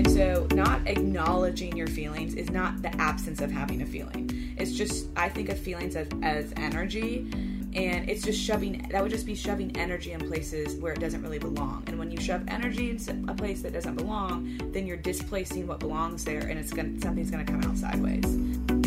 And 0.00 0.10
so, 0.10 0.48
not 0.54 0.86
acknowledging 0.86 1.76
your 1.76 1.86
feelings 1.86 2.34
is 2.34 2.50
not 2.50 2.80
the 2.80 2.94
absence 3.00 3.40
of 3.40 3.50
having 3.50 3.82
a 3.82 3.86
feeling. 3.86 4.54
It's 4.56 4.72
just, 4.72 5.08
I 5.16 5.28
think 5.28 5.48
of 5.48 5.58
feelings 5.58 5.96
as, 5.96 6.08
as 6.22 6.52
energy, 6.56 7.28
and 7.74 8.10
it's 8.10 8.22
just 8.22 8.40
shoving, 8.40 8.88
that 8.90 9.02
would 9.02 9.10
just 9.10 9.26
be 9.26 9.34
shoving 9.34 9.76
energy 9.76 10.12
in 10.12 10.20
places 10.20 10.74
where 10.76 10.92
it 10.92 11.00
doesn't 11.00 11.22
really 11.22 11.38
belong. 11.38 11.84
And 11.86 11.98
when 11.98 12.10
you 12.10 12.20
shove 12.20 12.42
energy 12.48 12.90
in 12.90 13.28
a 13.28 13.34
place 13.34 13.62
that 13.62 13.72
doesn't 13.72 13.94
belong, 13.94 14.58
then 14.72 14.86
you're 14.86 14.96
displacing 14.96 15.66
what 15.66 15.80
belongs 15.80 16.24
there, 16.24 16.40
and 16.40 16.58
it's 16.58 16.72
gonna, 16.72 17.00
something's 17.00 17.30
gonna 17.30 17.44
come 17.44 17.62
out 17.62 17.76
sideways. 17.76 18.79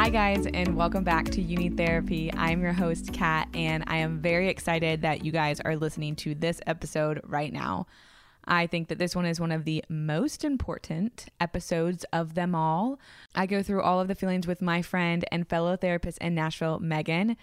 Hi, 0.00 0.08
guys, 0.08 0.46
and 0.46 0.76
welcome 0.76 1.04
back 1.04 1.26
to 1.26 1.42
Need 1.42 1.76
Therapy. 1.76 2.32
I'm 2.32 2.62
your 2.62 2.72
host, 2.72 3.12
Kat, 3.12 3.48
and 3.52 3.84
I 3.86 3.98
am 3.98 4.22
very 4.22 4.48
excited 4.48 5.02
that 5.02 5.26
you 5.26 5.30
guys 5.30 5.60
are 5.60 5.76
listening 5.76 6.16
to 6.16 6.34
this 6.34 6.58
episode 6.66 7.20
right 7.22 7.52
now. 7.52 7.86
I 8.46 8.66
think 8.66 8.88
that 8.88 8.98
this 8.98 9.14
one 9.14 9.26
is 9.26 9.38
one 9.38 9.52
of 9.52 9.66
the 9.66 9.84
most 9.90 10.42
important 10.42 11.26
episodes 11.38 12.06
of 12.14 12.34
them 12.34 12.54
all. 12.54 12.98
I 13.34 13.44
go 13.44 13.62
through 13.62 13.82
all 13.82 14.00
of 14.00 14.08
the 14.08 14.14
feelings 14.14 14.46
with 14.46 14.62
my 14.62 14.80
friend 14.80 15.22
and 15.30 15.46
fellow 15.46 15.76
therapist 15.76 16.16
in 16.16 16.34
Nashville, 16.34 16.78
Megan. 16.78 17.36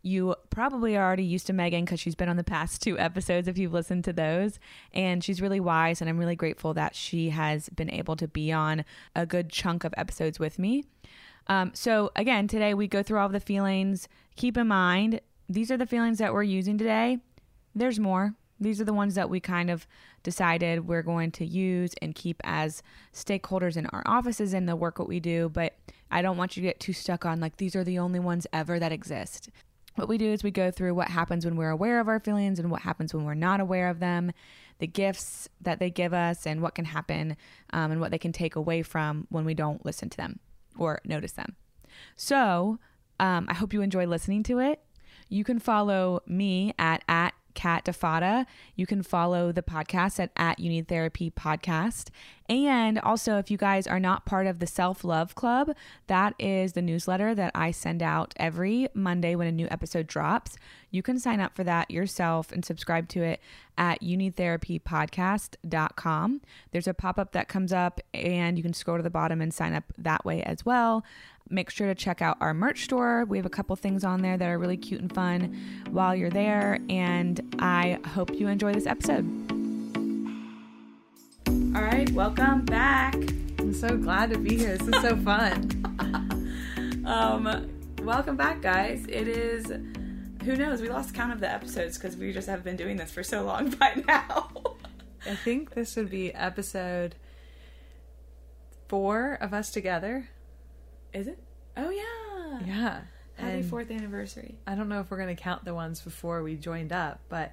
You 0.00 0.34
probably 0.48 0.96
are 0.96 1.04
already 1.04 1.24
used 1.24 1.46
to 1.48 1.52
Megan 1.52 1.84
because 1.84 2.00
she's 2.00 2.14
been 2.14 2.30
on 2.30 2.38
the 2.38 2.42
past 2.42 2.80
two 2.80 2.98
episodes 2.98 3.48
if 3.48 3.58
you've 3.58 3.74
listened 3.74 4.04
to 4.04 4.14
those. 4.14 4.58
And 4.94 5.22
she's 5.22 5.42
really 5.42 5.60
wise, 5.60 6.00
and 6.00 6.08
I'm 6.08 6.16
really 6.16 6.36
grateful 6.36 6.72
that 6.72 6.94
she 6.94 7.28
has 7.28 7.68
been 7.68 7.90
able 7.90 8.16
to 8.16 8.26
be 8.26 8.50
on 8.50 8.86
a 9.14 9.26
good 9.26 9.50
chunk 9.50 9.84
of 9.84 9.92
episodes 9.98 10.38
with 10.38 10.58
me. 10.58 10.84
Um, 11.48 11.70
so, 11.74 12.10
again, 12.14 12.46
today 12.46 12.74
we 12.74 12.88
go 12.88 13.02
through 13.02 13.18
all 13.18 13.28
the 13.28 13.40
feelings. 13.40 14.08
Keep 14.36 14.56
in 14.58 14.68
mind, 14.68 15.20
these 15.48 15.70
are 15.70 15.78
the 15.78 15.86
feelings 15.86 16.18
that 16.18 16.32
we're 16.32 16.42
using 16.42 16.76
today. 16.76 17.18
There's 17.74 17.98
more. 17.98 18.34
These 18.60 18.80
are 18.80 18.84
the 18.84 18.92
ones 18.92 19.14
that 19.14 19.30
we 19.30 19.40
kind 19.40 19.70
of 19.70 19.86
decided 20.22 20.88
we're 20.88 21.02
going 21.02 21.30
to 21.32 21.46
use 21.46 21.92
and 22.02 22.14
keep 22.14 22.40
as 22.44 22.82
stakeholders 23.14 23.76
in 23.76 23.86
our 23.86 24.02
offices 24.04 24.52
and 24.52 24.68
the 24.68 24.76
work 24.76 24.98
that 24.98 25.08
we 25.08 25.20
do. 25.20 25.48
But 25.48 25.74
I 26.10 26.22
don't 26.22 26.36
want 26.36 26.56
you 26.56 26.62
to 26.62 26.68
get 26.68 26.80
too 26.80 26.92
stuck 26.92 27.24
on 27.24 27.40
like 27.40 27.56
these 27.56 27.76
are 27.76 27.84
the 27.84 27.98
only 27.98 28.18
ones 28.18 28.46
ever 28.52 28.78
that 28.78 28.92
exist. 28.92 29.48
What 29.94 30.08
we 30.08 30.18
do 30.18 30.32
is 30.32 30.42
we 30.42 30.50
go 30.50 30.70
through 30.70 30.94
what 30.94 31.08
happens 31.08 31.44
when 31.44 31.56
we're 31.56 31.70
aware 31.70 31.98
of 32.00 32.08
our 32.08 32.20
feelings 32.20 32.58
and 32.58 32.70
what 32.70 32.82
happens 32.82 33.14
when 33.14 33.24
we're 33.24 33.34
not 33.34 33.60
aware 33.60 33.88
of 33.88 34.00
them, 34.00 34.32
the 34.78 34.86
gifts 34.86 35.48
that 35.60 35.78
they 35.78 35.90
give 35.90 36.12
us, 36.12 36.46
and 36.46 36.60
what 36.60 36.76
can 36.76 36.84
happen 36.84 37.36
um, 37.72 37.90
and 37.90 38.00
what 38.00 38.10
they 38.12 38.18
can 38.18 38.32
take 38.32 38.54
away 38.54 38.82
from 38.82 39.26
when 39.30 39.44
we 39.44 39.54
don't 39.54 39.84
listen 39.84 40.08
to 40.10 40.16
them 40.16 40.38
or 40.78 41.00
notice 41.04 41.32
them. 41.32 41.56
So 42.16 42.78
um, 43.20 43.46
I 43.48 43.54
hope 43.54 43.72
you 43.72 43.82
enjoy 43.82 44.06
listening 44.06 44.42
to 44.44 44.58
it. 44.58 44.80
You 45.28 45.44
can 45.44 45.58
follow 45.58 46.22
me 46.26 46.72
at 46.78 47.02
at 47.08 47.34
Kat 47.58 47.84
Defada. 47.84 48.46
You 48.76 48.86
can 48.86 49.02
follow 49.02 49.50
the 49.50 49.64
podcast 49.64 50.20
at, 50.20 50.30
at 50.36 50.60
You 50.60 50.84
Therapy 50.84 51.28
Podcast. 51.28 52.10
And 52.48 53.00
also, 53.00 53.38
if 53.38 53.50
you 53.50 53.58
guys 53.58 53.88
are 53.88 53.98
not 53.98 54.24
part 54.24 54.46
of 54.46 54.60
the 54.60 54.66
Self 54.66 55.02
Love 55.02 55.34
Club, 55.34 55.74
that 56.06 56.36
is 56.38 56.74
the 56.74 56.82
newsletter 56.82 57.34
that 57.34 57.50
I 57.56 57.72
send 57.72 58.00
out 58.00 58.32
every 58.36 58.86
Monday 58.94 59.34
when 59.34 59.48
a 59.48 59.52
new 59.52 59.66
episode 59.72 60.06
drops. 60.06 60.56
You 60.92 61.02
can 61.02 61.18
sign 61.18 61.40
up 61.40 61.56
for 61.56 61.64
that 61.64 61.90
yourself 61.90 62.52
and 62.52 62.64
subscribe 62.64 63.08
to 63.08 63.24
it 63.24 63.40
at 63.76 64.00
youneedtherapypodcast.com. 64.02 66.40
There's 66.70 66.86
a 66.86 66.94
pop 66.94 67.18
up 67.18 67.32
that 67.32 67.48
comes 67.48 67.72
up, 67.72 68.00
and 68.14 68.56
you 68.56 68.62
can 68.62 68.72
scroll 68.72 68.98
to 68.98 69.02
the 69.02 69.10
bottom 69.10 69.40
and 69.40 69.52
sign 69.52 69.74
up 69.74 69.92
that 69.98 70.24
way 70.24 70.44
as 70.44 70.64
well. 70.64 71.04
Make 71.50 71.70
sure 71.70 71.86
to 71.86 71.94
check 71.94 72.20
out 72.20 72.36
our 72.40 72.52
merch 72.52 72.84
store. 72.84 73.24
We 73.24 73.38
have 73.38 73.46
a 73.46 73.50
couple 73.50 73.74
things 73.74 74.04
on 74.04 74.20
there 74.20 74.36
that 74.36 74.46
are 74.46 74.58
really 74.58 74.76
cute 74.76 75.00
and 75.00 75.12
fun 75.12 75.56
while 75.90 76.14
you're 76.14 76.28
there. 76.28 76.78
And 76.90 77.56
I 77.58 77.98
hope 78.08 78.30
you 78.38 78.48
enjoy 78.48 78.74
this 78.74 78.86
episode. 78.86 79.24
All 81.74 81.82
right, 81.82 82.10
welcome 82.10 82.66
back. 82.66 83.14
I'm 83.14 83.72
so 83.72 83.96
glad 83.96 84.30
to 84.30 84.38
be 84.38 84.58
here. 84.58 84.76
This 84.76 84.88
is 84.88 85.00
so 85.00 85.16
fun. 85.24 87.04
Um, 87.06 87.70
welcome 88.02 88.36
back, 88.36 88.60
guys. 88.60 89.06
It 89.08 89.26
is, 89.26 89.72
who 90.44 90.54
knows, 90.54 90.82
we 90.82 90.90
lost 90.90 91.14
count 91.14 91.32
of 91.32 91.40
the 91.40 91.50
episodes 91.50 91.96
because 91.96 92.14
we 92.14 92.30
just 92.30 92.48
have 92.48 92.62
been 92.62 92.76
doing 92.76 92.98
this 92.98 93.10
for 93.10 93.22
so 93.22 93.42
long 93.44 93.70
by 93.80 94.02
now. 94.06 94.50
I 95.24 95.34
think 95.34 95.72
this 95.72 95.96
would 95.96 96.10
be 96.10 96.34
episode 96.34 97.14
four 98.86 99.38
of 99.40 99.54
us 99.54 99.70
together. 99.70 100.28
Is 101.12 101.26
it? 101.26 101.38
Oh, 101.76 101.90
yeah. 101.90 102.60
Yeah. 102.66 103.00
Happy 103.36 103.52
And 103.52 103.64
fourth 103.64 103.90
anniversary. 103.90 104.56
I 104.66 104.74
don't 104.74 104.88
know 104.88 105.00
if 105.00 105.10
we're 105.10 105.16
going 105.18 105.34
to 105.34 105.40
count 105.40 105.64
the 105.64 105.74
ones 105.74 106.00
before 106.00 106.42
we 106.42 106.56
joined 106.56 106.92
up, 106.92 107.20
but 107.28 107.52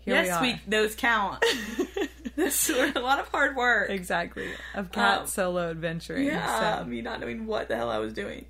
here 0.00 0.14
yes, 0.16 0.40
we 0.42 0.52
are. 0.52 0.60
those 0.66 0.94
count. 0.96 1.44
this 2.36 2.68
were 2.68 2.92
a 2.94 3.00
lot 3.00 3.20
of 3.20 3.28
hard 3.28 3.56
work. 3.56 3.90
exactly. 3.90 4.48
Of 4.74 4.90
Kat 4.92 5.20
Um, 5.20 5.26
solo 5.26 5.70
adventuring. 5.70 6.26
Yeah, 6.26 6.80
so- 6.80 6.84
me 6.84 7.00
not 7.00 7.20
knowing 7.20 7.46
what 7.46 7.68
the 7.68 7.76
hell 7.76 7.90
I 7.90 7.98
was 7.98 8.12
doing. 8.12 8.46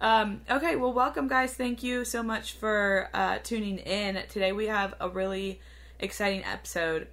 Um, 0.00 0.42
okay, 0.50 0.76
well, 0.76 0.92
welcome, 0.92 1.28
guys. 1.28 1.54
Thank 1.54 1.82
you 1.82 2.04
so 2.04 2.22
much 2.22 2.52
for 2.52 3.08
uh, 3.14 3.38
tuning 3.42 3.78
in. 3.78 4.22
Today 4.28 4.52
we 4.52 4.66
have 4.66 4.92
a 5.00 5.08
really 5.08 5.60
exciting 5.98 6.44
episode 6.44 7.06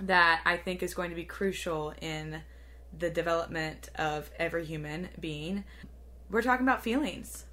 that 0.00 0.40
I 0.44 0.56
think 0.56 0.82
is 0.82 0.94
going 0.94 1.10
to 1.10 1.16
be 1.16 1.24
crucial 1.24 1.94
in 2.00 2.40
the 2.98 3.10
development 3.10 3.88
of 3.96 4.30
every 4.38 4.64
human 4.64 5.08
being. 5.20 5.64
We're 6.30 6.42
talking 6.42 6.66
about 6.66 6.82
feelings. 6.82 7.44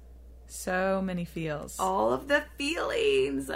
so 0.46 1.00
many 1.02 1.24
feels. 1.24 1.78
all 1.78 2.12
of 2.12 2.28
the 2.28 2.44
feelings. 2.58 3.50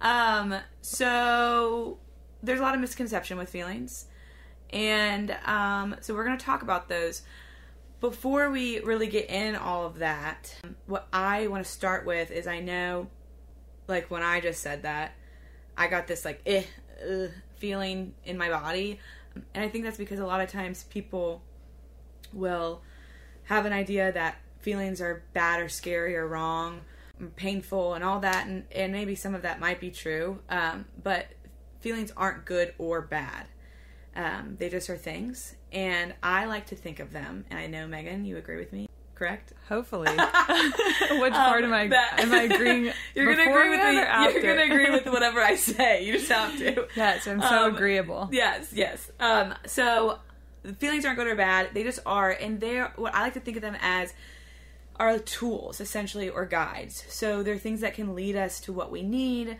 Um, 0.00 0.54
so 0.80 1.98
there's 2.42 2.60
a 2.60 2.62
lot 2.62 2.74
of 2.74 2.80
misconception 2.80 3.38
with 3.38 3.48
feelings. 3.48 4.06
And 4.70 5.36
um, 5.44 5.96
so 6.00 6.14
we're 6.14 6.24
going 6.24 6.38
to 6.38 6.44
talk 6.44 6.62
about 6.62 6.88
those. 6.88 7.22
Before 8.00 8.50
we 8.50 8.80
really 8.80 9.06
get 9.06 9.30
in 9.30 9.54
all 9.54 9.86
of 9.86 9.98
that, 9.98 10.56
what 10.86 11.06
I 11.12 11.46
want 11.46 11.64
to 11.64 11.70
start 11.70 12.04
with 12.04 12.30
is 12.32 12.46
I 12.48 12.58
know, 12.60 13.08
like 13.86 14.10
when 14.10 14.22
I 14.22 14.40
just 14.40 14.60
said 14.60 14.82
that, 14.82 15.12
I 15.76 15.86
got 15.86 16.08
this 16.08 16.24
like 16.24 16.40
eh, 16.46 16.64
feeling 17.56 18.14
in 18.24 18.36
my 18.38 18.48
body. 18.48 18.98
And 19.34 19.64
I 19.64 19.68
think 19.68 19.84
that's 19.84 19.96
because 19.96 20.18
a 20.18 20.26
lot 20.26 20.40
of 20.40 20.50
times 20.50 20.84
people 20.84 21.42
will 22.32 22.82
have 23.44 23.66
an 23.66 23.72
idea 23.72 24.12
that 24.12 24.36
feelings 24.60 25.00
are 25.00 25.22
bad 25.32 25.60
or 25.60 25.68
scary 25.68 26.16
or 26.16 26.26
wrong, 26.26 26.80
painful, 27.36 27.94
and 27.94 28.04
all 28.04 28.20
that, 28.20 28.46
and, 28.46 28.64
and 28.74 28.92
maybe 28.92 29.14
some 29.14 29.34
of 29.34 29.42
that 29.42 29.60
might 29.60 29.80
be 29.80 29.90
true, 29.90 30.40
um, 30.48 30.84
but 31.02 31.26
feelings 31.80 32.12
aren't 32.16 32.44
good 32.44 32.74
or 32.78 33.00
bad. 33.00 33.46
Um, 34.14 34.56
they 34.58 34.68
just 34.68 34.90
are 34.90 34.96
things, 34.96 35.54
and 35.72 36.14
I 36.22 36.44
like 36.44 36.66
to 36.66 36.76
think 36.76 37.00
of 37.00 37.12
them, 37.12 37.44
and 37.50 37.58
I 37.58 37.66
know 37.66 37.86
Megan, 37.86 38.24
you 38.24 38.36
agree 38.36 38.58
with 38.58 38.72
me, 38.72 38.88
correct? 39.22 39.52
Hopefully. 39.68 40.08
Which 40.10 41.32
part 41.32 41.64
am 41.64 41.72
I 41.72 41.84
Um, 41.84 41.90
that- 41.90 42.14
am 42.18 42.32
I 42.32 42.42
agreeing? 42.42 42.92
You're 43.14 43.34
gonna 43.34 43.50
agree 43.50 43.70
with 43.70 43.78
me. 43.78 43.98
after? 44.00 44.40
You're 44.40 44.54
gonna 44.56 44.74
agree 44.74 44.90
with 44.90 45.06
whatever 45.06 45.40
I 45.40 45.54
say. 45.56 46.04
You 46.04 46.12
just 46.14 46.30
have 46.30 46.56
to. 46.58 46.86
Yes, 46.96 47.26
I'm 47.26 47.40
so 47.40 47.66
Um, 47.68 47.74
agreeable. 47.74 48.28
Yes, 48.32 48.72
yes. 48.72 49.10
Um, 49.20 49.54
so 49.66 50.18
the 50.62 50.74
feelings 50.74 51.04
aren't 51.04 51.18
good 51.18 51.26
or 51.28 51.36
bad; 51.36 51.70
they 51.74 51.82
just 51.84 52.00
are, 52.04 52.30
and 52.30 52.60
they're 52.60 52.92
what 52.96 53.14
I 53.14 53.22
like 53.22 53.34
to 53.34 53.40
think 53.40 53.56
of 53.56 53.62
them 53.62 53.76
as 53.80 54.12
are 54.96 55.18
tools, 55.18 55.80
essentially, 55.80 56.28
or 56.28 56.44
guides. 56.44 57.04
So 57.08 57.42
they're 57.42 57.56
things 57.58 57.80
that 57.80 57.94
can 57.94 58.14
lead 58.14 58.36
us 58.36 58.60
to 58.60 58.72
what 58.72 58.90
we 58.90 59.02
need. 59.02 59.58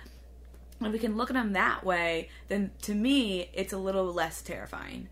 And 0.79 0.88
if 0.88 0.93
we 0.93 0.99
can 0.99 1.17
look 1.17 1.31
at 1.31 1.35
them 1.35 1.53
that 1.55 1.85
way, 1.85 2.29
then 2.49 2.73
to 2.82 2.94
me, 2.94 3.49
it's 3.55 3.73
a 3.73 3.79
little 3.79 4.05
less 4.12 4.43
terrifying. 4.43 5.09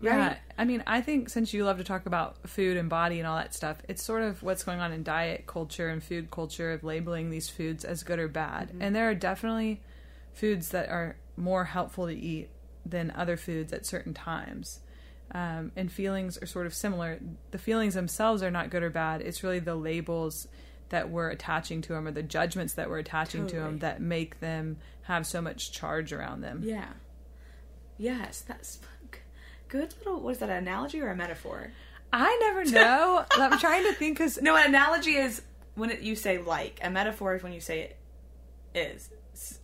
Yeah, 0.00 0.28
Right? 0.28 0.38
I 0.58 0.64
mean, 0.64 0.82
I 0.86 1.00
think 1.00 1.28
since 1.28 1.54
you 1.54 1.64
love 1.64 1.78
to 1.78 1.84
talk 1.84 2.06
about 2.06 2.48
food 2.48 2.76
and 2.76 2.88
body 2.88 3.18
and 3.18 3.26
all 3.26 3.36
that 3.36 3.54
stuff, 3.54 3.78
it's 3.88 4.02
sort 4.02 4.22
of 4.22 4.42
what's 4.42 4.62
going 4.62 4.80
on 4.80 4.92
in 4.92 5.02
diet 5.02 5.46
culture 5.46 5.88
and 5.88 6.02
food 6.02 6.30
culture 6.30 6.72
of 6.72 6.84
labeling 6.84 7.30
these 7.30 7.48
foods 7.48 7.84
as 7.84 8.02
good 8.02 8.18
or 8.18 8.28
bad. 8.28 8.68
Mm-hmm. 8.68 8.82
And 8.82 8.96
there 8.96 9.08
are 9.08 9.14
definitely 9.14 9.80
foods 10.32 10.70
that 10.70 10.88
are 10.90 11.16
more 11.36 11.64
helpful 11.64 12.06
to 12.06 12.14
eat 12.14 12.50
than 12.84 13.10
other 13.16 13.36
foods 13.36 13.72
at 13.72 13.86
certain 13.86 14.14
times. 14.14 14.80
Um, 15.32 15.72
and 15.76 15.90
feelings 15.90 16.38
are 16.38 16.46
sort 16.46 16.66
of 16.66 16.74
similar. 16.74 17.18
The 17.50 17.58
feelings 17.58 17.94
themselves 17.94 18.42
are 18.42 18.50
not 18.50 18.70
good 18.70 18.82
or 18.82 18.90
bad. 18.90 19.22
It's 19.22 19.42
really 19.42 19.58
the 19.58 19.74
labels 19.74 20.46
that 20.90 21.10
we're 21.10 21.30
attaching 21.30 21.82
to 21.82 21.94
them 21.94 22.06
or 22.06 22.12
the 22.12 22.22
judgments 22.22 22.74
that 22.74 22.88
we're 22.88 22.98
attaching 22.98 23.46
to 23.48 23.56
them 23.56 23.78
that 23.80 24.00
make 24.00 24.38
them 24.38 24.76
have 25.02 25.26
so 25.26 25.42
much 25.42 25.72
charge 25.72 26.12
around 26.12 26.42
them. 26.42 26.62
Yeah. 26.64 26.86
Yes, 27.98 28.42
that's 28.42 28.78
good 29.68 29.94
little. 29.98 30.20
What 30.20 30.32
is 30.32 30.38
that? 30.38 30.48
An 30.50 30.56
analogy 30.56 31.00
or 31.00 31.08
a 31.10 31.16
metaphor? 31.16 31.72
I 32.12 32.36
never 32.40 32.64
know. 32.70 33.24
I'm 33.32 33.58
trying 33.58 33.84
to 33.84 33.92
think 33.92 34.18
because 34.18 34.40
No, 34.40 34.56
an 34.56 34.66
analogy 34.66 35.16
is 35.16 35.42
when 35.74 35.90
it, 35.90 36.00
you 36.00 36.16
say 36.16 36.38
like. 36.38 36.80
A 36.82 36.90
metaphor 36.90 37.34
is 37.34 37.42
when 37.42 37.52
you 37.52 37.60
say 37.60 37.80
it 37.80 37.96
is. 38.74 39.10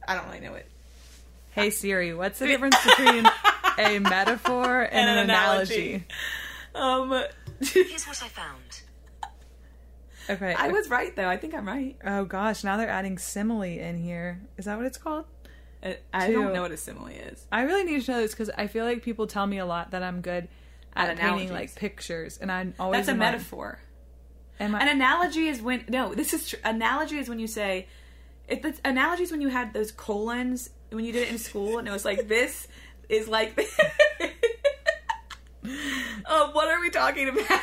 I 0.07 0.15
don't 0.15 0.27
really 0.27 0.41
know 0.41 0.55
it. 0.55 0.67
Hey 1.51 1.71
Siri, 1.71 2.15
what's 2.15 2.39
the 2.39 2.47
difference 2.53 2.77
between 2.85 3.27
a 3.79 3.99
metaphor 3.99 4.83
and, 4.83 5.09
an, 5.09 5.19
an 5.19 5.25
analogy? 5.25 6.05
analogy. 6.75 7.25
Um, 7.25 7.25
Here's 7.61 8.05
what 8.07 8.23
I 8.23 8.29
found. 8.29 8.83
Okay. 10.31 10.55
I 10.55 10.69
was 10.69 10.89
right 10.89 11.15
though. 11.15 11.29
I 11.29 11.37
think 11.37 11.55
I'm 11.55 11.67
right. 11.67 11.97
Oh 12.05 12.25
gosh, 12.25 12.65
now 12.65 12.77
they're 12.77 12.89
adding 12.89 13.19
simile 13.19 13.63
in 13.63 13.99
here. 13.99 14.41
Is 14.57 14.65
that 14.67 14.77
what 14.77 14.87
it's 14.87 14.99
called? 14.99 15.27
I, 16.13 16.31
don't 16.31 16.53
know 16.53 16.63
what 16.63 16.71
a 16.71 16.77
simile 16.77 17.09
is. 17.09 17.45
I 17.51 17.63
really 17.63 17.85
need 17.85 18.03
to 18.03 18.11
know 18.13 18.21
this 18.21 18.33
because 18.33 18.51
I 18.51 18.69
feel 18.69 18.85
like 18.85 19.03
people 19.03 19.27
tell 19.27 19.47
me 19.47 19.59
a 19.59 19.67
lot 19.67 19.91
that 19.91 20.03
I'm 20.03 20.21
good 20.21 20.49
at, 20.95 21.11
At 21.11 21.19
painting 21.19 21.53
like 21.53 21.75
pictures, 21.75 22.39
and 22.39 22.53
I'm 22.53 22.75
always 22.79 23.07
That's 23.07 23.09
a 23.09 23.19
metaphor. 23.19 23.81
Am 24.61 24.75
I, 24.75 24.83
An 24.83 24.89
analogy 24.89 25.49
is 25.49 25.61
when 25.61 25.85
no, 25.89 26.15
this 26.15 26.33
is 26.35 26.51
tr- 26.51 26.57
analogy 26.65 27.19
is 27.19 27.29
when 27.29 27.39
you 27.39 27.47
say 27.47 27.89
it. 28.47 28.63
The 28.63 28.75
analogy 28.85 29.25
is 29.25 29.31
when 29.33 29.41
you 29.41 29.49
had 29.49 29.73
those 29.73 29.91
colons 29.91 30.71
when 30.91 31.05
you 31.05 31.13
did 31.13 31.23
it 31.23 31.31
in 31.31 31.39
school, 31.39 31.79
and 31.79 31.89
it 31.89 31.91
was 31.91 32.05
like 32.05 32.29
this 32.29 32.69
is 33.09 33.29
like. 33.29 33.59
oh, 36.27 36.51
what 36.53 36.69
are 36.69 36.81
we 36.81 36.91
talking 36.91 37.29
about? 37.29 37.61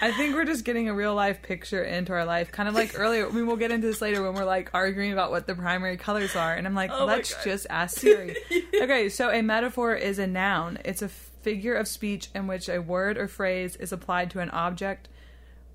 I 0.00 0.12
think 0.12 0.34
we're 0.34 0.44
just 0.44 0.64
getting 0.64 0.88
a 0.88 0.94
real 0.94 1.14
life 1.14 1.42
picture 1.42 1.82
into 1.82 2.12
our 2.12 2.24
life, 2.24 2.50
kind 2.52 2.68
of 2.68 2.74
like 2.74 2.98
earlier. 2.98 3.26
I 3.26 3.30
mean, 3.30 3.46
we'll 3.46 3.56
get 3.56 3.70
into 3.70 3.86
this 3.86 4.00
later 4.00 4.22
when 4.22 4.34
we're 4.34 4.44
like 4.44 4.70
arguing 4.74 5.12
about 5.12 5.30
what 5.30 5.46
the 5.46 5.54
primary 5.54 5.96
colors 5.96 6.34
are, 6.36 6.54
and 6.54 6.66
I'm 6.66 6.74
like, 6.74 6.90
Oh 6.92 7.06
let's 7.06 7.34
just 7.44 7.66
ask 7.70 7.98
Siri. 8.00 8.36
okay, 8.80 9.08
so 9.08 9.30
a 9.30 9.42
metaphor 9.42 9.94
is 9.94 10.18
a 10.18 10.26
noun. 10.26 10.78
It's 10.84 11.02
a 11.02 11.08
figure 11.08 11.74
of 11.74 11.86
speech 11.86 12.28
in 12.34 12.46
which 12.46 12.68
a 12.68 12.80
word 12.80 13.18
or 13.18 13.28
phrase 13.28 13.76
is 13.76 13.92
applied 13.92 14.30
to 14.30 14.40
an 14.40 14.50
object 14.50 15.08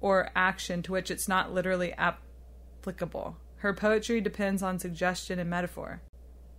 or 0.01 0.30
action 0.36 0.81
to 0.83 0.92
which 0.92 1.12
it's 1.12 1.27
not 1.27 1.54
literally 1.54 1.94
applicable. 1.94 3.38
Her 3.57 3.74
poetry 3.74 4.21
depends 4.21 4.63
on 4.63 4.80
suggestion 4.80 5.39
and 5.39 5.50
metaphor. 5.50 6.01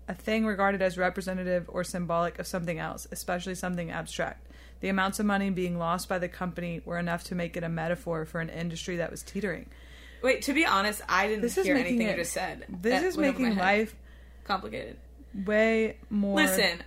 A 0.08 0.14
thing 0.14 0.44
regarded 0.44 0.82
as 0.82 0.98
representative 0.98 1.64
or 1.68 1.84
symbolic 1.84 2.38
of 2.38 2.46
something 2.46 2.78
else, 2.78 3.06
especially 3.12 3.54
something 3.54 3.90
abstract. 3.90 4.46
The 4.80 4.88
amounts 4.88 5.20
of 5.20 5.26
money 5.26 5.50
being 5.50 5.78
lost 5.78 6.08
by 6.08 6.18
the 6.18 6.28
company 6.28 6.80
were 6.84 6.98
enough 6.98 7.24
to 7.24 7.34
make 7.34 7.56
it 7.56 7.62
a 7.62 7.68
metaphor 7.68 8.24
for 8.24 8.40
an 8.40 8.48
industry 8.48 8.96
that 8.96 9.10
was 9.10 9.22
teetering. 9.22 9.68
Wait, 10.22 10.42
to 10.42 10.52
be 10.52 10.64
honest, 10.66 11.02
I 11.08 11.28
didn't 11.28 11.42
This 11.42 11.58
is 11.58 11.66
hear 11.66 11.74
making 11.74 11.92
anything 11.92 12.08
it, 12.08 12.10
you 12.12 12.22
just 12.22 12.32
said. 12.32 12.66
This 12.68 13.02
is 13.02 13.16
went 13.16 13.34
over 13.34 13.42
my 13.42 13.48
making 13.48 13.58
life 13.58 13.96
complicated. 14.44 14.96
way 15.46 15.96
more. 16.08 16.36
Listen, 16.36 16.82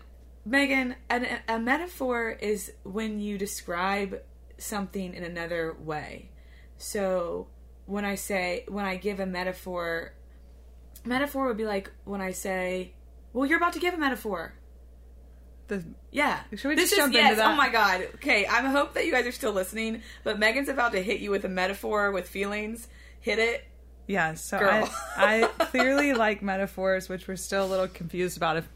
Megan, 0.45 0.95
an, 1.09 1.39
a 1.47 1.59
metaphor 1.59 2.31
is 2.31 2.71
when 2.83 3.19
you 3.19 3.37
describe 3.37 4.21
something 4.57 5.13
in 5.13 5.23
another 5.23 5.75
way. 5.79 6.29
So 6.77 7.47
when 7.85 8.05
I 8.05 8.15
say, 8.15 8.65
when 8.67 8.85
I 8.85 8.97
give 8.97 9.19
a 9.19 9.25
metaphor, 9.25 10.13
metaphor 11.05 11.47
would 11.47 11.57
be 11.57 11.65
like 11.65 11.91
when 12.05 12.21
I 12.21 12.31
say, 12.31 12.93
well, 13.33 13.45
you're 13.45 13.57
about 13.57 13.73
to 13.73 13.79
give 13.79 13.93
a 13.93 13.97
metaphor. 13.97 14.53
The, 15.67 15.83
Yeah. 16.11 16.39
Should 16.55 16.67
we 16.67 16.75
this 16.75 16.89
just 16.89 16.93
is, 16.93 16.97
jump 16.97 17.13
yes, 17.13 17.23
into 17.31 17.35
that? 17.37 17.51
Oh 17.51 17.55
my 17.55 17.69
god. 17.69 18.07
Okay, 18.15 18.45
I 18.45 18.61
hope 18.61 18.93
that 18.95 19.05
you 19.05 19.11
guys 19.11 19.25
are 19.25 19.31
still 19.31 19.53
listening, 19.53 20.01
but 20.23 20.37
Megan's 20.39 20.69
about 20.69 20.91
to 20.91 21.01
hit 21.01 21.19
you 21.19 21.31
with 21.31 21.45
a 21.45 21.49
metaphor 21.49 22.11
with 22.11 22.27
feelings. 22.27 22.87
Hit 23.21 23.39
it. 23.39 23.63
yeah, 24.07 24.33
so 24.33 24.59
Girl. 24.59 24.89
I, 25.17 25.43
I 25.43 25.47
clearly 25.65 26.13
like 26.13 26.41
metaphors, 26.41 27.07
which 27.07 27.27
we're 27.27 27.37
still 27.37 27.65
a 27.65 27.67
little 27.67 27.87
confused 27.87 28.35
about. 28.35 28.57
If, 28.57 28.67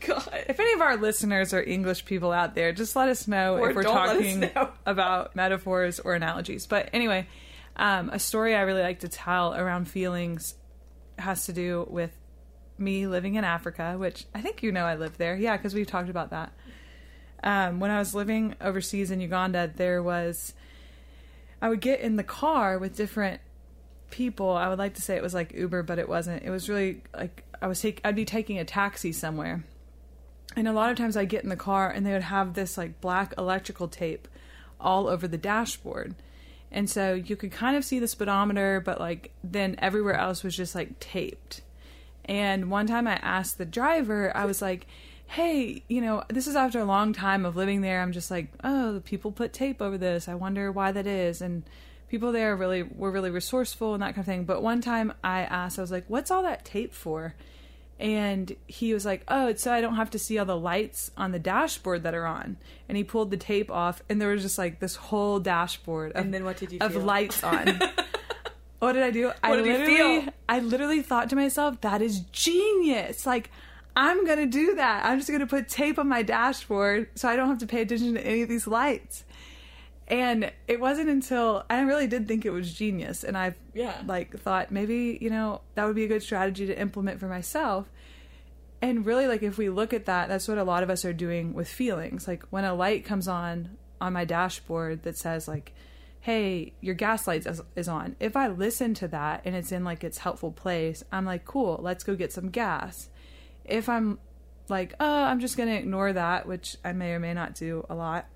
God. 0.00 0.26
if 0.48 0.58
any 0.58 0.72
of 0.72 0.80
our 0.80 0.96
listeners 0.96 1.52
are 1.52 1.62
English 1.62 2.06
people 2.06 2.32
out 2.32 2.54
there, 2.54 2.72
just 2.72 2.96
let 2.96 3.08
us 3.10 3.28
know 3.28 3.58
Or 3.58 3.70
if 3.70 3.76
we're 3.76 3.82
don't 3.82 3.94
let 3.94 4.16
us 4.16 4.50
talking 4.56 4.68
about 4.86 5.36
metaphors 5.36 6.00
or 6.00 6.14
analogies. 6.14 6.66
But 6.66 6.88
anyway, 6.94 7.26
um, 7.76 8.08
a 8.10 8.18
story 8.18 8.54
I 8.54 8.62
really 8.62 8.82
like 8.82 9.00
to 9.00 9.08
tell 9.08 9.54
around 9.54 9.86
feelings 9.88 10.54
has 11.18 11.46
to 11.46 11.52
do 11.52 11.86
with 11.90 12.10
me 12.78 13.06
living 13.06 13.34
in 13.34 13.44
Africa, 13.44 13.96
which 13.98 14.26
I 14.34 14.40
think 14.40 14.62
you 14.62 14.72
know 14.72 14.84
I 14.84 14.96
lived 14.96 15.18
there. 15.18 15.36
Yeah, 15.36 15.56
because 15.56 15.74
we've 15.74 15.86
talked 15.86 16.08
about 16.10 16.30
that. 16.30 16.52
Um, 17.42 17.78
when 17.78 17.90
I 17.90 17.98
was 17.98 18.14
living 18.14 18.54
overseas 18.60 19.10
in 19.10 19.20
Uganda, 19.20 19.70
there 19.74 20.02
was 20.02 20.54
I 21.60 21.68
would 21.68 21.80
get 21.80 22.00
in 22.00 22.16
the 22.16 22.24
car 22.24 22.78
with 22.78 22.96
different 22.96 23.40
people. 24.10 24.50
I 24.50 24.68
would 24.68 24.78
like 24.78 24.94
to 24.94 25.02
say 25.02 25.16
it 25.16 25.22
was 25.22 25.34
like 25.34 25.52
Uber, 25.52 25.82
but 25.82 25.98
it 25.98 26.08
wasn't. 26.08 26.42
It 26.42 26.50
was 26.50 26.68
really 26.68 27.02
like 27.16 27.44
I 27.60 27.66
was 27.66 27.80
take 27.80 28.00
I'd 28.04 28.16
be 28.16 28.24
taking 28.24 28.58
a 28.58 28.64
taxi 28.64 29.12
somewhere. 29.12 29.64
And 30.56 30.68
a 30.68 30.72
lot 30.72 30.90
of 30.90 30.96
times 30.96 31.16
I'd 31.16 31.28
get 31.28 31.42
in 31.42 31.48
the 31.48 31.56
car 31.56 31.90
and 31.90 32.06
they 32.06 32.12
would 32.12 32.22
have 32.22 32.54
this 32.54 32.78
like 32.78 33.00
black 33.00 33.34
electrical 33.36 33.88
tape 33.88 34.28
all 34.80 35.08
over 35.08 35.26
the 35.26 35.38
dashboard. 35.38 36.14
And 36.70 36.88
so 36.88 37.14
you 37.14 37.36
could 37.36 37.52
kind 37.52 37.76
of 37.76 37.84
see 37.84 37.98
the 37.98 38.08
speedometer, 38.08 38.80
but 38.80 39.00
like 39.00 39.32
then 39.42 39.76
everywhere 39.78 40.14
else 40.14 40.42
was 40.42 40.56
just 40.56 40.74
like 40.74 40.98
taped. 41.00 41.62
And 42.26 42.70
one 42.70 42.86
time 42.86 43.06
I 43.06 43.14
asked 43.16 43.58
the 43.58 43.64
driver, 43.64 44.34
I 44.36 44.44
was 44.46 44.62
like, 44.62 44.86
hey, 45.26 45.82
you 45.88 46.00
know, 46.00 46.22
this 46.28 46.46
is 46.46 46.56
after 46.56 46.78
a 46.80 46.84
long 46.84 47.12
time 47.12 47.44
of 47.46 47.56
living 47.56 47.80
there. 47.80 48.00
I'm 48.02 48.12
just 48.12 48.30
like, 48.30 48.48
oh, 48.62 48.92
the 48.92 49.00
people 49.00 49.32
put 49.32 49.52
tape 49.52 49.80
over 49.82 49.98
this. 49.98 50.28
I 50.28 50.34
wonder 50.34 50.70
why 50.70 50.92
that 50.92 51.06
is. 51.06 51.40
And 51.40 51.62
people 52.08 52.30
there 52.32 52.54
really 52.54 52.82
were 52.82 53.10
really 53.10 53.30
resourceful 53.30 53.94
and 53.94 54.02
that 54.02 54.08
kind 54.14 54.18
of 54.18 54.26
thing. 54.26 54.44
But 54.44 54.62
one 54.62 54.80
time 54.80 55.12
I 55.24 55.40
asked, 55.40 55.78
I 55.78 55.82
was 55.82 55.90
like, 55.90 56.04
what's 56.08 56.30
all 56.30 56.42
that 56.42 56.64
tape 56.64 56.92
for? 56.94 57.34
And 57.98 58.54
he 58.66 58.92
was 58.92 59.04
like, 59.04 59.22
oh, 59.28 59.48
it's 59.48 59.62
so 59.62 59.72
I 59.72 59.80
don't 59.80 59.94
have 59.96 60.10
to 60.10 60.18
see 60.18 60.36
all 60.38 60.44
the 60.44 60.56
lights 60.56 61.10
on 61.16 61.30
the 61.32 61.38
dashboard 61.38 62.02
that 62.02 62.12
are 62.14 62.26
on. 62.26 62.56
And 62.88 62.98
he 62.98 63.04
pulled 63.04 63.30
the 63.30 63.36
tape 63.36 63.70
off, 63.70 64.02
and 64.08 64.20
there 64.20 64.30
was 64.30 64.42
just 64.42 64.58
like 64.58 64.80
this 64.80 64.96
whole 64.96 65.38
dashboard 65.38 66.12
of, 66.12 66.24
And 66.24 66.34
then 66.34 66.44
what 66.44 66.56
did 66.56 66.72
you 66.72 66.78
of 66.80 66.92
feel? 66.92 67.02
lights 67.02 67.42
on. 67.44 67.80
what 68.84 68.92
did 68.92 69.02
I 69.02 69.10
do? 69.10 69.32
I 69.42 69.56
did 69.56 69.66
you 69.66 69.72
literally, 69.72 70.20
feel? 70.22 70.32
I 70.48 70.60
literally 70.60 71.02
thought 71.02 71.30
to 71.30 71.36
myself, 71.36 71.80
that 71.80 72.00
is 72.02 72.20
genius. 72.32 73.26
Like, 73.26 73.50
I'm 73.96 74.26
gonna 74.26 74.46
do 74.46 74.74
that. 74.76 75.04
I'm 75.04 75.18
just 75.18 75.30
gonna 75.30 75.46
put 75.46 75.68
tape 75.68 75.98
on 75.98 76.08
my 76.08 76.22
dashboard 76.22 77.08
so 77.14 77.28
I 77.28 77.36
don't 77.36 77.48
have 77.48 77.58
to 77.58 77.66
pay 77.66 77.82
attention 77.82 78.14
to 78.14 78.20
any 78.26 78.42
of 78.42 78.48
these 78.48 78.66
lights. 78.66 79.24
And 80.06 80.52
it 80.68 80.80
wasn't 80.80 81.08
until 81.08 81.64
I 81.70 81.80
really 81.80 82.06
did 82.06 82.28
think 82.28 82.44
it 82.44 82.50
was 82.50 82.74
genius, 82.74 83.24
and 83.24 83.38
I 83.38 83.54
Yeah. 83.72 83.94
like 84.06 84.38
thought 84.38 84.70
maybe 84.70 85.16
you 85.20 85.30
know 85.30 85.62
that 85.76 85.86
would 85.86 85.96
be 85.96 86.04
a 86.04 86.08
good 86.08 86.22
strategy 86.22 86.66
to 86.66 86.78
implement 86.78 87.20
for 87.20 87.26
myself. 87.26 87.86
And 88.82 89.06
really, 89.06 89.26
like 89.26 89.42
if 89.42 89.56
we 89.56 89.70
look 89.70 89.94
at 89.94 90.04
that, 90.04 90.28
that's 90.28 90.46
what 90.46 90.58
a 90.58 90.64
lot 90.64 90.82
of 90.82 90.90
us 90.90 91.06
are 91.06 91.14
doing 91.14 91.54
with 91.54 91.68
feelings. 91.68 92.28
Like 92.28 92.42
when 92.50 92.64
a 92.64 92.74
light 92.74 93.04
comes 93.06 93.26
on 93.28 93.78
on 93.98 94.12
my 94.12 94.26
dashboard 94.26 95.04
that 95.04 95.16
says 95.16 95.48
like, 95.48 95.72
"Hey, 96.24 96.72
your 96.80 96.94
gas 96.94 97.26
light 97.26 97.46
is, 97.46 97.60
is 97.76 97.86
on." 97.88 98.16
If 98.18 98.34
I 98.36 98.48
listen 98.48 98.94
to 98.94 99.08
that 99.08 99.42
and 99.44 99.54
it's 99.54 99.72
in 99.72 99.84
like 99.84 100.02
its 100.02 100.18
helpful 100.18 100.52
place, 100.52 101.04
I'm 101.12 101.24
like, 101.26 101.44
"Cool, 101.44 101.78
let's 101.82 102.02
go 102.04 102.16
get 102.16 102.32
some 102.32 102.48
gas." 102.50 103.08
If 103.64 103.88
I'm 103.88 104.18
like, 104.68 104.94
"Oh, 104.98 105.24
I'm 105.24 105.40
just 105.40 105.56
gonna 105.56 105.74
ignore 105.74 106.12
that," 106.12 106.46
which 106.46 106.76
I 106.84 106.92
may 106.92 107.12
or 107.12 107.18
may 107.20 107.34
not 107.34 107.54
do 107.54 107.84
a 107.90 107.94
lot, 107.94 108.26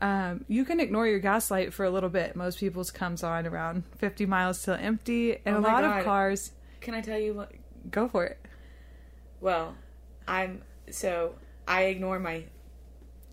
um, 0.00 0.44
you 0.46 0.64
can 0.64 0.78
ignore 0.78 1.06
your 1.06 1.18
gas 1.18 1.50
light 1.50 1.72
for 1.74 1.84
a 1.84 1.90
little 1.90 2.10
bit. 2.10 2.36
Most 2.36 2.58
people's 2.60 2.90
comes 2.90 3.22
on 3.24 3.46
around 3.46 3.84
50 3.98 4.26
miles 4.26 4.62
till 4.62 4.74
empty, 4.74 5.38
and 5.44 5.56
Oh 5.56 5.60
a 5.60 5.62
lot 5.62 5.82
God. 5.82 5.98
of 5.98 6.04
cars 6.04 6.52
Can 6.80 6.94
I 6.94 7.00
tell 7.00 7.18
you 7.18 7.34
what? 7.34 7.50
go 7.90 8.08
for 8.08 8.24
it. 8.24 8.38
Well, 9.40 9.74
I'm 10.28 10.62
so 10.90 11.34
I 11.66 11.84
ignore 11.84 12.18
my. 12.18 12.44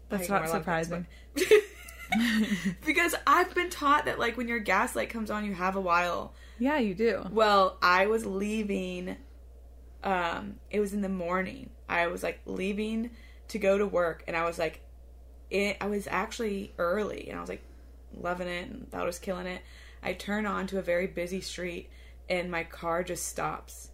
That's 0.09 0.23
ignore 0.23 0.39
not 0.39 0.47
a 0.49 0.51
lot 0.51 0.57
of 0.59 0.65
things, 0.65 1.05
surprising. 1.35 1.61
because 2.85 3.15
I've 3.25 3.53
been 3.53 3.69
taught 3.69 4.05
that 4.05 4.19
like 4.19 4.37
when 4.37 4.47
your 4.47 4.59
gaslight 4.59 5.09
comes 5.09 5.31
on, 5.31 5.45
you 5.45 5.53
have 5.53 5.75
a 5.75 5.81
while. 5.81 6.33
Yeah, 6.59 6.79
you 6.79 6.93
do. 6.93 7.25
Well, 7.31 7.77
I 7.81 8.07
was 8.07 8.25
leaving. 8.25 9.17
Um, 10.03 10.55
it 10.69 10.79
was 10.79 10.93
in 10.93 11.01
the 11.01 11.09
morning. 11.09 11.69
I 11.87 12.07
was 12.07 12.23
like 12.23 12.39
leaving 12.45 13.11
to 13.49 13.59
go 13.59 13.77
to 13.77 13.85
work, 13.85 14.23
and 14.27 14.35
I 14.35 14.45
was 14.45 14.57
like, 14.57 14.81
it. 15.49 15.77
I 15.79 15.87
was 15.87 16.07
actually 16.07 16.73
early, 16.77 17.29
and 17.29 17.37
I 17.37 17.41
was 17.41 17.49
like 17.49 17.63
loving 18.19 18.47
it 18.47 18.69
and 18.69 18.89
thought 18.91 19.01
I 19.01 19.05
was 19.05 19.19
killing 19.19 19.47
it. 19.47 19.61
I 20.01 20.13
turn 20.13 20.45
onto 20.45 20.77
a 20.77 20.81
very 20.81 21.07
busy 21.07 21.41
street, 21.41 21.89
and 22.29 22.51
my 22.51 22.63
car 22.63 23.03
just 23.03 23.27
stops, 23.27 23.89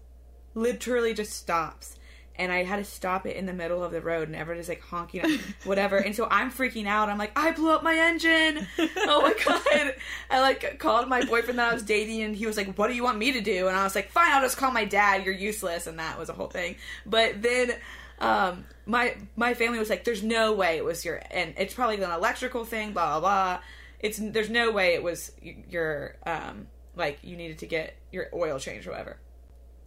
literally 0.53 1.13
just 1.13 1.33
stops. 1.33 1.95
And 2.39 2.51
I 2.51 2.63
had 2.63 2.77
to 2.77 2.85
stop 2.85 3.27
it 3.27 3.35
in 3.35 3.45
the 3.45 3.53
middle 3.53 3.83
of 3.83 3.91
the 3.91 4.01
road, 4.01 4.27
and 4.27 4.35
everybody's 4.35 4.69
like 4.69 4.81
honking, 4.81 5.21
at 5.21 5.29
whatever. 5.65 5.97
And 5.97 6.15
so 6.15 6.27
I'm 6.31 6.49
freaking 6.51 6.87
out. 6.87 7.09
I'm 7.09 7.17
like, 7.17 7.37
I 7.37 7.51
blew 7.51 7.71
up 7.71 7.83
my 7.83 7.93
engine. 7.93 8.65
Oh 8.79 9.21
my 9.21 9.35
god! 9.45 9.95
I 10.31 10.41
like 10.41 10.79
called 10.79 11.07
my 11.07 11.23
boyfriend 11.25 11.59
that 11.59 11.69
I 11.69 11.73
was 11.73 11.83
dating, 11.83 12.21
and 12.23 12.35
he 12.35 12.47
was 12.47 12.57
like, 12.57 12.75
"What 12.77 12.87
do 12.87 12.95
you 12.95 13.03
want 13.03 13.17
me 13.17 13.33
to 13.33 13.41
do?" 13.41 13.67
And 13.67 13.75
I 13.75 13.83
was 13.83 13.93
like, 13.93 14.09
"Fine, 14.09 14.31
I'll 14.31 14.41
just 14.41 14.57
call 14.57 14.71
my 14.71 14.85
dad. 14.85 15.25
You're 15.25 15.35
useless." 15.35 15.85
And 15.85 15.99
that 15.99 16.17
was 16.17 16.29
a 16.29 16.33
whole 16.33 16.47
thing. 16.47 16.77
But 17.05 17.41
then 17.41 17.73
um, 18.19 18.65
my 18.85 19.15
my 19.35 19.53
family 19.53 19.79
was 19.79 19.89
like, 19.89 20.03
"There's 20.03 20.23
no 20.23 20.53
way 20.53 20.77
it 20.77 20.85
was 20.85 21.03
your," 21.05 21.21
and 21.31 21.53
it's 21.57 21.73
probably 21.73 22.01
an 22.01 22.11
electrical 22.11 22.65
thing. 22.65 22.93
Blah 22.93 23.19
blah 23.19 23.19
blah. 23.19 23.59
It's 23.99 24.17
there's 24.17 24.49
no 24.49 24.71
way 24.71 24.93
it 24.93 25.03
was 25.03 25.31
your 25.41 26.15
um 26.25 26.67
like 26.95 27.19
you 27.23 27.35
needed 27.35 27.59
to 27.59 27.65
get 27.65 27.95
your 28.11 28.27
oil 28.33 28.59
changed 28.59 28.87
or 28.87 28.91
whatever. 28.91 29.17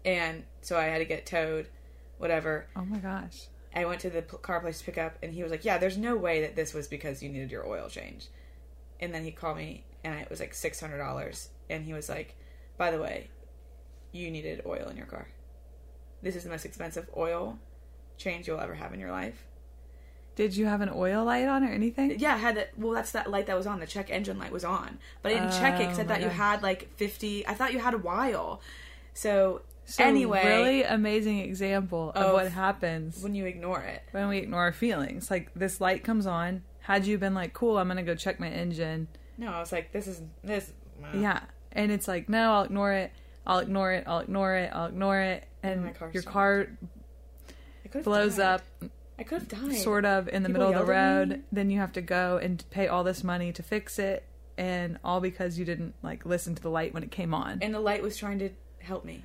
And 0.05 0.45
so 0.63 0.79
I 0.79 0.85
had 0.85 0.99
to 0.99 1.05
get 1.05 1.27
towed, 1.27 1.69
whatever. 2.23 2.67
Oh 2.77 2.85
my 2.85 2.99
gosh. 2.99 3.49
I 3.75 3.85
went 3.85 4.01
to 4.03 4.11
the 4.11 4.23
car 4.23 4.61
place 4.61 4.79
to 4.79 4.85
pick 4.85 4.97
up, 4.99 5.19
and 5.23 5.33
he 5.35 5.43
was 5.43 5.51
like, 5.51 5.65
"Yeah, 5.65 5.79
there's 5.79 5.99
no 5.99 6.17
way 6.17 6.41
that 6.43 6.55
this 6.57 6.73
was 6.73 6.87
because 6.87 7.23
you 7.23 7.29
needed 7.29 7.51
your 7.51 7.67
oil 7.67 7.89
change." 7.89 8.29
And 9.01 9.13
then 9.13 9.25
he 9.25 9.33
called 9.33 9.57
me, 9.57 9.85
and 10.05 10.19
it 10.21 10.31
was 10.31 10.41
like 10.41 10.55
six 10.55 10.79
hundred 10.81 10.99
dollars. 10.99 11.49
And 11.69 11.85
he 11.85 11.93
was 11.93 12.09
like, 12.09 12.37
"By 12.79 12.91
the 12.91 13.01
way, 13.01 13.29
you 14.13 14.31
needed 14.31 14.63
oil 14.65 14.89
in 14.89 14.97
your 14.97 15.07
car. 15.07 15.29
This 16.23 16.37
is 16.37 16.45
the 16.45 16.51
most 16.51 16.65
expensive 16.65 17.11
oil 17.17 17.59
change 18.19 18.47
you'll 18.47 18.61
ever 18.61 18.75
have 18.75 18.95
in 18.95 19.01
your 19.01 19.11
life." 19.11 19.45
Did 20.35 20.57
you 20.57 20.65
have 20.67 20.81
an 20.81 20.91
oil 20.95 21.25
light 21.25 21.47
on 21.47 21.63
or 21.63 21.69
anything? 21.71 22.19
Yeah, 22.19 22.35
I 22.35 22.39
had 22.39 22.57
that. 22.57 22.79
Well, 22.79 22.93
that's 22.93 23.13
that 23.13 23.31
light 23.31 23.47
that 23.47 23.57
was 23.57 23.67
on. 23.67 23.81
The 23.81 23.87
check 23.87 24.11
engine 24.11 24.39
light 24.39 24.53
was 24.53 24.65
on, 24.65 24.99
but 25.23 25.33
I 25.33 25.35
didn't 25.35 25.53
check 25.53 25.75
it 25.75 25.81
because 25.81 25.99
I 25.99 26.03
Oh, 26.03 26.07
thought 26.07 26.21
my 26.21 26.27
you 26.27 26.31
had 26.31 26.63
like 26.63 26.95
fifty. 26.97 27.47
I 27.47 27.55
thought 27.55 27.73
you 27.73 27.81
had 27.81 27.95
a 27.95 27.99
while. 27.99 28.61
So, 29.13 29.61
So 29.93 30.05
anyway, 30.05 30.45
really 30.47 30.83
amazing 30.85 31.41
example 31.41 32.11
of 32.11 32.17
Of- 32.27 32.33
what 32.33 32.51
happens 32.51 33.23
when 33.23 33.35
you 33.35 33.45
ignore 33.47 33.81
it, 33.83 34.03
when 34.13 34.29
we 34.29 34.39
ignore 34.39 34.61
our 34.63 34.73
feelings. 34.73 35.31
Like 35.31 35.53
this 35.55 35.81
light 35.81 36.03
comes 36.05 36.27
on. 36.27 36.63
Had 36.81 37.07
you 37.07 37.19
been 37.19 37.35
like, 37.35 37.53
"Cool, 37.53 37.79
I'm 37.79 37.89
gonna 37.89 38.03
go 38.03 38.15
check 38.15 38.41
my 38.41 38.49
engine," 38.49 39.09
no, 39.39 39.53
I 39.53 39.61
was 39.61 39.71
like, 39.73 39.93
"This 39.93 40.07
is 40.07 40.23
this." 40.43 40.73
Uh. 41.03 41.17
yeah, 41.17 41.41
and 41.73 41.93
it's 41.93 42.09
like, 42.09 42.29
"No, 42.29 42.53
I'll 42.55 42.63
ignore 42.65 42.93
it. 42.93 43.13
I'll 43.47 43.59
ignore 43.59 43.93
it. 43.93 44.05
I'll 44.07 44.21
ignore 44.21 44.55
it. 44.55 44.71
I'll 44.73 44.87
ignore 44.87 45.19
it," 45.21 45.45
and 45.63 45.95
car 45.95 46.11
your 46.13 46.23
stopped. 46.23 46.33
car 46.33 46.69
blows 48.03 48.37
died. 48.37 48.45
up, 48.45 48.63
I 49.19 49.23
could 49.25 49.41
have 49.43 49.49
died. 49.49 49.77
sort 49.77 50.05
of 50.05 50.29
in 50.29 50.43
the 50.43 50.49
People 50.49 50.69
middle 50.69 50.81
of 50.81 50.87
the 50.87 50.93
yelled 50.93 51.05
at 51.23 51.29
me. 51.29 51.35
road. 51.35 51.45
Then 51.53 51.71
you 51.71 51.79
have 51.81 51.93
to 51.93 52.01
go 52.01 52.39
and 52.43 52.65
pay 52.71 52.89
all 52.89 53.05
this 53.05 53.23
money 53.23 53.53
to 53.53 53.63
fix 53.63 53.99
it, 53.99 54.25
and 54.57 54.99
all 55.05 55.21
because 55.21 55.59
you 55.59 55.65
didn't 55.65 55.95
like 56.03 56.25
listen 56.25 56.55
to 56.55 56.63
the 56.63 56.71
light 56.71 56.95
when 56.95 57.03
it 57.03 57.11
came 57.11 57.35
on. 57.35 57.59
and 57.63 57.75
the 57.75 57.81
light 57.81 58.03
was 58.03 58.17
trying 58.17 58.39
to 58.39 58.51
help 58.81 59.05
me. 59.05 59.23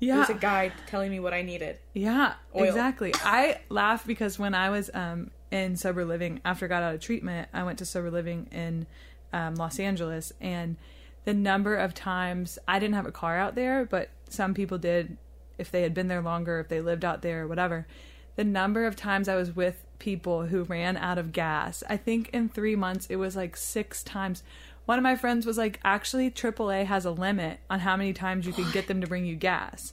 It 0.00 0.06
yeah, 0.06 0.18
was 0.20 0.30
a 0.30 0.34
guide 0.34 0.72
telling 0.86 1.10
me 1.10 1.20
what 1.20 1.34
I 1.34 1.42
needed. 1.42 1.78
Yeah, 1.92 2.34
Oil. 2.56 2.64
exactly. 2.64 3.12
I 3.22 3.60
laugh 3.68 4.06
because 4.06 4.38
when 4.38 4.54
I 4.54 4.70
was 4.70 4.90
um, 4.94 5.30
in 5.50 5.76
sober 5.76 6.04
living 6.04 6.40
after 6.44 6.64
I 6.64 6.68
got 6.68 6.82
out 6.82 6.94
of 6.94 7.00
treatment, 7.00 7.48
I 7.52 7.64
went 7.64 7.78
to 7.78 7.84
sober 7.84 8.10
living 8.10 8.48
in 8.50 8.86
um, 9.32 9.56
Los 9.56 9.78
Angeles, 9.78 10.32
and 10.40 10.76
the 11.24 11.34
number 11.34 11.76
of 11.76 11.92
times 11.94 12.58
I 12.66 12.78
didn't 12.78 12.94
have 12.94 13.06
a 13.06 13.12
car 13.12 13.38
out 13.38 13.54
there, 13.54 13.84
but 13.84 14.08
some 14.28 14.54
people 14.54 14.78
did 14.78 15.16
if 15.58 15.70
they 15.70 15.82
had 15.82 15.92
been 15.92 16.08
there 16.08 16.22
longer, 16.22 16.58
if 16.58 16.68
they 16.68 16.80
lived 16.80 17.04
out 17.04 17.20
there, 17.20 17.46
whatever. 17.46 17.86
The 18.36 18.44
number 18.44 18.86
of 18.86 18.96
times 18.96 19.28
I 19.28 19.36
was 19.36 19.54
with 19.54 19.84
people 19.98 20.46
who 20.46 20.64
ran 20.64 20.96
out 20.96 21.18
of 21.18 21.32
gas. 21.32 21.84
I 21.88 21.98
think 21.98 22.30
in 22.30 22.48
three 22.48 22.74
months 22.74 23.06
it 23.10 23.16
was 23.16 23.36
like 23.36 23.56
six 23.56 24.02
times. 24.02 24.42
One 24.86 24.98
of 24.98 25.02
my 25.02 25.14
friends 25.16 25.46
was 25.46 25.56
like, 25.58 25.78
actually, 25.84 26.30
AAA 26.30 26.86
has 26.86 27.04
a 27.04 27.10
limit 27.12 27.60
on 27.68 27.80
how 27.80 27.96
many 27.96 28.12
times 28.12 28.46
you 28.46 28.52
can 28.52 28.70
get 28.72 28.88
them 28.88 29.00
to 29.00 29.06
bring 29.06 29.24
you 29.24 29.36
gas. 29.36 29.92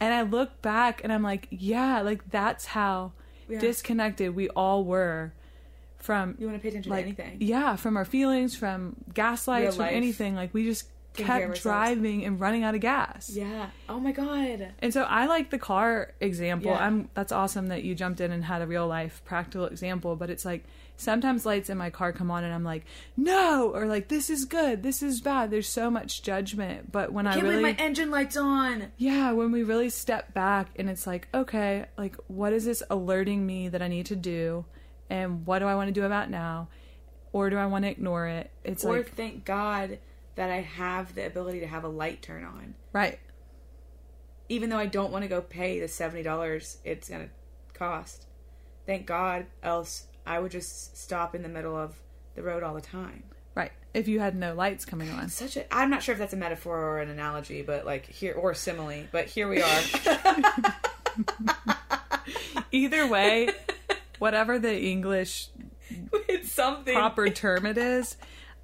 And 0.00 0.14
I 0.14 0.22
look 0.22 0.62
back 0.62 1.02
and 1.04 1.12
I'm 1.12 1.22
like, 1.22 1.48
yeah, 1.50 2.00
like 2.00 2.30
that's 2.30 2.66
how 2.66 3.12
disconnected 3.48 4.34
we 4.34 4.48
all 4.50 4.84
were 4.84 5.32
from 5.98 6.36
You 6.38 6.46
want 6.46 6.58
to 6.58 6.62
pay 6.62 6.68
attention 6.68 6.90
like 6.90 7.00
to 7.16 7.22
anything. 7.22 7.36
yeah, 7.40 7.76
from 7.76 7.96
our 7.96 8.04
feelings, 8.04 8.54
from 8.56 8.94
gaslights, 9.12 9.62
Real 9.62 9.72
from 9.72 9.82
life. 9.86 9.92
anything. 9.94 10.34
Like 10.34 10.54
we 10.54 10.64
just 10.64 10.84
Taking 10.84 10.86
care 10.86 10.92
of 10.92 10.97
kept 11.14 11.62
driving 11.62 12.24
and 12.24 12.38
running 12.40 12.62
out 12.62 12.74
of 12.74 12.80
gas. 12.80 13.30
Yeah. 13.30 13.70
Oh 13.88 13.98
my 14.00 14.12
god. 14.12 14.72
And 14.80 14.92
so 14.92 15.02
I 15.02 15.26
like 15.26 15.50
the 15.50 15.58
car 15.58 16.12
example. 16.20 16.70
Yeah. 16.72 16.84
I'm 16.84 17.10
that's 17.14 17.32
awesome 17.32 17.68
that 17.68 17.84
you 17.84 17.94
jumped 17.94 18.20
in 18.20 18.30
and 18.32 18.44
had 18.44 18.62
a 18.62 18.66
real 18.66 18.86
life 18.86 19.22
practical 19.24 19.66
example, 19.66 20.16
but 20.16 20.30
it's 20.30 20.44
like 20.44 20.64
sometimes 20.96 21.46
lights 21.46 21.70
in 21.70 21.78
my 21.78 21.90
car 21.90 22.12
come 22.12 22.30
on 22.30 22.44
and 22.44 22.52
I'm 22.52 22.64
like, 22.64 22.84
"No," 23.16 23.70
or 23.74 23.86
like, 23.86 24.08
"This 24.08 24.30
is 24.30 24.44
good, 24.44 24.82
this 24.82 25.02
is 25.02 25.20
bad." 25.20 25.50
There's 25.50 25.68
so 25.68 25.90
much 25.90 26.22
judgment, 26.22 26.90
but 26.92 27.12
when 27.12 27.26
I, 27.26 27.34
Can't 27.34 27.44
really 27.44 27.62
believe 27.62 27.78
my 27.78 27.84
engine 27.84 28.10
lights 28.10 28.36
on. 28.36 28.92
yeah, 28.96 29.32
when 29.32 29.52
we 29.52 29.62
really 29.62 29.90
step 29.90 30.34
back 30.34 30.70
and 30.76 30.88
it's 30.88 31.06
like, 31.06 31.28
okay, 31.34 31.86
like 31.96 32.16
what 32.28 32.52
is 32.52 32.64
this 32.64 32.82
alerting 32.90 33.46
me 33.46 33.68
that 33.68 33.82
I 33.82 33.88
need 33.88 34.06
to 34.06 34.16
do 34.16 34.64
and 35.10 35.46
what 35.46 35.60
do 35.60 35.66
I 35.66 35.74
want 35.74 35.88
to 35.88 35.92
do 35.92 36.04
about 36.04 36.30
now? 36.30 36.68
Or 37.32 37.50
do 37.50 37.56
I 37.56 37.66
want 37.66 37.84
to 37.84 37.90
ignore 37.90 38.26
it? 38.26 38.50
It's 38.64 38.84
or 38.84 38.98
like 38.98 39.14
thank 39.14 39.44
God 39.44 39.98
that 40.38 40.50
I 40.50 40.60
have 40.60 41.16
the 41.16 41.26
ability 41.26 41.58
to 41.60 41.66
have 41.66 41.82
a 41.82 41.88
light 41.88 42.22
turn 42.22 42.44
on. 42.44 42.74
right. 42.92 43.18
Even 44.48 44.70
though 44.70 44.78
I 44.78 44.86
don't 44.86 45.10
want 45.10 45.24
to 45.24 45.28
go 45.28 45.42
pay 45.42 45.80
the 45.80 45.88
seventy 45.88 46.22
dollars 46.22 46.78
it's 46.84 47.08
gonna 47.08 47.28
cost. 47.74 48.26
Thank 48.86 49.04
God, 49.04 49.46
else 49.64 50.06
I 50.24 50.38
would 50.38 50.52
just 50.52 50.96
stop 50.96 51.34
in 51.34 51.42
the 51.42 51.48
middle 51.48 51.76
of 51.76 51.96
the 52.36 52.44
road 52.44 52.62
all 52.62 52.72
the 52.72 52.80
time. 52.80 53.24
Right. 53.56 53.72
If 53.92 54.06
you 54.06 54.20
had 54.20 54.36
no 54.36 54.54
lights 54.54 54.84
coming 54.84 55.10
on. 55.10 55.28
Such 55.28 55.56
a 55.56 55.74
I'm 55.74 55.90
not 55.90 56.04
sure 56.04 56.12
if 56.12 56.20
that's 56.20 56.32
a 56.32 56.36
metaphor 56.36 56.78
or 56.78 57.00
an 57.00 57.10
analogy, 57.10 57.62
but 57.62 57.84
like 57.84 58.06
here 58.06 58.34
or 58.34 58.52
a 58.52 58.54
simile, 58.54 59.06
but 59.10 59.26
here 59.26 59.48
we 59.48 59.60
are. 59.60 59.80
Either 62.70 63.08
way, 63.08 63.48
whatever 64.20 64.60
the 64.60 64.80
English 64.80 65.48
it's 66.28 66.52
something 66.52 66.94
proper 66.94 67.28
term 67.28 67.66
it 67.66 67.76
is. 67.76 68.16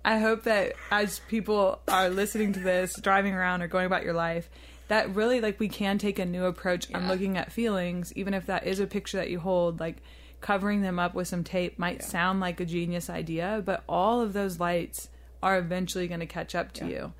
I 0.05 0.19
hope 0.19 0.43
that 0.43 0.75
as 0.91 1.21
people 1.21 1.81
are 1.89 2.11
listening 2.11 2.53
to 2.55 2.61
this, 2.61 2.95
driving 3.01 3.35
around 3.35 3.63
or 3.63 3.69
going 3.69 3.87
about 3.87 4.05
your 4.05 4.13
life, 4.13 4.51
that 4.89 5.15
really 5.15 5.41
like 5.41 5.59
we 5.59 5.69
can 5.69 5.97
take 5.97 6.19
a 6.19 6.27
new 6.27 6.45
approach 6.45 6.93
on 6.93 7.09
looking 7.09 7.39
at 7.39 7.51
feelings, 7.51 8.13
even 8.15 8.35
if 8.35 8.47
that 8.47 8.67
is 8.67 8.81
a 8.81 8.87
picture 8.87 9.17
that 9.17 9.31
you 9.31 9.41
hold, 9.41 9.81
like 9.81 9.97
covering 10.43 10.83
them 10.83 10.99
up 10.99 11.15
with 11.15 11.27
some 11.27 11.43
tape 11.43 11.79
might 11.79 12.03
sound 12.03 12.39
like 12.39 12.61
a 12.61 12.67
genius 12.67 13.09
idea, 13.09 13.63
but 13.65 13.83
all 13.89 14.21
of 14.21 14.35
those 14.35 14.61
lights 14.61 15.09
are 15.43 15.57
eventually 15.59 16.07
going 16.07 16.21
to 16.21 16.27
catch 16.27 16.55
up 16.55 16.73
to 16.73 16.87
you. 16.87 17.13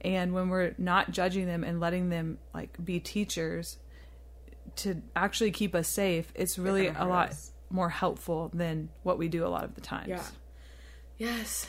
And 0.00 0.34
when 0.34 0.48
we're 0.48 0.74
not 0.78 1.12
judging 1.12 1.46
them 1.46 1.62
and 1.62 1.78
letting 1.78 2.08
them 2.08 2.38
like 2.52 2.76
be 2.84 2.98
teachers 2.98 3.78
to 4.76 5.00
actually 5.14 5.52
keep 5.52 5.76
us 5.76 5.86
safe, 5.86 6.32
it's 6.34 6.58
really 6.58 6.88
a 6.88 7.04
lot 7.04 7.30
us. 7.30 7.52
more 7.70 7.88
helpful 7.88 8.50
than 8.52 8.88
what 9.04 9.16
we 9.16 9.28
do 9.28 9.46
a 9.46 9.48
lot 9.48 9.62
of 9.62 9.76
the 9.76 9.80
times. 9.80 10.08
Yeah. 10.08 10.24
Yes. 11.18 11.68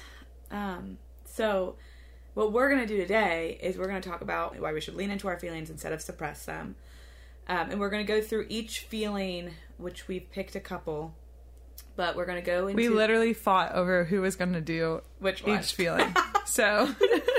Um, 0.53 0.97
so, 1.25 1.75
what 2.35 2.53
we're 2.53 2.69
going 2.69 2.81
to 2.81 2.87
do 2.87 2.97
today 2.97 3.59
is 3.61 3.77
we're 3.77 3.87
going 3.87 4.01
to 4.01 4.09
talk 4.09 4.21
about 4.21 4.57
why 4.59 4.71
we 4.71 4.79
should 4.79 4.95
lean 4.95 5.11
into 5.11 5.27
our 5.27 5.37
feelings 5.39 5.69
instead 5.69 5.91
of 5.91 6.01
suppress 6.01 6.45
them. 6.45 6.75
Um, 7.47 7.71
and 7.71 7.79
we're 7.79 7.89
going 7.89 8.05
to 8.05 8.11
go 8.11 8.21
through 8.21 8.45
each 8.49 8.81
feeling, 8.81 9.51
which 9.77 10.07
we've 10.07 10.29
picked 10.31 10.55
a 10.55 10.59
couple, 10.61 11.13
but 11.97 12.15
we're 12.15 12.25
going 12.25 12.41
to 12.41 12.45
go 12.45 12.67
into 12.67 12.77
We 12.77 12.87
literally 12.87 13.33
fought 13.33 13.73
over 13.73 14.05
who 14.05 14.21
was 14.21 14.35
going 14.37 14.53
to 14.53 14.61
do 14.61 15.01
Which 15.19 15.43
one? 15.43 15.59
each 15.59 15.73
feeling. 15.73 16.15
so 16.45 16.87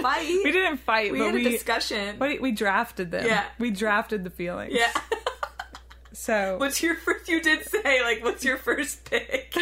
fight. 0.03 0.27
we 0.45 0.53
didn't 0.53 0.77
fight, 0.79 1.13
We 1.13 1.21
had 1.21 1.35
a 1.35 1.43
discussion. 1.43 2.17
but 2.19 2.41
we 2.41 2.53
drafted 2.53 3.11
them. 3.13 3.27
Yeah. 3.27 3.45
we 3.59 3.71
drafted 3.71 4.25
the 4.25 4.31
feelings. 4.31 4.75
yeah. 4.75 4.93
So 6.13 6.57
what's 6.61 6.83
your 6.83 6.97
first? 6.97 7.29
You 7.29 7.41
did 7.41 7.65
say 7.65 8.03
like, 8.03 8.23
what's 8.23 8.45
your 8.45 8.59
first 8.59 9.09
pick? 9.09 9.55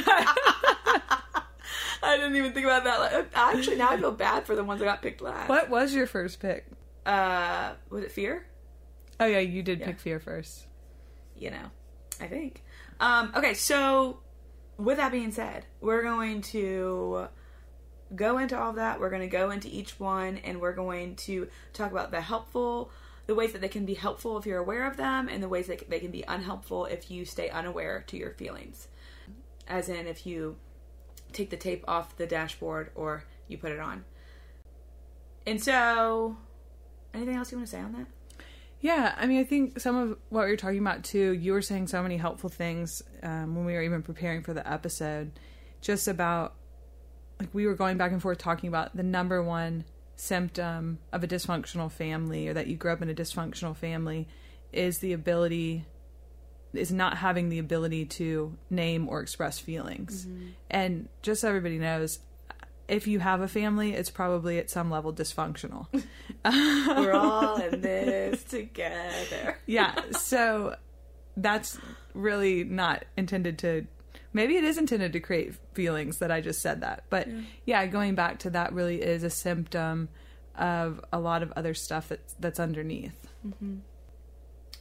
I 2.03 2.17
didn't 2.17 2.37
even 2.37 2.53
think 2.53 2.67
about 2.67 2.85
that. 2.85 2.99
Like, 2.99 3.27
actually, 3.35 3.77
now 3.77 3.91
I 3.91 3.97
feel 3.97 4.13
bad 4.13 4.45
for 4.45 4.57
the 4.57 4.65
ones 4.65 4.81
that 4.81 4.87
got 4.87 5.03
picked 5.03 5.21
last. 5.21 5.49
what 5.49 5.71
was 5.71 5.95
your 5.95 6.07
first 6.07 6.41
pick? 6.41 6.67
Uh, 7.07 7.73
was 7.91 8.05
it 8.05 8.13
fear? 8.13 8.47
Oh 9.21 9.27
yeah, 9.27 9.39
you 9.39 9.63
did 9.63 9.83
pick 9.83 10.01
fear 10.01 10.19
first. 10.19 10.67
you 11.37 11.51
know, 11.51 11.71
I 12.21 12.27
think. 12.27 12.63
Um, 13.01 13.33
okay, 13.37 13.55
so 13.55 14.21
with 14.79 14.97
that 14.97 15.13
being 15.13 15.33
said, 15.33 15.65
we're 15.81 16.03
going 16.03 16.43
to 16.43 17.29
go 18.15 18.39
into 18.39 18.59
all 18.59 18.71
of 18.71 18.77
that. 18.77 19.01
We're 19.01 19.11
going 19.11 19.23
to 19.23 19.29
go 19.29 19.51
into 19.51 19.69
each 19.69 19.99
one 19.99 20.39
and 20.39 20.61
we're 20.61 20.75
going 20.75 21.17
to 21.17 21.49
talk 21.73 21.91
about 21.91 22.11
the 22.11 22.21
helpful, 22.21 22.91
the 23.27 23.35
ways 23.35 23.53
that 23.53 23.61
they 23.61 23.69
can 23.69 23.85
be 23.85 23.95
helpful 23.95 24.39
if 24.39 24.47
you're 24.47 24.59
aware 24.59 24.87
of 24.87 24.97
them, 24.97 25.29
and 25.29 25.43
the 25.43 25.49
ways 25.49 25.67
that 25.69 25.89
they 25.89 26.01
can 26.01 26.11
be 26.11 26.25
unhelpful 26.27 26.87
if 26.87 27.11
you 27.11 27.25
stay 27.25 27.49
unaware 27.51 28.05
to 28.09 28.17
your 28.17 28.31
feelings. 28.33 28.89
As 29.69 29.89
in, 29.89 30.07
if 30.07 30.27
you 30.27 30.57
take 31.33 31.51
the 31.51 31.57
tape 31.57 31.85
off 31.89 32.17
the 32.17 32.27
dashboard 32.27 32.91
or 32.95 33.25
you 33.49 33.59
put 33.59 33.73
it 33.73 33.81
on. 33.81 34.05
And 35.47 35.63
so, 35.63 36.37
anything 37.13 37.37
else 37.37 37.51
you 37.51 37.59
want 37.59 37.69
to 37.69 37.77
say 37.77 37.81
on 37.81 37.93
that? 37.93 38.07
Yeah, 38.81 39.15
I 39.17 39.27
mean, 39.27 39.39
I 39.39 39.45
think 39.45 39.79
some 39.79 39.97
of 39.97 40.19
what 40.29 40.49
you're 40.49 40.57
talking 40.57 40.81
about 40.81 41.05
too, 41.05 41.33
you 41.33 41.53
were 41.53 41.63
saying 41.63 41.87
so 41.87 42.03
many 42.03 42.17
helpful 42.17 42.51
things 42.51 43.03
um, 43.23 43.55
when 43.55 43.65
we 43.65 43.75
were 43.75 43.83
even 43.83 44.03
preparing 44.03 44.43
for 44.43 44.55
the 44.55 44.71
episode, 44.71 45.33
just 45.81 46.09
about 46.09 46.55
like 47.39 47.53
we 47.53 47.67
were 47.67 47.75
going 47.75 47.97
back 47.97 48.13
and 48.13 48.21
forth 48.21 48.39
talking 48.39 48.69
about 48.69 48.97
the 48.97 49.03
number 49.03 49.43
one 49.43 49.85
symptom 50.17 50.99
of 51.13 51.25
a 51.25 51.29
dysfunctional 51.29 51.91
family 51.91 52.49
or 52.49 52.55
that 52.55 52.67
you 52.67 52.77
grew 52.77 52.93
up 52.93 53.03
in 53.03 53.11
a 53.11 53.15
dysfunctional 53.15 53.77
family 53.77 54.29
is 54.73 54.99
the 54.99 55.13
ability 55.13 55.85
is 56.73 56.93
not 56.93 57.19
having 57.19 57.49
the 57.49 57.59
ability 57.59 58.07
to 58.07 58.57
name 58.71 59.09
or 59.09 59.21
express 59.21 59.59
feelings. 59.59 60.27
Mm-hmm. 60.27 60.47
And 60.71 61.09
just 61.23 61.41
so 61.41 61.49
everybody 61.49 61.79
knows, 61.79 62.19
if 62.89 63.07
you 63.07 63.21
have 63.21 63.41
a 63.41 63.49
family, 63.49 63.93
it's 63.93 64.11
probably 64.11 64.59
at 64.59 64.71
some 64.71 64.91
level 64.91 65.13
dysfunctional. 65.13 65.87
We're 66.45 67.13
all 67.13 67.57
in 67.57 67.81
this 67.83 68.43
together. 68.45 69.59
yeah, 69.67 69.95
so 70.13 70.77
that's 71.37 71.79
really 72.15 72.65
not 72.65 73.05
intended 73.17 73.59
to 73.59 73.87
maybe 74.35 74.57
it 74.57 74.65
is 74.65 74.77
intended 74.77 75.13
to 75.13 75.21
create 75.21 75.55
feelings 75.75 76.19
that 76.19 76.31
I 76.31 76.41
just 76.41 76.61
said 76.61 76.83
that. 76.83 77.05
But 77.11 77.29
yeah, 77.65 77.87
going 77.87 78.15
back 78.15 78.41
to 78.41 78.51
that 78.51 78.73
really 78.73 79.01
is 79.01 79.23
a 79.23 79.31
symptom 79.31 80.09
of 80.55 81.03
a 81.13 81.19
lot 81.19 81.43
of 81.43 81.53
other 81.53 81.75
stuff 81.75 82.09
that's 82.09 82.35
that's 82.39 82.61
underneath. 82.61 83.17
Mm-hmm. 83.47 83.77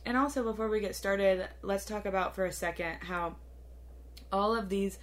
And 0.05 0.17
also, 0.17 0.43
before 0.43 0.67
we 0.67 0.79
get 0.79 0.95
started, 0.95 1.47
let's 1.61 1.85
talk 1.85 2.05
about 2.05 2.35
for 2.35 2.45
a 2.45 2.51
second 2.51 2.97
how 3.01 3.35
all 4.31 4.55
of 4.55 4.69
these 4.69 4.97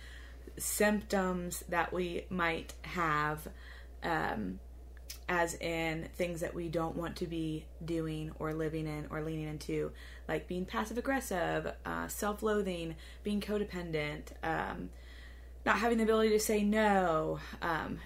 symptoms 0.57 1.63
that 1.69 1.93
we 1.93 2.25
might 2.31 2.75
have, 2.83 3.47
um, 4.03 4.59
as 5.29 5.55
in 5.55 6.09
things 6.17 6.41
that 6.41 6.55
we 6.55 6.69
don't 6.69 6.97
want 6.97 7.17
to 7.17 7.27
be 7.27 7.65
doing 7.85 8.33
or 8.39 8.55
living 8.55 8.87
in 8.87 9.07
or 9.11 9.23
leaning 9.23 9.47
into, 9.47 9.93
like 10.27 10.49
being 10.49 10.65
passive 10.65 10.99
aggressive, 10.99 11.73
uh, 11.87 12.09
self 12.09 12.43
loathing, 12.43 12.97
being 13.23 13.41
codependent, 13.41 14.33
um, 14.43 14.91
not 15.65 15.79
having 15.79 15.99
the 15.99 16.05
ability 16.05 16.31
to 16.31 16.41
say 16.41 16.63
no, 16.65 17.39
um, 17.63 17.99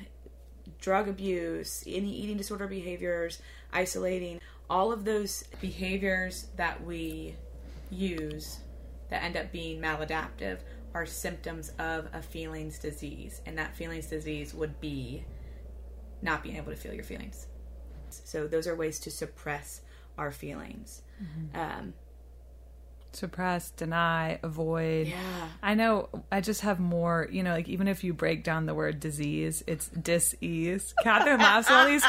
drug 0.80 1.08
abuse, 1.08 1.84
any 1.86 2.12
eating 2.12 2.36
disorder 2.36 2.66
behaviors, 2.66 3.40
isolating, 3.72 4.40
all 4.70 4.92
of 4.92 5.04
those 5.04 5.44
behaviors 5.60 6.46
that 6.56 6.82
we 6.84 7.36
use 7.90 8.60
that 9.10 9.22
end 9.22 9.36
up 9.36 9.52
being 9.52 9.80
maladaptive 9.80 10.58
are 10.94 11.06
symptoms 11.06 11.70
of 11.78 12.08
a 12.12 12.22
feelings 12.22 12.78
disease. 12.78 13.40
And 13.46 13.56
that 13.58 13.74
feelings 13.76 14.06
disease 14.06 14.54
would 14.54 14.80
be 14.80 15.24
not 16.22 16.42
being 16.42 16.56
able 16.56 16.70
to 16.72 16.76
feel 16.76 16.94
your 16.94 17.04
feelings. 17.04 17.46
So, 18.08 18.46
those 18.46 18.66
are 18.66 18.76
ways 18.76 18.98
to 19.00 19.10
suppress 19.10 19.80
our 20.18 20.30
feelings. 20.30 21.02
Um, 21.54 21.94
Suppress, 23.12 23.70
deny, 23.70 24.38
avoid. 24.42 25.08
Yeah. 25.08 25.48
I 25.62 25.74
know 25.74 26.08
I 26.30 26.40
just 26.40 26.62
have 26.62 26.80
more, 26.80 27.28
you 27.30 27.42
know, 27.42 27.52
like 27.52 27.68
even 27.68 27.88
if 27.88 28.02
you 28.04 28.12
break 28.14 28.42
down 28.44 28.66
the 28.66 28.74
word 28.74 29.00
disease, 29.00 29.62
it's 29.66 29.88
dis-ease. 29.88 30.94
Catherine 31.02 31.38
laughs 31.38 31.70
at 31.70 31.80
all 31.80 31.86
these. 31.86 32.04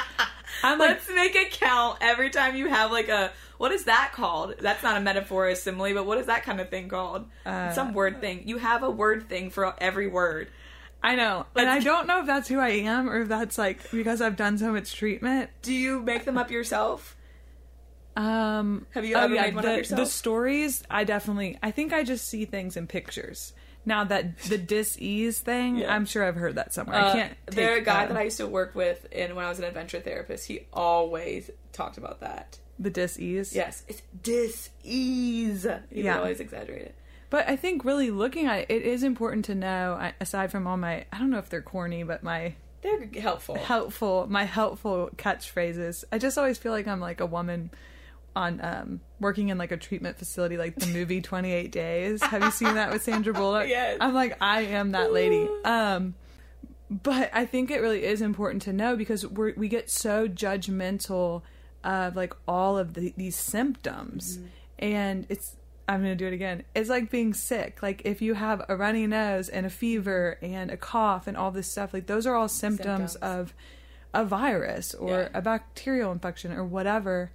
I'm 0.64 0.80
like, 0.80 0.90
Let's 0.90 1.10
make 1.10 1.36
it 1.36 1.52
count 1.52 1.98
every 2.02 2.30
time 2.30 2.56
you 2.56 2.68
have 2.68 2.92
like 2.92 3.10
a 3.10 3.32
what 3.58 3.72
is 3.72 3.86
that 3.86 4.12
called? 4.14 4.56
That's 4.60 4.84
not 4.84 4.98
a 4.98 5.02
metaphor 5.02 5.46
or 5.46 5.50
a 5.50 5.56
simile, 5.56 5.94
but 5.94 6.06
what 6.06 6.18
is 6.18 6.26
that 6.28 6.44
kind 6.44 6.60
of 6.60 6.70
thing 6.70 6.90
called? 6.90 7.26
Uh, 7.46 7.72
Some 7.72 7.94
word 7.94 8.20
thing. 8.20 8.48
You 8.48 8.58
have 8.58 8.84
a 8.84 8.92
word 8.92 9.30
thing 9.30 9.50
for 9.50 9.74
every 9.78 10.08
word. 10.08 10.50
I 11.02 11.16
know. 11.16 11.46
And 11.56 11.70
I 11.70 11.80
don't 11.80 12.08
know 12.08 12.22
if 12.22 12.26
that's 12.26 12.48
who 12.48 12.60
I 12.60 12.70
am 12.70 13.10
or 13.10 13.22
if 13.22 13.28
that's 13.28 13.58
like 13.58 13.92
because 13.92 14.22
I've 14.22 14.38
done 14.38 14.58
so 14.58 14.72
much 14.72 14.94
treatment. 14.96 15.50
Do 15.62 15.74
you 15.74 16.02
make 16.02 16.24
them 16.24 16.38
up 16.38 16.50
yourself? 16.50 17.18
Um, 18.16 18.86
Have 18.92 19.06
you 19.06 19.16
ever 19.16 19.34
made 19.34 19.56
one 19.56 19.64
the, 19.64 19.72
up 19.72 19.78
yourself? 19.78 20.00
The 20.02 20.06
stories, 20.06 20.84
I 20.90 21.04
definitely, 21.04 21.58
I 21.64 21.72
think 21.72 21.94
I 21.94 22.04
just 22.04 22.28
see 22.28 22.46
things 22.46 22.78
in 22.78 22.88
pictures. 22.88 23.54
Now 23.86 24.04
that 24.06 24.38
the 24.44 24.58
dis-ease 24.58 25.40
thing, 25.40 25.78
Yeah. 25.78 25.94
I'm 25.94 26.06
sure 26.06 26.24
I've 26.24 26.36
heard 26.36 26.56
that 26.56 26.74
somewhere. 26.74 26.98
Uh, 26.98 27.10
I 27.10 27.14
can't. 27.14 27.34
there 27.48 27.76
a 27.78 27.82
guy 27.82 28.06
that 28.06 28.16
I 28.16 28.24
used 28.24 28.38
to 28.38 28.48
work 28.48 28.76
with, 28.76 29.08
and 29.12 29.36
when 29.36 29.44
I 29.46 29.50
was 29.50 29.60
an 29.60 29.66
adventure 29.66 30.00
therapist, 30.00 30.48
he 30.48 30.68
always 30.72 31.50
talked 31.74 31.98
about 31.98 32.22
that. 32.22 32.60
the 32.80 32.90
dis-ease. 32.90 33.54
Yes, 33.56 33.84
it's 33.88 34.02
dis-ease. 34.22 35.68
He 35.92 36.02
Yeah. 36.04 36.18
always 36.20 36.40
exaggerate 36.40 36.82
it. 36.84 36.96
But 37.30 37.48
I 37.50 37.56
think 37.56 37.84
really 37.86 38.12
looking 38.12 38.46
at 38.48 38.60
it, 38.60 38.72
it 38.72 38.82
is 38.84 39.04
important 39.04 39.46
to 39.46 39.56
know. 39.56 40.12
Aside 40.20 40.52
from 40.52 40.68
all 40.68 40.78
my, 40.78 41.06
I 41.12 41.18
don't 41.20 41.30
know 41.30 41.38
if 41.40 41.50
they're 41.50 41.62
corny, 41.62 42.04
but 42.04 42.24
my 42.24 42.54
They're 42.82 43.08
helpful. 43.20 43.56
helpful, 43.56 44.28
my 44.30 44.44
helpful 44.44 45.10
catchphrases. 45.18 46.04
I 46.12 46.18
just 46.20 46.38
always 46.38 46.58
feel 46.58 46.72
like 46.72 46.88
I'm 46.88 47.00
like 47.00 47.22
a 47.22 47.26
woman 47.26 47.70
on 48.36 48.60
um 48.64 49.00
working 49.20 49.50
in 49.50 49.58
like 49.58 49.72
a 49.72 49.78
treatment 49.78 50.18
facility 50.18 50.58
like 50.58 50.76
the 50.76 50.88
movie 50.88 51.22
28 51.22 51.72
days. 51.72 52.22
Have 52.24 52.44
you 52.44 52.52
seen 52.52 52.76
that 52.76 52.92
with 52.92 53.04
sandra 53.04 53.34
bullock? 53.34 53.68
Yes. 53.70 53.98
i'm 54.02 54.14
like 54.14 54.38
i 54.42 54.62
am 54.62 54.92
that 54.92 55.14
lady. 55.14 55.48
Um 55.64 56.16
but 56.90 57.30
i 57.34 57.46
think 57.46 57.72
it 57.72 57.80
really 57.82 58.04
is 58.04 58.22
important 58.22 58.62
to 58.64 58.74
know 58.74 58.96
because 58.96 59.26
we're, 59.26 59.54
we 59.56 59.68
get 59.68 59.90
so 59.90 60.28
judgmental 60.28 61.42
of 61.84 62.16
like 62.16 62.34
all 62.48 62.78
of 62.78 62.94
the, 62.94 63.14
these 63.18 63.36
symptoms. 63.36 64.40
And 64.80 65.26
it's 65.30 65.56
i'm 65.88 66.02
gonna 66.02 66.16
do 66.16 66.28
it 66.28 66.34
again. 66.34 66.64
It's 66.76 66.90
like 66.90 67.10
being 67.12 67.34
sick. 67.34 67.82
Like 67.84 68.02
if 68.06 68.22
you 68.22 68.34
have 68.36 68.64
a 68.70 68.76
runny 68.76 69.06
nose 69.08 69.50
and 69.50 69.66
a 69.66 69.70
fever 69.70 70.38
and 70.42 70.72
a 70.72 70.78
cough 70.78 71.28
and 71.28 71.36
all 71.38 71.52
this 71.52 71.68
stuff 71.68 71.94
like 71.94 72.08
those 72.08 72.26
are 72.26 72.36
all 72.36 72.48
symptoms, 72.48 73.14
Symptoms. 73.14 73.16
of 73.16 73.54
a 74.14 74.24
virus 74.26 74.94
or 74.94 75.10
Yeah. 75.10 75.30
a 75.34 75.42
bacterial 75.42 76.12
infection 76.12 76.52
or 76.54 76.64
whatever 76.64 77.32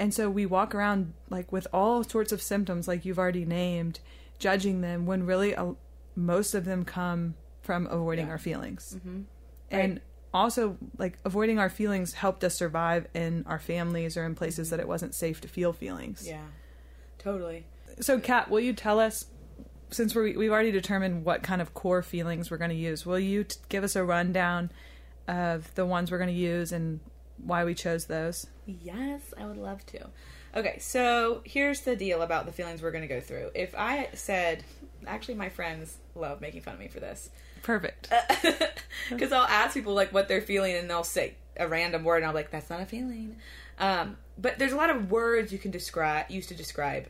and 0.00 0.14
so 0.14 0.30
we 0.30 0.46
walk 0.46 0.74
around 0.74 1.12
like 1.28 1.52
with 1.52 1.66
all 1.74 2.02
sorts 2.02 2.32
of 2.32 2.40
symptoms 2.40 2.88
like 2.88 3.04
you've 3.04 3.18
already 3.18 3.44
named 3.44 4.00
judging 4.38 4.80
them 4.80 5.04
when 5.04 5.26
really 5.26 5.52
a, 5.52 5.74
most 6.16 6.54
of 6.54 6.64
them 6.64 6.86
come 6.86 7.34
from 7.60 7.86
avoiding 7.86 8.30
our 8.30 8.38
feelings. 8.38 8.96
Mm-hmm. 8.96 9.20
And 9.70 10.00
also 10.32 10.78
like 10.96 11.18
avoiding 11.26 11.58
our 11.58 11.68
feelings 11.68 12.14
helped 12.14 12.42
us 12.44 12.54
survive 12.54 13.08
in 13.12 13.44
our 13.46 13.58
families 13.58 14.16
or 14.16 14.24
in 14.24 14.34
places 14.34 14.68
mm-hmm. 14.68 14.76
that 14.76 14.82
it 14.82 14.88
wasn't 14.88 15.14
safe 15.14 15.42
to 15.42 15.48
feel 15.48 15.74
feelings. 15.74 16.26
Yeah, 16.26 16.46
totally. 17.18 17.66
so 18.00 18.18
kat 18.18 18.50
will 18.50 18.60
you 18.60 18.72
tell 18.72 18.98
us 18.98 19.26
since 19.90 20.14
we 20.14 20.34
we've 20.34 20.50
already 20.50 20.72
determined 20.72 21.26
what 21.26 21.42
kind 21.42 21.60
of 21.60 21.74
core 21.74 22.02
feelings 22.02 22.50
we're 22.50 22.56
going 22.56 22.70
to 22.70 22.76
use 22.76 23.04
will 23.04 23.18
you 23.18 23.44
t- 23.44 23.56
give 23.68 23.84
us 23.84 23.96
a 23.96 24.04
rundown 24.04 24.70
of 25.26 25.74
the 25.74 25.84
ones 25.84 26.10
we're 26.10 26.18
going 26.18 26.30
to 26.30 26.34
use 26.34 26.70
and 26.72 27.00
why 27.44 27.64
we 27.64 27.74
chose 27.74 28.06
those 28.06 28.46
Yes, 28.82 29.34
I 29.38 29.46
would 29.46 29.56
love 29.56 29.84
to. 29.86 30.06
Okay, 30.54 30.78
so 30.78 31.42
here's 31.44 31.80
the 31.82 31.96
deal 31.96 32.22
about 32.22 32.46
the 32.46 32.52
feelings 32.52 32.82
we're 32.82 32.90
going 32.90 33.06
to 33.06 33.12
go 33.12 33.20
through. 33.20 33.50
If 33.54 33.74
I 33.76 34.08
said, 34.14 34.64
actually, 35.06 35.34
my 35.34 35.48
friends 35.48 35.96
love 36.14 36.40
making 36.40 36.62
fun 36.62 36.74
of 36.74 36.80
me 36.80 36.88
for 36.88 37.00
this. 37.00 37.30
perfect 37.62 38.12
Because 39.10 39.32
I'll 39.32 39.46
ask 39.46 39.74
people 39.74 39.94
like 39.94 40.12
what 40.12 40.28
they're 40.28 40.40
feeling, 40.40 40.76
and 40.76 40.88
they'll 40.88 41.04
say 41.04 41.34
a 41.56 41.68
random 41.68 42.04
word, 42.04 42.18
and 42.18 42.26
I'm 42.26 42.34
like, 42.34 42.50
"That's 42.50 42.70
not 42.70 42.80
a 42.80 42.86
feeling." 42.86 43.36
Um, 43.78 44.16
but 44.38 44.58
there's 44.58 44.72
a 44.72 44.76
lot 44.76 44.90
of 44.90 45.10
words 45.10 45.52
you 45.52 45.58
can 45.58 45.70
describe, 45.70 46.30
use 46.30 46.46
to 46.48 46.54
describe 46.54 47.08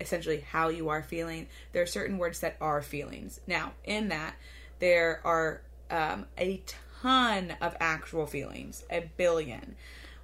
essentially 0.00 0.40
how 0.40 0.68
you 0.68 0.88
are 0.88 1.02
feeling. 1.02 1.46
There 1.72 1.82
are 1.82 1.86
certain 1.86 2.18
words 2.18 2.40
that 2.40 2.56
are 2.60 2.82
feelings. 2.82 3.40
Now, 3.46 3.72
in 3.84 4.08
that, 4.08 4.34
there 4.80 5.20
are 5.24 5.62
um, 5.90 6.26
a 6.38 6.62
ton 7.02 7.54
of 7.60 7.76
actual 7.80 8.26
feelings, 8.26 8.84
a 8.90 9.10
billion. 9.16 9.76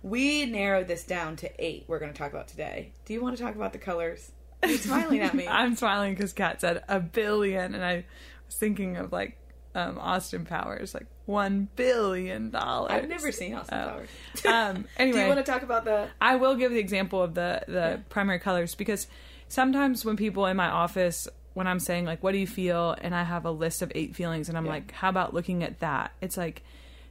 We 0.02 0.46
narrowed 0.46 0.86
this 0.88 1.04
down 1.04 1.36
to 1.36 1.50
eight. 1.64 1.84
We're 1.88 1.98
going 1.98 2.12
to 2.12 2.18
talk 2.18 2.32
about 2.32 2.48
today. 2.48 2.92
Do 3.04 3.12
you 3.12 3.22
want 3.22 3.36
to 3.36 3.42
talk 3.42 3.54
about 3.56 3.72
the 3.72 3.78
colors? 3.78 4.30
You're 4.64 4.78
smiling 4.78 5.20
at 5.20 5.34
me. 5.34 5.46
I'm 5.48 5.74
smiling 5.74 6.14
because 6.14 6.32
Kat 6.32 6.60
said 6.60 6.82
a 6.88 7.00
billion, 7.00 7.74
and 7.74 7.84
I 7.84 8.04
was 8.46 8.54
thinking 8.56 8.96
of 8.96 9.12
like 9.12 9.36
um, 9.74 9.98
Austin 9.98 10.44
Powers, 10.44 10.94
like 10.94 11.06
one 11.24 11.68
billion 11.76 12.50
dollars. 12.50 12.92
I've 12.92 13.08
never 13.08 13.32
seen 13.32 13.54
Austin 13.54 13.78
Oh. 13.78 13.88
Powers. 13.88 14.08
Um, 14.46 14.84
anyway, 14.96 15.18
Do 15.18 15.22
you 15.22 15.28
want 15.34 15.44
to 15.44 15.50
talk 15.52 15.62
about 15.62 15.84
the? 15.84 16.08
I 16.20 16.36
will 16.36 16.54
give 16.54 16.70
the 16.72 16.78
example 16.78 17.22
of 17.22 17.34
the 17.34 17.62
the 17.66 18.00
primary 18.08 18.38
colors 18.38 18.74
because 18.74 19.08
sometimes 19.48 20.04
when 20.04 20.16
people 20.16 20.46
in 20.46 20.56
my 20.56 20.68
office 20.68 21.26
when 21.56 21.66
I'm 21.66 21.80
saying 21.80 22.04
like 22.04 22.22
what 22.22 22.32
do 22.32 22.38
you 22.38 22.46
feel? 22.46 22.94
And 23.00 23.14
I 23.14 23.22
have 23.22 23.46
a 23.46 23.50
list 23.50 23.80
of 23.80 23.90
eight 23.94 24.14
feelings 24.14 24.50
and 24.50 24.58
I'm 24.58 24.66
like 24.66 24.92
how 24.92 25.08
about 25.08 25.32
looking 25.32 25.64
at 25.64 25.80
that? 25.80 26.12
It's 26.20 26.36
like 26.36 26.62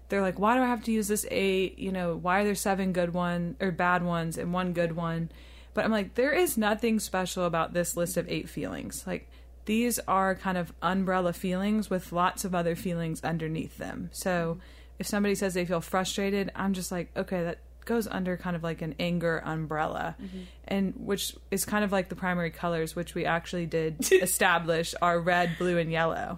they're 0.09 0.21
like 0.21 0.37
why 0.37 0.55
do 0.55 0.61
I 0.61 0.67
have 0.67 0.83
to 0.83 0.91
use 0.91 1.07
this 1.07 1.25
eight? 1.31 1.79
You 1.79 1.91
know 1.91 2.15
why 2.15 2.41
are 2.41 2.43
there 2.43 2.53
seven 2.53 2.93
good 2.93 3.11
one 3.11 3.55
or 3.59 3.71
bad 3.71 4.03
ones 4.03 4.37
and 4.37 4.53
one 4.53 4.73
good 4.73 4.95
one? 4.95 5.31
But 5.73 5.83
I'm 5.83 5.91
like 5.91 6.13
there 6.13 6.31
is 6.31 6.59
nothing 6.59 6.99
special 6.99 7.45
about 7.45 7.73
this 7.73 7.97
list 7.97 8.17
of 8.17 8.29
eight 8.29 8.47
feelings. 8.47 9.03
Like 9.07 9.27
these 9.65 9.97
are 10.07 10.35
kind 10.35 10.59
of 10.59 10.73
umbrella 10.83 11.33
feelings 11.33 11.89
with 11.89 12.11
lots 12.11 12.45
of 12.45 12.53
other 12.53 12.75
feelings 12.75 13.23
underneath 13.23 13.79
them. 13.79 14.11
So 14.13 14.59
if 14.99 15.07
somebody 15.07 15.33
says 15.33 15.55
they 15.55 15.65
feel 15.65 15.81
frustrated, 15.81 16.51
I'm 16.55 16.73
just 16.73 16.91
like, 16.91 17.09
okay, 17.17 17.43
that 17.43 17.57
goes 17.85 18.07
under 18.07 18.35
kind 18.37 18.55
of 18.55 18.63
like 18.63 18.81
an 18.81 18.95
anger 18.99 19.41
umbrella. 19.45 20.15
Mm-hmm. 20.21 20.39
And 20.67 20.93
which 20.97 21.35
is 21.51 21.63
kind 21.65 21.83
of 21.85 21.91
like 21.91 22.09
the 22.09 22.15
primary 22.15 22.49
colors, 22.51 22.95
which 22.95 23.15
we 23.15 23.25
actually 23.25 23.65
did 23.67 23.97
establish 24.11 24.93
are 25.01 25.19
red, 25.19 25.57
blue, 25.57 25.77
and 25.77 25.91
yellow. 25.91 26.35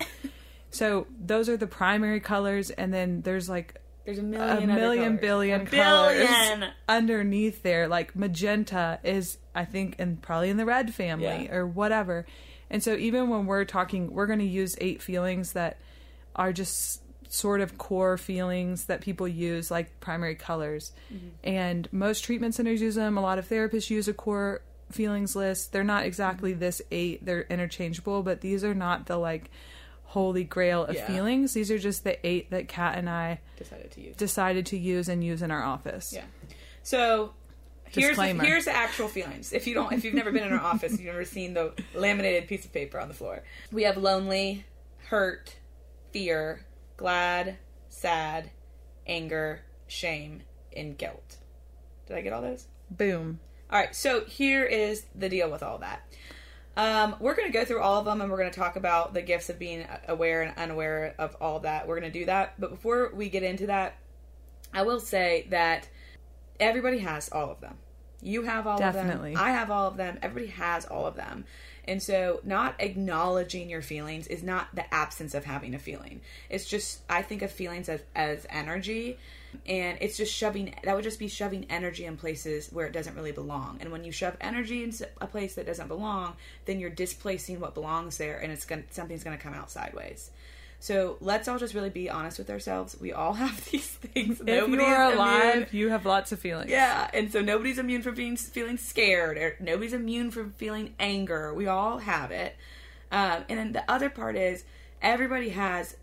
So 0.69 1.07
those 1.19 1.47
are 1.49 1.57
the 1.57 1.67
primary 1.67 2.19
colors, 2.19 2.69
and 2.69 2.93
then 2.93 3.21
there's 3.21 3.47
like 3.49 3.79
There's 4.05 4.17
a 4.17 4.21
a 4.21 4.23
million, 4.25 4.69
other 4.69 4.79
million 4.79 5.17
billion 5.17 5.61
A 5.61 5.65
colors 5.65 6.17
billion. 6.27 6.65
underneath 6.89 7.63
there. 7.63 7.87
Like 7.87 8.15
magenta 8.15 8.99
is, 9.03 9.37
I 9.55 9.63
think, 9.65 9.95
and 9.99 10.21
probably 10.21 10.49
in 10.49 10.57
the 10.57 10.65
red 10.65 10.93
family 10.93 11.45
Yeah. 11.45 11.55
or 11.55 11.65
whatever. 11.65 12.25
And 12.69 12.83
so 12.83 12.95
even 12.95 13.29
when 13.29 13.45
we're 13.45 13.63
talking, 13.63 14.11
we're 14.11 14.27
going 14.27 14.39
to 14.39 14.45
use 14.45 14.75
eight 14.81 15.01
feelings 15.01 15.53
that 15.53 15.77
are 16.35 16.51
just 16.51 17.01
sort 17.29 17.61
of 17.61 17.77
core 17.77 18.17
feelings 18.17 18.85
that 18.85 19.01
people 19.01 19.27
use, 19.27 19.69
like 19.69 19.99
primary 19.99 20.35
colors. 20.35 20.91
Mm-hmm. 21.13 21.27
And 21.43 21.89
most 21.91 22.21
treatment 22.23 22.55
centers 22.55 22.81
use 22.81 22.95
them. 22.95 23.17
A 23.17 23.21
lot 23.21 23.37
of 23.39 23.47
therapists 23.47 23.89
use 23.89 24.07
a 24.07 24.13
core 24.13 24.61
feelings 24.91 25.35
list. 25.35 25.71
They're 25.73 25.83
not 25.83 26.05
exactly 26.05 26.51
Mm-hmm. 26.51 26.59
this 26.59 26.81
eight. 26.91 27.25
They're 27.25 27.41
interchangeable, 27.49 28.23
but 28.23 28.41
these 28.41 28.63
are 28.63 28.73
not 28.73 29.05
the 29.07 29.17
like 29.17 29.51
holy 30.05 30.45
grail 30.45 30.85
of 30.85 30.95
Yeah. 30.95 31.05
feelings. 31.07 31.53
These 31.53 31.69
are 31.71 31.77
just 31.77 32.03
the 32.05 32.25
eight 32.25 32.51
that 32.51 32.69
Kat 32.69 32.97
and 32.97 33.09
I 33.09 33.41
Decided 33.57 33.91
to 33.91 34.01
use. 34.01 34.15
decided 34.15 34.65
to 34.67 34.77
use 34.77 35.09
and 35.09 35.21
use 35.23 35.41
in 35.41 35.51
our 35.51 35.63
office. 35.63 36.13
Yeah. 36.13 36.23
So 36.83 37.33
here's 37.89 38.15
the, 38.15 38.23
here's 38.45 38.63
the 38.65 38.71
actual 38.75 39.09
feelings. 39.09 39.51
If 39.51 39.67
you 39.67 39.73
don't, 39.73 39.91
if 39.91 40.05
you've 40.05 40.13
never 40.13 40.31
been 40.31 40.43
in 40.45 40.53
our 40.53 40.61
office, 40.63 40.93
you've 40.93 41.01
never 41.07 41.25
seen 41.25 41.53
the 41.53 41.73
laminated 41.93 42.47
piece 42.47 42.63
of 42.63 42.71
paper 42.71 42.97
on 42.99 43.09
the 43.09 43.13
floor. 43.13 43.43
We 43.73 43.83
have 43.83 43.97
lonely, 43.97 44.63
hurt, 45.07 45.57
fear, 46.13 46.61
glad, 46.97 47.57
sad, 47.89 48.51
anger, 49.05 49.61
shame, 49.87 50.41
and 50.75 50.97
guilt. 50.97 51.37
Did 52.07 52.17
I 52.17 52.21
get 52.21 52.33
all 52.33 52.41
those? 52.41 52.67
Boom. 52.91 53.39
All 53.69 53.79
right, 53.79 53.95
so 53.95 54.25
here 54.25 54.63
is 54.63 55.05
the 55.15 55.29
deal 55.29 55.49
with 55.49 55.63
all 55.63 55.77
that. 55.79 56.03
Um, 56.77 57.15
we're 57.19 57.35
going 57.35 57.51
to 57.51 57.57
go 57.57 57.65
through 57.65 57.81
all 57.81 57.99
of 57.99 58.05
them 58.05 58.21
and 58.21 58.29
we're 58.29 58.37
going 58.37 58.51
to 58.51 58.59
talk 58.59 58.75
about 58.75 59.13
the 59.13 59.21
gifts 59.21 59.49
of 59.49 59.57
being 59.57 59.85
aware 60.07 60.43
and 60.43 60.55
unaware 60.57 61.15
of 61.17 61.35
all 61.41 61.57
of 61.57 61.63
that. 61.63 61.87
We're 61.87 61.99
going 61.99 62.11
to 62.11 62.19
do 62.19 62.25
that. 62.25 62.53
But 62.59 62.69
before 62.69 63.11
we 63.15 63.29
get 63.29 63.41
into 63.41 63.65
that, 63.67 63.97
I 64.73 64.83
will 64.83 64.99
say 64.99 65.47
that 65.49 65.89
everybody 66.59 66.99
has 66.99 67.29
all 67.29 67.49
of 67.49 67.61
them. 67.61 67.77
You 68.21 68.43
have 68.43 68.67
all 68.67 68.77
Definitely. 68.77 69.31
of 69.31 69.37
them. 69.37 69.43
I 69.43 69.51
have 69.51 69.71
all 69.71 69.87
of 69.87 69.97
them. 69.97 70.19
Everybody 70.21 70.51
has 70.53 70.85
all 70.85 71.07
of 71.07 71.15
them. 71.15 71.45
And 71.87 72.03
so, 72.03 72.41
not 72.43 72.75
acknowledging 72.79 73.69
your 73.69 73.81
feelings 73.81 74.27
is 74.27 74.43
not 74.43 74.67
the 74.75 74.93
absence 74.93 75.33
of 75.33 75.45
having 75.45 75.73
a 75.73 75.79
feeling. 75.79 76.21
It's 76.49 76.65
just, 76.65 77.01
I 77.09 77.21
think 77.21 77.41
of 77.41 77.51
feelings 77.51 77.87
as, 77.87 78.01
as 78.13 78.45
energy. 78.49 79.17
And 79.65 79.97
it's 80.01 80.17
just 80.17 80.33
shoving, 80.33 80.75
that 80.83 80.95
would 80.95 81.03
just 81.03 81.19
be 81.19 81.29
shoving 81.29 81.65
energy 81.69 82.05
in 82.05 82.17
places 82.17 82.69
where 82.71 82.85
it 82.85 82.91
doesn't 82.91 83.15
really 83.15 83.31
belong. 83.31 83.77
And 83.79 83.91
when 83.91 84.03
you 84.03 84.11
shove 84.11 84.35
energy 84.41 84.83
in 84.83 84.93
a 85.21 85.27
place 85.27 85.55
that 85.55 85.65
doesn't 85.65 85.87
belong, 85.87 86.35
then 86.65 86.79
you're 86.79 86.89
displacing 86.89 87.59
what 87.59 87.73
belongs 87.73 88.17
there 88.17 88.37
and 88.37 88.51
it's 88.51 88.65
to 88.65 88.83
something's 88.91 89.23
going 89.23 89.37
to 89.37 89.41
come 89.41 89.53
out 89.53 89.71
sideways. 89.71 90.31
So 90.79 91.17
let's 91.21 91.47
all 91.47 91.57
just 91.57 91.73
really 91.73 91.89
be 91.89 92.09
honest 92.09 92.37
with 92.37 92.49
ourselves. 92.49 92.95
We 92.99 93.11
all 93.11 93.33
have 93.43 93.65
these 93.71 93.87
things. 93.87 94.39
If 94.41 94.45
Nobody 94.45 94.83
you 94.83 94.87
is 94.89 94.93
are 94.93 95.03
immune. 95.05 95.17
alive, 95.17 95.73
you 95.73 95.89
have 95.89 96.05
lots 96.05 96.31
of 96.31 96.39
feelings. 96.39 96.69
Yeah, 96.69 97.09
and 97.13 97.31
so 97.31 97.41
nobody's 97.41 97.79
immune 97.79 98.01
from 98.01 98.15
being 98.15 98.35
feeling 98.37 98.77
scared, 98.77 99.37
or 99.37 99.55
nobody's 99.59 99.93
immune 99.93 100.31
from 100.31 100.53
feeling 100.53 100.93
anger. 100.99 101.53
We 101.53 101.67
all 101.67 101.97
have 101.99 102.31
it. 102.31 102.55
Um, 103.11 103.45
and 103.49 103.57
then 103.57 103.71
the 103.71 103.89
other 103.89 104.09
part 104.09 104.35
is 104.35 104.65
everybody 105.01 105.49
has, 105.49 105.95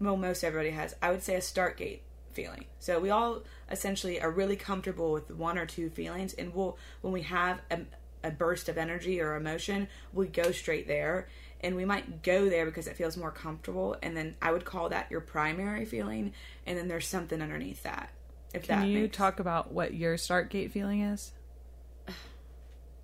well, 0.00 0.16
most 0.16 0.42
everybody 0.42 0.70
has. 0.70 0.94
I 1.02 1.10
would 1.10 1.22
say 1.22 1.36
a 1.36 1.40
start 1.40 1.76
gate 1.76 2.02
feeling. 2.32 2.64
So 2.80 2.98
we 2.98 3.10
all 3.10 3.42
essentially 3.70 4.20
are 4.20 4.30
really 4.30 4.56
comfortable 4.56 5.12
with 5.12 5.30
one 5.30 5.56
or 5.58 5.66
two 5.66 5.90
feelings, 5.90 6.34
and 6.34 6.52
we'll 6.54 6.76
when 7.00 7.12
we 7.12 7.22
have 7.22 7.60
a, 7.70 7.80
a 8.24 8.30
burst 8.30 8.68
of 8.68 8.76
energy 8.76 9.20
or 9.20 9.36
emotion, 9.36 9.86
we 10.12 10.26
go 10.26 10.50
straight 10.50 10.88
there. 10.88 11.28
And 11.60 11.76
we 11.76 11.84
might 11.86 12.22
go 12.22 12.48
there 12.50 12.66
because 12.66 12.86
it 12.86 12.96
feels 12.96 13.16
more 13.16 13.30
comfortable, 13.30 13.96
and 14.02 14.14
then 14.16 14.36
I 14.42 14.52
would 14.52 14.64
call 14.66 14.90
that 14.90 15.10
your 15.10 15.20
primary 15.22 15.86
feeling, 15.86 16.32
and 16.66 16.76
then 16.76 16.88
there's 16.88 17.06
something 17.06 17.40
underneath 17.40 17.82
that. 17.84 18.10
If 18.52 18.64
Can 18.64 18.80
that 18.80 18.88
you 18.88 19.02
makes- 19.02 19.16
talk 19.16 19.40
about 19.40 19.72
what 19.72 19.94
your 19.94 20.16
start 20.18 20.50
gate 20.50 20.72
feeling 20.72 21.00
is? 21.00 21.32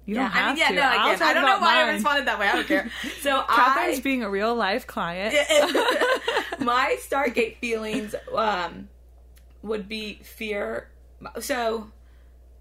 You 0.07 0.17
yeah, 0.17 0.23
don't 0.23 0.31
have 0.33 0.45
I 0.45 0.49
mean, 0.49 0.57
yeah, 0.59 0.69
to. 0.69 0.75
no, 0.75 0.81
I 0.83 0.95
I'll 1.13 1.23
I 1.23 1.35
don't 1.35 1.45
know 1.47 1.59
why 1.61 1.77
I 1.83 1.91
responded 1.91 2.27
that 2.27 2.39
way. 2.39 2.49
I 2.49 2.53
don't 2.57 2.67
care. 2.67 2.91
So 3.21 3.43
Catherine's 3.43 3.99
I, 3.99 4.03
being 4.03 4.23
a 4.25 4.31
real 4.31 4.55
life 4.57 4.87
client. 4.87 5.35
my 6.59 6.97
start 7.01 7.35
gate 7.35 7.59
feelings 7.61 8.15
um, 8.35 8.89
would 9.63 9.89
be 9.89 10.15
fear. 10.25 10.89
So 11.41 11.91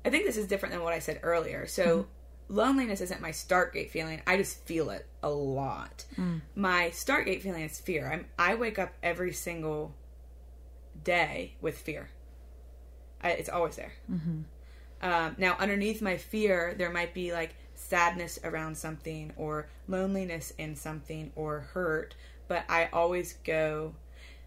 I 0.05 0.09
think 0.09 0.25
this 0.25 0.37
is 0.37 0.47
different 0.47 0.73
than 0.75 0.83
what 0.83 0.93
I 0.93 0.99
said 0.99 1.21
earlier. 1.23 1.65
So 1.65 2.07
loneliness 2.49 2.99
isn't 2.99 3.21
my 3.21 3.31
start 3.31 3.73
gate 3.73 3.91
feeling. 3.91 4.21
I 4.27 4.35
just 4.35 4.65
feel 4.65 4.89
it 4.89 5.07
a 5.23 5.29
lot. 5.29 6.05
Hmm. 6.15 6.39
My 6.55 6.89
start 6.89 7.25
gate 7.25 7.41
feeling 7.43 7.63
is 7.63 7.79
fear. 7.79 8.11
I'm, 8.11 8.25
I 8.37 8.55
wake 8.55 8.79
up 8.79 8.93
every 9.01 9.31
single 9.31 9.95
day 11.03 11.53
with 11.61 11.77
fear. 11.77 12.09
I, 13.21 13.31
it's 13.31 13.49
always 13.49 13.75
there. 13.75 13.93
Mm-hmm. 14.11 14.41
Um, 15.01 15.35
now, 15.37 15.55
underneath 15.59 16.01
my 16.01 16.17
fear, 16.17 16.75
there 16.77 16.89
might 16.89 17.13
be 17.13 17.31
like 17.31 17.55
sadness 17.75 18.39
around 18.43 18.77
something, 18.77 19.31
or 19.37 19.69
loneliness 19.87 20.51
in 20.57 20.75
something, 20.75 21.31
or 21.35 21.61
hurt, 21.61 22.15
but 22.49 22.65
I 22.67 22.89
always 22.91 23.33
go 23.45 23.95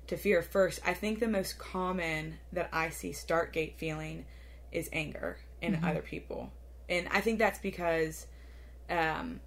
to 0.08 0.16
fear 0.16 0.42
first. 0.42 0.80
I 0.84 0.92
think 0.92 1.20
the 1.20 1.28
most 1.28 1.58
common 1.58 2.38
that 2.52 2.68
I 2.72 2.90
see 2.90 3.12
start 3.12 3.52
gate 3.52 3.78
feeling 3.78 4.26
is 4.70 4.90
anger 4.92 5.38
in 5.62 5.74
mm-hmm. 5.74 5.84
other 5.84 6.02
people. 6.02 6.52
And 6.92 7.08
I 7.10 7.22
think 7.22 7.38
that's 7.38 7.58
because 7.58 8.26
um, 8.90 9.40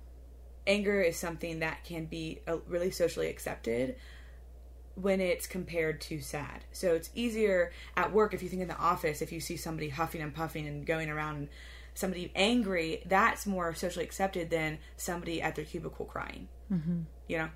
anger 0.66 1.00
is 1.00 1.16
something 1.16 1.60
that 1.60 1.84
can 1.84 2.06
be 2.06 2.40
uh, 2.48 2.58
really 2.68 2.90
socially 2.90 3.28
accepted 3.28 3.98
when 4.96 5.22
it's 5.22 5.46
compared 5.46 6.02
to 6.02 6.22
sad. 6.22 6.66
So 6.72 6.96
it's 6.96 7.12
easier 7.14 7.72
at 7.96 8.12
work 8.12 8.34
if 8.34 8.42
you 8.42 8.50
think 8.50 8.64
in 8.64 8.68
the 8.68 8.78
office, 8.78 9.22
if 9.22 9.32
you 9.32 9.40
see 9.40 9.58
somebody 9.58 9.90
huffing 9.90 10.22
and 10.22 10.34
puffing 10.34 10.68
and 10.68 10.88
going 10.88 11.08
around 11.08 11.36
and 11.36 11.50
somebody 11.94 12.32
angry, 12.34 13.04
that's 13.06 13.46
more 13.46 13.76
socially 13.76 14.06
accepted 14.06 14.50
than 14.50 14.80
somebody 14.98 15.40
at 15.40 15.54
their 15.56 15.66
cubicle 15.66 16.06
crying. 16.06 16.48
Mm-hmm. 16.74 17.02
You 17.28 17.38
know? 17.38 17.50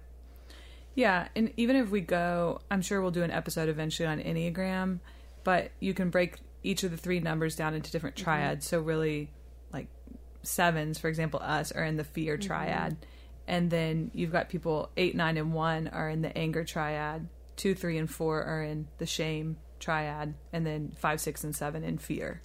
Yeah, 0.94 1.30
and 1.36 1.52
even 1.58 1.78
if 1.78 1.90
we 1.90 2.02
go, 2.02 2.62
I'm 2.70 2.84
sure 2.84 3.02
we'll 3.02 3.10
do 3.10 3.24
an 3.24 3.32
episode 3.32 3.70
eventually 3.70 4.06
on 4.06 4.20
Enneagram, 4.20 5.00
but 5.44 5.72
you 5.80 5.96
can 5.96 6.12
break 6.12 6.36
each 6.62 6.84
of 6.84 6.92
the 6.92 6.98
three 6.98 7.22
numbers 7.22 7.56
down 7.56 7.74
into 7.74 7.90
different 7.90 8.16
triads. 8.16 8.68
So 8.68 8.82
really, 8.82 9.32
like 9.72 9.88
sevens, 10.44 10.98
for 11.00 11.08
example, 11.08 11.40
us 11.44 11.72
are 11.72 11.84
in 11.84 11.98
the 11.98 12.04
fear 12.04 12.38
mm-hmm. 12.38 12.48
triad, 12.48 12.98
and 13.48 13.70
then 13.70 14.12
you've 14.14 14.32
got 14.32 14.50
people 14.50 14.90
eight, 14.98 15.16
nine, 15.16 15.38
and 15.38 15.54
one 15.54 15.88
are 15.88 16.10
in 16.10 16.22
the 16.22 16.36
anger 16.38 16.64
triad. 16.64 17.28
Two, 17.56 17.76
three, 17.76 17.98
and 17.98 18.10
four 18.10 18.42
are 18.44 18.64
in 18.64 18.88
the 19.00 19.06
shame 19.06 19.58
triad, 19.80 20.34
and 20.54 20.66
then 20.66 20.94
five, 20.98 21.20
six, 21.20 21.44
and 21.44 21.56
seven 21.56 21.84
in 21.84 21.98
fear. 21.98 22.42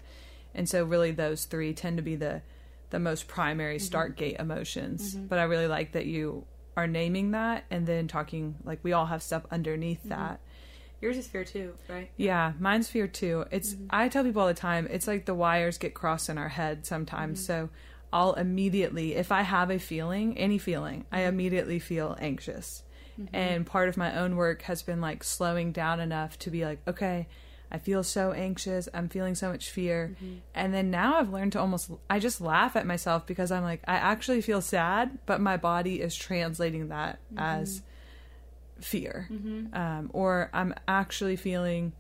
And 0.54 0.68
so 0.68 0.84
really, 0.84 1.10
those 1.10 1.44
three 1.44 1.72
tend 1.72 1.98
to 1.98 2.02
be 2.02 2.16
the 2.16 2.42
the 2.90 2.98
most 3.00 3.26
primary 3.26 3.76
mm-hmm. 3.76 3.84
start 3.84 4.16
gate 4.16 4.37
emotions. 4.38 5.14
Mm-hmm. 5.14 5.26
But 5.26 5.38
I 5.38 5.44
really 5.44 5.66
like 5.66 5.92
that 5.92 6.06
you 6.06 6.46
are 6.76 6.87
naming 6.87 7.32
that 7.32 7.64
and 7.70 7.87
then 7.87 8.08
talking 8.08 8.56
like 8.64 8.80
we 8.82 8.92
all 8.92 9.06
have 9.06 9.22
stuff 9.22 9.44
underneath 9.50 10.02
that. 10.04 10.40
Yours 11.04 11.18
is 11.18 11.28
fear 11.28 11.44
too, 11.44 11.74
right? 11.86 12.10
Yeah, 12.16 12.54
mine's 12.58 12.88
fear 12.88 13.06
too. 13.06 13.44
It's 13.50 13.74
mm-hmm. 13.74 13.88
I 13.90 14.08
tell 14.08 14.24
people 14.24 14.40
all 14.40 14.48
the 14.48 14.54
time, 14.54 14.88
it's 14.90 15.06
like 15.06 15.26
the 15.26 15.34
wires 15.34 15.76
get 15.76 15.92
crossed 15.92 16.30
in 16.30 16.38
our 16.38 16.48
head 16.48 16.86
sometimes. 16.86 17.40
Mm-hmm. 17.40 17.46
So 17.46 17.70
I'll 18.10 18.32
immediately 18.32 19.14
if 19.14 19.30
I 19.30 19.42
have 19.42 19.70
a 19.70 19.78
feeling, 19.78 20.38
any 20.38 20.56
feeling, 20.56 21.04
I 21.12 21.18
mm-hmm. 21.18 21.28
immediately 21.28 21.78
feel 21.78 22.16
anxious. 22.18 22.84
And 23.32 23.66
part 23.66 23.88
of 23.90 23.96
my 23.96 24.18
own 24.18 24.34
work 24.34 24.62
has 24.62 24.82
been 24.82 25.00
like 25.00 25.22
slowing 25.22 25.72
down 25.72 26.00
enough 26.00 26.38
to 26.40 26.50
be 26.50 26.64
like, 26.64 26.80
okay, 26.88 27.28
I 27.70 27.78
feel 27.78 28.02
so 28.02 28.32
anxious. 28.32 28.88
I'm 28.94 29.08
feeling 29.08 29.34
so 29.34 29.50
much 29.50 29.70
fear. 29.70 30.16
And 30.54 30.72
then 30.72 30.90
now 30.90 31.16
I've 31.16 31.32
learned 31.32 31.52
to 31.52 31.60
almost, 31.60 31.90
I 32.08 32.18
just 32.18 32.40
laugh 32.40 32.76
at 32.76 32.86
myself 32.86 33.26
because 33.26 33.52
I'm 33.52 33.62
like, 33.62 33.82
I 33.86 33.96
actually 33.96 34.40
feel 34.40 34.60
sad, 34.60 35.18
but 35.26 35.40
my 35.40 35.56
body 35.58 36.00
is 36.00 36.16
translating 36.16 36.88
that 36.88 37.18
as 37.36 37.82
fear. 38.80 39.28
Um, 39.72 40.10
or 40.12 40.50
I'm 40.52 40.74
actually 40.87 41.37
feeling 41.37 41.92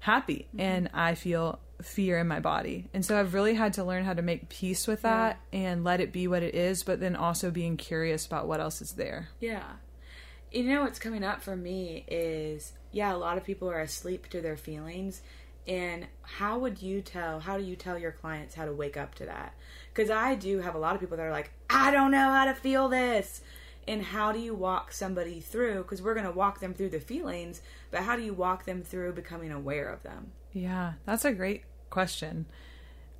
happy 0.00 0.48
and 0.58 0.90
I 0.92 1.14
feel 1.14 1.58
fear 1.82 2.18
in 2.18 2.28
my 2.28 2.40
body. 2.40 2.88
And 2.92 3.04
so 3.04 3.18
I've 3.18 3.34
really 3.34 3.54
had 3.54 3.74
to 3.74 3.84
learn 3.84 4.04
how 4.04 4.12
to 4.12 4.22
make 4.22 4.48
peace 4.48 4.86
with 4.86 5.02
that 5.02 5.40
and 5.52 5.82
let 5.84 6.00
it 6.00 6.12
be 6.12 6.28
what 6.28 6.42
it 6.42 6.54
is, 6.54 6.82
but 6.82 7.00
then 7.00 7.16
also 7.16 7.50
being 7.50 7.76
curious 7.76 8.26
about 8.26 8.46
what 8.46 8.60
else 8.60 8.80
is 8.80 8.92
there. 8.92 9.28
Yeah. 9.40 9.64
You 10.52 10.64
know 10.64 10.82
what's 10.82 10.98
coming 10.98 11.24
up 11.24 11.42
for 11.42 11.56
me 11.56 12.04
is 12.06 12.72
yeah, 12.92 13.14
a 13.14 13.18
lot 13.18 13.36
of 13.36 13.44
people 13.44 13.68
are 13.68 13.80
asleep 13.80 14.28
to 14.30 14.40
their 14.40 14.56
feelings. 14.56 15.20
And 15.66 16.06
how 16.22 16.58
would 16.58 16.80
you 16.80 17.00
tell, 17.00 17.40
how 17.40 17.56
do 17.56 17.64
you 17.64 17.74
tell 17.74 17.98
your 17.98 18.12
clients 18.12 18.54
how 18.54 18.66
to 18.66 18.72
wake 18.72 18.96
up 18.96 19.14
to 19.16 19.26
that? 19.26 19.54
Because 19.92 20.10
I 20.10 20.34
do 20.34 20.60
have 20.60 20.74
a 20.74 20.78
lot 20.78 20.94
of 20.94 21.00
people 21.00 21.16
that 21.16 21.24
are 21.24 21.32
like, 21.32 21.50
I 21.68 21.90
don't 21.90 22.10
know 22.10 22.30
how 22.30 22.44
to 22.44 22.54
feel 22.54 22.88
this. 22.88 23.40
And 23.86 24.02
how 24.02 24.32
do 24.32 24.38
you 24.38 24.54
walk 24.54 24.92
somebody 24.92 25.40
through 25.40 25.82
because 25.82 26.02
we're 26.02 26.14
going 26.14 26.26
to 26.26 26.32
walk 26.32 26.60
them 26.60 26.74
through 26.74 26.88
the 26.88 27.00
feelings 27.00 27.60
but 27.90 28.00
how 28.00 28.16
do 28.16 28.22
you 28.22 28.32
walk 28.32 28.64
them 28.64 28.82
through 28.82 29.12
becoming 29.12 29.52
aware 29.52 29.88
of 29.88 30.02
them 30.02 30.32
Yeah, 30.54 30.94
that's 31.04 31.24
a 31.24 31.32
great 31.32 31.64
question. 31.90 32.46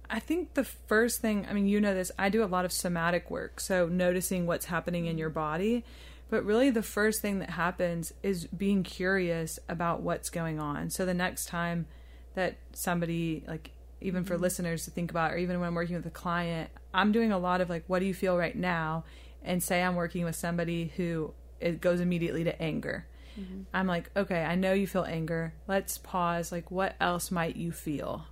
I 0.08 0.20
think 0.20 0.54
the 0.54 0.64
first 0.64 1.20
thing, 1.20 1.46
I 1.48 1.52
mean, 1.52 1.66
you 1.66 1.80
know 1.80 1.94
this, 1.94 2.12
I 2.18 2.28
do 2.28 2.44
a 2.44 2.46
lot 2.46 2.64
of 2.64 2.72
somatic 2.72 3.30
work, 3.30 3.58
so 3.58 3.86
noticing 3.88 4.46
what's 4.46 4.66
happening 4.66 5.06
in 5.06 5.18
your 5.18 5.30
mm. 5.30 5.34
body. 5.34 5.84
But 6.30 6.44
really, 6.44 6.70
the 6.70 6.82
first 6.82 7.20
thing 7.20 7.40
that 7.40 7.50
happens 7.50 8.12
is 8.22 8.46
being 8.46 8.82
curious 8.82 9.58
about 9.68 10.00
what's 10.00 10.30
going 10.30 10.58
on. 10.58 10.90
So 10.90 11.04
the 11.04 11.14
next 11.14 11.46
time 11.46 11.86
that 12.34 12.56
somebody, 12.72 13.44
like, 13.46 13.70
even 14.00 14.24
for 14.24 14.34
mm-hmm. 14.34 14.42
listeners 14.42 14.84
to 14.84 14.90
think 14.90 15.10
about, 15.10 15.32
or 15.32 15.36
even 15.36 15.60
when 15.60 15.68
I'm 15.68 15.74
working 15.74 15.96
with 15.96 16.06
a 16.06 16.10
client, 16.10 16.70
I'm 16.92 17.12
doing 17.12 17.32
a 17.32 17.38
lot 17.38 17.60
of 17.60 17.70
like, 17.70 17.84
what 17.86 17.98
do 17.98 18.06
you 18.06 18.14
feel 18.14 18.36
right 18.36 18.56
now? 18.56 19.04
And 19.44 19.62
say 19.62 19.82
I'm 19.82 19.94
working 19.94 20.24
with 20.24 20.36
somebody 20.36 20.92
who 20.96 21.34
it 21.60 21.80
goes 21.80 22.00
immediately 22.00 22.44
to 22.44 22.62
anger. 22.62 23.06
Mm-hmm. 23.38 23.62
I'm 23.72 23.86
like, 23.86 24.10
okay, 24.16 24.42
I 24.42 24.54
know 24.54 24.72
you 24.72 24.86
feel 24.86 25.04
anger. 25.04 25.54
Let's 25.66 25.98
pause. 25.98 26.52
Like, 26.52 26.70
what 26.70 26.94
else 27.00 27.30
might 27.30 27.56
you 27.56 27.72
feel? 27.72 28.26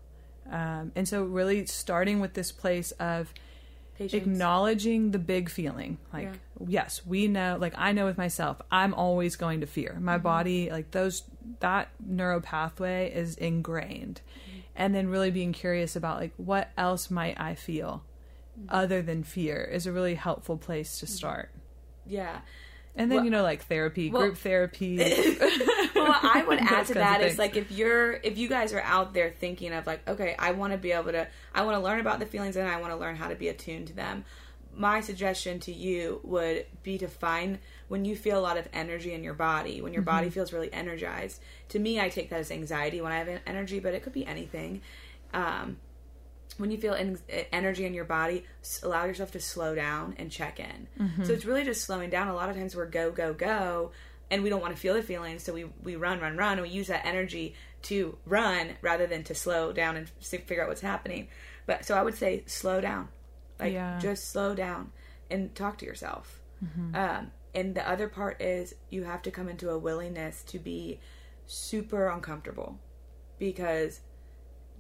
Um, 0.51 0.93
and 0.95 1.09
so, 1.09 1.25
really 1.25 1.67
starting 1.67 2.21
with 2.21 2.35
this 2.35 2.53
place 2.53 2.93
of 2.93 3.33
Patience. 3.97 4.23
acknowledging 4.23 5.11
the 5.11 5.19
big 5.19 5.49
feeling. 5.49 5.99
Like, 6.13 6.33
yes, 6.67 7.03
we 7.07 7.29
know, 7.29 7.57
like, 7.61 7.75
I 7.77 7.93
know 7.93 8.05
with 8.05 8.19
myself, 8.19 8.61
I'm 8.71 8.95
always 8.95 9.37
going 9.37 9.61
to 9.61 9.67
fear. 9.67 9.97
My 10.01 10.15
mm-hmm. 10.15 10.23
body, 10.23 10.71
like, 10.71 10.91
those, 10.91 11.25
that 11.61 11.89
neural 12.05 12.41
pathway 12.41 13.13
is 13.13 13.37
ingrained. 13.37 14.21
Mm-hmm. 14.27 14.59
And 14.77 14.95
then 14.95 15.09
really 15.09 15.31
being 15.31 15.53
curious 15.53 15.97
about, 15.97 16.21
like, 16.21 16.33
what 16.37 16.71
else 16.77 17.11
might 17.11 17.41
I 17.41 17.55
feel 17.55 18.05
other 18.69 19.03
than 19.03 19.23
fear 19.23 19.63
is 19.63 19.87
a 19.87 19.93
really 19.93 20.15
helpful 20.15 20.57
place 20.57 20.99
to 21.01 21.07
start. 21.07 21.51
yeah 22.07 22.41
And 22.95 23.11
then, 23.11 23.17
Well- 23.19 23.25
you 23.25 23.31
know, 23.31 23.43
like 23.43 23.65
therapy, 23.65 24.11
well- 24.11 24.23
group 24.23 24.37
therapy. 24.39 24.99
well 25.95 26.19
i 26.23 26.45
would 26.47 26.59
add 26.75 26.87
to 26.87 26.95
that 26.95 27.21
is 27.23 27.39
like 27.39 27.57
if 27.57 27.71
you're 27.71 28.13
if 28.15 28.37
you 28.39 28.49
guys 28.49 28.73
are 28.73 28.81
out 28.83 29.15
there 29.15 29.31
thinking 29.31 29.73
of 29.73 29.87
like 29.87 30.07
okay 30.09 30.35
i 30.39 30.51
want 30.53 30.73
to 30.73 30.79
be 30.79 30.91
able 30.93 31.13
to 31.13 31.27
i 31.55 31.63
want 31.63 31.77
to 31.77 31.83
learn 31.83 32.01
about 32.01 32.19
the 32.19 32.27
feelings 32.27 32.57
and 32.57 32.67
i 32.69 32.81
want 32.81 32.93
to 32.93 32.97
learn 32.97 33.15
how 33.17 33.29
to 33.29 33.35
be 33.35 33.49
attuned 33.49 33.87
to 33.87 33.93
them 33.95 34.25
my 34.75 35.01
suggestion 35.01 35.61
to 35.61 35.71
you 35.73 36.19
would 36.25 36.65
be 36.83 36.97
to 36.99 37.07
find 37.07 37.59
when 37.89 38.05
you 38.07 38.17
feel 38.17 38.39
a 38.39 38.41
lot 38.41 38.57
of 38.57 38.67
energy 38.73 39.13
in 39.13 39.23
your 39.23 39.35
body 39.35 39.81
when 39.83 39.93
your 39.93 40.03
Mm-hmm. 40.03 40.17
body 40.17 40.31
feels 40.31 40.53
really 40.53 40.73
energized 40.73 41.41
to 41.69 41.79
me 41.79 42.01
i 42.01 42.09
take 42.09 42.31
that 42.31 42.41
as 42.41 42.51
anxiety 42.51 43.01
when 43.01 43.13
i 43.13 43.19
have 43.19 43.29
energy 43.47 43.79
but 43.79 43.93
it 43.95 44.03
could 44.03 44.15
be 44.15 44.27
anything 44.27 44.81
um, 45.35 45.77
when 46.59 46.71
you 46.71 46.79
feel 46.79 46.95
en- 46.95 47.19
energy 47.53 47.85
in 47.87 47.95
your 47.95 48.05
body, 48.05 48.45
s- 48.63 48.81
allow 48.83 49.05
yourself 49.05 49.33
to 49.33 49.41
slow 49.41 49.75
down 49.75 50.15
and 50.19 50.31
check 50.31 50.61
in. 50.61 50.89
So 51.25 51.33
it's 51.33 51.45
really 51.45 51.65
just 51.65 51.83
slowing 51.85 52.11
down. 52.11 52.29
A 52.29 52.35
lot 52.35 52.49
of 52.51 52.57
times 52.57 52.75
we're 52.77 52.87
go, 52.87 53.11
go, 53.11 53.33
go, 53.33 53.93
and 54.31 54.43
we 54.43 54.49
don't 54.51 54.61
want 54.61 54.75
to 54.75 54.81
feel 54.81 54.95
the 54.95 55.03
feelings, 55.03 55.43
so 55.43 55.53
we, 55.53 55.65
we 55.83 55.97
run, 55.97 56.21
run, 56.21 56.37
run, 56.37 56.55
and 56.59 56.63
we 56.63 56.69
use 56.69 56.87
that 56.89 57.05
energy 57.07 57.55
to 57.83 58.17
run 58.27 58.71
rather 58.81 59.07
than 59.07 59.25
to 59.25 59.35
slow 59.35 59.73
down 59.73 59.97
and 59.97 60.09
figure 60.21 60.63
out 60.63 60.69
what's 60.69 60.81
happening. 60.81 61.29
But 61.67 61.85
so 61.85 61.95
I 61.97 62.03
would 62.03 62.15
say 62.15 62.45
slow 62.47 62.81
down. 62.81 63.09
Like 63.61 63.73
Yeah. 63.75 63.99
just 64.01 64.31
slow 64.31 64.55
down 64.55 64.93
and 65.31 65.55
talk 65.55 65.79
to 65.79 65.87
yourself. 65.87 66.41
Um, 66.95 67.31
and 67.55 67.75
the 67.75 67.87
other 67.89 68.09
part 68.09 68.41
is 68.41 68.75
you 68.91 69.05
have 69.05 69.23
to 69.23 69.31
come 69.31 69.49
into 69.49 69.69
a 69.71 69.79
willingness 69.79 70.43
to 70.45 70.59
be 70.59 71.01
super 71.47 72.09
uncomfortable 72.09 72.79
because 73.39 74.01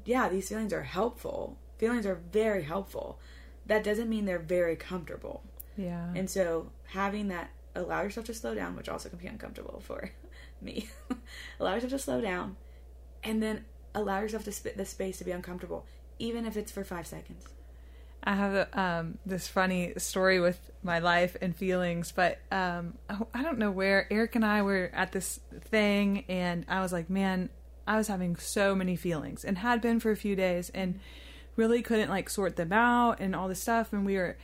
yeah, 0.04 0.28
these 0.28 0.48
feelings 0.48 0.72
are 0.72 0.82
helpful. 0.82 1.58
Feelings 1.82 2.06
are 2.06 2.20
very 2.30 2.62
helpful. 2.62 3.18
That 3.66 3.82
doesn't 3.82 4.08
mean 4.08 4.24
they're 4.24 4.38
very 4.38 4.76
comfortable. 4.76 5.42
yeah. 5.76 6.12
And 6.14 6.30
so 6.30 6.70
having 6.86 7.26
that 7.28 7.50
allow 7.74 8.02
yourself 8.02 8.24
to 8.26 8.34
slow 8.34 8.54
down, 8.54 8.76
which 8.76 8.88
also 8.88 9.08
can 9.08 9.18
be 9.18 9.26
uncomfortable 9.26 9.80
for 9.84 10.10
me. 10.60 10.88
allow 11.58 11.74
yourself 11.74 11.90
to 11.90 11.98
slow 11.98 12.20
down 12.20 12.54
and 13.24 13.42
then 13.42 13.64
allow 13.96 14.20
yourself 14.20 14.44
to 14.44 14.52
spit 14.52 14.76
the 14.76 14.84
space 14.84 15.18
to 15.18 15.24
be 15.24 15.32
uncomfortable, 15.32 15.84
even 16.20 16.46
if 16.46 16.56
it's 16.56 16.70
for 16.70 16.84
five 16.84 17.04
seconds. 17.04 17.46
I 18.22 18.34
have 18.36 18.68
um, 18.78 19.18
this 19.26 19.48
funny 19.48 19.94
story 19.96 20.38
with 20.38 20.70
my 20.84 21.00
life 21.00 21.36
and 21.42 21.56
feelings, 21.56 22.12
but 22.12 22.38
um, 22.52 22.94
I- 23.10 23.18
I 23.34 23.42
don't 23.42 23.58
know 23.58 23.72
where 23.72 24.06
Eric 24.08 24.36
and 24.36 24.44
I 24.44 24.62
were 24.62 24.88
at 24.94 25.10
this 25.10 25.40
thing, 25.62 26.24
and 26.28 26.64
I 26.68 26.80
was 26.80 26.92
like, 26.92 27.10
man, 27.10 27.48
I 27.88 27.96
was 27.96 28.06
having 28.06 28.36
so 28.36 28.76
many 28.76 28.94
feelings 28.94 29.44
and 29.44 29.58
had 29.58 29.80
been 29.80 29.98
for 29.98 30.12
a 30.12 30.16
few 30.16 30.36
days, 30.36 30.70
and 30.72 31.00
really 31.56 31.82
couldn't 31.82 32.10
like 32.10 32.30
sort 32.30 32.56
them 32.56 32.72
out 32.72 33.20
and 33.20 33.34
all 33.34 33.48
this 33.48 33.60
stuff. 33.60 33.92
And 33.92 34.06
we 34.06 34.16
were 34.16 34.36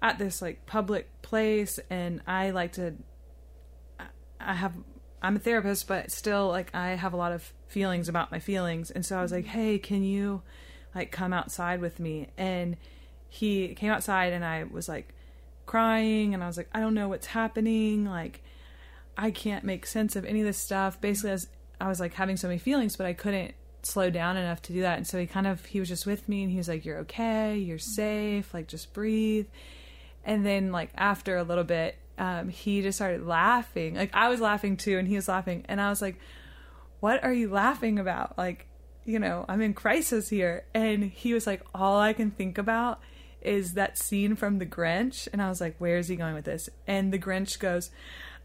at 0.00 0.18
this 0.18 0.42
like 0.42 0.66
public 0.66 1.22
place, 1.22 1.78
and 1.90 2.20
I 2.26 2.50
like 2.50 2.72
to 2.72 2.94
I 4.40 4.54
have 4.54 4.72
I'm 5.20 5.36
a 5.36 5.38
therapist, 5.38 5.86
but 5.86 6.10
still 6.10 6.48
like 6.48 6.74
I 6.74 6.90
have 6.90 7.12
a 7.12 7.16
lot 7.16 7.32
of 7.32 7.52
feelings 7.68 8.08
about 8.08 8.32
my 8.32 8.40
feelings. 8.40 8.90
And 8.90 9.06
so 9.06 9.18
I 9.18 9.22
was 9.22 9.32
like, 9.32 9.44
mm-hmm. 9.44 9.58
"Hey, 9.58 9.78
can 9.78 10.02
you 10.02 10.42
like 10.94 11.12
come 11.12 11.32
outside 11.32 11.80
with 11.80 12.00
me?" 12.00 12.28
And 12.36 12.76
he 13.28 13.74
came 13.74 13.90
outside 13.90 14.32
and 14.32 14.44
I 14.44 14.64
was 14.64 14.88
like 14.88 15.14
crying 15.64 16.34
and 16.34 16.42
I 16.42 16.46
was 16.46 16.56
like, 16.56 16.68
"I 16.72 16.80
don't 16.80 16.94
know 16.94 17.08
what's 17.08 17.26
happening. 17.26 18.04
Like 18.04 18.42
I 19.16 19.30
can't 19.30 19.64
make 19.64 19.86
sense 19.86 20.16
of 20.16 20.24
any 20.24 20.40
of 20.40 20.46
this 20.46 20.58
stuff." 20.58 21.00
Basically, 21.00 21.30
I 21.30 21.34
was, 21.34 21.48
I 21.80 21.88
was 21.88 22.00
like 22.00 22.14
having 22.14 22.36
so 22.36 22.48
many 22.48 22.58
feelings, 22.58 22.96
but 22.96 23.06
I 23.06 23.12
couldn't 23.12 23.54
slow 23.82 24.10
down 24.10 24.36
enough 24.36 24.62
to 24.62 24.72
do 24.72 24.82
that. 24.82 24.96
And 24.96 25.06
so 25.06 25.18
he 25.18 25.26
kind 25.26 25.46
of 25.46 25.64
he 25.66 25.80
was 25.80 25.88
just 25.88 26.06
with 26.06 26.28
me 26.28 26.42
and 26.42 26.50
he 26.50 26.58
was 26.58 26.68
like, 26.68 26.84
"You're 26.84 26.98
okay. 26.98 27.56
You're 27.58 27.78
safe. 27.78 28.52
Like 28.54 28.68
just 28.68 28.92
breathe." 28.92 29.46
And 30.24 30.46
then 30.46 30.72
like 30.72 30.90
after 30.94 31.36
a 31.36 31.42
little 31.42 31.64
bit, 31.64 31.96
um, 32.18 32.48
he 32.48 32.82
just 32.82 32.98
started 32.98 33.26
laughing. 33.26 33.94
Like 33.94 34.14
I 34.14 34.28
was 34.28 34.40
laughing 34.40 34.76
too, 34.76 34.98
and 34.98 35.08
he 35.08 35.16
was 35.16 35.28
laughing, 35.28 35.64
and 35.68 35.80
I 35.80 35.88
was 35.90 36.02
like, 36.02 36.18
"What 37.00 37.24
are 37.24 37.32
you 37.32 37.50
laughing 37.50 37.98
about?" 37.98 38.38
Like, 38.38 38.66
you 39.04 39.18
know, 39.18 39.44
I'm 39.48 39.60
in 39.60 39.74
crisis 39.74 40.28
here. 40.28 40.64
And 40.74 41.04
he 41.04 41.34
was 41.34 41.46
like, 41.46 41.62
"All 41.74 41.98
I 41.98 42.12
can 42.12 42.30
think 42.30 42.58
about 42.58 43.00
is 43.40 43.74
that 43.74 43.98
scene 43.98 44.36
from 44.36 44.58
The 44.58 44.66
Grinch." 44.66 45.28
And 45.32 45.42
I 45.42 45.48
was 45.48 45.60
like, 45.60 45.76
"Where 45.78 45.96
is 45.98 46.08
he 46.08 46.16
going 46.16 46.34
with 46.34 46.44
this?" 46.44 46.68
And 46.86 47.12
The 47.12 47.18
Grinch 47.18 47.58
goes. 47.58 47.90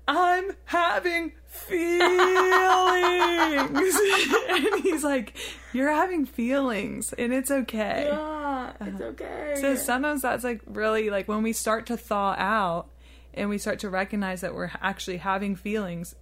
I'm 0.08 0.52
having 0.66 1.34
feelings. 1.46 1.90
and 4.50 4.84
he's 4.84 5.04
like, 5.04 5.38
You're 5.74 5.92
having 5.92 6.26
feelings, 6.26 7.14
and 7.14 7.34
it's 7.34 7.52
okay. 7.52 8.10
Ah, 8.12 8.74
it's 8.82 9.02
okay. 9.02 9.56
So 9.60 9.76
sometimes 9.76 10.22
that's 10.22 10.44
like 10.44 10.62
really 10.66 11.10
like 11.10 11.28
when 11.28 11.44
we 11.44 11.54
start 11.54 11.88
to 11.88 11.98
thaw 11.98 12.36
out 12.38 12.90
and 13.34 13.50
we 13.50 13.58
start 13.58 13.80
to 13.80 13.90
recognize 13.90 14.42
that 14.42 14.54
we're 14.54 14.72
actually 14.82 15.18
having 15.18 15.56
feelings, 15.56 16.16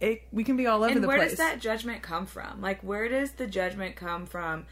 it 0.00 0.22
we 0.32 0.44
can 0.44 0.56
be 0.56 0.66
all 0.66 0.82
over 0.82 0.92
and 0.92 1.02
the 1.02 1.08
where 1.08 1.18
place. 1.18 1.38
Where 1.38 1.48
does 1.48 1.54
that 1.54 1.60
judgment 1.60 2.02
come 2.02 2.26
from 2.26 2.60
like 2.60 2.82
where 2.82 3.08
does 3.08 3.32
the 3.32 3.46
judgment 3.46 3.96
come 3.96 4.26
from 4.26 4.66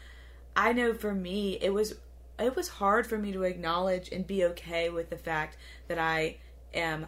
i 0.55 0.71
know 0.71 0.93
for 0.93 1.13
me 1.13 1.57
it 1.61 1.73
was 1.73 1.95
it 2.37 2.55
was 2.55 2.67
hard 2.67 3.07
for 3.07 3.17
me 3.17 3.31
to 3.31 3.43
acknowledge 3.43 4.09
and 4.11 4.27
be 4.27 4.43
okay 4.45 4.89
with 4.89 5.09
the 5.09 5.17
fact 5.17 5.57
that 5.87 5.97
i 5.97 6.37
am 6.73 7.07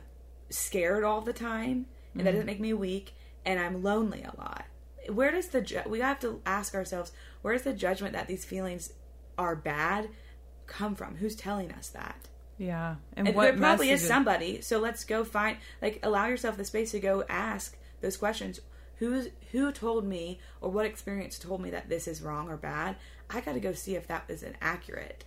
scared 0.50 1.04
all 1.04 1.22
the 1.22 1.34
time 1.34 1.86
and 2.14 2.26
that 2.26 2.32
mm. 2.32 2.34
doesn't 2.34 2.46
make 2.46 2.60
me 2.60 2.74
weak 2.74 3.14
and 3.46 3.60
i'm 3.60 3.84
lonely 3.84 4.24
a 4.24 4.34
lot 4.38 4.66
where 5.10 5.32
does 5.32 5.48
the 5.48 5.62
ju- 5.62 5.82
we 5.88 6.00
have 6.00 6.20
to 6.20 6.42
ask 6.46 6.76
ourselves 6.76 7.12
where 7.42 7.54
does 7.54 7.64
the 7.64 7.74
judgment 7.74 8.14
that 8.14 8.28
these 8.28 8.46
feelings 8.46 8.94
are 9.38 9.56
bad 9.56 10.10
come 10.66 10.96
from 10.96 11.16
who's 11.16 11.36
telling 11.36 11.72
us 11.72 11.90
that 11.90 12.28
yeah, 12.58 12.96
and 13.16 13.28
and 13.28 13.38
what 13.38 13.44
there 13.44 13.58
probably 13.58 13.92
is 13.92 14.06
somebody. 14.06 14.62
So 14.62 14.80
let's 14.80 15.04
go 15.04 15.24
find 15.24 15.58
like 15.82 16.00
allow 16.04 16.26
yourself 16.28 16.58
the 16.58 16.66
space 16.66 16.92
to 16.92 17.00
go 17.00 17.24
ask 17.30 17.78
those 18.02 18.18
questions. 18.18 18.60
Who's 18.96 19.28
who 19.52 19.72
told 19.72 20.06
me 20.06 20.40
or 20.60 20.72
what 20.72 20.86
experience 20.86 21.38
told 21.38 21.62
me 21.62 21.70
that 21.70 21.88
this 21.88 22.08
is 22.08 22.22
wrong 22.22 22.50
or 22.50 22.58
bad? 22.58 22.96
I 23.30 23.42
got 23.42 23.54
to 23.54 23.60
go 23.60 23.74
see 23.74 23.96
if 23.96 24.08
that 24.08 24.24
is 24.28 24.42
an 24.42 24.56
accurate 24.62 25.26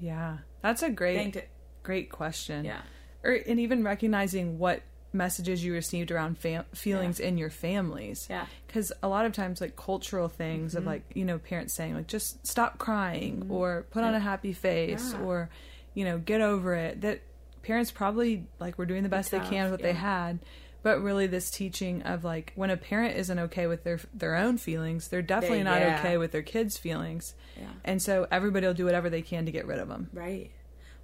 Yeah, 0.00 0.38
that's 0.62 0.82
a 0.82 0.90
great 0.90 1.16
thing 1.16 1.32
to. 1.32 1.42
great 1.82 2.10
question. 2.10 2.64
Yeah. 2.64 2.80
Or 3.24 3.32
and 3.32 3.60
even 3.60 3.84
recognizing 3.84 4.58
what 4.58 4.82
messages 5.12 5.62
you 5.62 5.74
received 5.74 6.10
around 6.10 6.38
fam- 6.38 6.64
feelings 6.74 7.20
in 7.20 7.36
your 7.36 7.50
families. 7.50 8.26
Yeah. 8.30 8.46
because 8.66 8.92
a 9.02 9.08
lot 9.08 9.26
of 9.26 9.32
times 9.32 9.60
like 9.60 9.76
cultural 9.76 10.28
things 10.28 10.74
of 10.74 10.80
mm-hmm. 10.80 10.88
like 10.88 11.02
you 11.14 11.24
know 11.24 11.38
parents 11.38 11.74
saying 11.74 11.94
like 11.94 12.06
just 12.06 12.46
stop 12.46 12.78
crying 12.78 13.40
mm-hmm. 13.40 13.52
or 13.52 13.84
put 13.90 14.04
on 14.04 14.14
a 14.14 14.20
happy 14.20 14.54
face 14.54 15.12
Yeah. 15.12 15.20
or 15.20 15.50
you 15.94 16.04
know 16.06 16.18
get 16.18 16.40
over 16.40 16.74
it 16.74 17.02
that 17.02 17.20
parents 17.62 17.90
probably 17.90 18.46
like 18.58 18.78
were 18.78 18.86
doing 18.86 19.02
the 19.02 19.10
best 19.10 19.30
they 19.30 19.38
can 19.40 19.64
with 19.64 19.72
what 19.72 19.82
they 19.82 19.92
had 19.92 20.38
but 20.82 21.00
really 21.02 21.26
this 21.26 21.50
teaching 21.50 22.02
of 22.02 22.24
like 22.24 22.52
when 22.56 22.70
a 22.70 22.76
parent 22.78 23.14
isn't 23.16 23.38
okay 23.38 23.66
with 23.66 23.84
their 23.84 24.00
their 24.14 24.34
own 24.34 24.56
feelings 24.56 25.08
they're 25.08 25.20
definitely 25.20 25.58
They- 25.58 25.64
not 25.64 25.80
yeah. 25.80 25.98
okay 26.00 26.16
with 26.16 26.32
their 26.32 26.42
kids 26.42 26.78
feelings 26.78 27.34
Yeah. 27.60 27.66
and 27.84 28.00
so 28.00 28.26
everybody 28.32 28.66
will 28.66 28.74
do 28.74 28.86
whatever 28.86 29.10
they 29.10 29.22
can 29.22 29.44
to 29.44 29.52
get 29.52 29.66
rid 29.66 29.78
of 29.78 29.88
them 29.88 30.08
Right. 30.14 30.50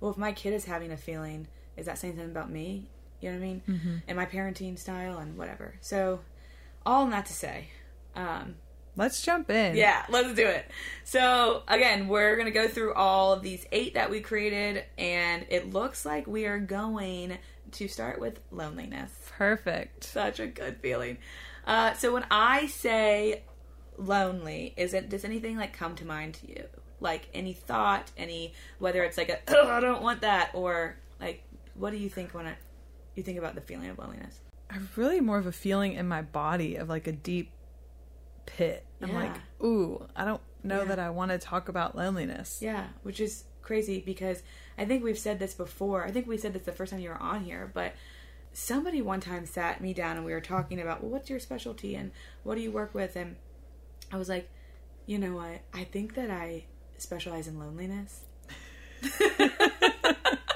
Well, 0.01 0.13
if 0.13 0.17
my 0.17 0.33
kid 0.33 0.55
is 0.55 0.65
having 0.65 0.93
a 0.93 0.97
feeling, 0.97 1.49
is 1.79 1.87
that 1.87 1.99
saying 1.99 2.15
something 2.15 2.31
about 2.31 2.51
me? 2.51 2.89
You 3.21 3.31
know 3.31 3.39
what 3.39 3.45
I 3.45 3.47
mean? 3.47 3.63
Mm-hmm. 3.69 3.97
And 4.07 4.17
my 4.17 4.27
parenting 4.27 4.79
style 4.79 5.19
and 5.19 5.37
whatever. 5.37 5.75
So, 5.81 6.21
all 6.87 7.07
that 7.07 7.27
to 7.27 7.33
say, 7.33 7.69
um, 8.15 8.57
let's 8.97 9.23
jump 9.23 9.51
in 9.51 9.77
Yeah, 9.77 10.05
let's 10.09 10.35
do 10.35 10.47
it. 10.47 10.71
So, 11.05 11.63
again, 11.69 12.09
we're 12.09 12.35
going 12.37 12.47
to 12.47 12.53
go 12.53 12.69
through 12.69 12.95
all 12.95 13.33
of 13.33 13.43
these 13.43 13.67
eight 13.73 13.95
that 13.95 14.11
we 14.11 14.21
created, 14.21 14.85
and 14.97 15.47
it 15.49 15.73
looks 15.73 16.05
like 16.05 16.27
we 16.27 16.47
are 16.47 16.59
going 16.59 17.39
to 17.73 17.89
start 17.89 18.21
with 18.21 18.41
loneliness. 18.51 19.11
Perfect. 19.37 20.05
Such 20.05 20.41
a 20.41 20.47
good 20.47 20.79
feeling. 20.81 21.19
Uh, 21.67 21.93
so 21.95 22.13
when 22.13 22.25
I 22.31 22.67
say 22.67 23.43
lonely, 23.99 24.75
is 24.77 24.95
it 24.95 25.09
does 25.09 25.25
anything 25.25 25.57
like 25.57 25.73
come 25.73 25.95
to 25.97 26.05
mind 26.05 26.35
to 26.35 26.49
you? 26.49 26.65
Like 27.01 27.29
any 27.35 27.53
thought, 27.53 28.11
any 28.17 28.55
whether 28.79 29.05
it's 29.05 29.19
like 29.19 29.29
a 29.29 29.39
oh 29.49 29.69
I 29.69 29.81
don't 29.81 30.03
want 30.03 30.23
that 30.23 30.51
or 30.55 30.97
like 31.21 31.43
what 31.79 31.91
do 31.91 31.97
you 31.97 32.09
think 32.09 32.35
when 32.35 32.47
it, 32.47 32.57
you 33.15 33.23
think 33.23 33.39
about 33.39 33.55
the 33.55 33.61
feeling 33.61 33.89
of 33.89 33.99
loneliness? 33.99 34.41
I 34.71 34.77
really 34.97 35.21
more 35.21 35.39
of 35.39 35.47
a 35.47 35.53
feeling 35.53 35.93
in 35.95 36.07
my 36.09 36.23
body 36.23 36.77
of 36.77 36.89
like 36.89 37.07
a 37.07 37.13
deep 37.13 37.51
pit. 38.47 38.85
I'm 39.01 39.09
Yeah. 39.11 39.15
like, 39.15 39.37
ooh, 39.63 40.07
I 40.17 40.25
don't 40.25 40.43
know 40.63 40.81
Yeah. 40.83 40.85
that 40.87 40.99
I 40.99 41.11
want 41.11 41.31
to 41.31 41.39
talk 41.39 41.69
about 41.69 41.97
loneliness. 41.97 42.59
Yeah, 42.61 42.89
which 43.03 43.21
is 43.21 43.45
crazy 43.63 44.01
because 44.05 44.43
I 44.77 44.85
think 44.85 45.03
we've 45.05 45.19
said 45.19 45.39
this 45.39 45.55
before. 45.55 46.05
I 46.05 46.11
think 46.11 46.27
we 46.27 46.37
said 46.39 46.53
this 46.53 46.63
the 46.63 46.73
first 46.73 46.91
time 46.93 47.01
you 47.01 47.11
were 47.11 47.17
on 47.23 47.45
here, 47.45 47.71
but 47.73 47.95
somebody 48.53 49.01
one 49.03 49.21
time 49.21 49.47
sat 49.47 49.81
me 49.81 49.93
down 49.95 50.17
and 50.17 50.25
we 50.25 50.33
were 50.33 50.41
talking 50.41 50.81
about, 50.81 51.03
well, 51.03 51.11
what's 51.13 51.31
your 51.31 51.39
specialty 51.41 51.95
and 51.95 52.11
what 52.43 52.55
do 52.57 52.61
you 52.61 52.71
work 52.73 52.95
with? 52.95 53.15
And 53.17 53.37
I 54.11 54.17
was 54.17 54.29
like, 54.29 54.51
you 55.07 55.19
know 55.19 55.35
what? 55.35 55.61
I 55.73 55.85
think 55.85 56.15
that 56.15 56.31
I 56.31 56.65
specialize 56.99 57.47
in 57.47 57.59
loneliness. 57.59 58.25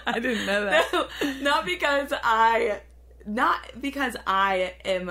I 0.06 0.18
didn't 0.18 0.46
know 0.46 0.64
that. 0.64 1.08
not 1.42 1.64
because 1.64 2.12
I, 2.22 2.80
not 3.26 3.80
because 3.80 4.16
I 4.26 4.74
am 4.84 5.10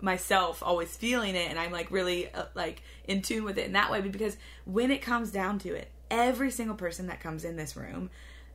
myself 0.00 0.62
always 0.62 0.96
feeling 0.96 1.34
it 1.34 1.50
and 1.50 1.58
I'm 1.58 1.72
like 1.72 1.90
really 1.90 2.32
uh, 2.32 2.44
like 2.54 2.82
in 3.04 3.20
tune 3.22 3.44
with 3.44 3.58
it 3.58 3.66
in 3.66 3.72
that 3.72 3.90
way, 3.90 4.00
but 4.00 4.12
because 4.12 4.36
when 4.64 4.90
it 4.90 5.02
comes 5.02 5.30
down 5.30 5.58
to 5.60 5.74
it, 5.74 5.90
every 6.10 6.50
single 6.50 6.76
person 6.76 7.08
that 7.08 7.20
comes 7.20 7.44
in 7.44 7.56
this 7.56 7.76
room, 7.76 8.10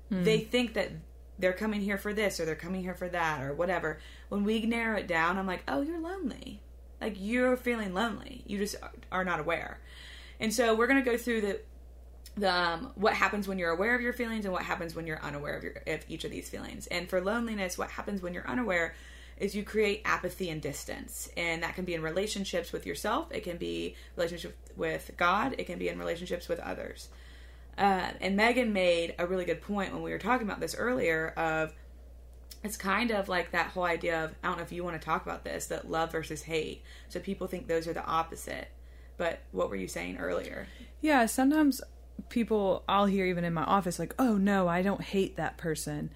they 0.10 0.40
think 0.40 0.74
that 0.76 0.92
they're 1.40 1.54
coming 1.54 1.82
here 1.82 1.98
for 1.98 2.14
this 2.14 2.40
or 2.40 2.46
they're 2.46 2.56
coming 2.56 2.82
here 2.82 2.94
for 2.94 3.10
that 3.10 3.42
or 3.42 3.54
whatever. 3.54 4.00
When 4.30 4.44
we 4.44 4.66
narrow 4.66 4.98
it 4.98 5.08
down, 5.08 5.38
I'm 5.38 5.48
like, 5.48 5.64
oh, 5.68 5.82
you're 5.82 6.00
lonely. 6.00 6.62
Like 7.02 7.16
you're 7.18 7.58
feeling 7.58 7.94
lonely. 7.94 8.44
You 8.46 8.60
just 8.60 8.76
are 9.12 9.26
not 9.26 9.40
aware. 9.40 9.80
And 10.40 10.54
so 10.54 10.76
we're 10.76 10.88
going 10.88 11.04
to 11.04 11.10
go 11.10 11.18
through 11.18 11.42
the 11.42 11.62
the 12.36 12.52
um, 12.52 12.92
what 12.96 13.14
happens 13.14 13.48
when 13.48 13.60
you're 13.60 13.72
aware 13.72 13.96
of 13.96 14.02
your 14.02 14.14
feelings 14.14 14.46
and 14.46 14.54
what 14.54 14.64
happens 14.64 14.96
when 14.96 15.06
you're 15.06 15.22
unaware 15.22 15.56
of, 15.56 15.64
your, 15.64 15.74
of 15.88 16.04
each 16.08 16.24
of 16.24 16.32
these 16.32 16.50
feelings. 16.50 16.88
And 16.88 17.10
for 17.10 17.22
loneliness, 17.22 17.78
what 17.78 17.92
happens 17.92 18.22
when 18.22 18.34
you're 18.34 18.48
unaware 18.48 18.96
is 19.38 19.56
you 19.56 19.64
create 19.64 20.02
apathy 20.06 20.50
and 20.50 20.62
distance, 20.62 21.30
and 21.36 21.64
that 21.64 21.76
can 21.76 21.86
be 21.86 21.94
in 21.94 22.02
relationships 22.02 22.72
with 22.72 22.86
yourself. 22.86 23.28
It 23.32 23.44
can 23.44 23.58
be 23.58 23.96
relationship 24.16 24.56
with 24.76 25.12
God. 25.18 25.56
It 25.58 25.66
can 25.66 25.80
be 25.80 25.90
in 25.90 25.98
relationships 25.98 26.48
with 26.48 26.60
others. 26.60 27.10
Uh, 27.78 28.12
and 28.22 28.36
Megan 28.36 28.74
made 28.74 29.16
a 29.18 29.26
really 29.26 29.46
good 29.46 29.62
point 29.62 29.94
when 29.94 30.04
we 30.04 30.12
were 30.12 30.20
talking 30.20 30.48
about 30.48 30.60
this 30.60 30.76
earlier. 30.76 31.34
Of 31.36 31.74
it's 32.64 32.78
kind 32.78 33.12
of 33.12 33.28
like 33.28 33.52
that 33.52 33.68
whole 33.68 33.84
idea 33.84 34.24
of 34.24 34.36
I 34.44 34.48
don't 34.48 34.58
know 34.58 34.64
if 34.64 34.72
you 34.72 34.84
want 34.84 35.00
to 35.00 35.06
talk 35.06 35.26
about 35.26 35.44
this 35.44 35.68
that 35.68 35.90
love 35.90 36.12
versus 36.12 36.44
hate. 36.44 36.84
So 37.10 37.20
people 37.20 37.48
think 37.48 37.68
those 37.68 37.88
are 37.88 37.94
the 37.94 38.06
opposite. 38.06 38.70
But 39.18 39.42
what 39.52 39.70
were 39.70 39.76
you 39.76 39.88
saying 39.88 40.18
earlier? 40.18 40.68
Yeah, 41.02 41.26
sometimes 41.26 41.82
people 42.30 42.84
I'll 42.88 43.06
hear 43.06 43.26
even 43.26 43.44
in 43.44 43.54
my 43.54 43.64
office 43.64 44.00
like, 44.00 44.16
"Oh 44.20 44.38
no, 44.38 44.68
I 44.68 44.82
don't 44.82 45.02
hate 45.02 45.38
that 45.38 45.58
person." 45.58 46.12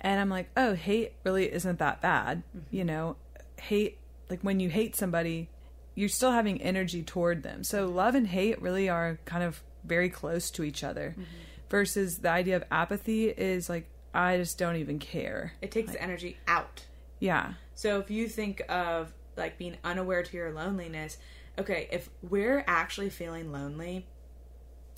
And 0.00 0.20
I'm 0.20 0.30
like, 0.30 0.50
"Oh, 0.56 0.74
hate 0.74 1.12
really 1.24 1.52
isn't 1.52 1.78
that 1.78 2.00
bad." 2.00 2.42
Mm-hmm. 2.56 2.76
You 2.76 2.84
know, 2.84 3.16
hate 3.60 3.98
like 4.28 4.40
when 4.42 4.60
you 4.60 4.68
hate 4.68 4.96
somebody, 4.96 5.48
you're 5.94 6.08
still 6.08 6.32
having 6.32 6.62
energy 6.62 7.02
toward 7.02 7.42
them. 7.42 7.64
So 7.64 7.86
love 7.86 8.14
and 8.14 8.26
hate 8.26 8.60
really 8.62 8.88
are 8.88 9.18
kind 9.24 9.42
of 9.42 9.62
very 9.84 10.08
close 10.08 10.50
to 10.52 10.64
each 10.64 10.84
other. 10.84 11.10
Mm-hmm. 11.10 11.24
Versus 11.68 12.18
the 12.18 12.30
idea 12.30 12.56
of 12.56 12.64
apathy 12.70 13.28
is 13.28 13.68
like 13.68 13.86
I 14.12 14.36
just 14.38 14.58
don't 14.58 14.76
even 14.76 14.98
care. 14.98 15.52
It 15.62 15.70
takes 15.70 15.92
the 15.92 16.02
energy 16.02 16.36
out. 16.48 16.84
Yeah. 17.20 17.54
So 17.74 18.00
if 18.00 18.10
you 18.10 18.28
think 18.28 18.62
of 18.68 19.12
like 19.36 19.56
being 19.56 19.76
unaware 19.84 20.22
to 20.22 20.36
your 20.36 20.52
loneliness, 20.52 21.18
okay, 21.58 21.88
if 21.92 22.10
we're 22.22 22.64
actually 22.66 23.10
feeling 23.10 23.52
lonely, 23.52 24.06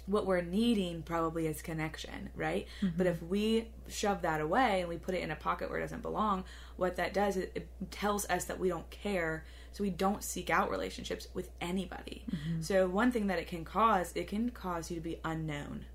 what 0.07 0.27
we're 0.27 0.41
needing 0.41 1.03
probably 1.03 1.47
is 1.47 1.63
connection, 1.63 2.31
right? 2.35 2.67
Mm-hmm. 2.81 2.97
But 2.99 3.07
if 3.07 3.23
we 3.23 3.69
shove 3.89 4.23
that 4.23 4.41
away 4.41 4.81
and 4.81 4.89
we 4.89 4.97
put 4.97 5.15
it 5.15 5.23
in 5.23 5.31
a 5.31 5.37
pocket 5.37 5.71
where 5.71 5.79
it 5.79 5.83
doesn't 5.83 6.03
belong, 6.03 6.45
what 6.77 6.97
that 6.97 7.15
does 7.15 7.37
is 7.37 7.49
it 7.55 7.69
tells 7.91 8.29
us 8.29 8.45
that 8.47 8.59
we 8.59 8.69
don't 8.69 8.89
care, 8.91 9.45
so 9.73 9.85
we 9.85 9.91
don't 9.91 10.25
seek 10.25 10.51
out 10.51 10.71
relationships 10.71 11.29
with 11.35 11.51
anybody. 11.61 12.25
Mm-hmm. 12.31 12.63
So 12.63 12.89
one 12.89 13.13
thing 13.13 13.29
that 13.29 13.39
it 13.39 13.47
can 13.47 13.65
cause, 13.65 14.13
it 14.15 14.27
can 14.27 14.51
cause 14.51 14.91
you 14.91 14.97
to 14.97 15.03
be 15.03 15.21
unknown. 15.25 15.87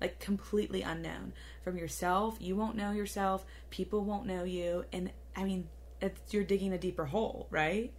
Like 0.00 0.20
completely 0.20 0.82
unknown 0.82 1.32
from 1.64 1.76
yourself. 1.76 2.36
You 2.38 2.54
won't 2.54 2.76
know 2.76 2.92
yourself. 2.92 3.44
People 3.70 4.04
won't 4.04 4.26
know 4.26 4.44
you. 4.44 4.84
And 4.92 5.10
I 5.34 5.42
mean, 5.42 5.66
it's, 6.00 6.32
you're 6.32 6.44
digging 6.44 6.72
a 6.72 6.78
deeper 6.78 7.06
hole, 7.06 7.48
right? 7.50 7.92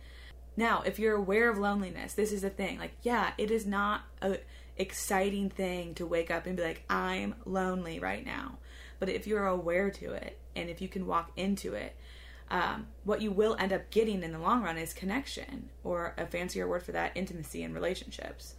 Now, 0.55 0.81
if 0.85 0.97
you're 0.97 1.15
aware 1.15 1.49
of 1.49 1.57
loneliness, 1.57 2.13
this 2.13 2.31
is 2.31 2.41
the 2.41 2.49
thing. 2.49 2.79
Like, 2.79 2.93
yeah, 3.01 3.31
it 3.37 3.51
is 3.51 3.65
not 3.65 4.01
a 4.21 4.37
exciting 4.79 5.49
thing 5.49 5.93
to 5.95 6.05
wake 6.05 6.31
up 6.31 6.45
and 6.47 6.55
be 6.57 6.63
like, 6.63 6.83
I'm 6.89 7.35
lonely 7.45 7.99
right 7.99 8.25
now. 8.25 8.57
But 8.99 9.09
if 9.09 9.27
you're 9.27 9.45
aware 9.45 9.89
to 9.91 10.13
it 10.13 10.39
and 10.55 10.69
if 10.69 10.81
you 10.81 10.87
can 10.87 11.05
walk 11.05 11.31
into 11.37 11.73
it, 11.73 11.95
um, 12.49 12.87
what 13.03 13.21
you 13.21 13.31
will 13.31 13.55
end 13.59 13.71
up 13.71 13.91
getting 13.91 14.23
in 14.23 14.31
the 14.31 14.39
long 14.39 14.63
run 14.63 14.77
is 14.77 14.91
connection, 14.93 15.69
or 15.83 16.15
a 16.17 16.25
fancier 16.25 16.67
word 16.67 16.81
for 16.81 16.91
that, 16.93 17.11
intimacy 17.15 17.61
in 17.61 17.73
relationships. 17.75 18.55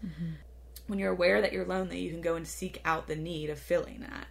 When 0.86 0.98
you're 1.00 1.10
aware 1.10 1.40
that 1.40 1.52
you're 1.52 1.64
lonely, 1.66 1.98
you 2.00 2.10
can 2.10 2.20
go 2.20 2.36
and 2.36 2.46
seek 2.46 2.80
out 2.84 3.08
the 3.08 3.16
need 3.16 3.50
of 3.50 3.58
filling 3.58 4.00
that. 4.08 4.28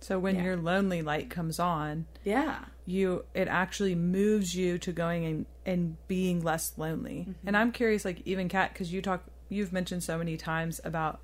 So 0.00 0.18
when 0.18 0.36
Yeah. 0.36 0.42
your 0.44 0.56
lonely 0.56 1.00
light 1.00 1.30
comes 1.30 1.58
on, 1.58 2.06
Yeah. 2.22 2.66
you 2.84 3.24
it 3.34 3.48
actually 3.48 3.94
moves 3.94 4.54
you 4.54 4.76
to 4.78 4.92
going 4.92 5.24
and 5.24 5.46
and 5.64 5.96
being 6.06 6.40
less 6.44 6.78
lonely 6.78 7.26
and 7.44 7.56
i'm 7.56 7.72
curious 7.72 8.04
like 8.04 8.22
even 8.24 8.48
kat 8.48 8.72
because 8.72 8.92
you 8.92 9.02
talk 9.02 9.24
you've 9.48 9.72
mentioned 9.72 10.02
so 10.02 10.18
many 10.18 10.36
times 10.36 10.80
about 10.84 11.20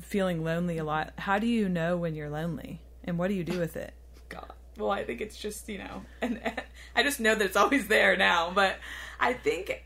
feeling 0.00 0.42
lonely 0.42 0.78
a 0.78 0.84
lot 0.84 1.12
how 1.18 1.38
do 1.38 1.46
you 1.46 1.68
know 1.68 1.96
when 1.96 2.14
you're 2.14 2.30
lonely 2.30 2.80
and 3.04 3.18
what 3.18 3.28
do 3.28 3.34
you 3.34 3.44
do 3.44 3.58
with 3.58 3.76
it 3.76 3.92
God. 4.30 4.52
Well, 4.78 4.90
I 4.90 5.04
think 5.04 5.20
it's 5.20 5.36
just 5.36 5.68
you 5.68 5.78
know, 5.78 6.02
and 6.22 6.40
I 6.96 7.02
just 7.02 7.20
know 7.20 7.34
that 7.34 7.44
it's 7.44 7.56
always 7.56 7.86
there 7.88 8.16
now. 8.16 8.50
But 8.54 8.78
I 9.20 9.34
think, 9.34 9.84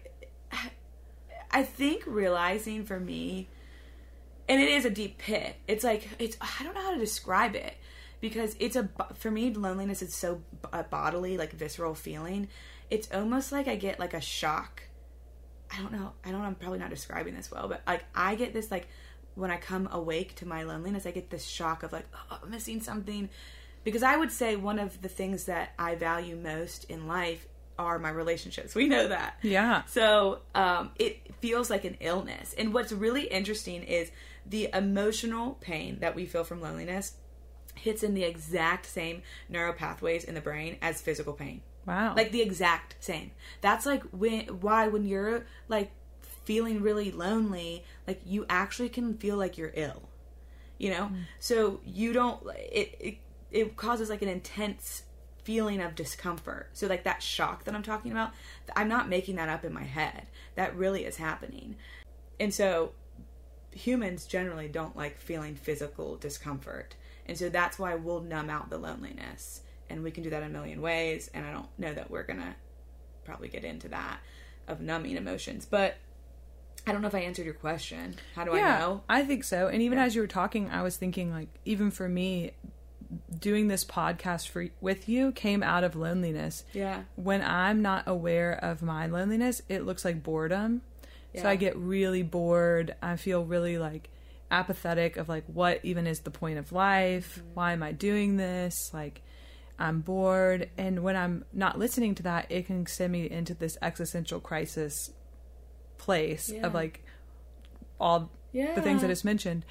I 1.50 1.64
think 1.64 2.04
realizing 2.06 2.84
for 2.84 3.00
me, 3.00 3.48
and 4.48 4.62
it 4.62 4.68
is 4.68 4.84
a 4.84 4.90
deep 4.90 5.18
pit. 5.18 5.56
It's 5.66 5.82
like 5.82 6.08
it's 6.20 6.36
I 6.40 6.62
don't 6.62 6.74
know 6.74 6.82
how 6.82 6.94
to 6.94 7.00
describe 7.00 7.56
it 7.56 7.74
because 8.20 8.54
it's 8.60 8.76
a 8.76 8.88
for 9.14 9.30
me 9.30 9.52
loneliness 9.52 10.00
is 10.00 10.14
so 10.14 10.42
a 10.72 10.84
bodily 10.84 11.36
like 11.36 11.52
visceral 11.52 11.94
feeling. 11.94 12.48
It's 12.90 13.10
almost 13.12 13.50
like 13.50 13.66
I 13.66 13.76
get 13.76 13.98
like 13.98 14.14
a 14.14 14.20
shock. 14.20 14.84
I 15.70 15.81
don't 15.81 15.92
know. 15.92 16.12
I 16.24 16.31
don't. 16.31 16.42
I'm 16.42 16.55
probably 16.55 16.79
not 16.79 16.90
describing 16.90 17.35
this 17.35 17.50
well, 17.50 17.68
but 17.68 17.83
like 17.87 18.05
I 18.14 18.35
get 18.35 18.53
this 18.53 18.70
like 18.70 18.88
when 19.35 19.50
I 19.50 19.57
come 19.57 19.88
awake 19.90 20.37
to 20.37 20.46
my 20.46 20.62
loneliness, 20.62 21.07
I 21.07 21.11
get 21.11 21.31
this 21.31 21.44
shock 21.44 21.83
of 21.83 21.92
like 21.92 22.07
oh, 22.14 22.38
I'm 22.42 22.50
missing 22.50 22.81
something. 22.81 23.29
Because 23.83 24.03
I 24.03 24.16
would 24.16 24.33
say 24.33 24.57
one 24.57 24.79
of 24.79 25.03
the 25.03 25.09
things 25.09 25.44
that 25.44 25.74
I 25.79 25.94
value 25.94 26.37
most 26.37 26.85
in 26.85 27.07
life 27.07 27.46
are 27.79 27.98
my 27.98 28.11
relationships. 28.11 28.74
We 28.74 28.88
know 28.88 29.09
that. 29.09 29.38
Yeah. 29.42 29.83
So 29.87 30.40
um, 30.55 30.90
it 30.96 31.35
feels 31.40 31.70
like 31.70 31.85
an 31.85 31.96
illness. 32.00 32.55
And 32.57 32.72
what's 32.72 32.92
really 32.92 33.24
interesting 33.24 33.83
is 33.83 34.11
the 34.46 34.70
emotional 34.72 35.59
pain 35.61 35.98
that 36.00 36.14
we 36.14 36.27
feel 36.27 36.44
from 36.44 36.61
loneliness 36.61 37.14
hits 37.74 38.03
in 38.03 38.14
the 38.14 38.22
exact 38.22 38.87
same 38.87 39.22
neural 39.48 39.72
pathways 39.72 40.24
in 40.24 40.35
the 40.35 40.40
brain 40.40 40.77
as 40.81 41.00
physical 41.00 41.33
pain. 41.33 41.61
Wow 41.87 42.14
Like 42.14 42.33
the 42.33 42.42
exact 42.42 42.97
same. 43.01 43.31
That's 43.61 43.87
like 43.87 44.03
when 44.11 44.47
why 44.61 44.88
when 44.88 45.05
you're 45.05 45.47
like 45.68 45.90
feeling 46.20 46.83
really 46.83 47.11
lonely, 47.11 47.85
like 48.07 48.20
you 48.25 48.47
actually 48.49 48.88
can 48.88 49.14
feel 49.14 49.37
like 49.37 49.57
you're 49.59 49.73
ill. 49.75 50.09
You 50.79 50.90
know? 50.90 51.07
Hmm. 51.07 51.20
So 51.38 51.81
you 51.85 52.12
don't 52.12 52.42
it, 52.57 52.97
it 53.01 53.16
it 53.51 53.77
causes 53.77 54.11
like 54.11 54.23
an 54.23 54.29
intense 54.29 55.05
feeling 55.44 55.81
of 55.81 55.94
discomfort. 55.94 56.70
So 56.73 56.87
like 56.87 57.05
that 57.05 57.23
shock 57.23 57.64
that 57.64 57.74
I'm 57.74 57.82
talking 57.82 58.11
about, 58.11 58.32
I'm 58.74 58.89
not 58.89 59.09
making 59.09 59.37
that 59.37 59.49
up 59.49 59.64
in 59.64 59.72
my 59.72 59.85
head. 59.85 60.26
That 60.55 60.74
really 60.74 61.05
is 61.05 61.16
happening. 61.16 61.76
And 62.41 62.53
so 62.53 62.93
humans 63.70 64.26
generally 64.26 64.68
don't 64.68 64.97
like 64.97 65.18
feeling 65.18 65.55
physical 65.55 66.16
discomfort. 66.16 66.95
And 67.26 67.37
so 67.39 67.49
that's 67.49 67.78
why 67.78 67.95
we'll 67.95 68.20
numb 68.20 68.51
out 68.51 68.70
the 68.70 68.78
loneliness. 68.78 69.62
And 69.91 70.03
we 70.03 70.11
can 70.11 70.22
do 70.22 70.30
that 70.30 70.43
a 70.43 70.49
million 70.49 70.80
ways. 70.80 71.30
And 71.35 71.45
I 71.47 71.53
don't 71.53 71.68
know 71.78 71.93
that 71.93 72.11
we're 72.11 72.22
going 72.22 72.41
to 72.41 72.55
probably 73.24 73.49
get 73.49 73.64
into 73.64 73.89
that 73.89 74.18
of 74.68 74.80
numbing 74.80 75.16
emotions. 75.16 75.66
But 75.66 75.97
I 76.87 76.93
don't 76.93 77.01
know 77.01 77.09
if 77.09 77.14
I 77.14 77.20
answered 77.20 77.45
your 77.45 77.55
question. 77.55 78.16
How 78.35 78.45
do 78.45 78.53
I 78.53 78.61
know? 78.61 79.03
I 79.09 79.24
think 79.24 79.45
so. 79.45 79.68
And 79.68 79.82
even 79.82 79.99
as 79.99 80.14
you 80.14 80.20
were 80.20 80.26
talking, 80.26 80.70
I 80.70 80.82
was 80.82 80.97
thinking 80.97 81.30
like 81.30 81.49
even 81.64 81.91
for 81.91 82.09
me 82.09 82.53
doing 83.39 83.68
this 83.68 83.85
podcast 83.85 84.49
for 84.49 84.66
with 84.80 85.09
you 85.09 85.32
came 85.32 85.62
out 85.62 85.85
of 85.85 85.97
loneliness. 85.97 86.64
Yeah. 86.72 87.03
When 87.16 87.43
I'm 87.43 87.82
not 87.82 88.05
aware 88.07 88.53
of 88.53 88.82
my 88.82 89.07
loneliness, 89.07 89.62
it 89.68 89.85
looks 89.85 90.05
like 90.05 90.22
boredom. 90.22 90.82
So 91.37 91.49
I 91.49 91.57
get 91.57 91.76
really 91.76 92.22
bored. 92.22 92.95
I 93.03 93.16
feel 93.16 93.45
really 93.45 93.76
like 93.76 94.09
apathetic 94.53 95.16
of 95.16 95.28
like 95.28 95.43
what 95.47 95.80
even 95.82 96.07
is 96.07 96.20
the 96.20 96.30
point 96.30 96.59
of 96.59 96.70
life? 96.70 97.39
Mm-hmm. 97.39 97.55
Why 97.55 97.72
am 97.72 97.82
I 97.82 97.91
doing 97.91 98.37
this? 98.37 98.91
Like 98.93 99.22
I'm 99.79 100.01
bored. 100.01 100.70
And 100.79 101.03
when 101.03 101.16
I'm 101.16 101.45
not 101.53 101.79
listening 101.79 102.14
to 102.16 102.22
that, 102.25 102.47
it 102.51 102.66
can 102.66 102.87
send 102.87 103.12
me 103.12 103.29
into 103.31 103.55
this 103.55 103.77
existential 103.83 104.41
crisis 104.41 105.11
place 105.99 106.49
Yeah. 106.51 106.66
of 106.66 106.75
like 106.75 107.05
all 108.01 108.31
the 108.53 108.81
things 108.83 109.01
that 109.01 109.09
Yeah. 109.09 109.12
it's 109.12 109.25
mentioned. 109.25 109.64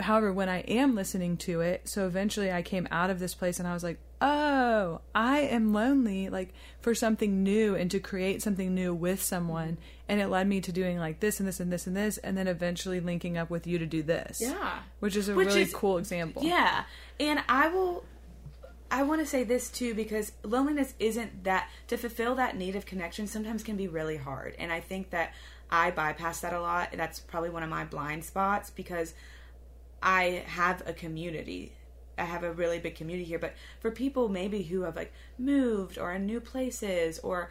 However, 0.00 0.32
when 0.32 0.48
I 0.48 0.60
am 0.60 0.94
listening 0.94 1.36
to 1.38 1.60
it, 1.60 1.88
so 1.88 2.06
eventually 2.06 2.50
I 2.50 2.62
came 2.62 2.88
out 2.90 3.10
of 3.10 3.18
this 3.18 3.34
place 3.34 3.58
and 3.58 3.68
I 3.68 3.74
was 3.74 3.82
like, 3.84 3.98
oh, 4.22 5.00
I 5.14 5.40
am 5.40 5.74
lonely, 5.74 6.30
like 6.30 6.54
for 6.80 6.94
something 6.94 7.42
new 7.42 7.74
and 7.74 7.90
to 7.90 8.00
create 8.00 8.40
something 8.40 8.74
new 8.74 8.94
with 8.94 9.22
someone. 9.22 9.72
Mm-hmm. 9.72 9.80
And 10.08 10.20
it 10.22 10.28
led 10.28 10.46
me 10.48 10.60
to 10.62 10.72
doing 10.72 10.98
like 10.98 11.20
this 11.20 11.38
and 11.38 11.46
this 11.46 11.60
and 11.60 11.70
this 11.70 11.86
and 11.86 11.94
this, 11.96 12.16
and 12.18 12.38
then 12.38 12.48
eventually 12.48 13.00
linking 13.00 13.36
up 13.36 13.50
with 13.50 13.66
you 13.66 13.78
to 13.78 13.84
do 13.84 14.02
this. 14.02 14.40
Yeah. 14.40 14.78
Which 15.00 15.16
is 15.16 15.28
a 15.28 15.34
Which 15.34 15.48
really 15.48 15.62
is- 15.62 15.74
cool 15.74 15.98
example. 15.98 16.42
Yeah. 16.44 16.84
And 17.20 17.40
I 17.48 17.68
will 17.68 18.04
I 18.90 19.02
want 19.02 19.20
to 19.20 19.26
say 19.26 19.44
this 19.44 19.70
too 19.70 19.94
because 19.94 20.32
loneliness 20.42 20.94
isn't 20.98 21.44
that 21.44 21.68
to 21.88 21.96
fulfill 21.96 22.34
that 22.36 22.56
need 22.56 22.76
of 22.76 22.86
connection 22.86 23.26
sometimes 23.26 23.62
can 23.62 23.76
be 23.76 23.88
really 23.88 24.16
hard. 24.16 24.54
And 24.58 24.72
I 24.72 24.80
think 24.80 25.10
that 25.10 25.34
I 25.70 25.90
bypass 25.90 26.40
that 26.40 26.52
a 26.52 26.60
lot. 26.60 26.90
That's 26.96 27.18
probably 27.18 27.50
one 27.50 27.62
of 27.62 27.70
my 27.70 27.84
blind 27.84 28.24
spots 28.24 28.70
because 28.70 29.14
I 30.02 30.44
have 30.46 30.82
a 30.86 30.92
community. 30.92 31.72
I 32.16 32.24
have 32.24 32.44
a 32.44 32.52
really 32.52 32.78
big 32.78 32.94
community 32.94 33.24
here, 33.24 33.40
but 33.40 33.54
for 33.80 33.90
people 33.90 34.28
maybe 34.28 34.62
who 34.62 34.82
have 34.82 34.94
like 34.94 35.12
moved 35.38 35.98
or 35.98 36.12
in 36.12 36.26
new 36.26 36.40
places 36.40 37.18
or 37.20 37.50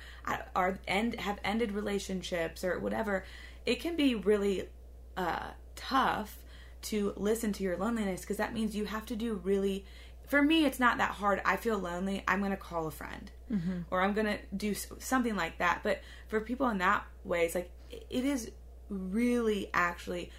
are 0.56 0.80
end 0.88 1.20
have 1.20 1.40
ended 1.44 1.74
relationships 1.74 2.64
or 2.64 2.80
whatever, 2.80 3.26
it 3.66 3.82
can 3.82 3.98
be 3.98 4.16
really 4.16 4.70
uh, 5.18 5.48
tough 5.76 6.38
to 6.84 7.14
listen 7.18 7.52
to 7.54 7.64
your 7.64 7.76
loneliness 7.76 8.22
because 8.22 8.38
that 8.38 8.54
means 8.54 8.76
you 8.76 8.86
have 8.86 9.06
to 9.08 9.16
do 9.16 9.42
really. 9.44 9.84
For 10.28 10.42
me, 10.42 10.66
it's 10.66 10.80
not 10.80 10.98
that 10.98 11.12
hard. 11.12 11.42
I 11.46 11.58
feel 11.58 11.78
lonely. 11.78 12.24
I'm 12.28 12.40
going 12.40 12.52
to 12.52 12.58
call 12.58 12.88
a 12.88 12.92
friend, 12.92 13.30
mm-hmm. 13.52 13.80
or 13.92 14.02
I'm 14.02 14.14
going 14.14 14.28
to 14.28 14.40
do 14.56 14.74
something 14.74 15.36
like 15.36 15.60
that. 15.60 15.82
But 15.84 16.02
for 16.28 16.40
people 16.40 16.70
in 16.70 16.78
that 16.80 17.06
way, 17.24 17.46
it's 17.46 17.56
like 17.56 17.72
it 17.90 18.26
is 18.26 18.52
really 18.90 19.70
actually 19.74 20.32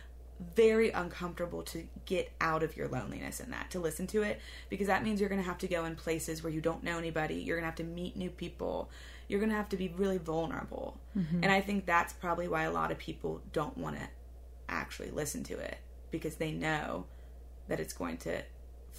very 0.57 0.91
uncomfortable 0.91 1.63
to 1.63 1.87
get 2.07 2.33
out 2.41 2.63
of 2.63 2.77
your 2.77 2.89
loneliness 2.89 3.41
in 3.41 3.51
that 3.51 3.71
to 3.71 3.79
listen 3.79 4.07
to 4.07 4.23
it 4.23 4.41
because 4.69 4.89
that 4.89 5.05
means 5.05 5.21
you're 5.21 5.29
going 5.29 5.41
to 5.41 5.47
have 5.47 5.59
to 5.59 5.69
go 5.69 5.85
in 5.85 5.95
places 5.95 6.43
where 6.43 6.53
you 6.53 6.61
don't 6.61 6.83
know 6.83 6.99
anybody 6.99 7.37
you're 7.37 7.57
going 7.57 7.63
to 7.63 7.67
have 7.67 7.77
to 7.77 7.85
meet 7.85 8.17
new 8.17 8.29
people 8.29 8.91
you're 9.29 9.39
going 9.39 9.51
to 9.51 9.57
have 9.57 9.69
to 9.69 9.77
be 9.77 9.89
really 9.97 10.19
vulnerable 10.19 10.99
mm-hmm. 11.17 11.43
and 11.43 11.53
i 11.53 11.61
think 11.61 11.87
that's 11.87 12.13
probably 12.13 12.49
why 12.49 12.65
a 12.65 12.73
lot 12.73 12.91
of 12.91 12.99
people 12.99 13.41
don't 13.53 13.79
want 13.79 13.97
to 13.97 14.03
actually 14.69 15.11
listen 15.11 15.45
to 15.45 15.57
it 15.57 15.79
because 16.11 16.35
they 16.37 16.51
know 16.51 17.07
that 17.69 17.79
it's 17.79 17.93
going 17.93 18.17
to 18.17 18.43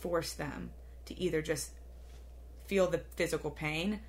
force 0.08 0.34
them 0.34 0.70
to 1.06 1.20
either 1.20 1.42
just 1.42 1.72
feel 2.68 2.88
the 2.88 3.02
physical 3.16 3.52
pain 3.52 4.00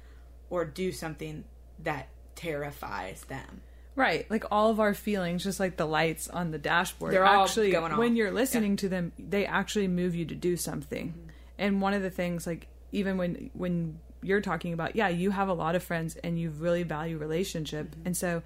or 0.51 0.65
do 0.65 0.93
something 0.93 1.45
that 1.83 2.09
terrifies 2.35 3.23
them 3.25 3.63
Right. 3.97 4.31
Like 4.31 4.45
all 4.51 4.71
of 4.71 4.79
our 4.79 4.93
feelings, 4.93 5.43
just 5.43 5.59
like 5.59 5.79
the 5.79 5.87
lights 5.87 6.29
on 6.29 6.51
the 6.51 6.59
dashboard, 6.59 7.15
They're 7.15 7.25
all 7.25 7.45
actually, 7.45 7.71
going 7.71 7.93
off. 7.93 7.99
when 7.99 8.15
you're 8.15 8.31
listening 8.31 8.77
to 8.77 8.91
them, 8.91 9.13
they 9.19 9.47
actually 9.47 9.89
move 9.89 10.15
you 10.15 10.27
to 10.27 10.35
do 10.35 10.57
something. 10.57 11.09
Mm-hmm. 11.09 11.31
And 11.59 11.81
one 11.81 11.95
of 11.95 12.03
the 12.03 12.11
things, 12.11 12.47
like, 12.47 12.69
even 12.93 13.17
when, 13.17 13.51
when 13.55 13.99
you're 14.23 14.43
talking 14.43 14.75
about, 14.75 14.97
yeah, 14.97 15.09
you 15.09 15.31
have 15.31 15.49
a 15.49 15.55
lot 15.55 15.75
of 15.75 15.83
friends 15.83 16.15
and 16.17 16.39
you 16.39 16.51
really 16.51 16.83
value 16.83 17.17
relationship. 17.17 17.91
Mm-hmm. 17.91 18.03
And 18.07 18.17
so, 18.17 18.43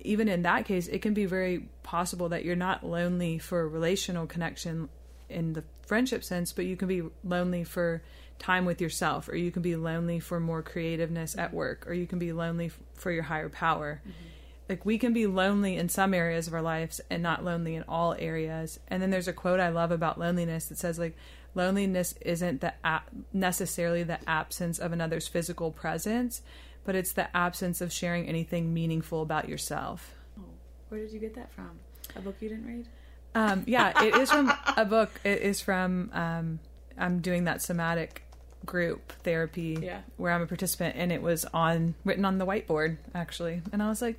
even 0.00 0.26
in 0.28 0.42
that 0.42 0.64
case, 0.64 0.88
it 0.88 1.02
can 1.02 1.12
be 1.12 1.26
very 1.26 1.68
possible 1.82 2.30
that 2.30 2.44
you're 2.44 2.56
not 2.56 2.86
lonely 2.86 3.38
for 3.38 3.68
relational 3.68 4.26
connection 4.26 4.88
in 5.28 5.52
the 5.54 5.64
friendship 5.86 6.24
sense, 6.24 6.52
but 6.52 6.64
you 6.64 6.76
can 6.76 6.88
be 6.88 7.02
lonely 7.24 7.64
for 7.64 8.02
time 8.38 8.64
with 8.64 8.80
yourself, 8.80 9.28
or 9.28 9.36
you 9.36 9.50
can 9.50 9.62
be 9.62 9.76
lonely 9.76 10.20
for 10.20 10.38
more 10.38 10.62
creativeness 10.62 11.36
at 11.36 11.52
work, 11.52 11.86
or 11.88 11.94
you 11.94 12.06
can 12.06 12.18
be 12.18 12.32
lonely 12.32 12.66
f- 12.66 12.78
for 12.94 13.10
your 13.10 13.24
higher 13.24 13.48
power. 13.48 14.00
Mm-hmm. 14.02 14.28
Like 14.68 14.84
we 14.84 14.98
can 14.98 15.12
be 15.12 15.26
lonely 15.26 15.76
in 15.76 15.88
some 15.88 16.12
areas 16.12 16.46
of 16.46 16.54
our 16.54 16.62
lives 16.62 17.00
and 17.10 17.22
not 17.22 17.42
lonely 17.42 17.74
in 17.74 17.84
all 17.88 18.14
areas. 18.18 18.78
And 18.88 19.02
then 19.02 19.10
there's 19.10 19.28
a 19.28 19.32
quote 19.32 19.60
I 19.60 19.70
love 19.70 19.90
about 19.90 20.18
loneliness 20.18 20.66
that 20.66 20.78
says 20.78 20.98
like 20.98 21.16
loneliness 21.54 22.14
isn't 22.20 22.60
the 22.60 22.74
a- 22.84 23.00
necessarily 23.32 24.02
the 24.02 24.18
absence 24.28 24.78
of 24.78 24.92
another's 24.92 25.26
physical 25.26 25.70
presence, 25.70 26.42
but 26.84 26.94
it's 26.94 27.12
the 27.12 27.34
absence 27.34 27.80
of 27.80 27.92
sharing 27.92 28.28
anything 28.28 28.74
meaningful 28.74 29.22
about 29.22 29.48
yourself. 29.48 30.14
Oh, 30.38 30.44
where 30.90 31.00
did 31.00 31.12
you 31.12 31.18
get 31.18 31.34
that 31.34 31.50
from 31.52 31.70
a 32.16 32.20
book 32.20 32.36
you 32.40 32.48
didn't 32.48 32.66
read 32.66 32.86
Um, 33.34 33.64
yeah, 33.66 34.02
it 34.02 34.14
is 34.16 34.30
from 34.30 34.52
a 34.76 34.84
book. 34.84 35.10
It 35.24 35.42
is 35.42 35.60
from 35.60 36.10
um, 36.12 36.58
I'm 36.96 37.20
doing 37.20 37.44
that 37.44 37.62
somatic 37.62 38.22
group 38.66 39.12
therapy 39.22 39.78
Yeah. 39.80 40.00
where 40.16 40.32
I'm 40.32 40.42
a 40.42 40.46
participant, 40.46 40.96
and 40.96 41.12
it 41.12 41.22
was 41.22 41.44
on 41.54 41.94
written 42.04 42.24
on 42.24 42.38
the 42.38 42.46
whiteboard 42.46 42.96
actually, 43.14 43.62
and 43.72 43.82
I 43.82 43.88
was 43.88 44.02
like, 44.02 44.18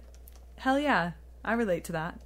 hell 0.55 0.79
yeah, 0.79 1.11
I 1.43 1.53
relate 1.53 1.83
to 1.85 1.91
that. 1.93 2.19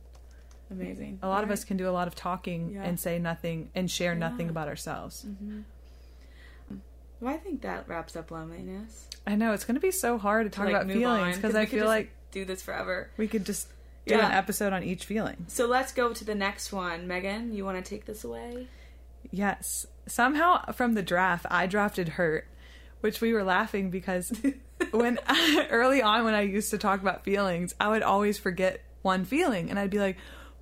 amazing 0.72 1.20
A 1.24 1.28
lot 1.28 1.44
of 1.44 1.52
us 1.52 1.64
can 1.64 1.78
do 1.78 1.88
a 1.90 1.92
lot 1.92 2.08
of 2.08 2.16
talking 2.16 2.72
Yeah. 2.74 2.84
and 2.84 3.00
say 3.00 3.18
nothing 3.20 3.70
and 3.76 3.90
share 3.90 4.14
nothing 4.16 4.50
about 4.50 4.68
ourselves. 4.68 5.26
well 7.20 7.34
i 7.34 7.38
think 7.38 7.62
that 7.62 7.88
wraps 7.88 8.16
up 8.16 8.32
loneliness 8.32 9.08
I 9.26 9.36
know 9.36 9.54
it's 9.54 9.64
going 9.64 9.76
to 9.76 9.82
be 9.82 9.92
so 9.92 10.18
hard 10.18 10.46
to 10.46 10.50
talk 10.50 10.66
like, 10.66 10.76
about 10.76 10.92
feelings 10.92 11.38
because 11.38 11.56
I 11.56 11.66
feel 11.66 11.86
like 11.86 12.12
do 12.32 12.44
this 12.44 12.62
forever 12.62 13.10
we 13.16 13.28
could 13.30 13.46
just 13.46 13.70
do 14.06 14.16
Yeah. 14.16 14.28
an 14.28 14.34
episode 14.34 14.74
on 14.74 14.84
each 14.84 15.06
feeling. 15.06 15.46
so 15.48 15.66
let's 15.66 15.92
go 15.92 16.14
to 16.14 16.24
the 16.26 16.36
next 16.36 16.72
one 16.74 17.08
megan 17.08 17.54
you 17.54 17.64
want 17.66 17.84
to 17.84 17.88
take 17.90 18.06
this 18.06 18.24
away 18.24 18.68
Yes. 19.32 19.88
Somehow 20.06 20.74
from 20.74 20.94
the 20.96 21.02
draft, 21.02 21.46
I 21.50 21.66
drafted 21.66 22.10
hurt, 22.10 22.46
which 23.00 23.22
we 23.22 23.32
were 23.34 23.44
laughing 23.44 23.90
because 23.90 24.34
when 24.92 25.18
early 25.72 26.02
on 26.04 26.26
when 26.26 26.34
I 26.34 26.42
used 26.42 26.70
to 26.72 26.78
talk 26.78 27.02
about 27.02 27.24
feelings, 27.24 27.74
I 27.80 27.88
would 27.88 28.04
always 28.04 28.38
forget 28.38 28.82
one 29.02 29.24
feeling 29.24 29.70
and 29.70 29.80
I'd 29.80 29.90
be 29.90 30.00
like, 30.00 30.18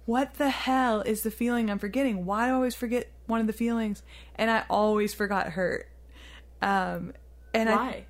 what 0.06 0.36
the 0.36 0.50
hell 0.52 1.02
is 1.02 1.24
the 1.24 1.32
feeling 1.32 1.70
I'm 1.72 1.80
forgetting? 1.80 2.24
Why 2.26 2.46
do 2.46 2.52
I 2.52 2.56
always 2.56 2.76
forget 2.76 3.10
one 3.26 3.42
of 3.42 3.48
the 3.48 3.54
feelings? 3.54 4.04
And 4.36 4.50
I 4.52 4.64
always 4.70 5.14
forgot 5.14 5.48
hurt. 5.50 5.90
Um, 6.62 7.14
and 7.54 7.68
Why? 7.70 7.76
I 7.76 8.06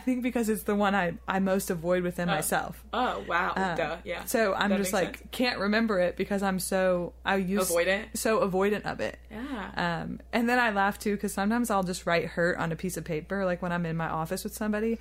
think 0.00 0.22
because 0.22 0.48
it's 0.48 0.64
the 0.64 0.74
one 0.74 0.94
I, 0.94 1.14
I 1.26 1.38
most 1.38 1.70
avoid 1.70 2.02
within 2.02 2.26
myself. 2.28 2.84
oh 2.92 3.24
wow 3.28 3.52
Um, 3.56 3.76
duh 3.76 3.96
yeah 4.04 4.24
So 4.24 4.54
I'm 4.54 4.70
That 4.70 4.78
just 4.78 4.92
like 4.92 5.18
sense. 5.18 5.28
can't 5.32 5.58
remember 5.58 6.00
it 6.00 6.16
because 6.16 6.42
I'm 6.42 6.58
so 6.58 7.12
I 7.24 7.36
use 7.36 7.70
Avoidant? 7.70 8.16
so 8.16 8.40
avoidant 8.48 8.84
of 8.84 9.00
it. 9.00 9.18
yeah 9.30 9.70
Um, 10.02 10.20
and 10.32 10.48
then 10.48 10.58
I 10.58 10.70
laugh 10.70 10.98
too 10.98 11.14
because 11.14 11.32
sometimes 11.32 11.70
I'll 11.70 11.82
just 11.82 12.06
write 12.06 12.26
hurt 12.26 12.58
on 12.58 12.72
a 12.72 12.76
piece 12.76 12.96
of 12.96 13.04
paper, 13.04 13.44
like 13.44 13.62
when 13.62 13.72
I'm 13.72 13.86
in 13.86 13.96
my 13.96 14.08
office 14.08 14.44
with 14.44 14.54
somebody, 14.54 14.98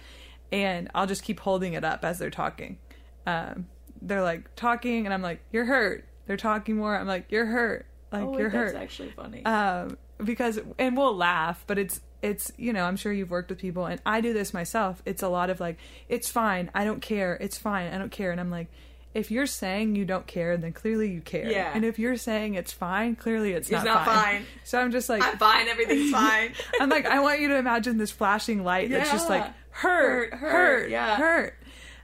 and 0.52 0.90
I'll 0.96 1.08
just 1.08 1.24
keep 1.24 1.40
holding 1.42 1.74
it 1.74 1.84
up 1.84 2.06
as 2.06 2.20
they're 2.20 2.30
talking. 2.30 2.78
Um, 3.26 3.68
they're 4.02 4.22
like 4.24 4.56
talking, 4.56 5.06
and 5.06 5.14
I'm 5.14 5.22
like, 5.22 5.42
"You're 5.52 5.66
hurt." 5.66 6.06
They're 6.28 6.38
talking 6.38 6.78
more. 6.78 6.96
I'm 6.98 7.08
like, 7.08 7.32
"You're 7.32 7.46
hurt." 7.48 7.86
Like 8.12 8.22
oh 8.24 8.30
wait, 8.30 8.40
you're 8.40 8.50
that's 8.50 8.72
hurt. 8.74 8.82
actually 8.82 9.10
funny 9.12 9.44
Um, 9.44 9.98
because 10.24 10.60
and 10.80 10.96
we'll 10.96 11.16
laugh, 11.16 11.64
but 11.68 11.78
it's 11.78 12.00
it's 12.22 12.52
you 12.58 12.74
know 12.74 12.84
I'm 12.84 12.96
sure 12.96 13.12
you've 13.12 13.30
worked 13.30 13.50
with 13.50 13.60
people, 13.60 13.86
and 13.86 14.02
I 14.06 14.22
do 14.22 14.34
this 14.34 14.54
myself. 14.54 15.02
It's 15.06 15.24
a 15.24 15.30
lot 15.30 15.50
of 15.50 15.60
like, 15.60 15.78
"It's 16.10 16.30
fine. 16.30 16.70
I 16.74 16.84
don't 16.86 17.02
care. 17.02 17.36
It's 17.36 17.58
fine. 17.58 17.94
I 17.94 17.98
don't 17.98 18.12
care," 18.12 18.32
and 18.32 18.40
I'm 18.40 18.52
like. 18.52 18.68
If 19.14 19.32
you're 19.32 19.48
saying 19.48 19.96
you 19.96 20.06
don't 20.06 20.28
care, 20.28 20.58
then 20.58 20.74
clearly 20.74 21.10
you 21.10 21.22
care. 21.22 21.50
Yeah. 21.50 21.72
And 21.74 21.84
if 21.84 21.98
you're 21.98 22.18
saying 22.18 22.54
it's 22.54 22.72
fine, 22.72 23.16
clearly 23.16 23.54
it's, 23.54 23.68
It's 23.68 23.84
not, 23.84 23.86
not 23.86 24.06
fine. 24.06 24.46
So 24.64 24.80
I'm 24.80 24.92
just 24.92 25.10
like, 25.10 25.24
i'm 25.24 25.40
fine 25.40 25.68
everything's 25.68 26.12
fine 26.12 26.52
I'm 26.80 26.90
like, 26.90 27.08
I 27.08 27.20
want 27.22 27.40
you 27.40 27.48
to 27.48 27.56
imagine 27.56 27.98
this 27.98 28.12
flashing 28.12 28.64
light 28.64 28.92
that's 28.92 29.10
just 29.10 29.28
like 29.28 29.44
hurt, 29.44 29.54
Hurt, 29.72 30.34
hurt, 30.34 30.40
hurt, 30.40 30.52
hurt, 30.52 30.90
yeah. 30.92 31.16
hurt. 31.16 31.58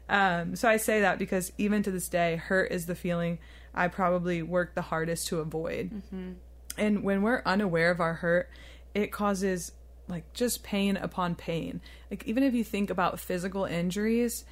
Um, 0.10 0.56
so 0.56 0.68
I 0.68 0.78
say 0.78 1.02
that 1.02 1.20
because 1.20 1.52
even 1.60 1.84
to 1.84 1.92
this 1.92 2.08
day, 2.08 2.38
hurt 2.38 2.72
is 2.72 2.88
the 2.88 2.96
feeling 2.96 3.38
I 3.76 3.90
probably 3.90 4.42
work 4.42 4.74
the 4.74 4.82
hardest 4.82 5.28
to 5.28 5.40
avoid. 5.40 5.92
Mm-hmm. 5.92 6.32
And 6.78 7.04
when 7.04 7.22
we're 7.22 7.42
unaware 7.46 7.92
of 7.92 8.00
our 8.00 8.16
hurt, 8.16 8.50
it 8.94 9.12
causes 9.12 9.72
like 10.08 10.34
just 10.34 10.64
pain 10.64 10.98
upon 10.98 11.36
pain. 11.36 11.82
Like 12.12 12.24
even 12.26 12.44
if 12.44 12.54
you 12.54 12.64
think 12.64 12.90
about 12.90 13.20
physical 13.20 13.66
injuries, 13.66 14.46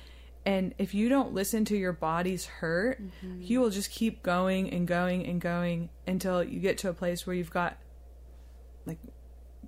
and 0.45 0.73
if 0.79 0.93
you 0.95 1.07
don't 1.09 1.33
listen 1.33 1.65
to 1.65 1.77
your 1.77 1.93
body's 1.93 2.45
hurt, 2.45 3.01
Mm-hmm. 3.01 3.41
you 3.41 3.59
will 3.59 3.69
just 3.69 3.91
keep 3.91 4.23
going 4.23 4.71
and 4.71 4.87
going 4.87 5.25
and 5.25 5.39
going 5.39 5.89
until 6.07 6.43
you 6.43 6.59
get 6.59 6.77
to 6.79 6.89
a 6.89 6.93
place 6.93 7.27
where 7.27 7.35
you've 7.35 7.51
got 7.51 7.77
like 8.85 8.97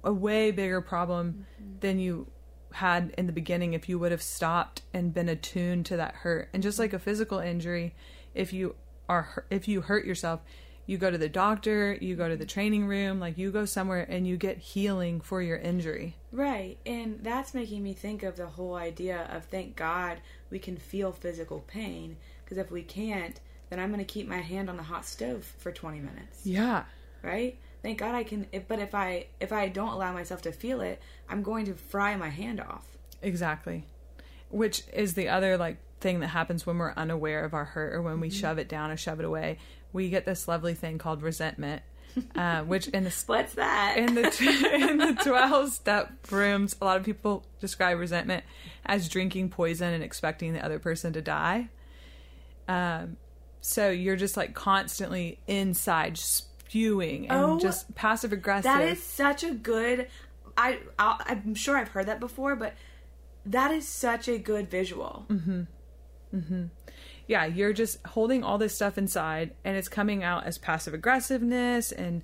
a 0.04 0.12
way 0.12 0.52
bigger 0.52 0.82
problem 0.82 1.46
than 1.82 2.00
you 2.00 2.28
had 2.74 3.14
in 3.18 3.28
the 3.28 3.32
beginning 3.32 3.74
if 3.74 3.88
you 3.88 4.00
would 4.00 4.12
have 4.12 4.22
stopped 4.24 4.82
and 4.94 5.14
been 5.14 5.30
attuned 5.30 5.86
to 5.86 5.98
that 5.98 6.16
hurt. 6.16 6.50
And 6.54 6.64
just 6.64 6.80
like 6.80 6.92
a 6.94 7.00
physical 7.00 7.38
injury, 7.40 7.94
if 8.34 8.52
you 8.52 8.76
are 9.08 9.46
if 9.52 9.68
you 9.68 9.82
hurt 9.82 10.06
yourself, 10.06 10.42
you 10.86 10.98
go 10.98 11.10
to 11.10 11.18
the 11.18 11.30
doctor, 11.30 11.98
you 12.02 12.16
go 12.16 12.28
to 12.28 12.36
the 12.36 12.46
training 12.46 12.86
room, 12.86 13.20
like 13.20 13.38
you 13.38 13.52
go 13.52 13.66
somewhere 13.66 14.06
and 14.10 14.28
you 14.28 14.38
get 14.38 14.58
healing 14.58 15.22
for 15.22 15.42
your 15.42 15.58
injury. 15.58 16.16
Right, 16.32 16.78
and 16.86 17.20
that's 17.24 17.54
making 17.54 17.84
me 17.84 17.94
think 17.94 18.24
of 18.24 18.36
the 18.36 18.48
whole 18.48 18.76
idea 18.76 19.28
of 19.32 19.46
thank 19.46 19.76
God 19.76 20.20
we 20.50 20.60
can 20.60 20.78
feel 20.78 21.12
physical 21.12 21.60
pain 21.62 22.18
because 22.44 22.58
if 22.58 22.72
we 22.72 22.84
can't, 22.84 23.40
then 23.70 23.80
I'm 23.80 23.90
going 23.90 24.00
to 24.00 24.06
keep 24.06 24.28
my 24.28 24.42
hand 24.42 24.70
on 24.70 24.78
the 24.78 24.84
hot 24.84 25.06
stove 25.06 25.44
for 25.58 25.72
20 25.72 26.00
minutes. 26.00 26.46
Yeah. 26.46 26.84
Right? 27.22 27.58
thank 27.84 28.00
God 28.00 28.16
I 28.16 28.24
can. 28.24 28.48
If, 28.52 28.68
but 28.68 28.80
if 28.80 28.96
I 28.96 29.28
if 29.40 29.52
I 29.52 29.68
don't 29.68 29.90
allow 29.90 30.14
myself 30.14 30.42
to 30.44 30.52
feel 30.52 30.82
it, 30.82 31.00
I'm 31.30 31.44
going 31.44 31.66
to 31.66 31.76
fry 31.76 32.16
my 32.16 32.30
hand 32.30 32.60
off. 32.60 32.88
Exactly. 33.22 33.86
Which 34.50 34.84
is 34.92 35.14
the 35.14 35.30
other 35.30 35.58
like 35.58 35.78
thing 36.00 36.22
that 36.22 36.30
happens 36.30 36.66
when 36.66 36.78
we're 36.78 36.94
unaware 36.94 37.46
of 37.46 37.54
our 37.54 37.66
hurt 37.66 37.94
or 37.94 38.02
when 38.02 38.20
we 38.20 38.30
mm-hmm. 38.30 38.40
shove 38.40 38.58
it 38.58 38.68
down 38.68 38.90
or 38.90 38.98
shove 38.98 39.20
it 39.20 39.26
away. 39.26 39.60
We 39.94 40.10
get 40.10 40.26
this 40.26 40.48
lovely 40.48 40.74
thing 40.74 40.98
called 40.98 41.22
resentment, 41.22 41.84
uh, 42.36 42.62
which 42.64 42.88
in 42.90 43.04
the 43.06 43.24
What's 43.28 43.54
that? 43.54 43.96
in 43.98 44.16
the 44.16 44.24
in 44.90 44.98
the 44.98 45.14
12 45.24 45.72
step 45.72 46.12
rooms 46.32 46.76
a 46.82 46.86
lot 46.86 46.98
of 46.98 47.04
people 47.04 47.46
describe 47.62 47.98
resentment 48.00 48.44
as 48.86 49.08
drinking 49.08 49.50
poison 49.50 49.94
and 49.94 50.04
expecting 50.04 50.54
the 50.54 50.64
other 50.66 50.80
person 50.80 51.14
to 51.14 51.22
die 51.22 51.70
um 52.68 53.18
so 53.62 53.90
you're 53.90 54.16
just 54.18 54.36
like 54.36 54.54
constantly 54.54 55.40
inside 55.48 56.18
spewing 56.18 57.30
and 57.30 57.40
Oh, 57.40 57.60
just 57.60 57.94
passive 57.96 58.34
aggressive 58.34 58.64
that 58.66 58.82
is 58.82 59.02
such 59.02 59.44
a 59.44 59.52
good. 59.54 60.08
I 60.58 60.80
I'll, 61.00 61.18
I'm 61.26 61.56
sure 61.56 61.78
I've 61.78 61.88
heard 61.90 62.08
that 62.08 62.20
before, 62.20 62.56
but 62.56 62.74
that 63.46 63.72
is 63.72 63.88
such 63.88 64.28
a 64.28 64.38
good 64.38 64.70
visual. 64.70 65.26
Yeah 67.28 67.46
you're 67.46 67.74
just 67.74 68.00
holding 68.08 68.44
all 68.44 68.58
this 68.58 68.76
stuff 68.76 68.98
inside 68.98 69.52
and 69.64 69.78
it's 69.78 69.88
coming 69.88 70.24
out 70.24 70.46
as 70.46 70.58
passive 70.58 70.94
aggressiveness 70.94 71.92
and 71.92 72.22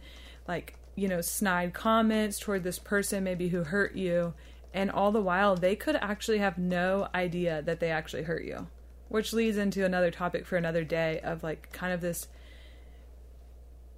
like 0.48 0.76
you 0.96 1.08
know 1.08 1.22
snide 1.22 1.74
comments 1.74 2.40
toward 2.40 2.64
this 2.64 2.80
person 2.80 3.24
maybe 3.24 3.50
who 3.50 3.64
hurt 3.64 3.96
you. 3.96 4.34
And 4.72 4.92
all 4.92 5.12
the 5.12 5.22
while 5.22 5.56
they 5.56 5.76
could 5.76 5.96
actually 5.96 6.38
have 6.38 6.60
no 6.60 7.08
idea 7.16 7.64
that 7.64 7.80
they 7.80 7.90
actually 7.90 8.24
hurt 8.24 8.44
you 8.44 8.68
which 9.10 9.34
leads 9.34 9.58
into 9.58 9.84
another 9.84 10.12
topic 10.12 10.46
for 10.46 10.56
another 10.56 10.84
day 10.84 11.20
of 11.24 11.44
like 11.44 11.72
kind 11.72 11.92
of 11.92 12.00
this 12.00 12.28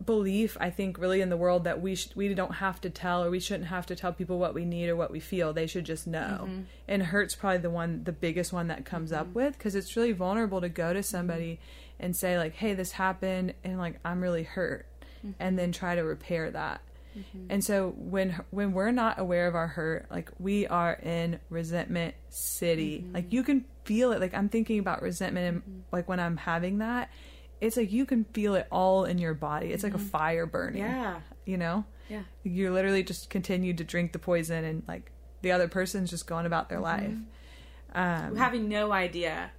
belief 0.06 0.58
i 0.60 0.70
think 0.70 0.98
really 0.98 1.22
in 1.22 1.30
the 1.30 1.38
world 1.38 1.64
that 1.64 1.82
we 1.82 1.96
sh- 1.96 2.16
we 2.16 2.34
don't 2.34 2.56
have 2.56 2.80
to 2.82 2.90
tell 2.90 3.24
or 3.24 3.30
we 3.30 3.40
shouldn't 3.40 3.70
have 3.70 3.86
to 3.86 3.96
tell 3.96 4.14
people 4.14 4.40
what 4.40 4.54
we 4.54 4.66
need 4.66 4.90
or 4.90 4.96
what 4.96 5.12
we 5.12 5.20
feel. 5.20 5.54
They 5.54 5.68
should 5.68 5.86
just 5.86 6.08
know. 6.08 6.42
Mm-hmm. 6.44 6.62
And 6.88 7.04
hurt's 7.04 7.36
probably 7.36 7.60
the 7.60 7.70
one 7.70 8.04
the 8.04 8.12
biggest 8.12 8.52
one 8.54 8.68
that 8.68 8.86
comes 8.86 9.12
up 9.12 9.28
mm-hmm. 9.28 9.34
with 9.34 9.58
because 9.58 9.76
it's 9.76 9.96
really 9.96 10.12
vulnerable 10.12 10.62
to 10.62 10.70
go 10.70 10.94
to 10.94 11.00
mm-hmm. 11.00 11.04
somebody 11.04 11.60
and 12.00 12.16
say 12.16 12.38
like 12.38 12.56
hey 12.56 12.74
this 12.74 12.94
happened 12.94 13.54
and 13.64 13.78
like 13.78 14.00
i'm 14.04 14.22
really 14.22 14.44
hurt 14.44 14.86
and 15.40 15.58
then 15.58 15.72
try 15.72 15.94
to 15.94 16.02
repair 16.02 16.50
that. 16.52 16.82
And 17.50 17.64
so 17.64 17.94
when 17.98 18.42
when 18.52 18.72
we're 18.72 18.92
not 18.92 19.20
aware 19.20 19.48
of 19.48 19.56
our 19.56 19.68
hurt 19.68 20.08
like 20.10 20.32
we 20.40 20.66
are 20.68 20.94
in 20.94 21.40
resentment 21.50 22.16
city. 22.30 23.06
Like 23.14 23.34
you 23.34 23.44
can 23.44 23.66
feel 23.84 24.12
it. 24.14 24.22
Like 24.22 24.34
i'm 24.34 24.50
thinking 24.50 24.80
about 24.80 25.02
resentment 25.02 25.64
and 25.66 25.84
like 25.92 26.08
when 26.08 26.20
i'm 26.20 26.38
having 26.38 26.78
that 26.80 27.10
it's 27.62 27.78
like 27.78 27.92
you 27.92 28.06
can 28.06 28.26
feel 28.34 28.56
it 28.56 28.68
all 28.72 29.06
in 29.06 29.18
your 29.20 29.34
body 29.34 29.72
it's 29.72 29.84
like 29.84 29.94
a 29.94 30.00
fire 30.00 30.46
burning 30.46 30.82
Yeah. 30.82 31.20
you 31.46 31.58
know 31.58 31.86
Yeah. 32.10 32.24
you 32.44 32.74
literally 32.74 33.04
just 33.04 33.30
continue 33.30 33.74
to 33.76 33.84
drink 33.84 34.12
the 34.14 34.20
poison 34.20 34.64
and 34.66 34.84
like 34.88 35.12
the 35.42 35.52
other 35.52 35.68
person's 35.68 36.10
just 36.10 36.28
going 36.28 36.46
about 36.46 36.68
their 36.70 36.80
life 36.80 37.14
um 37.94 38.36
Having 38.36 38.68
no 38.70 38.92
idea 38.92 39.52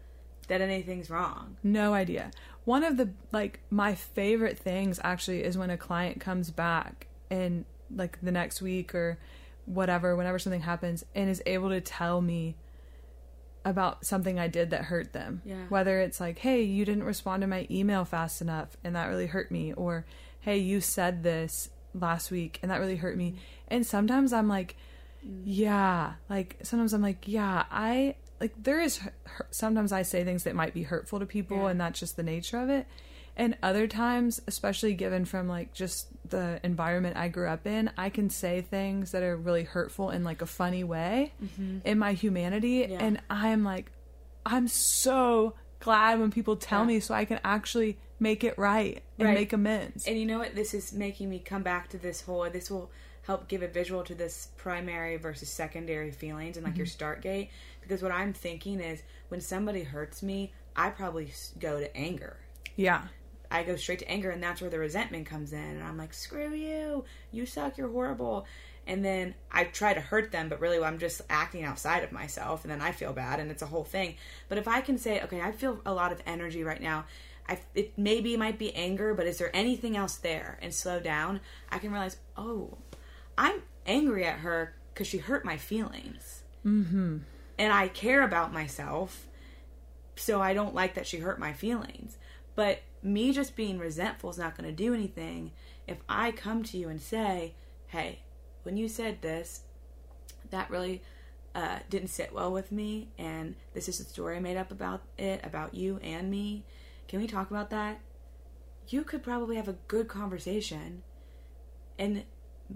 that 0.49 0.61
anything's 0.61 1.09
wrong. 1.11 1.57
no 1.63 1.95
idea 1.95 2.31
one 2.65 2.85
of 2.85 2.97
the 2.97 3.11
like 3.33 3.61
my 3.71 3.95
favorite 3.95 4.59
things 4.59 5.01
actually 5.03 5.43
is 5.45 5.57
when 5.59 5.71
a 5.71 5.77
client 5.77 6.21
comes 6.21 6.51
back 6.51 7.07
and 7.31 7.65
like 7.95 8.19
the 8.23 8.33
next 8.33 8.61
week 8.63 8.95
or 8.95 9.19
whatever 9.67 10.17
whenever 10.17 10.39
something 10.39 10.63
happens 10.63 11.05
and 11.15 11.31
is 11.31 11.43
able 11.47 11.69
to 11.69 11.81
tell 11.81 12.21
me 12.21 12.57
about 13.65 14.05
something 14.05 14.39
I 14.39 14.49
did 14.49 14.71
that 14.71 14.85
hurt 14.85 15.13
them. 15.13 15.43
Yeah. 15.45 15.67
Whether 15.69 16.01
it's 16.01 16.21
like, 16.21 16.39
"Hey, 16.39 16.63
you 16.63 16.85
didn't 16.85 17.05
respond 17.05 17.41
to 17.43 17.47
my 17.47 17.67
email 17.71 18.05
fast 18.05 18.41
enough 18.41 18.77
and 18.83 18.97
that 18.97 19.07
really 19.07 19.27
hurt 19.27 19.51
me," 19.51 19.73
or 19.73 20.05
"Hey, 20.41 20.59
you 20.59 20.81
said 20.81 21.23
this 21.23 21.71
last 21.95 22.31
week 22.31 22.59
and 22.63 22.71
that 22.71 22.81
really 22.81 22.97
hurt 22.97 23.17
me." 23.17 23.37
And 23.69 23.87
sometimes 23.87 24.33
I'm 24.33 24.49
like, 24.49 24.77
yeah, 25.45 26.15
like 26.29 26.57
sometimes 26.63 26.93
I'm 26.93 27.03
like, 27.03 27.27
yeah, 27.27 27.65
I 27.71 28.17
like 28.41 28.55
there 28.61 28.81
is 28.81 29.01
sometimes 29.51 29.93
I 29.93 30.03
say 30.03 30.25
things 30.25 30.45
that 30.45 30.55
might 30.55 30.75
be 30.75 30.83
hurtful 30.83 31.21
to 31.21 31.27
people 31.27 31.59
Yeah. 31.59 31.69
and 31.69 31.81
that's 31.81 32.01
just 32.01 32.17
the 32.17 32.23
nature 32.25 32.59
of 32.59 32.69
it. 32.71 32.87
And 33.37 33.57
other 33.63 33.87
times, 33.87 34.43
especially 34.47 34.95
given 34.95 35.25
from 35.25 35.49
like 35.49 35.73
just 35.73 36.09
the 36.29 36.61
environment 36.63 37.17
I 37.17 37.29
grew 37.29 37.49
up 37.49 37.67
in, 37.67 37.91
I 37.97 38.11
can 38.11 38.29
say 38.31 38.61
things 38.61 39.13
that 39.13 39.23
are 39.23 39.37
really 39.37 39.65
hurtful 39.65 40.11
in 40.11 40.23
like 40.23 40.43
a 40.43 40.47
funny 40.47 40.85
way 40.85 41.33
mm-hmm. 41.43 41.79
in 41.85 41.99
my 41.99 42.13
humanity 42.13 42.87
Yeah. 42.89 42.99
and 43.01 43.21
I'm 43.31 43.65
like 43.65 43.91
I'm 44.45 44.69
so 44.69 45.55
glad 45.81 46.21
when 46.21 46.31
people 46.31 46.57
tell 46.57 46.81
Yeah. 46.81 46.87
me 46.89 47.01
so 47.01 47.15
I 47.15 47.25
can 47.25 47.41
actually 47.45 47.99
make 48.19 48.45
it 48.45 48.57
right 48.59 49.03
and 49.19 49.29
Right. 49.29 49.35
make 49.35 49.53
amends. 49.53 50.07
And 50.07 50.19
you 50.19 50.27
know 50.27 50.39
what? 50.39 50.55
This 50.55 50.75
is 50.75 50.93
making 50.93 51.31
me 51.31 51.39
come 51.39 51.63
back 51.63 51.89
to 51.91 51.99
this 51.99 52.21
whole. 52.23 52.49
This 52.51 52.71
will 52.71 52.91
help 53.23 53.49
give 53.49 53.63
a 53.63 53.69
visual 53.69 54.03
to 54.05 54.15
this 54.15 54.49
primary 54.57 55.17
versus 55.17 55.49
secondary 55.49 56.11
feelings 56.11 56.57
and 56.57 56.65
like 56.67 56.77
your 56.77 56.87
mm-hmm. 56.87 56.93
start 56.93 57.23
gate. 57.23 57.51
Because 57.81 58.03
what 58.03 58.13
I'm 58.13 58.33
thinking 58.33 58.81
is 58.81 59.03
when 59.29 59.41
somebody 59.41 59.85
hurts 59.85 60.23
me, 60.23 60.53
I 60.77 60.91
probably 60.91 61.33
go 61.59 61.81
to 61.81 61.97
anger. 61.97 62.37
yeah. 62.77 63.09
I 63.53 63.63
go 63.63 63.77
straight 63.77 64.01
to 64.01 64.09
anger, 64.09 64.31
and 64.31 64.43
that's 64.43 64.61
where 64.61 64.71
the 64.71 64.79
resentment 64.79 65.27
comes 65.27 65.53
in. 65.53 65.59
And 65.59 65.85
I'm 65.85 65.99
like, 65.99 66.15
screw 66.15 66.55
you, 66.55 67.05
you 67.31 67.47
suck, 67.47 67.77
you're 67.77 67.91
horrible. 67.91 68.47
And 68.87 69.05
then 69.05 69.35
I 69.51 69.65
try 69.65 69.95
to 69.95 70.01
hurt 70.01 70.33
them, 70.33 70.49
but 70.49 70.61
really 70.61 70.83
I'm 70.83 70.99
just 70.99 71.23
acting 71.31 71.63
outside 71.63 72.03
of 72.03 72.11
myself, 72.11 72.65
and 72.65 72.73
then 72.73 72.81
I 72.81 72.91
feel 72.93 73.13
bad, 73.13 73.39
and 73.39 73.51
it's 73.51 73.63
a 73.63 73.67
whole 73.67 73.85
thing. 73.85 74.17
But 74.49 74.59
if 74.59 74.67
I 74.67 74.81
can 74.81 74.99
say, 74.99 75.21
okay, 75.21 75.41
I 75.41 75.53
feel 75.53 75.81
a 75.87 75.93
lot 75.93 76.11
of 76.11 76.21
energy 76.27 76.65
right 76.65 76.81
now. 76.81 77.05
I, 77.49 77.59
it 77.75 77.99
maybe 77.99 78.37
might 78.37 78.57
be 78.57 78.73
anger, 78.73 79.15
but 79.15 79.27
is 79.27 79.39
there 79.39 79.55
anything 79.55 79.97
else 79.97 80.17
there? 80.17 80.61
And 80.63 80.73
slow 80.73 81.01
down, 81.01 81.41
I 81.71 81.79
can 81.79 81.91
realize, 81.91 82.17
oh, 82.37 82.79
I'm 83.37 83.63
angry 83.85 84.25
at 84.25 84.39
her 84.39 84.77
because 84.95 85.09
she 85.09 85.19
hurt 85.19 85.45
my 85.45 85.57
feelings. 85.57 86.45
Mm-hmm. 86.65 87.19
And 87.59 87.73
I 87.73 87.89
care 87.89 88.23
about 88.23 88.53
myself, 88.53 89.27
so 90.15 90.41
I 90.41 90.55
don't 90.55 90.75
like 90.75 90.95
that 90.95 91.07
she 91.07 91.19
hurt 91.19 91.41
my 91.41 91.53
feelings. 91.53 92.17
But 92.55 92.81
me 93.03 93.33
just 93.33 93.57
being 93.57 93.79
resentful 93.79 94.31
is 94.31 94.39
not 94.39 94.57
going 94.57 94.69
to 94.69 94.75
do 94.75 94.95
anything 94.95 95.53
if 95.87 95.99
I 96.09 96.31
come 96.31 96.63
to 96.65 96.79
you 96.79 96.89
and 96.89 97.01
say, 97.01 97.55
hey, 97.89 98.21
when 98.63 98.77
you 98.77 98.89
said 98.89 99.23
this, 99.23 99.63
that 100.51 100.71
really 100.71 101.03
uh, 101.55 101.81
didn't 101.91 102.09
sit 102.09 102.33
well 102.33 102.53
with 102.53 102.71
me, 102.71 103.09
and 103.19 103.57
this 103.75 103.89
is 103.89 104.01
a 104.01 104.05
story 104.05 104.37
I 104.37 104.41
made 104.41 104.57
up 104.57 104.71
about 104.71 105.03
it, 105.19 105.41
about 105.45 105.75
you 105.75 105.99
and 106.03 106.31
me. 106.31 106.65
Can 107.09 107.21
we 107.21 107.27
talk 107.27 107.51
about 107.51 107.71
that? 107.71 108.01
You 108.89 109.05
could 109.05 109.23
probably 109.23 109.57
have 109.57 109.69
a 109.69 109.77
good 109.89 110.09
conversation 110.09 111.03
and 111.99 112.25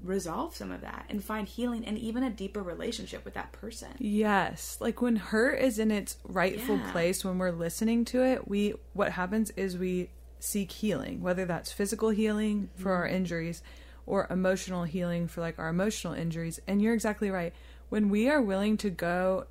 resolve 0.02 0.54
some 0.54 0.70
of 0.70 0.82
that 0.82 1.06
and 1.08 1.24
find 1.24 1.48
healing 1.48 1.84
and 1.84 1.98
even 1.98 2.22
a 2.22 2.30
deeper 2.30 2.62
relationship 2.62 3.24
with 3.24 3.34
that 3.34 3.52
person. 3.52 3.88
Yes, 3.98 4.76
like 4.80 5.00
when 5.00 5.16
hurt 5.16 5.60
is 5.60 5.78
in 5.78 5.90
its 5.90 6.18
rightful 6.24 6.76
Yeah. 6.76 6.92
place 6.92 7.24
when 7.24 7.38
we're 7.38 7.50
listening 7.52 8.04
to 8.06 8.22
it, 8.22 8.48
we 8.48 8.74
what 8.92 9.12
happens 9.12 9.50
is 9.52 9.78
we 9.78 10.10
seek 10.38 10.70
healing, 10.70 11.22
whether 11.22 11.44
that's 11.44 11.72
physical 11.72 12.10
healing 12.10 12.68
for 12.76 12.92
our 12.92 13.06
mm-hmm. 13.06 13.16
injuries 13.16 13.62
or 14.04 14.26
emotional 14.30 14.84
healing 14.84 15.26
for 15.26 15.40
like 15.40 15.58
our 15.58 15.68
emotional 15.68 16.12
injuries. 16.12 16.60
And 16.66 16.80
you're 16.80 16.94
exactly 16.94 17.30
right. 17.30 17.52
When 17.88 18.08
we 18.08 18.28
are 18.28 18.42
willing 18.42 18.76
to 18.78 18.90
go 18.90 19.46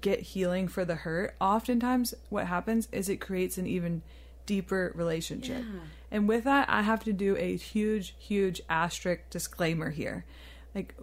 get 0.00 0.20
healing 0.20 0.68
for 0.68 0.84
the 0.84 0.94
hurt, 0.96 1.34
oftentimes 1.40 2.14
what 2.30 2.46
happens 2.46 2.88
is 2.92 3.08
it 3.08 3.16
creates 3.20 3.58
an 3.58 3.66
even 3.66 4.02
deeper 4.46 4.92
relationship. 4.94 5.62
And 6.12 6.28
with 6.28 6.44
that, 6.44 6.68
I 6.68 6.82
have 6.82 7.02
to 7.04 7.12
do 7.12 7.36
a 7.38 7.56
huge, 7.56 8.14
huge 8.18 8.60
asterisk 8.68 9.30
disclaimer 9.30 9.90
here. 9.90 10.26
Like, 10.74 10.94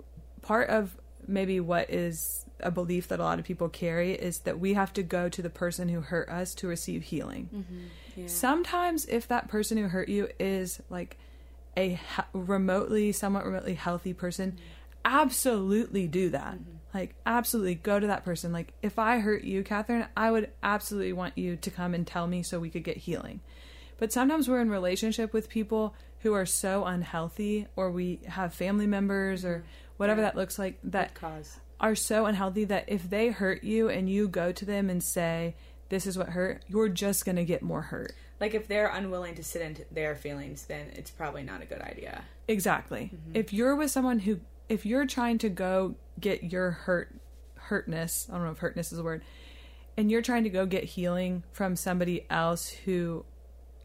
part 0.43 0.70
of 0.70 0.95
maybe 1.28 1.60
what 1.60 1.89
is 1.89 2.45
a 2.60 2.70
belief 2.70 3.07
that 3.07 3.20
a 3.20 3.24
lot 3.24 3.39
of 3.39 3.45
people 3.45 3.70
carry 3.70 4.14
is 4.14 4.39
that 4.39 4.60
we 4.60 4.76
have 4.76 4.93
to 4.93 5.03
go 5.03 5.28
to 5.28 5.41
the 5.41 5.49
person 5.49 5.89
who 5.89 6.01
hurt 6.01 6.30
us 6.30 6.53
to 6.55 6.68
receive 6.68 7.03
healing. 7.03 7.49
Mm-hmm. 7.53 8.28
Sometimes, 8.28 9.05
if 9.05 9.28
that 9.30 9.47
person 9.47 9.78
who 9.78 9.88
hurt 9.88 10.10
you 10.10 10.30
is 10.39 10.80
like 10.91 11.18
a 11.76 11.99
remotely, 12.34 13.12
somewhat 13.12 13.45
remotely 13.45 13.74
healthy 13.74 14.14
person, 14.14 14.51
mm-hmm. 14.51 14.62
absolutely 15.05 16.07
do 16.07 16.30
that. 16.30 16.55
Mm-hmm. 16.55 16.76
Like, 16.93 17.16
absolutely 17.26 17.76
go 17.76 17.99
to 17.99 18.07
that 18.07 18.24
person. 18.24 18.51
Like, 18.51 18.74
if 18.84 18.99
I 18.99 19.20
hurt 19.20 19.43
you, 19.43 19.64
Catherine, 19.64 20.05
I 20.16 20.30
would 20.30 20.51
absolutely 20.62 21.14
want 21.14 21.36
you 21.36 21.55
to 21.55 21.72
come 21.72 21.95
and 21.95 22.05
tell 22.05 22.28
me 22.28 22.43
so 22.43 22.60
we 22.60 22.70
could 22.70 22.84
get 22.84 22.97
healing. 22.97 23.39
But 24.00 24.14
sometimes 24.14 24.47
we're 24.47 24.62
in 24.62 24.70
relationship 24.70 25.34
with 25.34 25.50
people 25.50 25.93
who 26.20 26.34
are 26.34 26.45
so 26.45 26.86
unhealthy, 26.86 27.68
or 27.76 27.91
we 27.91 28.22
have 28.28 28.54
family 28.54 28.88
members, 28.88 29.45
or 29.45 29.66
whatever 29.97 30.22
that 30.22 30.36
looks 30.36 30.58
like, 30.58 30.80
that 30.86 31.18
are 31.80 31.95
so 31.95 32.26
unhealthy 32.26 32.64
that 32.66 32.86
if 32.88 33.10
they 33.10 33.30
hurt 33.30 33.64
you 33.64 33.89
and 33.89 34.10
you 34.10 34.28
go 34.28 34.52
to 34.54 34.66
them 34.66 34.89
and 34.89 35.04
say, 35.04 35.56
This 35.89 36.08
is 36.08 36.18
what 36.18 36.30
hurt, 36.30 36.64
you're 36.68 36.89
just 36.89 37.26
going 37.26 37.36
to 37.36 37.45
get 37.45 37.62
more 37.62 37.82
hurt. 37.84 38.14
Like 38.39 38.54
if 38.54 38.68
they're 38.68 38.88
unwilling 38.88 39.36
to 39.36 39.43
sit 39.43 39.62
into 39.62 39.84
their 39.91 40.16
feelings, 40.16 40.66
then 40.66 40.88
it's 40.93 41.12
probably 41.12 41.43
not 41.43 41.62
a 41.62 41.66
good 41.66 41.82
idea. 41.82 42.24
Exactly. 42.47 43.12
Mm-hmm. 43.14 43.32
If 43.36 43.52
you're 43.52 43.76
with 43.76 43.91
someone 43.91 44.20
who, 44.20 44.39
if 44.70 44.86
you're 44.86 45.06
trying 45.06 45.39
to 45.39 45.50
go 45.50 45.95
get 46.20 46.43
your 46.43 46.72
hurt, 46.72 47.14
hurtness, 47.56 48.28
I 48.30 48.36
don't 48.36 48.45
know 48.45 48.52
if 48.52 48.60
hurtness 48.60 48.93
is 48.93 49.00
a 49.00 49.04
word, 49.04 49.24
and 49.97 50.10
you're 50.10 50.22
trying 50.22 50.45
to 50.45 50.50
go 50.50 50.66
get 50.66 50.86
healing 50.86 51.43
from 51.52 51.76
somebody 51.76 52.26
else 52.30 52.70
who 52.70 53.26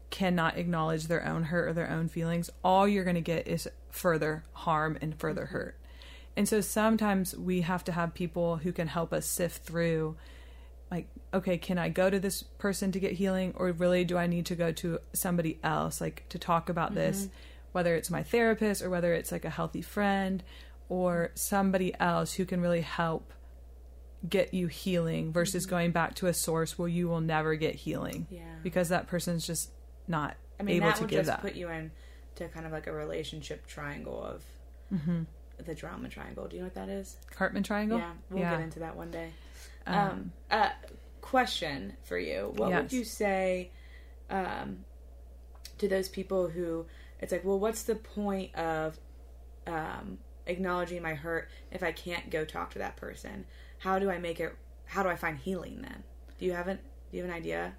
cannot 0.09 0.57
acknowledge 0.57 1.07
their 1.07 1.25
own 1.25 1.43
hurt 1.43 1.69
or 1.69 1.73
their 1.73 1.89
own 1.89 2.07
feelings, 2.07 2.49
all 2.63 2.87
you're 2.87 3.03
going 3.03 3.15
to 3.15 3.21
get 3.21 3.47
is 3.47 3.67
further 3.89 4.43
harm 4.53 4.97
and 5.01 5.19
further 5.19 5.43
mm-hmm. 5.43 5.53
hurt. 5.53 5.79
And 6.37 6.47
so 6.47 6.61
sometimes 6.61 7.35
we 7.35 7.61
have 7.61 7.83
to 7.85 7.91
have 7.91 8.13
people 8.13 8.57
who 8.57 8.71
can 8.71 8.87
help 8.87 9.13
us 9.13 9.25
sift 9.25 9.63
through 9.63 10.17
like 10.91 11.07
okay, 11.33 11.57
can 11.57 11.77
I 11.77 11.89
go 11.89 12.09
to 12.09 12.19
this 12.19 12.43
person 12.43 12.91
to 12.93 12.99
get 12.99 13.13
healing 13.13 13.53
or 13.57 13.71
really 13.71 14.05
do 14.05 14.17
I 14.17 14.27
need 14.27 14.45
to 14.47 14.55
go 14.55 14.71
to 14.73 14.99
somebody 15.13 15.59
else 15.63 15.99
like 15.99 16.25
to 16.29 16.39
talk 16.39 16.69
about 16.69 16.89
mm-hmm. 16.89 16.99
this 16.99 17.29
whether 17.71 17.95
it's 17.95 18.09
my 18.09 18.23
therapist 18.23 18.81
or 18.81 18.89
whether 18.89 19.13
it's 19.13 19.33
like 19.33 19.43
a 19.43 19.49
healthy 19.49 19.81
friend 19.81 20.41
or 20.87 21.31
somebody 21.35 21.93
else 21.99 22.33
who 22.33 22.45
can 22.45 22.61
really 22.61 22.79
help 22.79 23.33
get 24.27 24.53
you 24.53 24.67
healing 24.67 25.33
versus 25.33 25.65
mm-hmm. 25.65 25.71
going 25.71 25.91
back 25.91 26.15
to 26.15 26.27
a 26.27 26.33
source 26.33 26.79
where 26.79 26.87
you 26.87 27.09
will 27.09 27.19
never 27.19 27.55
get 27.55 27.75
healing 27.75 28.27
Yeah. 28.29 28.43
because 28.63 28.89
that 28.89 29.07
person's 29.07 29.45
just 29.45 29.71
not 30.07 30.35
I 30.59 30.63
mean, 30.63 30.77
able 30.77 30.87
that 30.87 30.95
to 30.97 31.01
would 31.03 31.09
give 31.09 31.19
just 31.19 31.27
that. 31.29 31.41
put 31.41 31.55
you 31.55 31.69
in 31.69 31.91
to 32.35 32.47
kind 32.49 32.65
of 32.65 32.71
like 32.71 32.87
a 32.87 32.91
relationship 32.93 33.65
triangle 33.67 34.21
of 34.23 34.43
Mm-hmm. 34.93 35.23
the 35.65 35.73
drama 35.73 36.07
triangle. 36.09 36.47
Do 36.47 36.55
you 36.57 36.61
know 36.61 36.67
what 36.67 36.75
that 36.75 36.89
is? 36.89 37.17
Karpman 37.35 37.63
triangle. 37.63 37.97
Yeah, 37.97 38.11
we'll 38.29 38.43
get 38.43 38.61
into 38.61 38.79
that 38.79 38.95
one 38.95 39.09
day. 39.11 39.29
Um, 39.87 39.95
Um, 39.97 40.31
uh, 40.51 40.69
question 41.21 41.93
for 42.03 42.17
you: 42.19 42.53
What 42.55 42.69
would 42.83 42.93
you 42.93 43.03
say 43.03 43.71
um, 44.29 44.85
to 45.79 45.87
those 45.87 46.07
people 46.07 46.49
who 46.49 46.85
it's 47.19 47.31
like, 47.31 47.43
well, 47.43 47.59
what's 47.59 47.83
the 47.83 47.95
point 47.95 48.53
of 48.55 48.99
um, 49.65 50.19
acknowledging 50.45 51.01
my 51.01 51.13
hurt 51.15 51.49
if 51.71 51.81
I 51.83 51.91
can't 51.91 52.29
go 52.29 52.45
talk 52.45 52.71
to 52.71 52.79
that 52.79 52.95
person? 52.97 53.45
How 53.79 53.97
do 53.99 54.09
I 54.11 54.17
make 54.19 54.39
it? 54.39 54.55
How 54.85 55.01
do 55.03 55.09
I 55.09 55.15
find 55.15 55.37
healing 55.37 55.81
then? 55.81 56.03
Do 56.37 56.45
you 56.45 56.51
have 56.53 56.67
an 56.67 56.77
Do 57.11 57.17
you 57.17 57.23
have 57.23 57.31
an 57.31 57.37
idea? 57.37 57.73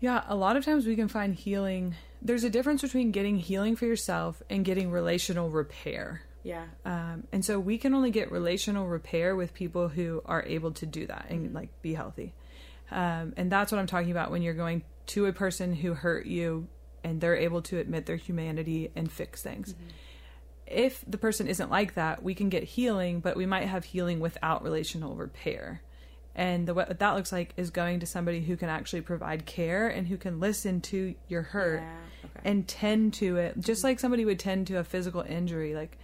Yeah, 0.00 0.22
a 0.28 0.36
lot 0.36 0.56
of 0.56 0.64
times 0.64 0.86
we 0.86 0.96
can 0.96 1.08
find 1.08 1.34
healing. 1.34 1.96
There's 2.22 2.44
a 2.44 2.50
difference 2.50 2.82
between 2.82 3.10
getting 3.10 3.36
healing 3.36 3.76
for 3.76 3.86
yourself 3.86 4.42
and 4.48 4.64
getting 4.64 4.90
relational 4.90 5.50
repair. 5.50 6.22
Yeah, 6.44 6.64
Um, 6.84 7.24
and 7.32 7.44
so 7.44 7.58
we 7.58 7.78
can 7.78 7.94
only 7.94 8.10
get 8.10 8.30
relational 8.30 8.86
repair 8.86 9.36
with 9.36 9.52
people 9.52 9.88
who 9.88 10.22
are 10.24 10.42
able 10.44 10.70
to 10.72 10.86
do 10.86 11.06
that 11.06 11.26
and 11.28 11.52
like 11.52 11.68
be 11.82 11.94
healthy. 11.94 12.32
Um, 12.90 13.34
and 13.36 13.52
that's 13.52 13.70
what 13.70 13.78
I'm 13.78 13.86
talking 13.86 14.12
about 14.12 14.30
when 14.30 14.40
you're 14.42 14.54
going 14.54 14.82
to 15.08 15.26
a 15.26 15.32
person 15.32 15.74
who 15.74 15.94
hurt 15.94 16.26
you 16.26 16.68
and 17.04 17.20
they're 17.20 17.36
able 17.36 17.62
to 17.62 17.78
admit 17.78 18.06
their 18.06 18.16
humanity 18.16 18.90
and 18.96 19.10
fix 19.10 19.42
things. 19.42 19.74
If 20.66 21.04
the 21.06 21.18
person 21.18 21.48
isn't 21.48 21.70
like 21.70 21.94
that, 21.94 22.22
we 22.22 22.34
can 22.34 22.48
get 22.48 22.62
healing, 22.62 23.20
but 23.20 23.36
we 23.36 23.46
might 23.46 23.66
have 23.66 23.84
healing 23.84 24.20
without 24.20 24.62
relational 24.62 25.16
repair. 25.16 25.82
And 26.38 26.68
the, 26.68 26.72
what 26.74 26.98
that 27.00 27.14
looks 27.16 27.32
like 27.32 27.52
is 27.56 27.70
going 27.70 27.98
to 28.00 28.06
somebody 28.06 28.40
who 28.40 28.56
can 28.56 28.68
actually 28.68 29.00
provide 29.00 29.44
care 29.44 29.88
and 29.88 30.06
who 30.06 30.16
can 30.16 30.38
listen 30.38 30.80
to 30.82 31.14
your 31.26 31.42
hurt 31.42 31.80
Yeah, 31.82 31.96
okay. 32.24 32.48
and 32.48 32.66
tend 32.68 33.12
to 33.14 33.36
it 33.38 33.58
just 33.58 33.82
like 33.82 33.98
somebody 33.98 34.24
would 34.24 34.38
tend 34.38 34.68
to 34.68 34.78
a 34.78 34.84
physical 34.84 35.22
injury 35.22 35.74
like 35.74 35.98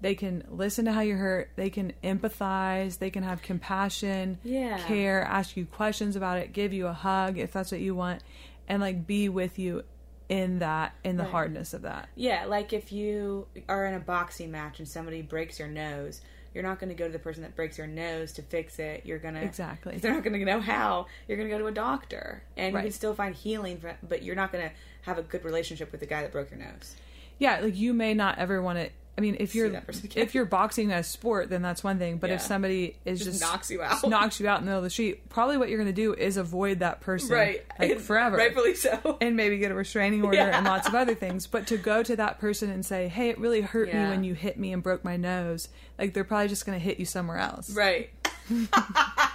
they 0.00 0.14
can 0.14 0.42
listen 0.50 0.86
to 0.86 0.92
how 0.92 1.00
you're 1.02 1.18
hurt 1.18 1.50
they 1.56 1.68
can 1.68 1.92
empathize 2.02 2.98
they 2.98 3.10
can 3.10 3.22
have 3.22 3.42
compassion 3.42 4.38
Yeah. 4.42 4.78
care 4.86 5.22
ask 5.22 5.56
you 5.56 5.66
questions 5.66 6.16
about 6.16 6.38
it 6.38 6.52
give 6.54 6.72
you 6.72 6.86
a 6.86 6.92
hug 6.94 7.36
if 7.38 7.52
that's 7.52 7.70
what 7.70 7.80
you 7.80 7.94
want 7.94 8.22
and 8.68 8.80
like 8.80 9.06
be 9.06 9.28
with 9.28 9.58
you 9.58 9.82
in 10.30 10.60
that 10.60 10.94
in 11.04 11.16
the 11.18 11.22
Right. 11.24 11.32
hardness 11.32 11.74
of 11.74 11.82
that 11.82 12.08
Yeah, 12.16 12.46
like 12.46 12.72
if 12.72 12.90
you 12.90 13.46
are 13.68 13.84
in 13.84 13.92
a 13.94 14.00
boxing 14.00 14.50
match 14.50 14.78
and 14.78 14.88
somebody 14.88 15.20
breaks 15.20 15.58
your 15.58 15.68
nose, 15.68 16.22
you're 16.54 16.62
not 16.62 16.78
going 16.78 16.88
to 16.88 16.94
go 16.94 17.06
to 17.06 17.12
the 17.12 17.18
person 17.18 17.42
that 17.42 17.54
breaks 17.56 17.76
your 17.76 17.86
nose 17.88 18.32
to 18.34 18.42
fix 18.42 18.78
it. 18.78 19.04
You're 19.04 19.18
going 19.18 19.34
to 19.34 19.42
Exactly. 19.42 19.98
They're 19.98 20.14
not 20.14 20.22
going 20.22 20.38
to 20.38 20.44
know 20.44 20.60
how, 20.60 21.06
you're 21.28 21.36
going 21.36 21.48
to 21.50 21.54
go 21.54 21.58
to 21.58 21.66
a 21.66 21.72
doctor, 21.72 22.42
and 22.56 22.74
Right. 22.74 22.82
you 22.82 22.90
can 22.90 22.92
still 22.94 23.14
find 23.14 23.34
healing. 23.34 23.82
But 24.08 24.22
you're 24.22 24.36
not 24.36 24.52
going 24.52 24.68
to 24.68 24.74
have 25.02 25.18
a 25.18 25.22
good 25.22 25.44
relationship 25.44 25.90
with 25.92 26.00
the 26.00 26.06
guy 26.06 26.22
that 26.22 26.32
broke 26.32 26.50
your 26.50 26.60
nose. 26.60 26.94
yeah 27.38 27.58
like 27.60 27.76
you 27.76 27.92
may 27.92 28.14
not 28.14 28.38
ever 28.38 28.62
want 28.62 28.78
to 28.78 28.88
I 29.16 29.20
mean, 29.20 29.36
if 29.38 29.54
you're 29.54 29.68
that 29.70 29.86
person 29.86 30.06
again. 30.06 30.22
if 30.24 30.34
you're 30.34 30.44
boxing 30.44 30.90
as 30.90 31.06
a 31.06 31.10
sport, 31.10 31.48
then 31.48 31.62
that's 31.62 31.84
one 31.84 31.98
thing. 32.00 32.16
But 32.18 32.30
if 32.30 32.40
somebody 32.40 32.96
is 33.04 33.20
Just 33.20 33.30
just, 33.30 33.40
knocks 33.42 33.70
you 33.70 33.80
out. 33.80 34.06
knocks 34.08 34.40
you 34.40 34.48
out 34.48 34.58
in 34.58 34.64
the 34.64 34.70
middle 34.70 34.78
of 34.78 34.84
the 34.84 34.90
street, 34.90 35.28
probably 35.28 35.56
what 35.56 35.68
you're 35.68 35.78
going 35.78 35.86
to 35.86 35.92
do 35.92 36.14
is 36.14 36.36
avoid 36.36 36.80
that 36.80 37.00
person, 37.00 37.30
like 37.36 37.66
And 37.78 38.00
forever, 38.00 38.36
Rightfully 38.36 38.74
so. 38.74 39.16
and 39.20 39.36
maybe 39.36 39.58
get 39.58 39.70
a 39.70 39.74
restraining 39.74 40.24
order 40.24 40.38
Yeah. 40.38 40.56
and 40.56 40.66
lots 40.66 40.88
of 40.88 40.94
other 40.96 41.14
things. 41.14 41.46
But 41.46 41.68
to 41.68 41.76
go 41.76 42.02
to 42.02 42.16
that 42.16 42.40
person 42.40 42.70
and 42.70 42.84
say, 42.84 43.06
"Hey, 43.06 43.28
it 43.28 43.38
really 43.38 43.60
hurt 43.60 43.86
me 43.92 44.00
when 44.00 44.24
you 44.24 44.34
hit 44.34 44.58
me 44.58 44.72
and 44.72 44.82
broke 44.82 45.04
my 45.04 45.16
nose," 45.16 45.68
like 45.98 46.12
they're 46.12 46.24
probably 46.24 46.48
just 46.48 46.66
going 46.66 46.76
to 46.78 46.84
hit 46.84 46.98
you 46.98 47.04
somewhere 47.06 47.38
else. 47.38 47.70
right. 47.70 48.10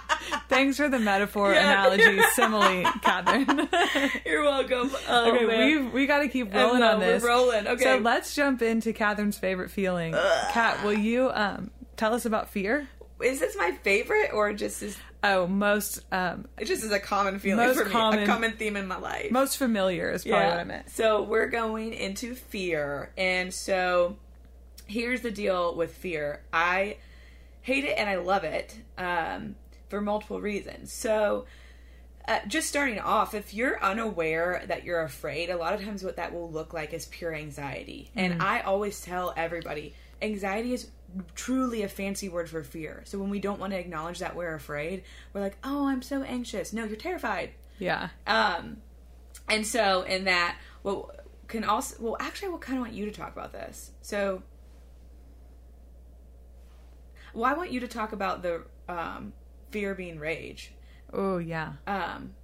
Thanks 0.50 0.76
for 0.76 0.88
the 0.88 0.98
metaphor, 0.98 1.54
Yeah. 1.54 1.84
analogy, 1.86 2.20
simile, 2.34 2.82
Catherine. 3.02 3.68
You're 4.26 4.42
welcome. 4.42 4.90
Oh, 5.08 5.34
okay, 5.34 5.46
man. 5.46 5.66
we 5.66 5.88
we 5.88 6.06
got 6.06 6.18
to 6.18 6.28
keep 6.28 6.52
rolling 6.52 6.80
know, 6.80 6.92
on 6.94 6.98
we're 7.00 7.06
this. 7.06 7.22
rolling. 7.22 7.66
Okay. 7.66 7.82
so 7.84 7.96
let's 7.98 8.34
jump 8.34 8.60
into 8.60 8.92
Catherine's 8.92 9.38
favorite 9.38 9.70
feeling. 9.70 10.12
Kat, 10.50 10.84
will 10.84 10.92
you 10.92 11.30
um, 11.32 11.70
tell 11.96 12.12
us 12.14 12.26
about 12.26 12.50
fear? 12.50 12.88
Is 13.22 13.40
this 13.40 13.56
my 13.56 13.72
favorite, 13.82 14.30
or 14.34 14.52
just 14.52 14.82
is 14.82 14.96
Oh, 15.22 15.46
most 15.46 16.00
um, 16.12 16.48
it 16.58 16.64
just 16.64 16.82
is 16.82 16.92
a 16.92 16.98
common 16.98 17.38
feeling 17.40 17.66
Most 17.66 17.78
for 17.78 17.84
me, 17.84 17.90
common- 17.90 18.22
a 18.22 18.26
common 18.26 18.52
theme 18.52 18.76
in 18.76 18.88
my 18.88 18.96
life? 18.98 19.30
most 19.30 19.58
familiar 19.58 20.10
is 20.10 20.24
probably 20.24 20.46
what 20.48 20.58
I 20.58 20.64
meant. 20.64 20.88
So 20.90 21.22
we're 21.22 21.48
going 21.48 21.92
into 21.92 22.34
fear. 22.34 23.12
And 23.18 23.52
so 23.52 24.16
here's 24.86 25.20
the 25.20 25.30
deal 25.30 25.76
with 25.76 25.92
fear. 25.94 26.40
I 26.54 26.96
hate 27.60 27.84
it 27.84 27.98
and 27.98 28.08
I 28.08 28.16
love 28.16 28.44
it 28.44 28.74
um, 28.96 29.56
for 29.90 30.00
multiple 30.00 30.40
reasons. 30.40 30.92
So 30.92 31.44
uh, 32.26 32.38
just 32.46 32.68
starting 32.68 32.98
off, 32.98 33.34
if 33.34 33.52
you're 33.52 33.82
unaware 33.82 34.62
that 34.68 34.84
you're 34.84 35.02
afraid, 35.02 35.50
a 35.50 35.56
lot 35.56 35.74
of 35.74 35.82
times 35.82 36.04
what 36.04 36.16
that 36.16 36.32
will 36.32 36.50
look 36.50 36.72
like 36.72 36.94
is 36.94 37.06
pure 37.06 37.34
anxiety. 37.34 38.10
And 38.14 38.42
I 38.42 38.60
always 38.60 39.00
tell 39.00 39.34
everybody 39.36 39.94
anxiety 40.22 40.72
is 40.72 40.88
truly 41.34 41.82
a 41.82 41.88
fancy 41.88 42.28
word 42.28 42.48
for 42.48 42.62
fear. 42.62 43.02
So 43.04 43.18
when 43.18 43.30
we 43.30 43.40
don't 43.40 43.58
want 43.58 43.72
to 43.72 43.78
acknowledge 43.78 44.20
that 44.20 44.36
we're 44.36 44.54
afraid, 44.54 45.02
we're 45.32 45.40
like, 45.40 45.56
oh, 45.64 45.88
I'm 45.88 46.02
so 46.02 46.22
anxious. 46.22 46.72
No, 46.72 46.84
you're 46.84 46.96
terrified. 46.96 47.50
Yeah. 47.78 48.10
Um, 48.26 48.76
and 49.48 49.66
so 49.66 50.02
in 50.02 50.24
that, 50.24 50.56
well, 50.82 51.10
can 51.48 51.64
also 51.64 51.96
well, 51.98 52.16
actually, 52.20 52.54
I 52.54 52.58
kind 52.58 52.78
of 52.78 52.84
want 52.84 52.94
you 52.94 53.06
to 53.06 53.10
talk 53.10 53.32
about 53.32 53.52
this. 53.52 53.90
So, 54.02 54.42
well, 57.34 57.44
I 57.44 57.54
want 57.54 57.72
you 57.72 57.80
to 57.80 57.88
talk 57.88 58.12
about 58.12 58.42
the 58.42 58.62
um, 58.88 59.32
fear 59.70 59.94
being 59.94 60.18
rage. 60.18 60.72
Oh, 61.12 61.38
yeah. 61.38 61.72
Um, 61.86 62.34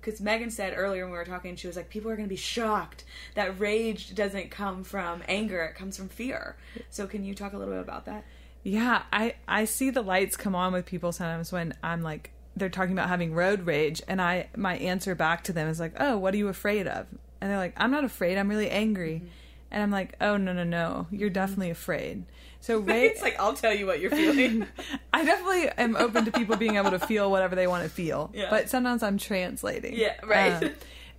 because 0.00 0.20
Megan 0.20 0.50
said 0.50 0.74
earlier 0.76 1.04
when 1.04 1.12
we 1.12 1.18
were 1.18 1.24
talking, 1.24 1.56
she 1.56 1.66
was 1.66 1.76
like, 1.76 1.90
people 1.90 2.10
are 2.10 2.16
going 2.16 2.28
to 2.28 2.32
be 2.32 2.36
shocked 2.36 3.04
that 3.34 3.58
rage 3.58 4.14
doesn't 4.14 4.50
come 4.50 4.84
from 4.84 5.22
anger; 5.28 5.62
it 5.64 5.74
comes 5.74 5.96
from 5.96 6.08
fear. 6.08 6.56
So, 6.88 7.06
can 7.06 7.24
you 7.24 7.34
talk 7.34 7.52
a 7.52 7.58
little 7.58 7.74
bit 7.74 7.82
about 7.82 8.06
that? 8.06 8.24
Yeah, 8.62 9.02
I 9.12 9.34
I 9.46 9.64
see 9.64 9.90
the 9.90 10.02
lights 10.02 10.36
come 10.36 10.54
on 10.54 10.72
with 10.72 10.86
people 10.86 11.12
sometimes 11.12 11.52
when 11.52 11.74
I'm 11.82 12.02
like 12.02 12.30
they're 12.56 12.68
talking 12.68 12.92
about 12.92 13.08
having 13.08 13.32
road 13.32 13.66
rage 13.66 14.02
and 14.08 14.20
I 14.20 14.48
my 14.56 14.76
answer 14.76 15.14
back 15.14 15.44
to 15.44 15.52
them 15.52 15.68
is 15.68 15.80
like, 15.80 15.94
"Oh, 15.98 16.16
what 16.18 16.34
are 16.34 16.38
you 16.38 16.48
afraid 16.48 16.86
of?" 16.86 17.06
And 17.40 17.50
they're 17.50 17.58
like, 17.58 17.74
"I'm 17.76 17.90
not 17.90 18.04
afraid. 18.04 18.38
I'm 18.38 18.48
really 18.48 18.70
angry." 18.70 19.22
And 19.70 19.82
I'm 19.82 19.90
like, 19.90 20.14
"Oh, 20.20 20.36
no, 20.36 20.52
no, 20.52 20.64
no. 20.64 21.06
You're 21.10 21.30
definitely 21.30 21.70
afraid." 21.70 22.24
So 22.60 22.78
rage 22.78 23.12
It's 23.12 23.22
like 23.22 23.38
I'll 23.38 23.54
tell 23.54 23.72
you 23.72 23.86
what 23.86 24.00
you're 24.00 24.10
feeling. 24.10 24.66
I 25.12 25.24
definitely 25.24 25.68
am 25.70 25.96
open 25.96 26.24
to 26.24 26.32
people 26.32 26.56
being 26.56 26.76
able 26.76 26.90
to 26.90 26.98
feel 26.98 27.30
whatever 27.30 27.54
they 27.54 27.66
want 27.66 27.84
to 27.84 27.90
feel. 27.90 28.30
Yeah. 28.34 28.50
But 28.50 28.68
sometimes 28.68 29.02
I'm 29.02 29.18
translating. 29.18 29.94
Yeah, 29.94 30.14
right. 30.24 30.62
Um, 30.62 30.70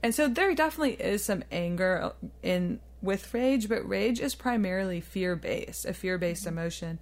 and 0.02 0.16
so 0.16 0.28
there 0.28 0.54
definitely 0.56 0.94
is 0.94 1.24
some 1.24 1.44
anger 1.52 2.14
in 2.42 2.80
with 3.02 3.34
rage, 3.34 3.70
but 3.70 3.88
rage 3.88 4.20
is 4.20 4.36
primarily 4.36 5.00
fear 5.02 5.36
based, 5.36 5.86
a 5.86 5.94
fear 5.94 6.18
based 6.18 6.46
emotion. 6.46 7.00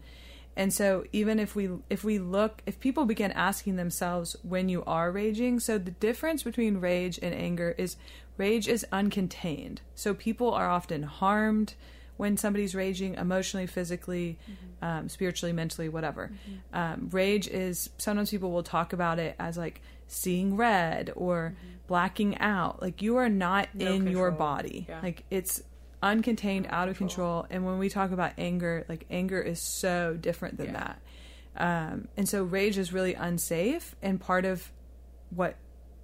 And 0.56 0.74
so 0.74 1.06
even 1.12 1.40
if 1.40 1.56
we 1.56 1.70
if 1.90 2.04
we 2.04 2.18
look 2.18 2.64
if 2.66 2.80
people 2.80 3.06
begin 3.06 3.32
asking 3.34 3.76
themselves 3.76 4.36
when 4.42 4.70
you 4.70 4.84
are 4.86 5.12
raging, 5.12 5.60
so 5.60 5.78
the 5.78 5.92
difference 5.92 6.42
between 6.42 6.80
rage 6.80 7.20
and 7.22 7.34
anger 7.34 7.76
is 7.78 7.96
rage 8.38 8.68
is 8.68 8.86
uncontained. 8.92 9.80
So 9.94 10.16
people 10.16 10.52
are 10.54 10.70
often 10.70 11.04
harmed 11.04 11.76
when 12.18 12.36
somebody's 12.38 12.76
raging 12.76 13.16
emotionally, 13.16 13.68
physically, 13.68 14.38
um, 14.82 15.08
spiritually, 15.10 15.54
mentally, 15.54 15.88
whatever. 15.90 16.32
Um, 16.74 17.10
rage 17.12 17.48
is 17.48 17.90
sometimes 17.98 18.30
people 18.32 18.52
will 18.52 18.64
talk 18.64 18.94
about 18.94 19.20
it 19.20 19.36
as 19.40 19.58
like 19.58 19.82
seeing 20.08 20.56
red 20.58 21.12
or 21.16 21.56
blacking 21.88 22.38
out. 22.40 22.82
Like 22.82 23.02
you 23.02 23.18
are 23.18 23.30
not 23.30 23.70
No 23.74 23.92
in 23.92 24.08
your 24.08 24.32
body. 24.32 24.86
Yeah. 24.90 25.00
Like 25.02 25.24
it's 25.30 25.62
uncontained, 26.04 26.68
out 26.70 26.90
of 26.90 26.98
control. 26.98 27.46
And 27.50 27.66
when 27.66 27.78
we 27.80 27.90
talk 27.90 28.12
about 28.12 28.34
anger, 28.38 28.86
like 28.90 29.06
anger 29.10 29.42
is 29.42 29.60
so 29.60 30.16
different 30.20 30.58
than 30.58 30.68
Yeah. 30.68 30.74
that. 30.74 31.02
Um, 31.60 32.08
and 32.16 32.30
so 32.30 32.44
rage 32.44 32.78
is 32.78 32.94
really 32.94 33.16
unsafe. 33.16 33.96
And 34.02 34.20
part 34.20 34.46
of 34.46 34.72
what 35.30 35.56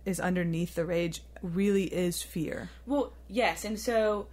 is 0.05 0.19
underneath 0.19 0.75
the 0.75 0.83
rage 0.85 1.21
really 1.41 1.85
is 1.85 2.21
fear. 2.21 2.69
Well, 2.85 3.13
yes, 3.29 3.63
and 3.63 3.79
so 3.79 4.27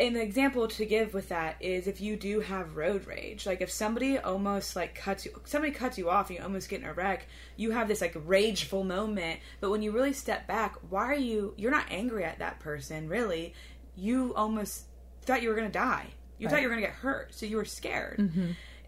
an 0.00 0.16
example 0.16 0.66
to 0.66 0.86
give 0.86 1.12
with 1.12 1.28
that 1.28 1.56
is 1.60 1.86
if 1.86 2.00
you 2.00 2.16
do 2.16 2.40
have 2.40 2.76
road 2.76 3.06
rage 3.06 3.44
like 3.44 3.60
if 3.60 3.70
somebody 3.70 4.18
almost 4.18 4.74
like 4.74 4.94
cuts 4.94 5.26
you 5.26 5.40
somebody 5.44 5.72
cuts 5.72 5.98
you 5.98 6.08
off 6.08 6.30
and 6.30 6.38
you 6.38 6.44
almost 6.44 6.68
get 6.70 6.80
in 6.80 6.86
a 6.86 6.92
wreck 6.92 7.26
you 7.56 7.70
have 7.72 7.86
this 7.86 8.00
like 8.00 8.16
rageful 8.24 8.82
moment 8.82 9.40
but 9.60 9.70
when 9.70 9.82
you 9.82 9.90
really 9.90 10.12
step 10.12 10.46
back 10.46 10.76
why 10.88 11.04
are 11.04 11.14
you 11.14 11.52
you're 11.56 11.70
not 11.70 11.84
angry 11.90 12.24
at 12.24 12.38
that 12.38 12.58
person 12.60 13.08
really. 13.08 13.54
You 13.96 14.32
almost 14.34 14.84
thought 15.22 15.42
you 15.42 15.50
were 15.50 15.54
going 15.54 15.66
to 15.66 15.72
die. 15.72 16.06
You 16.38 16.48
thought 16.48 16.62
you 16.62 16.68
were 16.68 16.74
going 16.74 16.82
to 16.82 16.88
get 16.88 16.96
hurt 16.96 17.34
so 17.34 17.44
you 17.44 17.56
were 17.58 17.66
scared. 17.66 18.18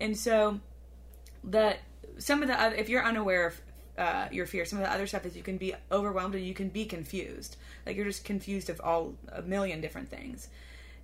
And 0.01 0.17
so 0.17 0.61
the 1.45 1.77
some 2.19 2.41
of 2.41 2.49
the 2.49 2.59
other 2.59 2.75
if 2.77 2.89
you're 2.89 3.05
unaware 3.05 3.49
of 3.49 3.61
uh, 3.99 4.29
your 4.33 4.47
fear 4.47 4.65
some 4.65 4.79
of 4.79 4.85
the 4.87 4.91
other 4.91 5.07
stuff 5.07 5.27
is 5.27 5.37
you 5.37 5.43
can 5.43 5.59
be 5.59 5.75
overwhelmed 5.91 6.35
and 6.35 6.47
you 6.47 6.55
can 6.55 6.71
be 6.71 6.87
confused. 6.87 7.57
Like 7.85 7.97
you're 7.97 8.07
just 8.07 8.25
confused 8.25 8.71
of 8.71 8.81
all 8.81 9.15
a 9.31 9.43
million 9.43 9.83
different 9.83 10.09
things 10.09 10.49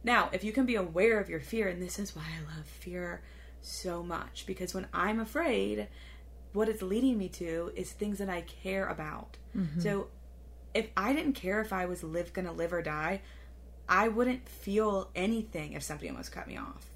now 0.04 0.28
if 0.32 0.44
you 0.44 0.52
can 0.52 0.66
be 0.66 0.74
aware 0.76 1.18
of 1.20 1.28
your 1.28 1.40
fear 1.40 1.68
and 1.68 1.82
this 1.82 1.98
is 1.98 2.14
why 2.14 2.22
i 2.22 2.56
love 2.56 2.66
fear 2.66 3.22
so 3.60 4.02
much 4.02 4.44
because 4.46 4.74
when 4.74 4.86
i'm 4.92 5.20
afraid 5.20 5.88
what 6.52 6.68
it's 6.68 6.82
leading 6.82 7.18
me 7.18 7.28
to 7.28 7.70
is 7.76 7.92
things 7.92 8.18
that 8.18 8.28
i 8.28 8.40
care 8.42 8.86
about 8.86 9.36
so 9.80 10.08
if 10.74 10.88
i 10.96 11.12
didn't 11.12 11.32
care 11.34 11.60
if 11.60 11.72
i 11.72 11.84
was 11.84 12.02
live 12.02 12.32
gonna 12.32 12.52
live 12.52 12.72
or 12.72 12.82
die 12.82 13.20
i 13.88 14.08
wouldn't 14.08 14.48
feel 14.48 15.10
anything 15.16 15.72
if 15.72 15.82
somebody 15.82 16.08
almost 16.08 16.32
cut 16.32 16.46
me 16.46 16.56
off 16.56 16.86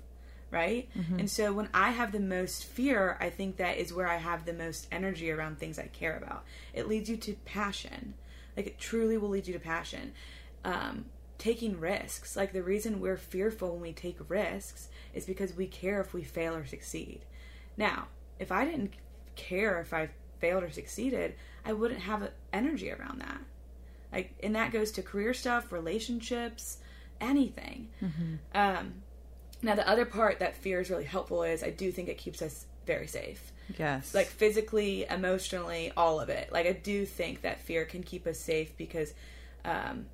right? 0.52 0.86
And 1.18 1.30
so 1.30 1.50
when 1.54 1.70
I 1.72 1.92
have 1.92 2.12
the 2.12 2.20
most 2.20 2.66
fear, 2.66 3.16
I 3.18 3.30
think 3.30 3.56
that 3.56 3.78
is 3.78 3.90
where 3.90 4.06
I 4.06 4.18
have 4.18 4.44
the 4.44 4.52
most 4.52 4.86
energy 4.92 5.30
around 5.30 5.58
things 5.58 5.78
I 5.78 5.86
care 5.86 6.14
about. 6.14 6.44
It 6.74 6.86
leads 6.86 7.08
you 7.08 7.16
to 7.16 7.32
passion. 7.46 8.12
Like 8.54 8.66
it 8.66 8.78
truly 8.78 9.16
will 9.16 9.30
lead 9.30 9.46
you 9.46 9.54
to 9.54 9.58
passion. 9.58 10.12
Um, 10.62 11.06
taking 11.42 11.80
risks. 11.80 12.36
Like 12.36 12.52
the 12.52 12.62
reason 12.62 13.00
we're 13.00 13.16
fearful 13.16 13.72
when 13.72 13.80
we 13.80 13.92
take 13.92 14.18
risks 14.28 14.88
is 15.12 15.26
because 15.26 15.56
we 15.56 15.66
care 15.66 16.00
if 16.00 16.14
we 16.14 16.22
fail 16.22 16.54
or 16.54 16.64
succeed. 16.64 17.24
Now, 17.76 18.06
if 18.38 18.52
I 18.52 18.64
didn't 18.64 18.92
care 19.34 19.80
if 19.80 19.92
I 19.92 20.10
failed 20.38 20.62
or 20.62 20.70
succeeded, 20.70 21.34
I 21.64 21.72
wouldn't 21.72 22.00
have 22.00 22.30
energy 22.52 22.92
around 22.92 23.20
that. 23.22 23.40
Like, 24.12 24.34
and 24.40 24.54
that 24.54 24.70
goes 24.70 24.92
to 24.92 25.02
career 25.02 25.34
stuff, 25.34 25.72
relationships, 25.72 26.78
anything. 27.20 27.88
Um, 28.54 29.02
now, 29.62 29.74
the 29.74 29.88
other 29.88 30.04
part 30.04 30.38
that 30.38 30.56
fear 30.56 30.80
is 30.80 30.90
really 30.90 31.04
helpful 31.04 31.42
is 31.42 31.64
I 31.64 31.70
do 31.70 31.90
think 31.90 32.08
it 32.08 32.18
keeps 32.18 32.40
us 32.40 32.66
very 32.86 33.08
safe. 33.08 33.52
Yes. 33.76 34.14
Like 34.14 34.28
physically, 34.28 35.06
emotionally, 35.10 35.92
all 35.96 36.20
of 36.20 36.28
it. 36.28 36.52
Like 36.52 36.66
I 36.66 36.72
do 36.72 37.04
think 37.04 37.42
that 37.42 37.60
fear 37.62 37.84
can 37.84 38.04
keep 38.04 38.28
us 38.28 38.38
safe 38.38 38.76
because 38.76 39.12
um, 39.64 40.06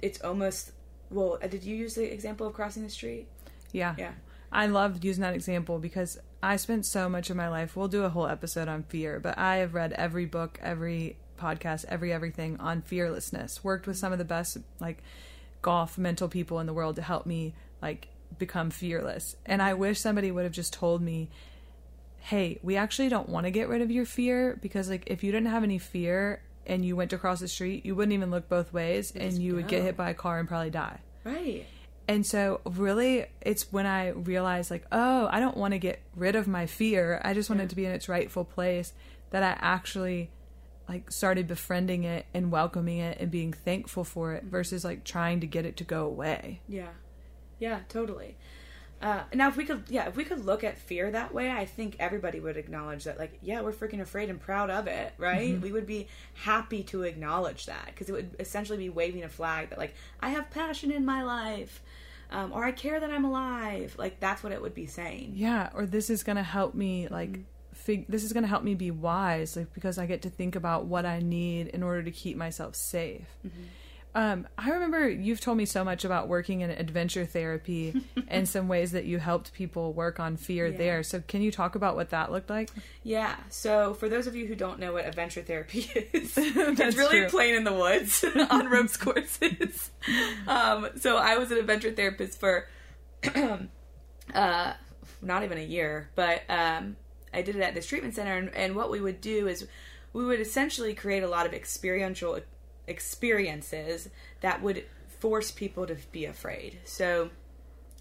it's 0.00 0.20
almost. 0.20 0.70
Well, 1.10 1.38
uh, 1.42 1.46
did 1.46 1.64
you 1.64 1.76
use 1.76 1.94
the 1.94 2.12
example 2.12 2.46
of 2.46 2.54
crossing 2.54 2.82
the 2.82 2.90
street? 2.90 3.26
Yeah. 3.72 3.94
Yeah. 3.98 4.12
I 4.52 4.66
love 4.66 5.04
using 5.04 5.22
that 5.22 5.34
example 5.34 5.78
because 5.78 6.18
I 6.42 6.56
spent 6.56 6.86
so 6.86 7.08
much 7.08 7.30
of 7.30 7.36
my 7.36 7.48
life. 7.48 7.76
We'll 7.76 7.88
do 7.88 8.04
a 8.04 8.08
whole 8.08 8.26
episode 8.26 8.68
on 8.68 8.84
fear, 8.84 9.20
but 9.20 9.36
I 9.38 9.56
have 9.56 9.74
read 9.74 9.92
every 9.92 10.26
book, 10.26 10.58
every 10.62 11.16
podcast, 11.38 11.84
every 11.88 12.12
everything 12.12 12.58
on 12.58 12.82
fearlessness. 12.82 13.62
Worked 13.64 13.86
with 13.86 13.96
some 13.96 14.12
of 14.12 14.18
the 14.18 14.24
best 14.24 14.58
like 14.80 15.02
golf 15.62 15.98
mental 15.98 16.28
people 16.28 16.60
in 16.60 16.66
the 16.66 16.72
world 16.72 16.96
to 16.96 17.02
help 17.02 17.26
me 17.26 17.54
like 17.82 18.08
become 18.38 18.70
fearless. 18.70 19.36
And 19.44 19.60
I 19.60 19.74
wish 19.74 20.00
somebody 20.00 20.30
would 20.30 20.44
have 20.44 20.52
just 20.52 20.72
told 20.72 21.02
me, 21.02 21.28
"Hey, 22.18 22.58
we 22.62 22.76
actually 22.76 23.08
don't 23.08 23.28
want 23.28 23.44
to 23.44 23.50
get 23.50 23.68
rid 23.68 23.82
of 23.82 23.90
your 23.90 24.06
fear 24.06 24.58
because 24.62 24.88
like 24.88 25.04
if 25.06 25.24
you 25.24 25.32
didn't 25.32 25.50
have 25.50 25.64
any 25.64 25.78
fear 25.78 26.40
and 26.66 26.84
you 26.84 26.96
went 26.96 27.10
to 27.10 27.18
cross 27.18 27.40
the 27.40 27.48
street, 27.48 27.86
you 27.86 27.94
wouldn't 27.94 28.12
even 28.12 28.30
look 28.30 28.48
both 28.48 28.72
ways 28.72 29.12
and 29.14 29.40
you 29.42 29.54
would 29.54 29.68
get 29.68 29.82
hit 29.82 29.96
by 29.96 30.10
a 30.10 30.14
car 30.14 30.38
and 30.38 30.48
probably 30.48 30.70
die." 30.70 31.00
Right. 31.24 31.66
And 32.08 32.24
so, 32.24 32.60
really, 32.64 33.26
it's 33.40 33.72
when 33.72 33.84
I 33.84 34.10
realized, 34.10 34.70
like, 34.70 34.86
oh, 34.92 35.28
I 35.30 35.40
don't 35.40 35.56
want 35.56 35.72
to 35.72 35.78
get 35.78 36.00
rid 36.14 36.36
of 36.36 36.46
my 36.46 36.66
fear. 36.66 37.20
I 37.24 37.34
just 37.34 37.50
want 37.50 37.62
it 37.62 37.70
to 37.70 37.76
be 37.76 37.84
in 37.84 37.90
its 37.90 38.08
rightful 38.08 38.44
place. 38.44 38.92
That 39.30 39.42
I 39.42 39.56
actually, 39.58 40.30
like, 40.88 41.10
started 41.10 41.48
befriending 41.48 42.04
it 42.04 42.26
and 42.32 42.52
welcoming 42.52 42.98
it 42.98 43.18
and 43.20 43.28
being 43.28 43.52
thankful 43.52 44.04
for 44.04 44.34
it 44.34 44.44
versus 44.44 44.84
like 44.84 45.02
trying 45.02 45.40
to 45.40 45.48
get 45.48 45.66
it 45.66 45.76
to 45.78 45.84
go 45.84 46.06
away. 46.06 46.60
Yeah. 46.68 46.90
Yeah, 47.58 47.80
totally. 47.88 48.36
Uh, 49.02 49.22
now, 49.34 49.48
if 49.48 49.56
we 49.56 49.64
could, 49.66 49.84
yeah, 49.88 50.08
if 50.08 50.16
we 50.16 50.24
could 50.24 50.44
look 50.46 50.64
at 50.64 50.78
fear 50.78 51.10
that 51.10 51.34
way, 51.34 51.50
I 51.50 51.66
think 51.66 51.96
everybody 51.98 52.40
would 52.40 52.56
acknowledge 52.56 53.04
that, 53.04 53.18
like, 53.18 53.38
yeah, 53.42 53.60
we're 53.60 53.72
freaking 53.72 54.00
afraid 54.00 54.30
and 54.30 54.40
proud 54.40 54.70
of 54.70 54.86
it, 54.86 55.12
right? 55.18 55.60
We 55.60 55.70
would 55.70 55.86
be 55.86 56.08
happy 56.32 56.82
to 56.84 57.02
acknowledge 57.02 57.66
that 57.66 57.86
because 57.86 58.08
it 58.08 58.12
would 58.12 58.36
essentially 58.40 58.78
be 58.78 58.88
waving 58.88 59.22
a 59.22 59.28
flag 59.28 59.68
that, 59.68 59.78
like, 59.78 59.94
I 60.20 60.30
have 60.30 60.50
passion 60.50 60.90
in 60.90 61.04
my 61.04 61.22
life, 61.24 61.82
um, 62.30 62.52
or 62.52 62.64
I 62.64 62.72
care 62.72 62.98
that 62.98 63.10
I'm 63.10 63.26
alive. 63.26 63.94
Like, 63.98 64.18
that's 64.18 64.42
what 64.42 64.52
it 64.52 64.62
would 64.62 64.74
be 64.74 64.86
saying. 64.86 65.32
Yeah, 65.34 65.68
or 65.74 65.84
this 65.84 66.08
is 66.08 66.22
going 66.22 66.36
to 66.36 66.42
help 66.42 66.74
me, 66.74 67.08
like, 67.08 67.32
Mm-hmm. 67.32 67.42
fig- 67.74 68.06
this 68.08 68.24
is 68.24 68.32
going 68.32 68.44
to 68.44 68.48
help 68.48 68.64
me 68.64 68.74
be 68.74 68.90
wise, 68.90 69.56
like, 69.56 69.74
because 69.74 69.98
I 69.98 70.06
get 70.06 70.22
to 70.22 70.30
think 70.30 70.56
about 70.56 70.86
what 70.86 71.04
I 71.04 71.20
need 71.20 71.66
in 71.68 71.82
order 71.82 72.02
to 72.02 72.10
keep 72.10 72.38
myself 72.38 72.74
safe. 72.74 73.28
Mm-hmm. 73.46 73.62
Um, 74.16 74.48
I 74.56 74.70
remember 74.70 75.06
you've 75.08 75.40
told 75.40 75.58
me 75.58 75.66
so 75.66 75.84
much 75.84 76.02
about 76.06 76.26
working 76.26 76.62
in 76.62 76.70
adventure 76.70 77.26
therapy 77.26 78.02
and 78.28 78.48
some 78.48 78.66
ways 78.66 78.92
that 78.92 79.04
you 79.04 79.18
helped 79.18 79.52
people 79.52 79.92
work 79.92 80.18
on 80.18 80.38
fear 80.38 80.68
Yeah. 80.68 80.78
there. 80.78 81.02
So, 81.02 81.20
can 81.28 81.42
you 81.42 81.52
talk 81.52 81.74
about 81.74 81.96
what 81.96 82.08
that 82.10 82.32
looked 82.32 82.48
like? 82.48 82.70
Yeah. 83.02 83.36
So 83.50 83.92
for 83.92 84.08
those 84.08 84.26
of 84.26 84.34
you 84.34 84.46
who 84.46 84.54
don't 84.54 84.78
know 84.80 84.94
what 84.94 85.04
adventure 85.04 85.42
therapy 85.42 85.80
is, 86.14 86.32
it's 86.36 86.96
really 86.96 87.20
true. 87.20 87.28
playing 87.28 87.56
in 87.56 87.64
the 87.64 87.74
woods 87.74 88.24
on 88.50 88.70
ropes 88.70 88.96
courses. 88.96 89.90
Um, 90.48 90.88
so 90.96 91.18
I 91.18 91.36
was 91.36 91.50
an 91.50 91.58
adventure 91.58 91.92
therapist 91.92 92.40
for 92.40 92.66
uh, 94.34 94.72
not 95.22 95.42
even 95.44 95.58
a 95.58 95.62
year, 95.64 96.08
but 96.14 96.42
um, 96.48 96.96
I 97.34 97.42
did 97.42 97.56
it 97.56 97.62
at 97.62 97.74
this 97.74 97.86
treatment 97.86 98.14
center. 98.14 98.34
And, 98.36 98.48
and 98.54 98.74
what 98.76 98.90
we 98.90 99.00
would 99.00 99.20
do 99.20 99.46
is 99.46 99.66
we 100.12 100.24
would 100.24 100.40
essentially 100.40 100.94
create 100.94 101.22
a 101.22 101.28
lot 101.28 101.44
of 101.46 101.52
experiential 101.52 102.38
experiences 102.86 104.08
that 104.40 104.62
would 104.62 104.84
force 105.20 105.50
people 105.50 105.86
to 105.86 105.96
be 106.12 106.24
afraid. 106.24 106.78
So 106.84 107.30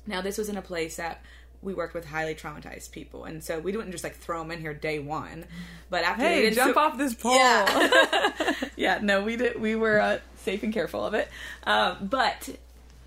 now 0.06 0.22
this 0.22 0.38
was 0.38 0.50
in 0.50 0.58
a 0.58 0.62
place 0.62 0.98
that 0.98 1.22
we 1.62 1.74
worked 1.74 1.96
with 1.96 2.06
highly 2.06 2.36
traumatized 2.36 2.92
people, 2.92 3.24
and 3.26 3.44
so 3.44 3.58
we 3.60 3.72
didn't 3.72 3.92
just 3.92 4.04
like 4.04 4.16
throw 4.16 4.40
them 4.40 4.52
in 4.52 4.60
here 4.60 4.74
day 4.74 5.00
one. 5.00 5.46
But 5.90 6.04
after 6.04 6.22
they 6.24 6.36
Hey, 6.36 6.42
did 6.44 6.54
jump 6.54 6.76
so- 6.76 6.80
off 6.80 6.98
this 6.98 7.14
pole. 7.16 7.34
Yeah, 7.36 8.54
yeah. 8.76 9.00
No, 9.02 9.24
we 9.24 9.36
did. 9.38 9.60
We 9.60 9.76
were 9.76 10.00
uh, 10.00 10.20
safe 10.38 10.62
and 10.62 10.72
careful 10.74 11.04
of 11.04 11.14
it. 11.16 11.28
Um, 11.64 11.98
but 12.08 12.50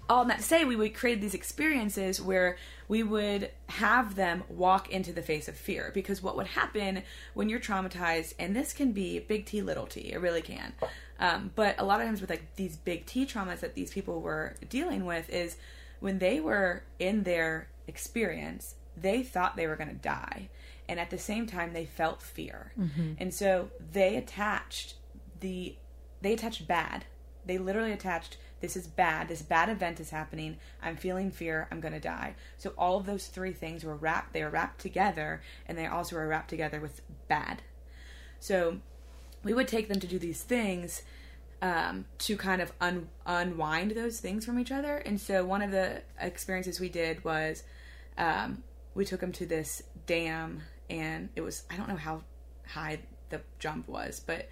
all 0.09 0.25
that 0.25 0.39
to 0.39 0.43
say, 0.43 0.65
we 0.65 0.77
would 0.77 0.95
create 0.95 1.21
these 1.21 1.35
experiences 1.35 2.21
where 2.21 2.57
we 2.89 3.03
would 3.03 3.51
have 3.69 4.15
them 4.15 4.45
walk 4.49 4.91
into 4.91 5.13
the 5.13 5.23
face 5.23 5.49
of 5.49 5.57
fear. 5.57 5.91
Because 5.93 6.23
what 6.23 6.37
would 6.37 6.47
happen 6.47 7.03
when 7.35 7.49
you're 7.49 7.61
traumatized, 7.61 8.35
and 8.39 8.57
this 8.57 8.73
can 8.73 8.93
be 8.93 9.19
big 9.19 9.45
T, 9.47 9.61
little 9.61 9.87
t, 9.87 10.13
it 10.13 10.21
really 10.21 10.43
can. 10.43 10.73
Um, 11.21 11.51
but 11.55 11.75
a 11.79 11.85
lot 11.85 12.01
of 12.01 12.07
times 12.07 12.21
with 12.21 12.31
like 12.31 12.55
these 12.57 12.77
big 12.77 13.05
T 13.07 13.27
traumas 13.27 13.61
that 13.61 13.75
these 13.75 13.91
people 13.91 14.21
were 14.21 14.55
dealing 14.69 15.05
with 15.05 15.29
is 15.31 15.57
when 16.01 16.19
they 16.19 16.41
were 16.41 16.85
in 16.99 17.25
their 17.25 17.69
experience, 17.87 18.77
they 18.97 19.23
thought 19.23 19.57
they 19.57 19.67
were 19.67 19.77
going 19.77 19.89
to 19.89 19.95
die. 19.95 20.49
And 20.89 20.99
at 20.99 21.11
the 21.11 21.19
same 21.19 21.47
time, 21.47 21.73
they 21.75 21.85
felt 21.85 22.23
fear. 22.23 22.73
And 23.21 23.35
so 23.35 23.69
they 23.93 24.17
attached 24.17 24.95
the, 25.41 25.77
they 26.23 26.33
attached 26.33 26.67
bad. 26.67 27.05
They 27.49 27.59
literally 27.59 27.92
attached, 27.92 28.36
this 28.61 28.76
is 28.76 28.86
bad. 28.86 29.26
This 29.26 29.42
bad 29.42 29.68
event 29.68 29.99
is 29.99 30.11
happening. 30.11 30.59
I'm 30.82 30.96
feeling 30.96 31.30
fear. 31.30 31.66
I'm 31.72 31.80
to 31.80 31.99
die. 31.99 32.34
So 32.59 32.74
all 32.78 32.99
of 32.99 33.07
those 33.07 33.26
three 33.26 33.53
things 33.53 33.82
were 33.82 33.96
wrapped, 33.96 34.34
they 34.34 34.44
were 34.44 34.51
wrapped 34.51 34.80
together. 34.80 35.42
And 35.66 35.76
they 35.76 35.86
also 35.86 36.14
were 36.14 36.28
wrapped 36.28 36.51
together 36.51 36.78
with 36.78 37.01
bad. 37.26 37.62
So 38.38 38.78
we 39.42 39.55
would 39.55 39.66
take 39.66 39.88
them 39.88 39.99
to 39.99 40.07
do 40.07 40.18
these 40.18 40.42
things 40.42 41.03
um, 41.62 42.05
to 42.18 42.36
kind 42.36 42.61
of 42.61 42.72
un- 42.80 43.09
unwind 43.26 43.92
those 43.92 44.20
things 44.20 44.44
from 44.44 44.59
each 44.61 44.70
other. 44.70 44.99
And 44.99 45.18
so 45.18 45.44
one 45.44 45.62
of 45.62 45.70
the 45.70 46.03
experiences 46.20 46.78
we 46.78 46.90
did 46.90 47.24
was 47.24 47.64
um, 48.18 48.62
we 48.94 49.05
took 49.05 49.20
them 49.20 49.32
to 49.32 49.46
this 49.46 49.82
dam, 50.07 50.62
and 50.90 51.30
it 51.34 51.40
was 51.40 51.64
I 51.70 51.76
don't 51.76 51.88
know 51.88 51.96
how 51.96 52.22
high 52.66 53.01
the 53.30 53.40
jump 53.59 53.88
was, 53.88 54.20
but 54.20 54.49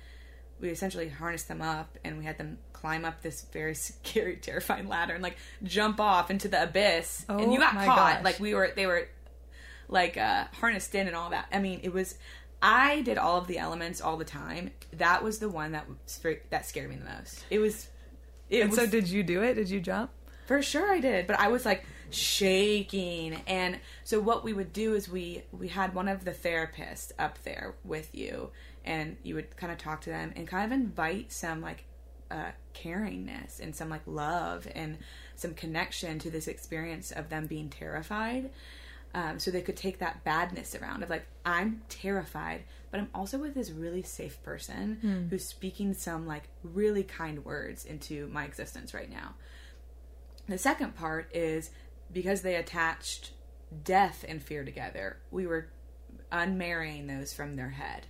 we 0.60 0.70
essentially 0.70 1.08
harnessed 1.08 1.48
them 1.48 1.60
up 1.60 1.98
and 2.04 2.18
we 2.18 2.24
had 2.24 2.38
them 2.38 2.58
climb 2.76 3.04
up 3.04 3.22
this 3.22 3.42
very 3.52 3.74
scary, 3.86 4.36
terrifying 4.36 4.88
ladder 4.88 5.14
and 5.14 5.22
like 5.22 5.36
jump 5.62 6.00
off 6.00 6.30
into 6.30 6.48
the 6.48 6.62
abyss. 6.62 7.24
and 7.28 7.40
Oh 7.40 7.52
you 7.52 7.58
got 7.58 7.74
my 7.74 7.84
caught. 7.86 7.96
gosh. 8.16 8.24
Like 8.24 8.40
we 8.40 8.54
were, 8.54 8.70
they 8.76 8.86
were 8.86 9.08
like 9.88 10.16
uh, 10.16 10.44
harnessed 10.60 10.94
in 10.94 11.06
and 11.06 11.16
all 11.16 11.30
that. 11.30 11.46
I 11.52 11.58
mean, 11.60 11.80
it 11.82 11.92
was. 11.92 12.16
I 12.62 13.02
did 13.02 13.18
all 13.18 13.36
of 13.38 13.46
the 13.46 13.58
elements 13.58 14.00
all 14.00 14.16
the 14.16 14.24
time. 14.24 14.70
That 14.94 15.22
was 15.22 15.38
the 15.38 15.48
one 15.48 15.72
that 15.72 15.86
that 16.50 16.66
scared 16.66 16.88
me 16.90 16.96
the 16.96 17.04
most. 17.04 17.44
It 17.50 17.58
was. 17.58 17.88
It 18.48 18.60
And 18.60 18.70
was 18.70 18.78
so, 18.78 18.86
did 18.86 19.08
you 19.08 19.22
do 19.22 19.42
it? 19.42 19.54
Did 19.54 19.68
you 19.70 19.80
jump? 19.80 20.10
for 20.46 20.62
sure 20.62 20.88
I 20.92 21.00
did, 21.00 21.26
but 21.26 21.38
I 21.40 21.48
was 21.48 21.64
like 21.66 21.84
shaking. 22.10 23.34
And 23.48 23.78
so 24.04 24.20
what 24.20 24.44
we 24.44 24.52
would 24.52 24.72
do 24.72 24.94
is 24.94 25.08
we 25.08 25.42
we 25.52 25.68
had 25.68 25.94
one 25.94 26.08
of 26.08 26.24
the 26.24 26.30
therapists 26.32 27.10
up 27.18 27.42
there 27.42 27.74
with 27.84 28.14
you 28.14 28.50
and 28.84 29.16
you 29.24 29.34
would 29.34 29.56
kind 29.56 29.72
of 29.72 29.78
talk 29.78 30.00
to 30.02 30.10
them 30.10 30.32
and 30.36 30.46
kind 30.46 30.64
of 30.64 30.70
invite 30.70 31.32
some 31.32 31.60
like 31.60 31.84
uh 32.30 32.50
caringness 32.74 33.60
and 33.60 33.74
some 33.74 33.88
like 33.88 34.02
love 34.06 34.66
and 34.74 34.98
some 35.36 35.54
connection 35.54 36.18
to 36.18 36.30
this 36.30 36.48
experience 36.48 37.10
of 37.12 37.28
them 37.28 37.46
being 37.46 37.68
terrified. 37.68 38.50
Um, 39.14 39.38
so 39.38 39.50
they 39.50 39.62
could 39.62 39.76
take 39.76 39.98
that 40.00 40.24
badness 40.24 40.74
around 40.74 41.02
of 41.02 41.08
like, 41.08 41.26
I'm 41.44 41.80
terrified, 41.88 42.64
but 42.90 43.00
I'm 43.00 43.08
also 43.14 43.38
with 43.38 43.54
this 43.54 43.70
really 43.70 44.02
safe 44.02 44.42
person 44.42 44.98
who's 45.30 45.44
speaking 45.46 45.94
some 45.94 46.26
like 46.26 46.48
really 46.62 47.02
kind 47.02 47.42
words 47.44 47.86
into 47.86 48.26
my 48.28 48.44
existence 48.44 48.92
right 48.92 49.08
now. 49.10 49.34
The 50.48 50.58
second 50.58 50.96
part 50.96 51.30
is 51.34 51.70
because 52.12 52.42
they 52.42 52.56
attached 52.56 53.30
death 53.84 54.24
and 54.28 54.42
fear 54.42 54.64
together, 54.64 55.16
we 55.30 55.46
were 55.46 55.68
unmarrying 56.30 57.06
those 57.06 57.32
from 57.32 57.56
their 57.56 57.70
head. 57.70 58.06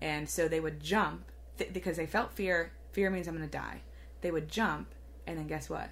And 0.00 0.28
so 0.28 0.46
they 0.48 0.60
would 0.60 0.80
jump 0.80 1.24
th- 1.58 1.72
because 1.72 1.96
they 1.96 2.06
felt 2.06 2.32
fear. 2.32 2.72
Fear 2.96 3.10
means 3.10 3.28
I'm 3.28 3.36
going 3.36 3.46
to 3.46 3.58
die. 3.58 3.82
They 4.22 4.30
would 4.30 4.48
jump, 4.48 4.94
and 5.26 5.36
then 5.36 5.46
guess 5.46 5.68
what? 5.68 5.90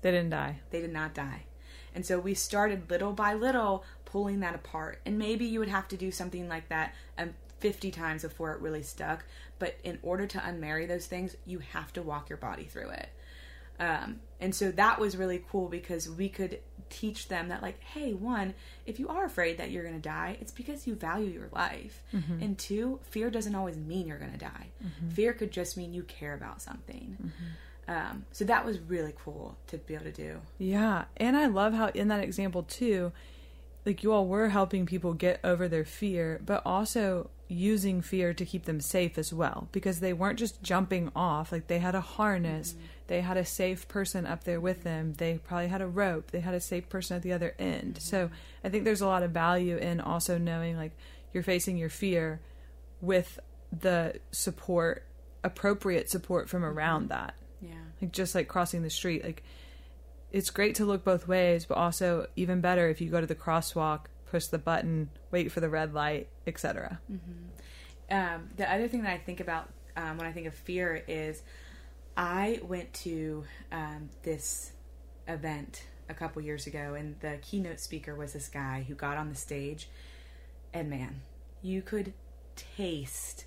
They 0.00 0.12
didn't 0.12 0.30
die. 0.30 0.60
They 0.70 0.80
did 0.80 0.92
not 0.92 1.12
die. 1.12 1.46
And 1.92 2.06
so 2.06 2.20
we 2.20 2.34
started 2.34 2.88
little 2.88 3.12
by 3.12 3.34
little 3.34 3.82
pulling 4.04 4.38
that 4.40 4.54
apart. 4.54 5.00
And 5.04 5.18
maybe 5.18 5.44
you 5.44 5.58
would 5.58 5.66
have 5.66 5.88
to 5.88 5.96
do 5.96 6.12
something 6.12 6.48
like 6.48 6.68
that 6.68 6.94
um, 7.18 7.34
50 7.58 7.90
times 7.90 8.22
before 8.22 8.52
it 8.52 8.60
really 8.60 8.84
stuck. 8.84 9.24
But 9.58 9.74
in 9.82 9.98
order 10.02 10.24
to 10.28 10.38
unmarry 10.38 10.86
those 10.86 11.06
things, 11.06 11.34
you 11.46 11.58
have 11.58 11.92
to 11.94 12.02
walk 12.02 12.28
your 12.28 12.38
body 12.38 12.66
through 12.66 12.90
it. 12.90 13.08
Um, 13.78 14.20
and 14.40 14.54
so 14.54 14.70
that 14.72 14.98
was 14.98 15.16
really 15.16 15.42
cool 15.50 15.68
because 15.68 16.08
we 16.08 16.28
could 16.28 16.60
teach 16.88 17.28
them 17.28 17.48
that, 17.48 17.62
like, 17.62 17.80
hey, 17.80 18.12
one, 18.12 18.54
if 18.86 19.00
you 19.00 19.08
are 19.08 19.24
afraid 19.24 19.58
that 19.58 19.70
you're 19.70 19.82
going 19.82 20.00
to 20.00 20.08
die, 20.08 20.36
it's 20.40 20.52
because 20.52 20.86
you 20.86 20.94
value 20.94 21.30
your 21.30 21.48
life. 21.52 22.02
And 22.12 22.56
two, 22.58 23.00
fear 23.02 23.30
doesn't 23.30 23.54
always 23.54 23.76
mean 23.76 24.06
you're 24.06 24.18
going 24.18 24.32
to 24.32 24.38
die. 24.38 24.68
Fear 25.10 25.32
could 25.34 25.50
just 25.50 25.76
mean 25.76 25.92
you 25.94 26.02
care 26.04 26.34
about 26.34 26.62
something. 26.62 27.32
Um, 27.88 28.24
so 28.32 28.44
that 28.44 28.64
was 28.64 28.78
really 28.80 29.14
cool 29.24 29.56
to 29.68 29.78
be 29.78 29.94
able 29.94 30.04
to 30.06 30.12
do. 30.12 30.40
Yeah, 30.58 31.04
and 31.16 31.36
I 31.36 31.46
love 31.46 31.72
how 31.72 31.86
in 31.88 32.08
that 32.08 32.22
example 32.22 32.62
too, 32.64 33.12
like 33.84 34.02
you 34.02 34.12
all 34.12 34.26
were 34.26 34.48
helping 34.48 34.86
people 34.86 35.12
get 35.12 35.38
over 35.44 35.68
their 35.68 35.84
fear, 35.84 36.40
but 36.44 36.62
also 36.66 37.30
using 37.48 38.00
fear 38.02 38.34
to 38.34 38.44
keep 38.44 38.64
them 38.64 38.80
safe 38.80 39.16
as 39.18 39.32
well 39.32 39.68
because 39.70 40.00
they 40.00 40.12
weren't 40.12 40.38
just 40.38 40.60
jumping 40.62 41.12
off, 41.14 41.52
like 41.52 41.68
they 41.68 41.78
had 41.78 41.94
a 41.94 42.00
harness, 42.00 42.74
they 43.08 43.20
had 43.20 43.36
a 43.36 43.44
safe 43.44 43.86
person 43.88 44.26
up 44.26 44.44
there 44.44 44.60
with 44.60 44.82
them, 44.82 45.14
they 45.14 45.38
probably 45.38 45.68
had 45.68 45.80
a 45.80 45.86
rope, 45.86 46.30
they 46.30 46.40
had 46.40 46.54
a 46.54 46.60
safe 46.60 46.88
person 46.88 47.16
at 47.16 47.22
the 47.22 47.32
other 47.32 47.54
end. 47.58 47.98
So, 48.00 48.30
I 48.64 48.68
think 48.68 48.84
there's 48.84 49.00
a 49.00 49.06
lot 49.06 49.22
of 49.22 49.30
value 49.30 49.76
in 49.76 50.00
also 50.00 50.38
knowing 50.38 50.76
like 50.76 50.92
you're 51.32 51.42
facing 51.42 51.76
your 51.76 51.90
fear 51.90 52.40
with 53.00 53.38
the 53.78 54.18
support 54.32 55.04
appropriate 55.44 56.10
support 56.10 56.48
from 56.48 56.64
around 56.64 57.08
that. 57.10 57.34
Yeah. 57.60 57.70
like 58.02 58.12
just 58.12 58.34
like 58.34 58.48
crossing 58.48 58.82
the 58.82 58.90
street 58.90 59.24
like 59.24 59.42
it's 60.30 60.50
great 60.50 60.74
to 60.76 60.84
look 60.84 61.04
both 61.04 61.26
ways 61.26 61.64
but 61.64 61.76
also 61.76 62.26
even 62.36 62.60
better 62.60 62.88
if 62.90 63.00
you 63.00 63.08
go 63.10 63.20
to 63.20 63.26
the 63.26 63.34
crosswalk 63.34 64.06
push 64.26 64.46
the 64.46 64.58
button 64.58 65.08
wait 65.30 65.50
for 65.50 65.60
the 65.60 65.68
red 65.70 65.94
light 65.94 66.28
etc 66.46 67.00
Um, 68.10 68.50
the 68.56 68.70
other 68.70 68.88
thing 68.88 69.02
that 69.02 69.12
I 69.12 69.18
think 69.18 69.40
about 69.40 69.70
um, 69.96 70.18
when 70.18 70.26
I 70.26 70.32
think 70.32 70.46
of 70.46 70.54
fear 70.54 71.02
is 71.08 71.42
I 72.16 72.60
went 72.62 72.92
to 72.94 73.44
um, 73.70 74.10
this 74.22 74.72
event 75.28 75.84
a 76.08 76.14
couple 76.14 76.40
years 76.42 76.66
ago, 76.66 76.94
and 76.94 77.18
the 77.20 77.38
keynote 77.42 77.80
speaker 77.80 78.14
was 78.14 78.32
this 78.32 78.48
guy 78.48 78.84
who 78.86 78.94
got 78.94 79.16
on 79.16 79.28
the 79.28 79.34
stage, 79.34 79.88
and 80.72 80.88
man, 80.88 81.20
you 81.62 81.82
could 81.82 82.12
taste. 82.54 83.44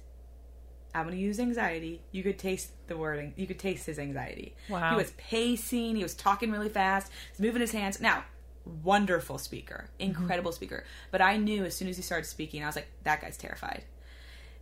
I'm 0.94 1.06
going 1.06 1.16
to 1.16 1.22
use 1.22 1.40
anxiety. 1.40 2.02
You 2.12 2.24
could 2.24 2.38
taste 2.38 2.72
the 2.88 2.98
wording. 2.98 3.34
You 3.38 3.48
could 3.48 3.60
taste 3.60 3.86
his 3.86 4.00
anxiety. 4.00 4.56
Wow. 4.70 4.92
He 4.92 4.96
was 4.96 5.12
pacing. 5.12 5.96
He 5.96 6.04
was 6.04 6.16
talking 6.16 6.52
really 6.52 6.70
fast. 6.70 7.12
He's 7.32 7.40
moving 7.40 7.62
his 7.62 7.72
hands. 7.72 8.02
Now, 8.02 8.24
wonderful 8.84 9.38
speaker, 9.38 9.90
incredible 10.00 10.52
speaker. 10.52 10.84
But 11.12 11.22
I 11.22 11.38
knew 11.38 11.64
as 11.66 11.76
soon 11.76 11.88
as 11.88 11.98
he 11.98 12.04
started 12.04 12.26
speaking, 12.26 12.64
I 12.64 12.68
was 12.68 12.76
like, 12.76 12.88
that 13.04 13.22
guy's 13.22 13.38
terrified 13.38 13.84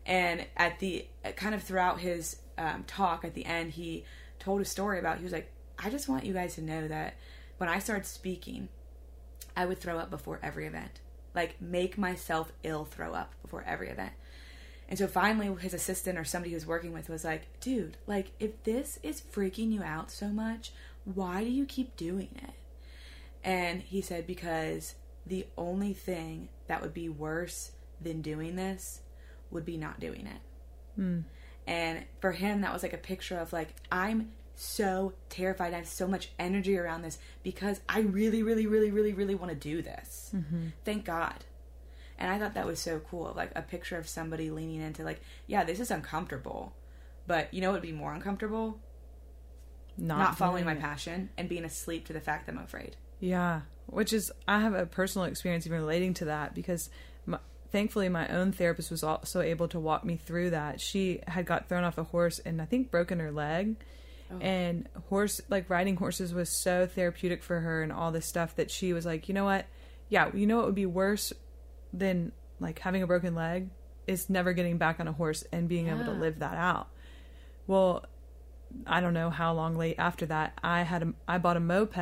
and 0.08 0.45
at 0.55 0.80
the 0.80 1.05
kind 1.36 1.53
of 1.53 1.62
throughout 1.62 1.99
his 1.99 2.38
um, 2.58 2.84
talk 2.86 3.24
at 3.24 3.34
the 3.34 3.45
end 3.45 3.72
he 3.72 4.03
told 4.39 4.62
a 4.62 4.66
story 4.66 4.99
about 4.99 5.18
he 5.18 5.24
was 5.24 5.34
like 5.34 5.51
i 5.80 5.89
just 5.89 6.10
want 6.10 6.26
you 6.26 6.34
guys 6.34 6.55
to 6.55 6.62
know 6.62 6.88
that 6.88 7.16
when 7.58 7.70
i 7.70 7.80
started 7.80 8.05
speaking 8.05 8.70
i 9.58 9.66
would 9.66 9.80
throw 9.80 9.97
up 9.97 10.10
before 10.10 10.39
every 10.43 10.68
event. 10.68 11.01
Like 11.34 11.60
make 11.60 11.97
myself 11.97 12.53
ill 12.64 12.86
throw 12.86 13.14
up 13.14 13.34
before 13.41 13.64
every 13.68 13.89
event. 13.89 14.14
And 14.88 14.97
so 14.97 15.08
finally 15.08 15.53
his 15.60 15.74
assistant 15.74 16.18
or 16.18 16.24
somebody 16.24 16.51
he 16.51 16.55
was 16.55 16.66
working 16.66 16.93
with 16.93 17.10
was 17.10 17.26
like 17.26 17.47
dude 17.60 17.97
like 18.05 18.32
if 18.39 18.64
this 18.64 18.99
is 19.03 19.20
freaking 19.20 19.74
you 19.74 19.84
out 19.84 20.10
so 20.12 20.28
much 20.28 20.72
why 21.03 21.43
do 21.43 21.49
you 21.49 21.66
keep 21.66 21.97
doing 21.97 22.30
it? 22.36 22.53
And 23.43 23.82
he 23.82 24.01
said 24.01 24.28
because 24.28 24.95
the 25.26 25.47
only 25.58 25.93
thing 25.93 26.49
that 26.68 26.82
would 26.82 26.93
be 26.93 27.10
worse 27.10 27.72
than 27.99 28.22
doing 28.22 28.55
this 28.55 29.01
would 29.51 29.66
be 29.66 29.78
not 29.78 29.99
doing 29.99 30.28
it. 30.28 30.41
And 31.68 32.05
for 32.22 32.32
him, 32.32 32.61
that 32.61 32.74
was 32.74 32.82
like 32.82 32.93
a 32.93 32.97
picture 32.97 33.38
of 33.38 33.51
like, 33.53 33.76
I'm 33.91 34.32
so 34.55 35.13
terrified. 35.30 35.74
I 35.74 35.78
have 35.78 35.88
so 35.88 36.07
much 36.07 36.32
energy 36.39 36.78
around 36.78 37.03
this 37.03 37.20
because 37.43 37.82
I 37.89 37.99
really, 37.99 38.41
really, 38.41 38.65
really, 38.65 38.89
really, 38.89 39.13
really 39.13 39.36
want 39.36 39.51
to 39.51 39.57
do 39.57 39.82
this. 39.84 40.32
Mm-hmm. 40.36 40.68
Thank 40.86 41.05
God. 41.05 41.45
And 42.18 42.32
I 42.32 42.39
thought 42.39 42.55
that 42.55 42.65
was 42.65 42.80
so 42.80 42.99
cool. 42.99 43.34
Like 43.36 43.51
a 43.55 43.61
picture 43.61 43.97
of 43.97 44.07
somebody 44.07 44.49
leaning 44.49 44.82
into, 44.82 45.03
like, 45.03 45.22
yeah, 45.45 45.63
this 45.65 45.80
is 45.80 45.91
uncomfortable. 45.91 46.74
But 47.28 47.53
you 47.53 47.61
know 47.61 47.68
what 47.72 47.82
would 47.82 47.88
be 47.88 47.91
more 47.91 48.13
uncomfortable? 48.13 48.80
Not, 49.97 50.18
Not 50.20 50.38
following 50.38 50.63
my 50.65 50.74
it. 50.74 50.80
passion 50.80 51.30
and 51.38 51.49
being 51.49 51.65
asleep 51.65 52.05
to 52.07 52.13
the 52.13 52.22
fact 52.22 52.45
that 52.45 52.55
I'm 52.55 52.61
afraid. 52.63 52.95
yeah 53.20 53.61
which 53.88 54.11
is 54.11 54.30
i 54.49 54.59
have 54.59 54.74
a 54.74 54.86
personal 54.86 55.26
experience 55.26 55.65
even 55.65 55.80
relating 55.80 56.13
to 56.13 56.26
that 56.26 56.53
because 56.53 56.89
thankfully 57.72 58.09
my 58.09 58.28
own 58.28 58.51
therapist 58.51 58.91
was 58.91 59.03
also 59.03 59.41
able 59.41 59.68
to 59.70 59.80
walk 59.80 60.03
me 60.03 60.18
through 60.18 60.51
that. 60.51 60.82
She 60.82 61.22
had 61.28 61.45
got 61.45 61.68
thrown 61.68 61.84
off 61.84 61.97
a 61.97 62.03
horse 62.03 62.39
and 62.39 62.61
i 62.61 62.65
think 62.65 62.91
broken 62.91 63.20
her 63.20 63.32
leg. 63.32 63.76
Oh. 64.32 64.39
And 64.39 64.89
horse 65.09 65.39
like 65.49 65.70
riding 65.70 65.95
horses 65.95 66.34
was 66.34 66.49
so 66.49 66.86
therapeutic 66.86 67.43
for 67.43 67.59
her 67.59 67.82
and 67.82 67.91
all 67.93 68.11
this 68.11 68.26
stuff 68.26 68.55
that 68.57 68.70
she 68.72 68.93
was 68.93 69.05
like 69.05 69.28
you 69.28 69.34
know 69.34 69.45
what? 69.45 69.65
Yeah 70.09 70.30
you 70.34 70.47
know 70.47 70.57
what 70.57 70.65
would 70.68 70.76
be 70.76 70.86
worse 70.86 71.34
than 71.93 72.32
like 72.59 72.80
having 72.80 73.03
a 73.03 73.07
broken 73.07 73.36
leg 73.36 73.70
is 74.05 74.30
never 74.30 74.53
getting 74.53 74.78
back 74.78 74.99
on 74.99 75.07
a 75.07 75.11
horse 75.11 75.43
and 75.51 75.68
being 75.68 75.88
able 75.88 76.05
to 76.05 76.11
live 76.11 76.39
that 76.39 76.55
out. 76.55 76.88
Well 77.68 78.05
I 78.86 78.99
don't 78.99 79.13
know 79.13 79.30
how 79.30 79.53
long 79.53 79.78
late 79.78 79.95
after 79.97 80.26
that, 80.28 80.57
I 80.61 80.82
had 80.84 81.03
a, 81.03 81.13
I 81.28 81.38
bought 81.38 81.57
a 81.57 81.61
moped 81.61 81.97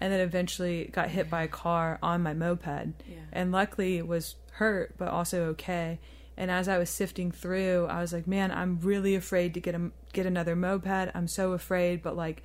and 0.00 0.12
then 0.12 0.20
eventually 0.20 0.84
got 0.92 1.10
hit 1.10 1.28
by 1.28 1.42
a 1.42 1.48
car 1.48 1.98
on 2.02 2.22
my 2.22 2.34
moped. 2.34 3.02
And 3.32 3.52
luckily 3.52 3.98
it 3.98 4.06
was 4.06 4.36
hurt 4.58 4.94
but 4.98 5.08
also 5.08 5.44
okay. 5.46 5.98
And 6.36 6.52
as 6.52 6.68
I 6.68 6.78
was 6.78 6.88
sifting 6.88 7.32
through, 7.32 7.86
I 7.86 8.00
was 8.00 8.12
like, 8.12 8.28
man, 8.28 8.52
I'm 8.52 8.78
really 8.80 9.16
afraid 9.16 9.54
to 9.54 9.60
get 9.60 9.74
a 9.74 9.90
get 10.12 10.24
another 10.24 10.54
moped. 10.54 11.10
I'm 11.14 11.26
so 11.26 11.52
afraid, 11.52 12.02
but 12.02 12.16
like 12.16 12.42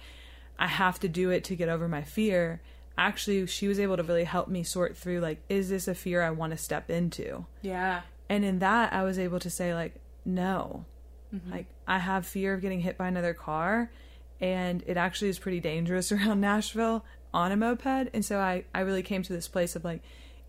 I 0.58 0.68
have 0.68 1.00
to 1.02 1.08
do 1.08 1.30
it 1.30 1.44
to 1.46 1.56
get 1.56 1.70
over 1.70 1.88
my 1.88 2.02
fear. 2.02 2.62
Actually, 2.98 3.46
she 3.48 3.68
was 3.68 3.80
able 3.80 3.98
to 3.98 4.04
really 4.04 4.24
help 4.24 4.48
me 4.48 4.64
sort 4.64 4.98
through 4.98 5.20
like 5.20 5.40
is 5.50 5.70
this 5.70 5.88
a 5.88 5.96
fear 5.96 6.22
I 6.24 6.32
want 6.32 6.52
to 6.52 6.58
step 6.58 6.90
into? 6.90 7.46
Yeah. 7.62 8.02
and 8.30 8.46
in 8.46 8.60
that 8.60 8.94
i 8.94 9.04
was 9.04 9.20
able 9.20 9.40
to 9.40 9.50
say 9.50 9.74
like 9.74 9.96
no 10.26 10.86
mm-hmm. 11.34 11.52
like 11.52 11.68
i 11.88 11.98
have 12.00 12.26
fear 12.26 12.54
of 12.54 12.62
getting 12.62 12.80
hit 12.80 12.98
by 12.98 13.08
another 13.08 13.34
car 13.34 13.92
and 14.40 14.84
it 14.88 14.98
actually 14.98 15.30
is 15.30 15.40
pretty 15.40 15.60
dangerous 15.60 16.12
around 16.16 16.40
nashville 16.42 17.04
on 17.34 17.52
a 17.52 17.58
moped 17.58 18.10
and 18.14 18.24
so 18.24 18.40
i 18.40 18.64
i 18.74 18.80
really 18.80 19.04
came 19.04 19.22
to 19.22 19.34
this 19.34 19.48
place 19.48 19.76
of 19.76 19.84
like 19.84 20.02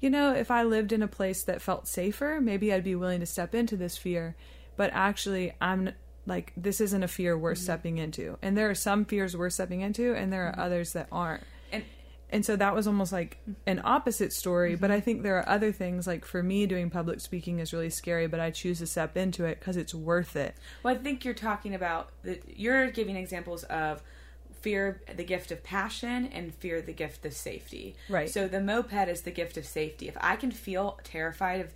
you 0.05 0.11
know 0.11 0.33
if 0.33 0.51
i 0.51 0.63
lived 0.63 0.93
in 0.93 1.03
a 1.03 1.09
place 1.09 1.43
that 1.43 1.61
felt 1.61 1.89
safer 1.89 2.39
maybe 2.41 2.73
i'd 2.73 2.85
be 2.85 2.95
willing 2.95 3.21
to 3.21 3.27
step 3.27 3.55
into 3.55 3.77
this 3.77 3.97
fear 3.97 4.37
but 4.77 4.91
actually 4.93 5.53
i'm 5.61 5.91
like 6.27 6.53
this 6.57 6.81
isn't 6.81 7.03
a 7.03 7.09
fear 7.09 7.37
worth 7.37 7.59
mm-hmm. 7.59 7.65
stepping 7.65 7.99
into. 7.99 8.39
And 8.43 8.57
there 8.57 8.71
are 8.71 8.75
some 8.75 9.05
fears 9.05 9.37
worth 9.37 9.55
stepping 9.55 9.81
into 9.81 10.15
and 10.15 10.33
there 10.33 10.47
are 10.47 10.53
mm-hmm. 10.53 10.61
others 10.61 10.93
that 10.93 11.09
aren't. 11.13 11.45
And 11.73 11.85
and 12.31 12.45
so 12.45 12.57
that 12.57 12.75
was 12.75 12.87
almost 12.87 13.13
like 13.13 13.39
mm-hmm. 13.43 13.53
an 13.67 13.81
opposite 13.85 14.33
story 14.33 14.77
but 14.77 14.91
i 14.91 14.99
think 14.99 15.23
there 15.23 15.39
are 15.39 15.49
other 15.49 15.71
things 15.71 16.07
like 16.07 16.25
for 16.25 16.43
me 16.43 16.67
doing 16.67 16.91
public 16.91 17.21
speaking 17.21 17.59
is 17.59 17.73
really 17.73 17.91
scary 17.91 18.27
but 18.27 18.41
i 18.41 18.51
choose 18.51 18.79
to 18.79 18.87
step 18.87 19.17
into 19.17 19.45
it 19.45 19.61
because 19.61 19.77
it's 19.77 19.95
worth 19.95 20.35
it. 20.37 20.55
Well, 20.83 20.95
I 20.95 20.99
think 20.99 21.25
you're 21.25 21.35
talking 21.35 21.75
about 21.75 22.11
that. 22.23 22.43
You're 22.59 22.91
giving 22.91 23.17
examples 23.17 23.65
of 23.65 24.03
fear, 24.65 25.03
the 25.15 25.25
gift 25.25 25.53
of 25.53 25.63
passion, 25.63 26.27
and 26.33 26.55
fear, 26.55 26.81
the 26.81 26.95
gift 26.95 27.27
of 27.27 27.35
safety. 27.35 27.95
Right. 28.09 28.31
So 28.31 28.49
the 28.49 28.63
moped 28.63 29.09
is 29.09 29.21
the 29.21 29.31
gift 29.31 29.59
of 29.59 29.67
safety. 29.67 30.09
If 30.09 30.17
I 30.23 30.37
can 30.37 30.51
feel 30.51 30.99
terrified 31.05 31.61
of 31.61 31.71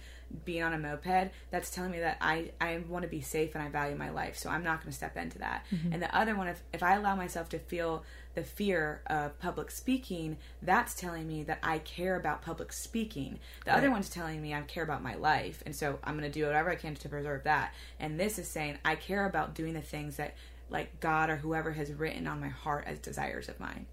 being 0.47 0.63
on 0.63 0.73
a 0.73 0.79
moped, 0.79 1.31
that's 1.51 1.71
telling 1.71 1.91
me 1.91 2.01
that 2.01 2.17
I 2.23 2.51
I 2.63 2.81
want 2.89 3.03
to 3.03 3.09
be 3.09 3.21
safe 3.21 3.55
and 3.55 3.63
I 3.63 3.69
value 3.69 3.95
my 3.95 4.09
life. 4.09 4.39
So 4.39 4.49
I'm 4.49 4.65
not 4.65 4.81
going 4.81 4.91
to 4.91 4.97
step 4.97 5.19
into 5.19 5.39
that. 5.41 5.67
Mm-hmm. 5.71 5.93
And 5.93 6.03
the 6.03 6.17
other 6.17 6.35
one, 6.35 6.49
if 6.49 6.63
if 6.73 6.83
I 6.83 6.95
allow 6.95 7.15
myself 7.15 7.51
to 7.51 7.59
feel 7.59 8.05
the 8.35 8.43
fear 8.43 9.03
of 9.07 9.39
public 9.39 9.71
speaking, 9.71 10.39
that's 10.63 10.95
telling 10.95 11.29
me 11.29 11.43
that 11.43 11.59
I 11.63 11.79
care 11.81 12.17
about 12.17 12.41
public 12.41 12.73
speaking. 12.73 13.39
The 13.67 13.77
other 13.77 13.91
one's 13.91 14.09
telling 14.09 14.41
me 14.41 14.55
I 14.55 14.63
care 14.63 14.85
about 14.85 15.03
my 15.03 15.15
life, 15.15 15.63
and 15.67 15.77
so 15.77 15.99
I'm 16.05 16.17
going 16.17 16.31
to 16.31 16.39
do 16.39 16.47
whatever 16.47 16.71
I 16.71 16.77
can 16.77 16.95
to 16.95 17.09
preserve 17.09 17.45
that. 17.45 17.75
And 18.01 18.19
this 18.19 18.39
is 18.39 18.49
saying 18.49 18.79
I 18.83 18.95
care 18.95 19.27
about 19.27 19.55
doing 19.55 19.75
the 19.75 19.83
things 19.83 20.17
that 20.17 20.35
like 20.71 21.01
God 21.01 21.31
or 21.31 21.37
whoever 21.37 21.73
has 21.73 21.93
written 21.93 22.27
on 22.27 22.41
my 22.41 22.49
heart 22.49 22.85
as 22.87 22.99
desires 22.99 23.49
of 23.49 23.59
mine. 23.61 23.87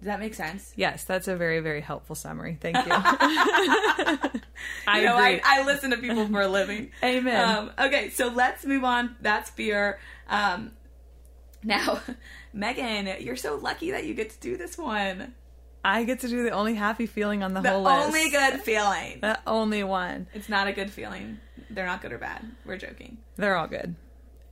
Does 0.00 0.06
that 0.06 0.20
make 0.20 0.34
sense? 0.34 0.72
Yes, 0.76 1.04
that's 1.04 1.28
a 1.28 1.36
very, 1.36 1.60
very 1.60 1.80
helpful 1.80 2.14
summary. 2.14 2.58
Thank 2.60 2.76
you. 2.76 2.82
I 2.92 4.30
I 4.86 5.00
know. 5.02 5.16
I, 5.16 5.40
I 5.42 5.64
listen 5.64 5.90
to 5.92 5.96
people 5.96 6.28
for 6.28 6.42
a 6.42 6.48
living. 6.48 6.90
Amen. 7.02 7.48
Um, 7.48 7.70
okay, 7.78 8.10
so 8.10 8.28
let's 8.28 8.66
move 8.66 8.84
on. 8.84 9.16
That's 9.20 9.48
fear. 9.50 9.98
Um, 10.28 10.72
now, 11.62 12.00
Megan, 12.52 13.14
you're 13.20 13.36
so 13.36 13.56
lucky 13.56 13.92
that 13.92 14.04
you 14.04 14.12
get 14.14 14.30
to 14.30 14.40
do 14.40 14.56
this 14.56 14.76
one. 14.76 15.32
I 15.82 16.04
get 16.04 16.20
to 16.20 16.28
do 16.28 16.42
the 16.42 16.50
only 16.50 16.74
happy 16.74 17.06
feeling 17.06 17.42
on 17.42 17.54
the, 17.54 17.60
The 17.60 17.70
whole 17.70 17.82
list. 17.82 17.98
The 17.98 18.04
only 18.06 18.30
good 18.30 18.60
feeling. 18.60 19.18
The 19.20 19.38
only 19.46 19.84
one. 19.84 20.26
It's 20.34 20.48
not 20.48 20.66
a 20.66 20.72
good 20.72 20.90
feeling. 20.90 21.38
They're 21.70 21.86
not 21.86 22.02
good 22.02 22.12
or 22.12 22.18
bad. 22.18 22.44
We're 22.64 22.78
joking. 22.78 23.18
They're 23.36 23.56
all 23.56 23.66
good. 23.68 23.94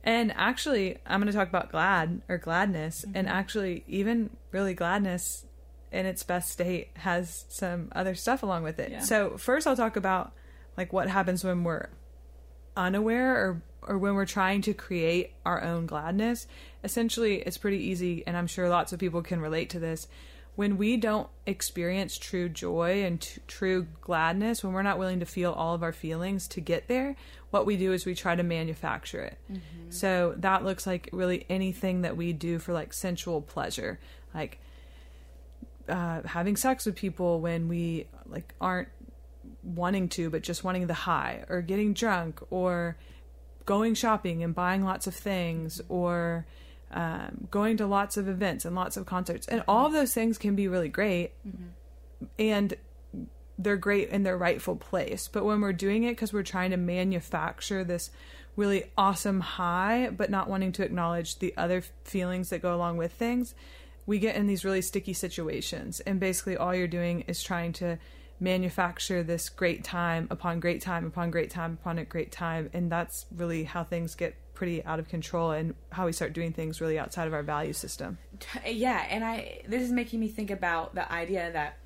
And 0.03 0.33
actually, 0.35 0.97
I'm 1.05 1.19
going 1.21 1.31
to 1.31 1.37
talk 1.37 1.47
about 1.47 1.71
glad 1.71 2.21
or 2.27 2.37
gladness. 2.37 3.03
And 3.03 3.27
Mm-hmm. 3.27 3.35
actually, 3.35 3.83
even 3.87 4.29
really 4.51 4.73
gladness 4.73 5.45
in 5.91 6.05
its 6.05 6.23
best 6.23 6.49
state 6.51 6.89
has 6.95 7.45
some 7.49 7.89
other 7.93 8.15
stuff 8.15 8.43
along 8.43 8.63
with 8.63 8.79
it. 8.79 8.91
Yeah. 8.91 8.99
So, 8.99 9.37
first, 9.37 9.65
I'll 9.67 9.75
talk 9.77 9.95
about 9.95 10.33
like 10.77 10.91
what 10.91 11.07
happens 11.07 11.43
when 11.43 11.63
we're 11.63 11.87
unaware 12.75 13.35
or 13.35 13.61
or 13.85 13.97
when 13.97 14.15
we're 14.15 14.25
trying 14.25 14.61
to 14.61 14.73
create 14.73 15.33
our 15.45 15.61
own 15.61 15.85
gladness. 15.85 16.47
Essentially, 16.85 17.35
it's 17.41 17.57
pretty 17.57 17.79
easy 17.79 18.23
and 18.25 18.37
I'm 18.37 18.47
sure 18.47 18.69
lots 18.69 18.93
of 18.93 18.99
people 18.99 19.21
can 19.21 19.41
relate 19.41 19.69
to 19.71 19.79
this. 19.79 20.07
When 20.55 20.77
we 20.77 20.95
don't 20.95 21.27
experience 21.45 22.17
true 22.17 22.47
joy 22.47 23.03
and 23.03 23.19
t- 23.19 23.41
true 23.45 23.87
gladness, 23.99 24.63
when 24.63 24.71
we're 24.71 24.83
not 24.83 24.99
willing 24.99 25.19
to 25.19 25.25
feel 25.25 25.51
all 25.51 25.75
of 25.75 25.83
our 25.83 25.91
feelings 25.91 26.47
to 26.49 26.61
get 26.61 26.87
there, 26.87 27.17
what 27.53 27.67
we 27.67 27.77
do 27.77 27.93
is 27.93 28.03
we 28.03 28.15
try 28.15 28.35
to 28.35 28.41
manufacture 28.41 29.21
it. 29.21 29.37
So 29.89 30.33
that 30.37 30.65
looks 30.65 30.87
like 30.87 31.07
really 31.13 31.45
anything 31.49 32.01
that 32.01 32.17
we 32.17 32.33
do 32.33 32.57
for 32.57 32.73
like 32.73 32.93
sensual 32.93 33.41
pleasure, 33.41 33.99
like 34.33 34.59
uh, 35.87 36.23
having 36.25 36.55
sex 36.55 36.87
with 36.87 36.95
people 36.95 37.39
when 37.41 37.67
we 37.67 38.07
like 38.25 38.55
aren't 38.59 38.89
wanting 39.61 40.09
to 40.09 40.29
but 40.29 40.41
just 40.41 40.63
wanting 40.63 40.87
the 40.87 40.93
high 40.93 41.43
or 41.47 41.61
getting 41.61 41.93
drunk 41.93 42.41
or 42.49 42.97
going 43.65 43.93
shopping 43.93 44.43
and 44.43 44.55
buying 44.55 44.83
lots 44.83 45.05
of 45.05 45.13
things 45.13 45.79
or 45.89 46.47
um, 46.91 47.47
going 47.51 47.77
to 47.77 47.85
lots 47.85 48.17
of 48.17 48.27
events 48.27 48.65
and 48.65 48.75
lots 48.75 48.97
of 48.97 49.05
concerts. 49.05 49.47
And 49.47 49.63
all 49.67 49.85
of 49.85 49.93
those 49.93 50.13
things 50.13 50.39
can 50.39 50.55
be 50.55 50.67
really 50.67 50.89
great. 50.89 51.33
And 52.39 52.73
they're 53.57 53.77
great 53.77 54.09
in 54.09 54.23
their 54.23 54.37
rightful 54.37 54.75
place. 54.75 55.27
But 55.27 55.45
when 55.45 55.61
we're 55.61 55.73
doing 55.73 56.03
it 56.03 56.11
because 56.11 56.33
we're 56.33 56.43
trying 56.43 56.71
to 56.71 56.77
manufacture 56.77 57.83
this 57.83 58.09
really 58.55 58.85
awesome 58.97 59.39
high 59.39 60.09
but 60.09 60.29
not 60.29 60.47
wanting 60.47 60.71
to 60.71 60.83
acknowledge 60.83 61.39
the 61.39 61.55
other 61.57 61.81
feelings 62.03 62.49
that 62.49 62.61
go 62.61 62.75
along 62.75 62.97
with 62.97 63.11
things 63.11 63.55
we 64.05 64.19
get 64.19 64.35
in 64.35 64.47
these 64.47 64.65
really 64.65 64.81
sticky 64.81 65.13
situations. 65.13 65.99
And 66.01 66.19
basically 66.19 66.57
all 66.57 66.75
you're 66.75 66.87
doing 66.87 67.21
is 67.21 67.41
trying 67.41 67.73
to 67.73 67.97
manufacture 68.39 69.23
this 69.23 69.47
great 69.49 69.83
time 69.83 70.27
upon 70.29 70.59
great 70.59 70.81
time 70.81 71.05
upon 71.05 71.31
great 71.31 71.49
time 71.49 71.77
upon 71.81 71.97
a 71.97 72.05
great 72.05 72.31
time. 72.31 72.69
And 72.73 72.91
that's 72.91 73.25
really 73.35 73.63
how 73.63 73.83
things 73.83 74.15
get 74.15 74.35
pretty 74.53 74.83
out 74.85 74.99
of 74.99 75.07
control 75.07 75.51
and 75.51 75.73
how 75.91 76.05
we 76.05 76.11
start 76.11 76.33
doing 76.33 76.53
things 76.53 76.81
really 76.81 76.99
outside 76.99 77.27
of 77.27 77.33
our 77.33 77.43
value 77.43 77.73
system. 77.73 78.17
Yeah, 78.65 79.05
and 79.09 79.23
I 79.23 79.61
this 79.67 79.81
is 79.81 79.91
making 79.91 80.19
me 80.19 80.27
think 80.27 80.51
about 80.51 80.95
the 80.95 81.09
idea 81.11 81.51
that 81.53 81.77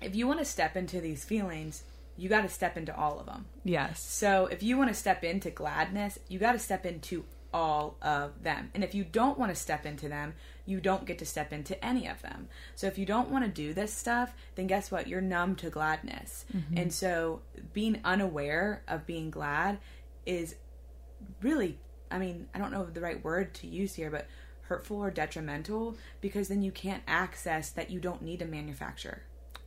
if 0.00 0.14
you 0.14 0.26
want 0.26 0.38
to 0.38 0.44
step 0.44 0.76
into 0.76 1.00
these 1.00 1.24
feelings, 1.24 1.82
you 2.16 2.28
got 2.28 2.42
to 2.42 2.48
step 2.48 2.76
into 2.76 2.96
all 2.96 3.20
of 3.20 3.26
them. 3.26 3.46
yes 3.64 4.00
So 4.02 4.46
if 4.46 4.62
you 4.62 4.76
want 4.76 4.88
to 4.88 4.94
step 4.94 5.22
into 5.24 5.50
gladness, 5.50 6.18
you 6.28 6.38
got 6.38 6.52
to 6.52 6.58
step 6.58 6.84
into 6.84 7.24
all 7.52 7.96
of 8.02 8.42
them. 8.42 8.70
And 8.74 8.84
if 8.84 8.94
you 8.94 9.04
don't 9.04 9.38
want 9.38 9.54
to 9.54 9.60
step 9.60 9.86
into 9.86 10.08
them, 10.08 10.34
you 10.66 10.80
don't 10.80 11.06
get 11.06 11.18
to 11.18 11.26
step 11.26 11.52
into 11.52 11.82
any 11.82 12.06
of 12.06 12.20
them. 12.20 12.48
So 12.74 12.86
if 12.86 12.98
you 12.98 13.06
don't 13.06 13.30
want 13.30 13.44
to 13.44 13.50
do 13.50 13.72
this 13.72 13.92
stuff, 13.92 14.34
then 14.54 14.66
guess 14.66 14.90
what? 14.90 15.06
You're 15.06 15.22
numb 15.22 15.56
to 15.56 15.70
gladness. 15.70 16.44
Mm-hmm. 16.54 16.76
And 16.76 16.92
so 16.92 17.40
being 17.72 18.00
unaware 18.04 18.82
of 18.86 19.06
being 19.06 19.30
glad 19.30 19.78
is 20.26 20.56
really, 21.40 21.78
I 22.10 22.18
mean, 22.18 22.48
I 22.54 22.58
don't 22.58 22.70
know 22.70 22.84
the 22.84 23.00
right 23.00 23.22
word 23.24 23.54
to 23.54 23.66
use 23.66 23.94
here, 23.94 24.10
but 24.10 24.26
hurtful 24.62 24.98
or 24.98 25.10
detrimental 25.10 25.96
because 26.20 26.48
then 26.48 26.62
you 26.62 26.70
can't 26.70 27.02
access 27.08 27.70
that 27.70 27.90
you 27.90 27.98
don't 27.98 28.20
need 28.20 28.40
to 28.40 28.44
manufacture. 28.44 29.22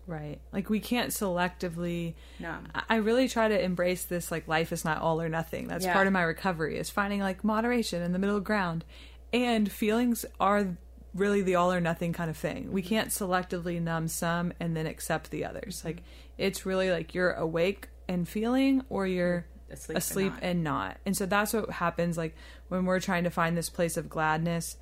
Right. 0.08 0.40
Like 0.52 0.70
we 0.70 0.80
can't 0.80 1.12
selectively 1.12 2.16
No. 2.40 2.58
I- 2.90 2.98
really 2.98 3.28
try 3.28 3.48
to 3.48 3.64
embrace 3.64 4.04
this 4.04 4.32
like 4.32 4.48
life 4.48 4.72
is 4.72 4.84
not 4.84 5.02
all 5.02 5.22
or 5.22 5.30
nothing. 5.30 5.68
That's 5.68 5.86
Yeah. 5.86 5.94
part 5.94 6.08
of 6.08 6.14
my 6.14 6.24
recovery 6.24 6.78
is 6.78 6.90
finding 6.90 7.22
like 7.22 7.44
moderation 7.44 8.02
in 8.02 8.12
the 8.12 8.20
middle 8.20 8.40
ground. 8.40 8.84
And 9.32 9.72
feelings 9.72 10.26
are 10.40 10.78
really 11.14 11.42
the 11.42 11.56
all 11.56 11.72
or 11.72 11.80
nothing 11.80 12.14
kind 12.14 12.30
of 12.30 12.38
thing. 12.38 12.72
We 12.72 12.82
mm-hmm. 12.82 12.90
can't 12.90 13.10
selectively 13.10 13.82
numb 13.82 14.08
some 14.08 14.54
and 14.60 14.76
then 14.76 14.86
accept 14.86 15.32
the 15.32 15.46
others. 15.46 15.78
Mm-hmm. 15.78 15.88
Like 15.88 16.04
it's 16.38 16.66
really 16.66 16.92
like 16.92 17.14
you're 17.14 17.34
awake 17.34 17.90
and 18.08 18.28
feeling 18.28 18.84
or 18.90 19.08
you're 19.08 19.46
Asleep 19.70 19.98
asleep, 19.98 20.34
and 20.42 20.42
not. 20.42 20.50
and 20.50 20.64
not. 20.64 20.98
And 21.06 21.18
so 21.18 21.26
that's 21.26 21.54
what 21.54 21.70
happens 21.70 22.18
like 22.18 22.36
when 22.68 22.86
we're 22.86 23.00
trying 23.00 23.24
to 23.24 23.30
find 23.30 23.58
this 23.58 23.70
place 23.70 23.96
of 23.96 24.10
gladness 24.10 24.76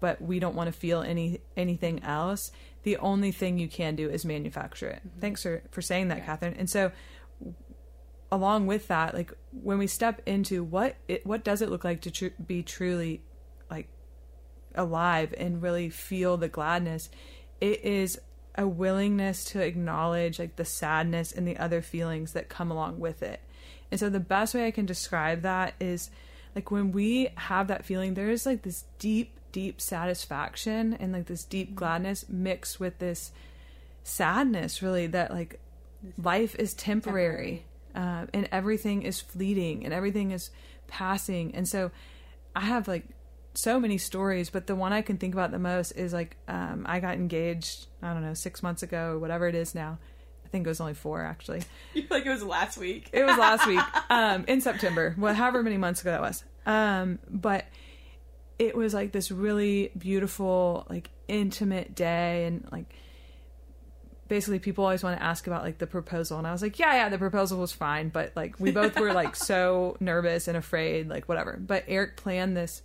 but 0.00 0.20
we 0.20 0.38
don't 0.38 0.54
want 0.54 0.72
to 0.72 0.78
feel 0.78 1.02
any 1.02 1.40
anything 1.56 2.02
else. 2.02 2.50
The 2.82 2.96
only 2.98 3.32
thing 3.32 3.58
you 3.58 3.68
can 3.68 3.96
do 3.96 4.08
is 4.08 4.24
manufacture 4.24 4.88
it. 4.88 5.00
Mm-hmm. 5.06 5.20
Thanks 5.20 5.42
for 5.42 5.62
for 5.70 5.82
saying 5.82 6.08
that, 6.08 6.24
Catherine. 6.24 6.54
And 6.58 6.68
so 6.68 6.92
along 8.30 8.66
with 8.66 8.88
that, 8.88 9.14
like 9.14 9.32
when 9.62 9.78
we 9.78 9.86
step 9.86 10.20
into 10.26 10.62
what 10.64 10.96
it, 11.08 11.24
what 11.26 11.44
does 11.44 11.62
it 11.62 11.70
look 11.70 11.84
like 11.84 12.02
to 12.02 12.10
tr- 12.10 12.26
be 12.44 12.62
truly 12.62 13.22
like 13.70 13.88
alive 14.74 15.32
and 15.36 15.62
really 15.62 15.90
feel 15.90 16.36
the 16.36 16.48
gladness, 16.48 17.08
it 17.60 17.84
is 17.84 18.18
a 18.56 18.66
willingness 18.66 19.44
to 19.44 19.60
acknowledge 19.60 20.38
like 20.38 20.56
the 20.56 20.64
sadness 20.64 21.32
and 21.32 21.46
the 21.46 21.56
other 21.58 21.82
feelings 21.82 22.32
that 22.32 22.48
come 22.48 22.70
along 22.70 22.98
with 22.98 23.22
it. 23.22 23.40
And 23.90 24.00
so 24.00 24.08
the 24.08 24.20
best 24.20 24.54
way 24.54 24.66
I 24.66 24.70
can 24.70 24.86
describe 24.86 25.42
that 25.42 25.74
is 25.78 26.10
like 26.54 26.70
when 26.70 26.92
we 26.92 27.28
have 27.36 27.68
that 27.68 27.84
feeling, 27.84 28.14
there 28.14 28.30
is 28.30 28.46
like 28.46 28.62
this 28.62 28.84
deep, 28.98 29.35
deep 29.56 29.80
satisfaction 29.80 30.92
and 31.00 31.14
like 31.14 31.24
this 31.24 31.42
deep 31.42 31.74
gladness 31.74 32.26
mixed 32.28 32.78
with 32.78 32.98
this 32.98 33.32
sadness, 34.02 34.82
really, 34.82 35.06
that 35.06 35.30
like 35.30 35.58
life 36.22 36.54
is 36.56 36.74
temporary, 36.74 37.64
uh, 37.94 38.26
and 38.34 38.50
everything 38.52 39.00
is 39.00 39.22
fleeting 39.22 39.82
and 39.82 39.94
everything 39.94 40.30
is 40.30 40.50
passing. 40.88 41.54
And 41.54 41.66
so 41.66 41.90
I 42.54 42.60
have 42.60 42.86
like 42.86 43.06
so 43.54 43.80
many 43.80 43.96
stories, 43.96 44.50
but 44.50 44.66
the 44.66 44.76
one 44.76 44.92
I 44.92 45.00
can 45.00 45.16
think 45.16 45.32
about 45.32 45.52
the 45.52 45.58
most 45.58 45.92
is 45.92 46.12
like 46.12 46.36
um, 46.48 46.84
I 46.86 47.00
got 47.00 47.14
engaged, 47.14 47.86
I 48.02 48.12
don't 48.12 48.22
know, 48.22 48.34
six 48.34 48.62
months 48.62 48.82
ago 48.82 49.12
or 49.12 49.18
whatever 49.18 49.48
it 49.48 49.54
is 49.54 49.74
now. 49.74 49.96
I 50.44 50.48
think 50.48 50.66
it 50.66 50.68
was 50.68 50.82
only 50.82 50.92
four 50.92 51.22
actually. 51.22 51.62
like 52.10 52.26
it 52.26 52.30
was 52.30 52.44
last 52.44 52.76
week. 52.76 53.08
It 53.10 53.24
was 53.24 53.38
last 53.38 53.66
week, 53.66 53.80
um, 54.10 54.44
in 54.48 54.60
September, 54.60 55.14
well, 55.16 55.32
however 55.32 55.62
many 55.62 55.78
months 55.78 56.02
ago 56.02 56.10
that 56.10 56.20
was. 56.20 56.44
Um, 56.66 57.20
but 57.30 57.64
it 58.58 58.76
was 58.76 58.94
like 58.94 59.12
this 59.12 59.30
really 59.30 59.92
beautiful, 59.96 60.86
like 60.88 61.10
intimate 61.28 61.94
day, 61.94 62.46
and 62.46 62.66
like 62.70 62.94
basically 64.28 64.58
people 64.58 64.84
always 64.84 65.02
want 65.02 65.18
to 65.18 65.22
ask 65.22 65.46
about 65.46 65.62
like 65.62 65.78
the 65.78 65.86
proposal, 65.86 66.38
and 66.38 66.46
I 66.46 66.52
was 66.52 66.62
like, 66.62 66.78
yeah, 66.78 66.94
yeah, 66.94 67.08
the 67.08 67.18
proposal 67.18 67.58
was 67.58 67.72
fine, 67.72 68.08
but 68.08 68.32
like 68.34 68.58
we 68.58 68.70
both 68.70 68.98
were 68.98 69.12
like 69.12 69.36
so 69.36 69.96
nervous 70.00 70.48
and 70.48 70.56
afraid, 70.56 71.08
like 71.08 71.28
whatever. 71.28 71.58
But 71.60 71.84
Eric 71.88 72.16
planned 72.16 72.56
this 72.56 72.82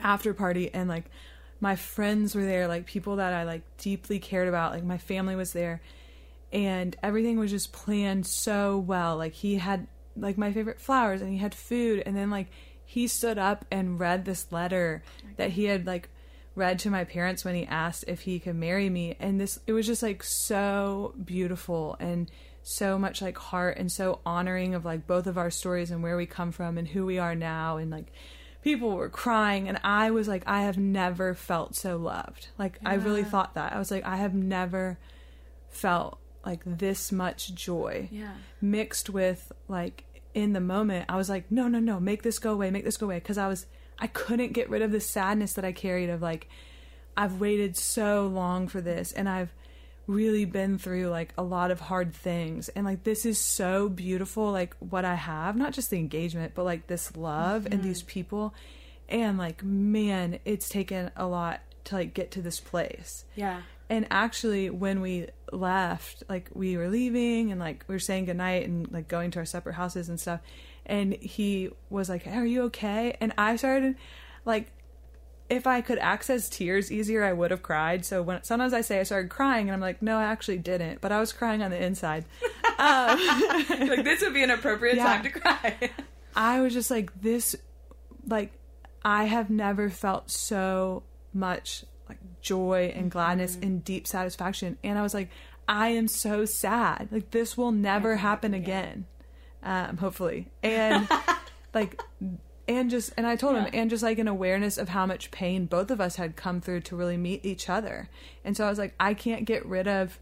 after 0.00 0.34
party, 0.34 0.72
and 0.72 0.88
like 0.88 1.04
my 1.60 1.76
friends 1.76 2.34
were 2.34 2.44
there, 2.44 2.68
like 2.68 2.86
people 2.86 3.16
that 3.16 3.32
I 3.32 3.44
like 3.44 3.62
deeply 3.78 4.18
cared 4.18 4.48
about, 4.48 4.72
like 4.72 4.84
my 4.84 4.98
family 4.98 5.36
was 5.36 5.52
there 5.52 5.80
and 6.52 6.96
everything 7.02 7.38
was 7.38 7.50
just 7.50 7.72
planned 7.72 8.26
so 8.26 8.78
well. 8.78 9.16
Like 9.16 9.34
he 9.34 9.56
had 9.56 9.86
like 10.16 10.36
my 10.36 10.52
favorite 10.52 10.80
flowers 10.80 11.22
and 11.22 11.30
he 11.30 11.38
had 11.38 11.54
food 11.54 12.02
and 12.04 12.16
then 12.16 12.30
like 12.30 12.48
he 12.94 13.06
stood 13.06 13.38
up 13.38 13.64
and 13.70 14.00
read 14.00 14.24
this 14.24 14.50
letter 14.50 15.00
that 15.36 15.50
he 15.50 15.66
had 15.66 15.86
like 15.86 16.08
read 16.56 16.76
to 16.80 16.90
my 16.90 17.04
parents 17.04 17.44
when 17.44 17.54
he 17.54 17.64
asked 17.66 18.04
if 18.08 18.22
he 18.22 18.40
could 18.40 18.56
marry 18.56 18.90
me 18.90 19.16
and 19.20 19.40
this 19.40 19.60
it 19.68 19.72
was 19.72 19.86
just 19.86 20.02
like 20.02 20.22
so 20.24 21.14
beautiful 21.24 21.96
and 22.00 22.28
so 22.64 22.98
much 22.98 23.22
like 23.22 23.38
heart 23.38 23.78
and 23.78 23.92
so 23.92 24.18
honoring 24.26 24.74
of 24.74 24.84
like 24.84 25.06
both 25.06 25.26
of 25.28 25.38
our 25.38 25.50
stories 25.50 25.90
and 25.92 26.02
where 26.02 26.16
we 26.16 26.26
come 26.26 26.50
from 26.50 26.76
and 26.76 26.88
who 26.88 27.06
we 27.06 27.18
are 27.18 27.34
now 27.36 27.76
and 27.76 27.90
like 27.92 28.12
people 28.62 28.90
were 28.90 29.08
crying 29.08 29.68
and 29.68 29.78
I 29.84 30.10
was 30.10 30.26
like 30.26 30.42
I 30.46 30.62
have 30.62 30.76
never 30.76 31.32
felt 31.34 31.76
so 31.76 31.96
loved. 31.96 32.48
Like 32.58 32.78
I 32.84 32.94
really 32.94 33.24
thought 33.24 33.54
that. 33.54 33.72
I 33.72 33.78
was 33.78 33.90
like 33.92 34.04
I 34.04 34.16
have 34.16 34.34
never 34.34 34.98
felt 35.68 36.18
like 36.44 36.60
this 36.66 37.12
much 37.12 37.54
joy 37.54 38.08
Yeah. 38.10 38.34
mixed 38.60 39.08
with 39.08 39.52
like 39.68 40.04
in 40.34 40.52
the 40.52 40.60
moment 40.60 41.04
i 41.08 41.16
was 41.16 41.28
like 41.28 41.50
no 41.50 41.68
no 41.68 41.78
no 41.78 41.98
make 41.98 42.22
this 42.22 42.38
go 42.38 42.52
away 42.52 42.70
make 42.70 42.84
this 42.84 42.96
go 42.96 43.06
away 43.06 43.16
because 43.16 43.38
i 43.38 43.48
was 43.48 43.66
i 43.98 44.06
couldn't 44.06 44.52
get 44.52 44.68
rid 44.70 44.82
of 44.82 44.92
the 44.92 45.00
sadness 45.00 45.54
that 45.54 45.64
i 45.64 45.72
carried 45.72 46.10
of 46.10 46.22
like 46.22 46.48
i've 47.16 47.40
waited 47.40 47.76
so 47.76 48.26
long 48.26 48.68
for 48.68 48.80
this 48.80 49.12
and 49.12 49.28
i've 49.28 49.52
really 50.06 50.44
been 50.44 50.76
through 50.76 51.08
like 51.08 51.32
a 51.38 51.42
lot 51.42 51.70
of 51.70 51.78
hard 51.78 52.12
things 52.12 52.68
and 52.70 52.84
like 52.84 53.04
this 53.04 53.24
is 53.24 53.38
so 53.38 53.88
beautiful 53.88 54.50
like 54.50 54.74
what 54.80 55.04
i 55.04 55.14
have 55.14 55.56
not 55.56 55.72
just 55.72 55.90
the 55.90 55.96
engagement 55.96 56.52
but 56.54 56.64
like 56.64 56.86
this 56.88 57.16
love 57.16 57.66
and 57.70 57.82
these 57.82 58.00
mm-hmm. 58.00 58.08
people 58.08 58.54
and 59.08 59.38
like 59.38 59.62
man 59.62 60.40
it's 60.44 60.68
taken 60.68 61.10
a 61.16 61.26
lot 61.26 61.60
to 61.84 61.96
like 61.96 62.14
get 62.14 62.30
to 62.32 62.42
this 62.42 62.60
place. 62.60 63.24
Yeah. 63.34 63.62
And 63.90 64.06
actually, 64.10 64.70
when 64.70 65.00
we 65.02 65.26
left, 65.52 66.22
like 66.28 66.48
we 66.54 66.76
were 66.78 66.88
leaving 66.88 67.50
and 67.50 67.60
like 67.60 67.84
we 67.88 67.94
were 67.94 67.98
saying 67.98 68.24
goodnight 68.26 68.66
and 68.66 68.90
like 68.90 69.08
going 69.08 69.30
to 69.32 69.40
our 69.40 69.44
separate 69.44 69.74
houses 69.74 70.08
and 70.08 70.18
stuff. 70.18 70.40
And 70.86 71.12
he 71.14 71.70
was 71.90 72.08
like, 72.08 72.26
Are 72.26 72.46
you 72.46 72.62
okay? 72.66 73.16
And 73.20 73.32
I 73.36 73.56
started 73.56 73.96
like, 74.44 74.70
if 75.48 75.66
I 75.66 75.80
could 75.80 75.98
access 75.98 76.48
tears 76.48 76.92
easier, 76.92 77.24
I 77.24 77.32
would 77.32 77.50
have 77.50 77.60
cried. 77.62 78.04
So 78.04 78.22
when 78.22 78.40
sometimes 78.44 78.72
I 78.72 78.82
say 78.82 79.00
I 79.00 79.02
started 79.02 79.28
crying, 79.30 79.68
and 79.68 79.74
I'm 79.74 79.80
like, 79.80 80.00
no, 80.00 80.16
I 80.18 80.22
actually 80.22 80.58
didn't, 80.58 81.00
but 81.00 81.10
I 81.10 81.18
was 81.18 81.32
crying 81.32 81.60
on 81.60 81.70
the 81.72 81.82
inside. 81.82 82.24
Um, 82.78 83.18
like 83.68 84.04
this 84.04 84.22
would 84.22 84.32
be 84.32 84.42
an 84.42 84.50
appropriate 84.50 84.96
Yeah. 84.96 85.04
time 85.04 85.22
to 85.24 85.28
cry. 85.30 85.90
I 86.34 86.62
was 86.62 86.72
just 86.72 86.90
like 86.90 87.20
this 87.20 87.54
like 88.26 88.52
I 89.04 89.24
have 89.24 89.50
never 89.50 89.90
felt 89.90 90.30
so 90.30 91.02
much 91.34 91.84
like 92.10 92.40
joy 92.42 92.92
and 92.94 93.10
gladness 93.10 93.56
and 93.60 93.84
deep 93.84 94.06
satisfaction 94.06 94.76
and 94.84 94.98
I 94.98 95.02
was 95.02 95.14
like 95.14 95.30
I 95.68 95.88
am 95.90 96.08
so 96.08 96.44
sad. 96.44 97.08
Like 97.12 97.30
this 97.30 97.56
will 97.56 97.70
never 97.72 98.16
happen 98.16 98.54
again. 98.54 99.06
Um 99.62 99.96
hopefully. 99.98 100.48
And 100.62 101.08
like 101.74 102.00
and 102.68 102.90
just 102.90 103.12
and 103.16 103.26
I 103.26 103.36
told 103.36 103.56
him 103.56 103.66
and 103.72 103.88
just 103.90 104.02
like 104.02 104.18
an 104.18 104.28
awareness 104.28 104.78
of 104.78 104.88
how 104.90 105.06
much 105.06 105.30
pain 105.30 105.66
both 105.66 105.90
of 105.90 106.00
us 106.00 106.16
had 106.16 106.36
come 106.36 106.60
through 106.60 106.80
to 106.82 106.96
really 106.96 107.16
meet 107.16 107.44
each 107.44 107.68
other. 107.68 108.08
And 108.44 108.56
so 108.56 108.66
I 108.66 108.70
was 108.70 108.78
like 108.78 108.94
I 109.00 109.14
can't 109.14 109.44
get 109.44 109.64
rid 109.66 109.86
of 109.88 110.18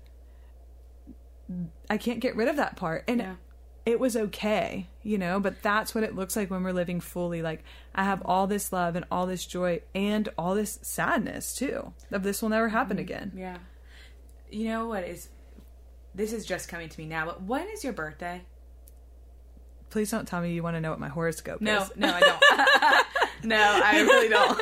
I 1.89 1.97
can't 1.97 2.21
get 2.21 2.37
rid 2.37 2.49
of 2.49 2.57
that 2.57 2.77
part. 2.77 3.05
And 3.09 3.21
Yeah. 3.21 3.35
it 3.87 3.99
was 3.99 4.17
okay, 4.17 4.87
you 5.03 5.17
know, 5.17 5.41
but 5.41 5.63
that's 5.63 5.95
what 5.95 6.05
it 6.05 6.15
looks 6.15 6.37
like 6.37 6.51
when 6.51 6.63
we're 6.63 6.73
living 6.73 7.01
fully. 7.01 7.41
Like 7.43 7.65
I 7.99 8.05
have 8.05 8.23
all 8.25 8.47
this 8.47 8.73
love 8.73 8.95
and 8.95 9.05
all 9.11 9.27
this 9.27 9.45
joy 9.45 9.81
and 9.95 10.29
all 10.39 10.55
this 10.55 10.79
sadness 10.83 11.55
too. 11.55 11.93
Of 12.13 12.23
this 12.23 12.41
will 12.41 12.49
never 12.49 12.69
happen 12.69 12.99
again. 12.99 13.33
yeah. 13.35 13.59
You 14.51 14.69
know 14.69 14.87
what 14.87 15.03
is 15.05 15.29
this 16.15 16.33
is 16.33 16.47
just 16.47 16.69
coming 16.69 16.89
to 16.89 17.01
me 17.01 17.07
now, 17.07 17.27
but 17.27 17.43
when 17.43 17.67
is 17.69 17.83
your 17.83 17.93
birthday? 17.93 18.43
Please 19.91 20.11
don't 20.11 20.27
tell 20.29 20.41
me 20.41 20.53
you 20.53 20.63
want 20.63 20.77
to 20.77 20.81
know 20.81 20.91
what 20.91 21.01
my 21.01 21.09
horoscope 21.09 21.61
No, 21.61 21.83
is. 21.83 21.91
no, 21.97 22.09
I 22.15 22.21
don't. 22.21 23.05
no, 23.45 23.57
I 23.85 24.01
really 24.01 24.29
don't. 24.29 24.59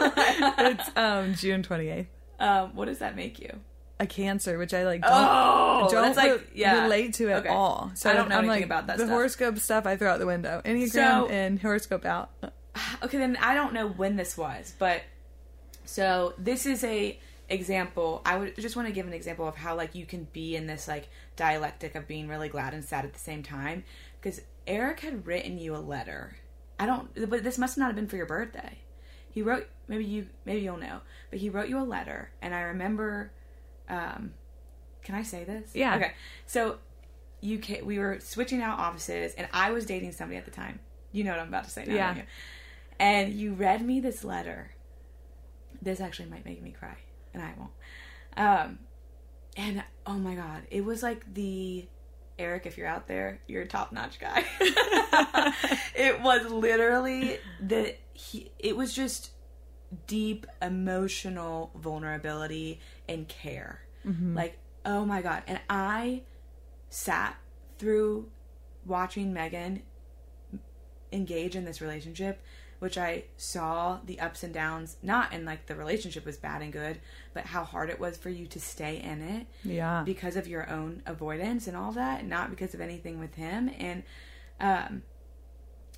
it's 0.78 0.91
um 0.97 1.34
June 1.34 1.62
28th. 1.62 2.07
um, 2.41 2.74
what 2.74 2.87
does 2.87 2.99
that 3.01 3.16
make 3.16 3.39
you? 3.39 3.51
A 3.99 4.07
cancer, 4.07 4.59
which 4.59 4.74
I 4.74 4.84
like 4.84 5.03
don't, 5.03 5.11
Oh, 5.12 5.89
don't 5.91 6.03
that's 6.03 6.16
like 6.18 6.49
yeah. 6.55 6.82
relate 6.84 7.14
to 7.14 7.30
at 7.30 7.39
Okay. 7.41 7.49
all. 7.49 7.91
So 7.95 8.11
I 8.11 8.12
don't 8.14 8.28
know 8.28 8.37
I'm 8.37 8.45
anything 8.45 8.61
like, 8.62 8.64
about 8.66 8.87
that 8.89 8.99
the 8.99 9.05
stuff. 9.05 9.11
horoscope 9.14 9.59
stuff 9.59 9.87
I 9.87 9.97
throw 9.97 10.11
out 10.12 10.18
the 10.18 10.26
window. 10.26 10.62
Enneagram 10.64 10.91
So- 10.91 11.28
and 11.28 11.61
horoscope 11.61 12.05
out. 12.05 12.30
okay 13.03 13.18
then 13.18 13.37
i 13.41 13.55
don't 13.55 13.72
know 13.72 13.89
when 13.89 14.16
this 14.16 14.37
was 14.37 14.74
but 14.79 15.03
so 15.85 16.35
this 16.39 16.66
is 16.66 16.83
a 16.85 17.18
example 17.49 18.22
i 18.27 18.37
would 18.37 18.57
just 18.57 18.74
want 18.74 18.89
to 18.89 18.93
give 18.93 19.07
an 19.07 19.12
example 19.12 19.47
of 19.47 19.55
how 19.57 19.77
like 19.77 19.95
you 19.95 20.05
can 20.05 20.27
be 20.33 20.57
in 20.57 20.66
this 20.66 20.89
like 20.89 21.09
dialectic 21.37 21.95
of 21.95 22.09
being 22.09 22.27
really 22.29 22.49
glad 22.49 22.74
and 22.74 22.85
sad 22.85 23.05
at 23.05 23.12
the 23.12 23.18
same 23.20 23.43
time 23.43 23.85
because 24.20 24.41
eric 24.66 25.01
had 25.01 25.27
written 25.27 25.59
you 25.59 25.74
a 25.77 25.79
letter. 25.79 26.37
I 26.79 26.85
don't 26.87 27.09
but 27.31 27.43
this 27.45 27.57
must 27.57 27.79
not 27.79 27.87
have 27.87 27.95
been 27.95 28.09
for 28.09 28.16
your 28.16 28.27
birthday. 28.27 28.79
He 29.31 29.41
wrote 29.43 29.66
maybe 29.89 30.05
you 30.05 30.27
maybe 30.45 30.61
you'll 30.62 30.77
know 30.77 31.01
but 31.31 31.39
he 31.39 31.49
wrote 31.51 31.68
you 31.68 31.79
a 31.79 31.85
letter 31.85 32.31
and 32.43 32.55
i 32.55 32.61
remember 32.62 33.31
um 33.89 34.33
can 35.05 35.14
i 35.14 35.22
say 35.22 35.45
this? 35.45 35.70
Yeah. 35.72 35.95
okay 35.97 36.12
so 36.47 36.79
you 37.41 37.59
ca 37.62 37.81
we 37.83 37.99
were 37.99 38.18
switching 38.20 38.61
out 38.61 38.79
offices 38.79 39.35
and 39.39 39.47
i 39.53 39.70
was 39.70 39.87
dating 39.87 40.12
somebody 40.12 40.37
at 40.37 40.45
the 40.45 40.51
time. 40.51 40.81
You 41.12 41.22
know 41.24 41.31
what 41.31 41.41
i'm 41.41 41.49
about 41.49 41.64
to 41.64 41.70
say 41.70 41.85
now 41.87 41.95
Yeah. 41.95 42.22
And 42.99 43.32
you 43.32 43.53
read 43.53 43.84
me 43.84 44.01
this 44.01 44.24
letter. 44.24 44.72
This 45.82 46.01
actually 46.01 46.28
might 46.28 46.44
make 46.44 46.62
me 46.62 46.70
cry, 46.70 46.97
and 47.34 47.42
I 47.42 47.53
won't. 47.59 47.70
Um, 48.36 48.78
and 49.57 49.82
oh 50.07 50.14
my 50.14 50.34
god, 50.34 50.62
it 50.70 50.84
was 50.84 51.03
like 51.03 51.32
the 51.34 51.86
Eric, 52.38 52.66
if 52.66 52.76
you're 52.76 52.86
out 52.86 53.09
there, 53.09 53.40
you're 53.47 53.62
a 53.62 53.66
top 53.66 53.92
notch 53.92 54.18
guy. 54.20 54.44
it 55.94 56.20
was 56.20 56.51
literally 56.51 57.38
the 57.61 57.94
he. 58.12 58.51
It 58.59 58.76
was 58.76 58.92
just 58.92 59.30
deep 60.07 60.47
emotional 60.61 61.70
vulnerability 61.74 62.80
and 63.09 63.26
care. 63.28 63.80
Like 64.34 64.59
oh 64.84 65.05
my 65.05 65.22
god, 65.22 65.42
and 65.47 65.61
I 65.68 66.22
sat 66.90 67.36
through 67.78 68.28
watching 68.84 69.32
Megan 69.32 69.82
engage 71.12 71.57
in 71.57 71.64
this 71.64 71.80
relationship 71.80 72.42
which 72.79 72.97
i 72.99 73.22
saw 73.37 73.99
the 74.07 74.18
ups 74.20 74.43
and 74.43 74.53
downs 74.55 74.97
not 75.03 75.33
in 75.33 75.45
like 75.45 75.66
the 75.66 75.74
relationship 75.74 76.24
was 76.27 76.37
bad 76.37 76.62
and 76.62 76.72
good 76.72 76.99
but 77.35 77.45
how 77.47 77.64
hard 77.64 77.89
it 77.91 77.99
was 78.01 78.16
for 78.16 78.31
you 78.31 78.47
to 78.47 78.61
stay 78.61 79.01
in 79.01 79.20
it 79.22 79.47
Yeah. 79.64 80.03
because 80.05 80.37
of 80.37 80.47
your 80.49 80.68
own 80.70 81.03
avoidance 81.07 81.66
and 81.66 81.77
all 81.77 81.93
that 81.93 82.24
not 82.24 82.51
because 82.51 82.74
of 82.74 82.81
anything 82.81 83.18
with 83.18 83.35
him 83.35 83.70
and 83.79 84.03
um 84.61 85.03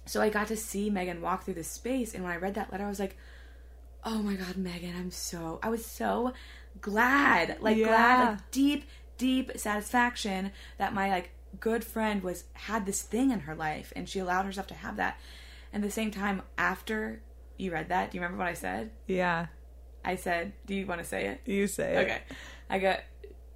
so 0.07 0.21
i 0.23 0.29
got 0.29 0.49
to 0.49 0.57
see 0.57 0.91
megan 0.91 1.21
walk 1.21 1.45
through 1.45 1.55
this 1.55 1.69
space 1.69 2.15
and 2.15 2.23
when 2.25 2.33
i 2.33 2.37
read 2.37 2.55
that 2.55 2.71
letter 2.73 2.85
i 2.85 2.89
was 2.89 3.01
like 3.01 3.17
oh 4.05 4.19
my 4.23 4.35
god 4.35 4.57
megan 4.57 4.95
i'm 4.97 5.11
so 5.11 5.59
i 5.63 5.69
was 5.69 5.85
so 5.85 6.33
glad 6.81 7.59
like 7.61 7.77
glad 7.77 8.21
Yeah. 8.23 8.31
like 8.31 8.51
deep 8.51 8.85
deep 9.19 9.51
satisfaction 9.59 10.53
that 10.79 10.95
my 10.95 11.11
like 11.11 11.31
good 11.61 11.83
friend 11.85 12.23
was 12.23 12.45
had 12.53 12.87
this 12.87 13.03
thing 13.03 13.31
in 13.31 13.41
her 13.41 13.55
life 13.55 13.93
and 13.97 14.09
she 14.09 14.19
allowed 14.19 14.45
herself 14.45 14.67
to 14.69 14.75
have 14.75 14.97
that 14.97 15.19
and 15.73 15.83
at 15.83 15.89
the 15.89 15.93
same 15.93 16.11
time 16.11 16.43
after 16.57 17.21
you 17.57 17.73
read 17.73 17.89
that 17.89 18.11
do 18.11 18.17
you 18.17 18.23
remember 18.23 18.39
what 18.39 18.49
i 18.49 18.55
said? 18.55 18.91
Yeah. 19.07 19.47
i 20.05 20.17
said 20.17 20.53
do 20.67 20.75
you 20.75 20.87
want 20.87 21.01
to 21.01 21.07
say 21.07 21.27
it? 21.27 21.41
You 21.45 21.67
say 21.67 21.95
it. 21.95 21.99
okay. 21.99 22.23
I 22.71 22.79
got 22.79 23.01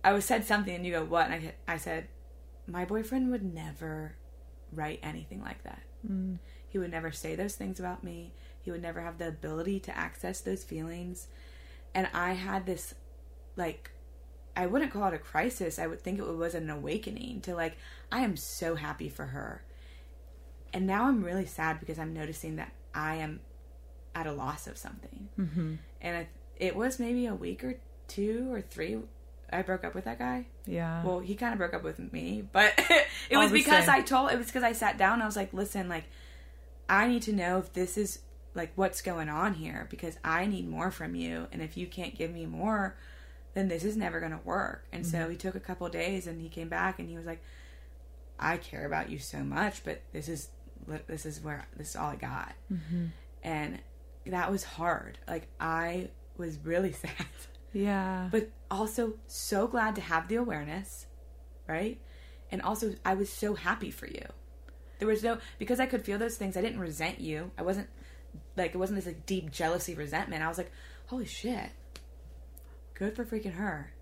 i 0.04 0.12
was 0.12 0.24
said 0.24 0.44
something 0.44 0.74
and 0.74 0.86
you 0.86 0.92
go 0.92 1.04
what? 1.04 1.30
And 1.30 1.34
i, 1.68 1.74
I 1.74 1.76
said 1.76 2.08
my 2.66 2.84
boyfriend 2.84 3.30
would 3.30 3.54
never 3.54 4.14
write 4.72 5.00
anything 5.02 5.42
like 5.42 5.62
that. 5.64 5.82
Mm. 6.08 6.38
He 6.68 6.78
would 6.78 6.90
never 6.90 7.10
say 7.10 7.34
those 7.34 7.54
things 7.54 7.78
about 7.78 8.02
me. 8.02 8.32
He 8.62 8.70
would 8.70 8.80
never 8.80 9.00
have 9.00 9.18
the 9.18 9.28
ability 9.28 9.80
to 9.80 9.96
access 9.96 10.40
those 10.40 10.64
feelings. 10.64 11.28
And 11.94 12.08
i 12.14 12.32
had 12.32 12.66
this 12.66 12.94
like 13.56 13.90
i 14.56 14.66
wouldn't 14.66 14.92
call 14.92 15.08
it 15.08 15.14
a 15.14 15.18
crisis. 15.18 15.78
I 15.78 15.86
would 15.86 16.00
think 16.00 16.18
it 16.18 16.26
was 16.26 16.54
an 16.54 16.70
awakening 16.70 17.40
to 17.42 17.54
like 17.54 17.76
i 18.10 18.20
am 18.20 18.36
so 18.36 18.74
happy 18.74 19.08
for 19.08 19.26
her 19.26 19.62
and 20.72 20.86
now 20.86 21.04
i'm 21.04 21.22
really 21.22 21.46
sad 21.46 21.78
because 21.80 21.98
i'm 21.98 22.12
noticing 22.12 22.56
that 22.56 22.72
i 22.94 23.16
am 23.16 23.40
at 24.14 24.26
a 24.26 24.32
loss 24.32 24.66
of 24.66 24.76
something 24.76 25.28
mm-hmm. 25.38 25.74
and 26.00 26.16
I, 26.16 26.28
it 26.56 26.76
was 26.76 26.98
maybe 26.98 27.26
a 27.26 27.34
week 27.34 27.64
or 27.64 27.78
two 28.08 28.48
or 28.52 28.60
three 28.60 28.98
i 29.52 29.62
broke 29.62 29.84
up 29.84 29.94
with 29.94 30.04
that 30.04 30.18
guy 30.18 30.46
Yeah. 30.66 31.02
well, 31.04 31.20
he 31.20 31.34
kind 31.34 31.52
of 31.52 31.58
broke 31.58 31.74
up 31.74 31.82
with 31.82 31.98
me, 32.12 32.44
but 32.52 32.72
it 33.30 33.36
was 33.36 33.50
because 33.50 33.86
same. 33.86 33.94
I 33.94 34.00
told 34.02 34.30
it 34.30 34.38
was 34.38 34.46
because 34.46 34.62
I 34.62 34.72
sat 34.72 34.96
down 34.96 35.14
and 35.14 35.22
I 35.22 35.26
was 35.26 35.36
like, 35.36 35.52
"Listen, 35.52 35.88
like 35.88 36.04
I 36.88 37.08
need 37.08 37.22
to 37.22 37.32
know 37.32 37.58
if 37.58 37.72
this 37.72 37.98
is 37.98 38.20
like 38.54 38.72
what's 38.76 39.02
going 39.02 39.28
on 39.28 39.54
here 39.54 39.86
because 39.90 40.18
I 40.22 40.46
need 40.46 40.68
more 40.68 40.90
from 40.90 41.14
you 41.14 41.48
and 41.52 41.62
if 41.62 41.76
you 41.76 41.86
can't 41.86 42.14
give 42.14 42.30
me 42.30 42.46
more, 42.46 42.96
then 43.54 43.68
this 43.68 43.82
is 43.82 43.96
never 43.96 44.20
going 44.20 44.32
to 44.32 44.40
work." 44.44 44.84
And 44.92 45.06
so 45.06 45.28
he 45.28 45.36
took 45.36 45.54
a 45.54 45.60
couple 45.60 45.88
days 45.88 46.26
and 46.26 46.40
he 46.40 46.48
came 46.48 46.68
back 46.68 46.98
and 46.98 47.08
he 47.08 47.16
was 47.16 47.26
like, 47.26 47.42
"I 48.38 48.56
care 48.56 48.86
about 48.86 49.10
you 49.10 49.18
so 49.18 49.38
much, 49.38 49.84
but 49.84 50.02
this 50.12 50.28
is 50.28 50.48
this 51.06 51.26
is 51.26 51.40
where 51.40 51.66
this 51.76 51.90
is 51.90 51.96
all 51.96 52.10
I 52.10 52.16
got." 52.16 52.54
Mm-hmm. 52.72 53.06
And 53.42 53.78
that 54.26 54.50
was 54.50 54.64
hard. 54.64 55.18
Like 55.26 55.48
I 55.60 56.10
was 56.36 56.58
really 56.64 56.92
sad 56.92 57.26
yeah. 57.72 58.28
but 58.30 58.50
also 58.70 59.14
so 59.26 59.66
glad 59.66 59.94
to 59.96 60.00
have 60.00 60.28
the 60.28 60.36
awareness, 60.36 61.06
right? 61.66 62.00
And 62.50 62.60
also, 62.62 62.94
I 63.04 63.14
was 63.14 63.32
so 63.32 63.54
happy 63.54 63.90
for 63.90 64.06
you. 64.06 64.26
There 64.98 65.08
was 65.08 65.22
no 65.22 65.38
because 65.58 65.80
I 65.80 65.86
could 65.86 66.04
feel 66.04 66.18
those 66.18 66.36
things. 66.36 66.56
I 66.56 66.60
didn't 66.60 66.78
resent 66.78 67.20
you. 67.20 67.50
I 67.58 67.62
wasn't 67.62 67.88
like 68.56 68.74
it 68.74 68.78
wasn't 68.78 68.98
this 68.98 69.06
like 69.06 69.26
deep 69.26 69.50
jealousy, 69.50 69.94
resentment. 69.94 70.42
I 70.42 70.48
was 70.48 70.58
like, 70.58 70.70
holy 71.06 71.26
shit, 71.26 71.70
good 72.94 73.16
for 73.16 73.24
freaking 73.24 73.54
her. 73.54 73.92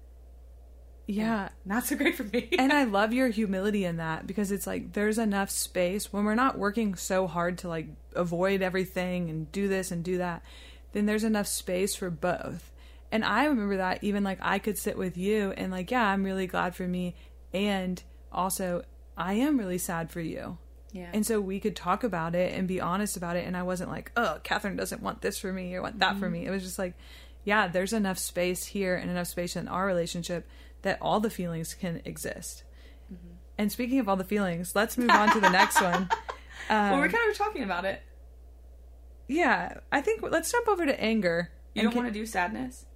Yeah. 1.11 1.49
Not 1.65 1.85
so 1.85 1.97
great 1.97 2.17
for 2.17 2.25
me. 2.25 2.49
and 2.59 2.73
I 2.73 2.85
love 2.85 3.13
your 3.13 3.29
humility 3.29 3.85
in 3.85 3.97
that 3.97 4.27
because 4.27 4.53
it's 4.53 4.67
like 4.67 4.93
there's 4.93 5.19
enough 5.19 5.51
space 5.51 6.13
when 6.13 6.25
we're 6.25 6.35
not 6.35 6.59
working 6.59 6.95
so 6.95 7.27
hard 7.27 7.59
to 7.59 7.69
like 7.69 7.89
avoid 8.15 8.63
everything 8.63 9.29
and 9.29 9.51
do 9.51 9.69
this 9.69 9.91
and 9.91 10.05
do 10.05 10.19
that, 10.19 10.43
then 10.93 11.07
there's 11.07 11.25
enough 11.25 11.47
space 11.47 11.95
for 11.95 12.11
both. 12.11 12.71
And 13.13 13.25
I 13.25 13.47
remember 13.47 13.79
that 13.79 14.05
even 14.05 14.23
like 14.23 14.39
I 14.41 14.59
could 14.59 14.79
sit 14.79 14.97
with 14.97 15.17
you 15.17 15.53
and 15.57 15.73
like, 15.73 15.91
yeah, 15.91 16.07
I'm 16.07 16.25
really 16.25 16.47
glad 16.47 16.77
for 16.77 16.87
me. 16.87 17.17
And 17.53 18.01
also, 18.31 18.85
I 19.17 19.35
am 19.35 19.59
really 19.59 19.79
sad 19.79 20.11
for 20.11 20.21
you. 20.21 20.59
yeah. 20.93 21.11
And 21.13 21.27
so 21.27 21.41
we 21.41 21.59
could 21.59 21.75
talk 21.75 22.05
about 22.05 22.37
it 22.37 22.55
and 22.55 22.69
be 22.69 22.81
honest 22.81 23.17
about 23.17 23.37
it. 23.37 23.47
And 23.47 23.57
I 23.57 23.65
wasn't 23.65 23.91
like, 23.91 24.13
oh, 24.17 24.39
Catherine 24.45 24.77
doesn't 24.77 25.03
want 25.03 25.23
this 25.23 25.39
for 25.39 25.53
me 25.53 25.75
or 25.75 25.83
want 25.83 25.99
that 25.99 26.19
for 26.19 26.27
mm-hmm. 26.27 26.35
me. 26.35 26.47
It 26.47 26.51
was 26.51 26.63
just 26.63 26.79
like, 26.79 26.95
yeah, 27.45 27.67
there's 27.67 27.93
enough 27.93 28.19
space 28.19 28.65
here 28.65 28.95
and 28.95 29.11
enough 29.11 29.27
space 29.27 29.57
in 29.57 29.67
our 29.67 29.87
relationship 29.87 30.47
that 30.83 30.99
all 31.01 31.21
the 31.21 31.31
feelings 31.31 31.75
can 31.75 32.01
exist. 32.05 32.65
And 33.59 33.71
speaking 33.71 33.99
of 33.99 34.09
all 34.09 34.17
the 34.17 34.25
feelings, 34.25 34.75
let's 34.75 34.97
move 34.97 35.11
on 35.11 35.31
to 35.33 35.41
the 35.41 35.51
next 35.51 35.81
one. 35.83 36.09
well, 36.71 36.97
we're 36.99 37.09
kind 37.09 37.31
of 37.31 37.37
talking 37.37 37.63
about 37.63 37.85
it. 37.85 38.01
Yeah, 39.29 39.79
I 39.93 40.01
think 40.01 40.23
let's 40.23 40.51
jump 40.51 40.67
over 40.69 40.87
to 40.87 40.99
anger. 41.01 41.51
You 41.75 41.83
don't 41.83 41.93
can- 41.93 42.03
want 42.05 42.13
to 42.15 42.19
do 42.19 42.25
sadness. 42.27 42.87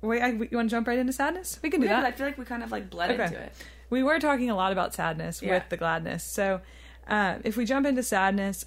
wait, 0.00 0.22
I, 0.22 0.28
you 0.28 0.48
want 0.52 0.68
to 0.70 0.76
jump 0.76 0.86
right 0.86 0.98
into 0.98 1.12
sadness? 1.12 1.58
We 1.62 1.70
can 1.70 1.80
do 1.80 1.86
Yeah, 1.88 2.00
that. 2.00 2.06
I 2.06 2.12
feel 2.12 2.26
like 2.26 2.38
we 2.38 2.44
kind 2.44 2.62
of 2.62 2.70
like 2.70 2.88
bled 2.90 3.10
Okay. 3.12 3.24
into 3.24 3.40
it. 3.42 3.52
We 3.90 4.02
were 4.02 4.18
talking 4.18 4.50
a 4.50 4.54
lot 4.56 4.72
about 4.72 4.94
sadness 4.94 5.42
Yeah. 5.42 5.54
with 5.54 5.68
the 5.68 5.76
gladness. 5.76 6.22
So, 6.24 6.60
uh, 7.08 7.36
if 7.44 7.56
we 7.56 7.64
jump 7.64 7.86
into 7.86 8.02
sadness, 8.02 8.66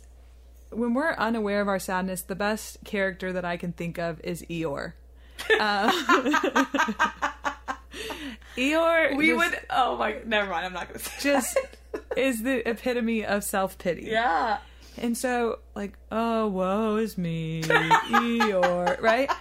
when 0.71 0.93
we're 0.93 1.13
unaware 1.13 1.61
of 1.61 1.67
our 1.67 1.79
sadness, 1.79 2.21
the 2.21 2.35
best 2.35 2.77
character 2.85 3.31
that 3.33 3.45
I 3.45 3.57
can 3.57 3.71
think 3.73 3.97
of 3.97 4.19
is 4.23 4.43
Eeyore. 4.49 4.93
Uh, 5.59 5.91
Eeyore, 8.57 9.15
We 9.15 9.27
just, 9.27 9.37
would. 9.37 9.59
Oh 9.69 9.97
my. 9.97 10.17
Never 10.25 10.49
mind. 10.49 10.65
I'm 10.65 10.73
not 10.73 10.87
gonna 10.87 10.99
say. 10.99 11.11
just 11.21 11.57
is 12.17 12.43
the 12.43 12.67
epitome 12.69 13.25
of 13.25 13.43
self 13.43 13.77
pity. 13.77 14.07
Yeah. 14.09 14.59
And 14.97 15.17
so, 15.17 15.59
like, 15.75 15.93
oh, 16.11 16.47
woe 16.47 16.97
is 16.97 17.17
me, 17.17 17.61
Eeyore, 17.63 18.99
right? 19.01 19.31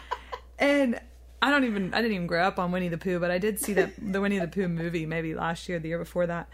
And 0.58 1.00
I 1.42 1.50
don't 1.50 1.64
even, 1.64 1.92
I 1.94 2.00
didn't 2.00 2.14
even 2.14 2.26
grow 2.28 2.44
up 2.44 2.58
on 2.60 2.70
Winnie 2.70 2.88
the 2.88 2.98
Pooh, 2.98 3.18
but 3.18 3.30
I 3.30 3.38
did 3.38 3.58
see 3.58 3.72
that 3.74 3.92
the 4.00 4.20
Winnie 4.20 4.38
the 4.38 4.46
Pooh 4.46 4.68
movie 4.68 5.04
maybe 5.04 5.34
last 5.34 5.68
year, 5.68 5.80
the 5.80 5.88
year 5.88 5.98
before 5.98 6.26
that. 6.26 6.48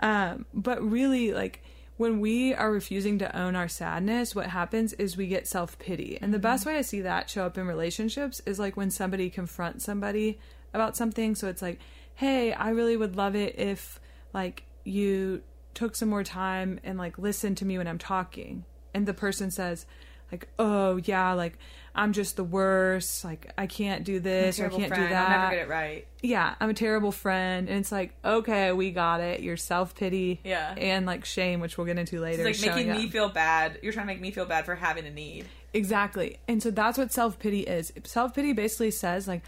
Um, 0.00 0.46
but 0.54 0.82
really, 0.82 1.32
like, 1.32 1.62
when 1.96 2.20
we 2.20 2.54
are 2.54 2.70
refusing 2.70 3.18
to 3.18 3.38
own 3.38 3.56
our 3.56 3.68
sadness, 3.68 4.34
what 4.34 4.46
happens 4.46 4.92
is 4.94 5.16
we 5.16 5.26
get 5.26 5.46
self 5.46 5.78
pity. 5.78 6.18
And 6.20 6.32
the 6.32 6.38
best 6.38 6.66
way 6.66 6.76
I 6.76 6.82
see 6.82 7.00
that 7.02 7.28
show 7.28 7.44
up 7.44 7.58
in 7.58 7.66
relationships 7.66 8.40
is 8.46 8.58
like 8.58 8.76
when 8.76 8.90
somebody 8.90 9.30
confronts 9.30 9.84
somebody 9.84 10.38
about 10.76 10.96
something. 10.96 11.34
So 11.34 11.48
it's 11.48 11.62
like, 11.62 11.80
hey, 12.14 12.52
I 12.52 12.70
really 12.70 12.96
would 12.96 13.16
love 13.16 13.34
it 13.34 13.58
if, 13.58 13.98
like, 14.32 14.62
you 14.84 15.42
took 15.74 15.94
some 15.96 16.08
more 16.08 16.24
time 16.24 16.80
and 16.84 16.96
like 16.96 17.18
listened 17.18 17.58
to 17.58 17.64
me 17.66 17.76
when 17.76 17.86
I'm 17.88 17.98
talking. 17.98 18.64
And 18.94 19.04
the 19.04 19.12
person 19.12 19.50
says, 19.50 19.84
like, 20.32 20.48
oh 20.58 20.96
yeah, 20.96 21.32
like 21.32 21.58
I'm 21.94 22.12
just 22.12 22.36
the 22.36 22.44
worst. 22.44 23.24
Like 23.24 23.52
I 23.58 23.66
can't 23.66 24.04
do 24.04 24.18
this 24.20 24.58
or 24.58 24.66
I 24.66 24.68
can't 24.70 24.88
friend. 24.88 25.02
do 25.02 25.08
that. 25.10 25.28
I'll 25.28 25.38
never 25.40 25.54
get 25.56 25.62
it 25.66 25.68
right. 25.68 26.06
Yeah, 26.22 26.54
I'm 26.60 26.70
a 26.70 26.74
terrible 26.74 27.12
friend. 27.12 27.68
And 27.68 27.78
it's 27.78 27.92
like, 27.92 28.14
okay, 28.24 28.72
we 28.72 28.90
got 28.90 29.20
it. 29.20 29.40
Your 29.40 29.56
self 29.56 29.94
pity, 29.94 30.40
Yeah. 30.44 30.72
and 30.78 31.04
like 31.04 31.24
shame, 31.26 31.60
which 31.60 31.76
we'll 31.76 31.86
get 31.86 31.98
into 31.98 32.20
later. 32.20 32.46
It's 32.46 32.64
like 32.64 32.74
making 32.76 32.92
me 32.92 33.04
up. 33.06 33.10
feel 33.12 33.28
bad. 33.28 33.78
You're 33.82 33.92
trying 33.92 34.06
to 34.06 34.12
make 34.12 34.20
me 34.22 34.30
feel 34.30 34.46
bad 34.46 34.64
for 34.64 34.74
having 34.76 35.04
a 35.06 35.10
need. 35.10 35.44
Exactly. 35.74 36.38
And 36.48 36.62
so 36.62 36.70
that's 36.70 36.96
what 36.96 37.12
self 37.12 37.38
pity 37.38 37.60
is. 37.60 37.92
Self 38.04 38.34
pity 38.34 38.52
basically 38.54 38.92
says, 38.92 39.28
like, 39.28 39.42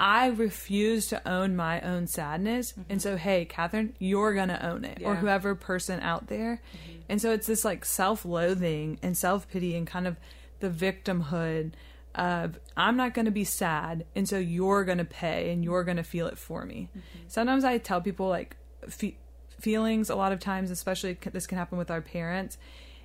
I 0.00 0.28
refuse 0.28 1.06
to 1.08 1.28
own 1.28 1.56
my 1.56 1.80
own 1.80 2.06
sadness. 2.06 2.74
And 2.76 2.86
mm-hmm. 2.86 2.98
so, 2.98 3.16
hey, 3.16 3.44
Catherine, 3.44 3.94
you're 3.98 4.34
going 4.34 4.48
to 4.48 4.66
own 4.66 4.84
it, 4.84 5.02
or 5.04 5.14
whoever 5.14 5.54
person 5.54 6.00
out 6.00 6.26
there. 6.26 6.60
Mm-hmm. 6.72 6.98
And 7.08 7.22
so 7.22 7.32
it's 7.32 7.46
this 7.46 7.64
like 7.64 7.84
self 7.84 8.24
loathing 8.24 8.98
and 9.02 9.16
self 9.16 9.48
pity 9.48 9.76
and 9.76 9.86
kind 9.86 10.06
of 10.06 10.16
the 10.60 10.70
victimhood 10.70 11.72
of 12.14 12.58
I'm 12.76 12.96
not 12.96 13.14
going 13.14 13.24
to 13.24 13.30
be 13.30 13.44
sad. 13.44 14.04
And 14.14 14.28
so 14.28 14.38
you're 14.38 14.84
going 14.84 14.98
to 14.98 15.04
pay 15.04 15.50
and 15.52 15.64
you're 15.64 15.84
going 15.84 15.96
to 15.96 16.02
feel 16.02 16.26
it 16.26 16.38
for 16.38 16.64
me. 16.64 16.88
Mm-hmm. 16.90 17.24
Sometimes 17.28 17.64
I 17.64 17.78
tell 17.78 18.00
people, 18.00 18.28
like, 18.28 18.56
fe- 18.88 19.16
feelings, 19.60 20.10
a 20.10 20.16
lot 20.16 20.32
of 20.32 20.40
times, 20.40 20.70
especially 20.70 21.16
this 21.32 21.46
can 21.46 21.58
happen 21.58 21.78
with 21.78 21.90
our 21.90 22.00
parents. 22.00 22.58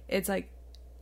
It's 0.08 0.30
like, 0.30 0.50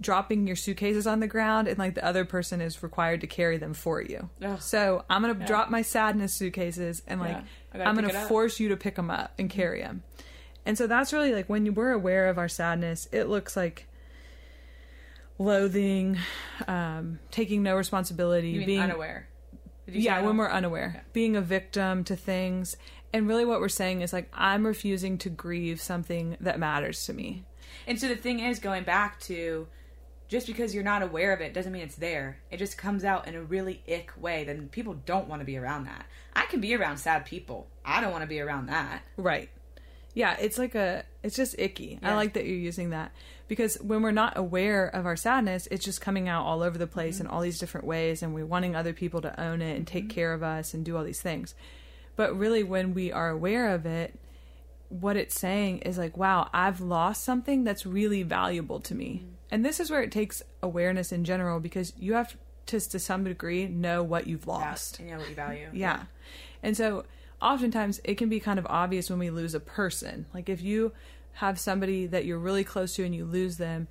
dropping 0.01 0.45
your 0.47 0.55
suitcases 0.55 1.07
on 1.07 1.19
the 1.19 1.27
ground 1.27 1.67
and 1.67 1.79
like 1.79 1.95
the 1.95 2.05
other 2.05 2.25
person 2.25 2.61
is 2.61 2.83
required 2.83 3.21
to 3.21 3.27
carry 3.27 3.57
them 3.57 3.73
for 3.73 4.01
you. 4.01 4.29
Ugh. 4.43 4.61
So 4.61 5.05
I'm 5.09 5.21
gonna 5.21 5.45
drop 5.45 5.69
my 5.69 5.81
sadness 5.81 6.33
suitcases 6.33 7.01
and 7.07 7.19
like 7.19 7.37
Yeah. 7.73 7.87
I'm 7.87 7.95
gonna 7.95 8.27
force 8.27 8.59
you 8.59 8.69
to 8.69 8.77
pick 8.77 8.95
them 8.95 9.09
up 9.09 9.33
and 9.39 9.49
carry 9.49 9.81
them. 9.81 10.03
And 10.65 10.77
so 10.77 10.87
that's 10.87 11.13
really 11.13 11.33
like 11.33 11.47
when 11.47 11.73
we're 11.73 11.91
aware 11.91 12.27
of 12.27 12.37
our 12.37 12.49
sadness, 12.49 13.07
it 13.11 13.25
looks 13.25 13.55
like 13.55 13.87
loathing, 15.37 16.17
um, 16.67 17.19
taking 17.31 17.63
no 17.63 17.75
responsibility, 17.75 18.63
being 18.65 18.79
unaware? 18.79 19.27
Did 19.85 19.95
you 19.95 20.01
yeah, 20.01 20.21
when 20.21 20.37
we're 20.37 20.49
unaware, 20.49 21.05
being 21.13 21.35
a 21.35 21.41
victim 21.41 22.03
to 22.05 22.15
things. 22.15 22.75
And 23.13 23.27
really 23.27 23.45
what 23.45 23.59
we're 23.59 23.69
saying 23.69 24.01
is 24.01 24.11
like 24.11 24.29
I'm 24.33 24.65
refusing 24.65 25.17
to 25.19 25.29
grieve 25.29 25.79
something 25.79 26.37
that 26.41 26.59
matters 26.59 27.05
to 27.05 27.13
me. 27.13 27.45
And 27.87 27.99
so 27.99 28.07
the 28.07 28.15
thing 28.15 28.39
is, 28.39 28.59
going 28.59 28.83
back 28.83 29.19
to 29.21 29.67
just 30.27 30.47
because 30.47 30.73
you're 30.73 30.83
not 30.83 31.03
aware 31.03 31.33
of 31.33 31.41
it 31.41 31.53
doesn't 31.53 31.71
mean 31.71 31.83
it's 31.83 31.95
there. 31.95 32.39
It 32.49 32.57
just 32.57 32.77
comes 32.77 33.03
out 33.03 33.27
in 33.27 33.35
a 33.35 33.41
really 33.41 33.83
ick 33.87 34.11
way. 34.17 34.43
Then 34.43 34.69
people 34.69 34.95
don't 35.05 35.27
want 35.27 35.41
to 35.41 35.45
be 35.45 35.57
around 35.57 35.85
that. 35.85 36.05
I 36.35 36.45
can 36.45 36.61
be 36.61 36.75
around 36.75 36.97
sad 36.97 37.25
people. 37.25 37.67
I 37.83 38.01
don't 38.01 38.11
want 38.11 38.23
to 38.23 38.27
be 38.27 38.39
around 38.39 38.67
that. 38.67 39.03
Right. 39.17 39.49
Yeah, 40.13 40.37
it's 40.39 40.57
like 40.57 40.75
a 40.75 41.03
it's 41.23 41.35
just 41.35 41.55
icky. 41.59 41.99
I 42.01 42.15
like 42.15 42.33
that 42.33 42.45
you're 42.45 42.55
using 42.55 42.91
that 42.91 43.11
because 43.49 43.75
when 43.81 44.01
we're 44.01 44.11
not 44.11 44.37
aware 44.37 44.87
of 44.87 45.05
our 45.05 45.17
sadness, 45.17 45.67
it's 45.69 45.83
just 45.83 45.99
coming 45.99 46.29
out 46.29 46.45
all 46.45 46.63
over 46.63 46.77
the 46.77 46.87
place 46.87 47.17
mm-hmm. 47.17 47.27
in 47.27 47.31
all 47.31 47.41
these 47.41 47.59
different 47.59 47.85
ways 47.85 48.23
and 48.23 48.33
we're 48.33 48.45
wanting 48.45 48.75
other 48.75 48.93
people 48.93 49.21
to 49.21 49.39
own 49.39 49.61
it 49.61 49.75
and 49.75 49.85
take 49.85 50.05
mm-hmm. 50.05 50.15
care 50.15 50.33
of 50.33 50.41
us 50.41 50.73
and 50.73 50.85
do 50.85 50.95
all 50.95 51.03
these 51.03 51.21
things. 51.21 51.53
But 52.15 52.37
really 52.37 52.63
when 52.63 52.93
we 52.93 53.11
are 53.11 53.29
aware 53.29 53.73
of 53.75 53.85
it, 53.85 54.17
what 54.87 55.17
it's 55.17 55.37
saying 55.37 55.79
is 55.79 55.97
like, 55.97 56.15
wow, 56.15 56.49
I've 56.53 56.79
lost 56.79 57.23
something 57.23 57.65
that's 57.65 57.85
really 57.85 58.23
valuable 58.23 58.79
to 58.79 58.95
me. 58.95 59.23
Mm-hmm. 59.23 59.34
And 59.55 59.63
this 59.63 59.79
is 59.79 59.89
where 59.89 60.03
it 60.03 60.11
takes 60.11 60.43
awareness 60.61 61.13
in 61.13 61.23
general 61.23 61.61
because 61.61 61.93
you 61.97 62.15
have 62.15 62.35
to 62.65 62.77
to 62.77 62.99
some 62.99 63.23
degree 63.23 63.67
know 63.67 64.03
what 64.03 64.27
you've 64.27 64.47
lost. 64.47 64.99
You 64.99 65.11
know 65.11 65.19
what 65.19 65.29
you 65.29 65.35
value. 65.35 65.69
Yeah. 65.71 66.03
And 66.61 66.75
so 66.75 67.05
oftentimes 67.41 68.01
it 68.03 68.15
can 68.15 68.27
be 68.27 68.41
kind 68.41 68.59
of 68.59 68.67
obvious 68.69 69.09
when 69.09 69.17
we 69.17 69.29
lose 69.29 69.55
a 69.55 69.61
person. 69.61 70.25
Like 70.33 70.49
if 70.49 70.61
you 70.61 70.91
have 71.35 71.57
somebody 71.57 72.05
that 72.05 72.25
you're 72.25 72.37
really 72.37 72.65
close 72.65 72.95
to 72.95 73.05
and 73.05 73.15
you 73.15 73.23
lose 73.23 73.55
them, 73.55 73.87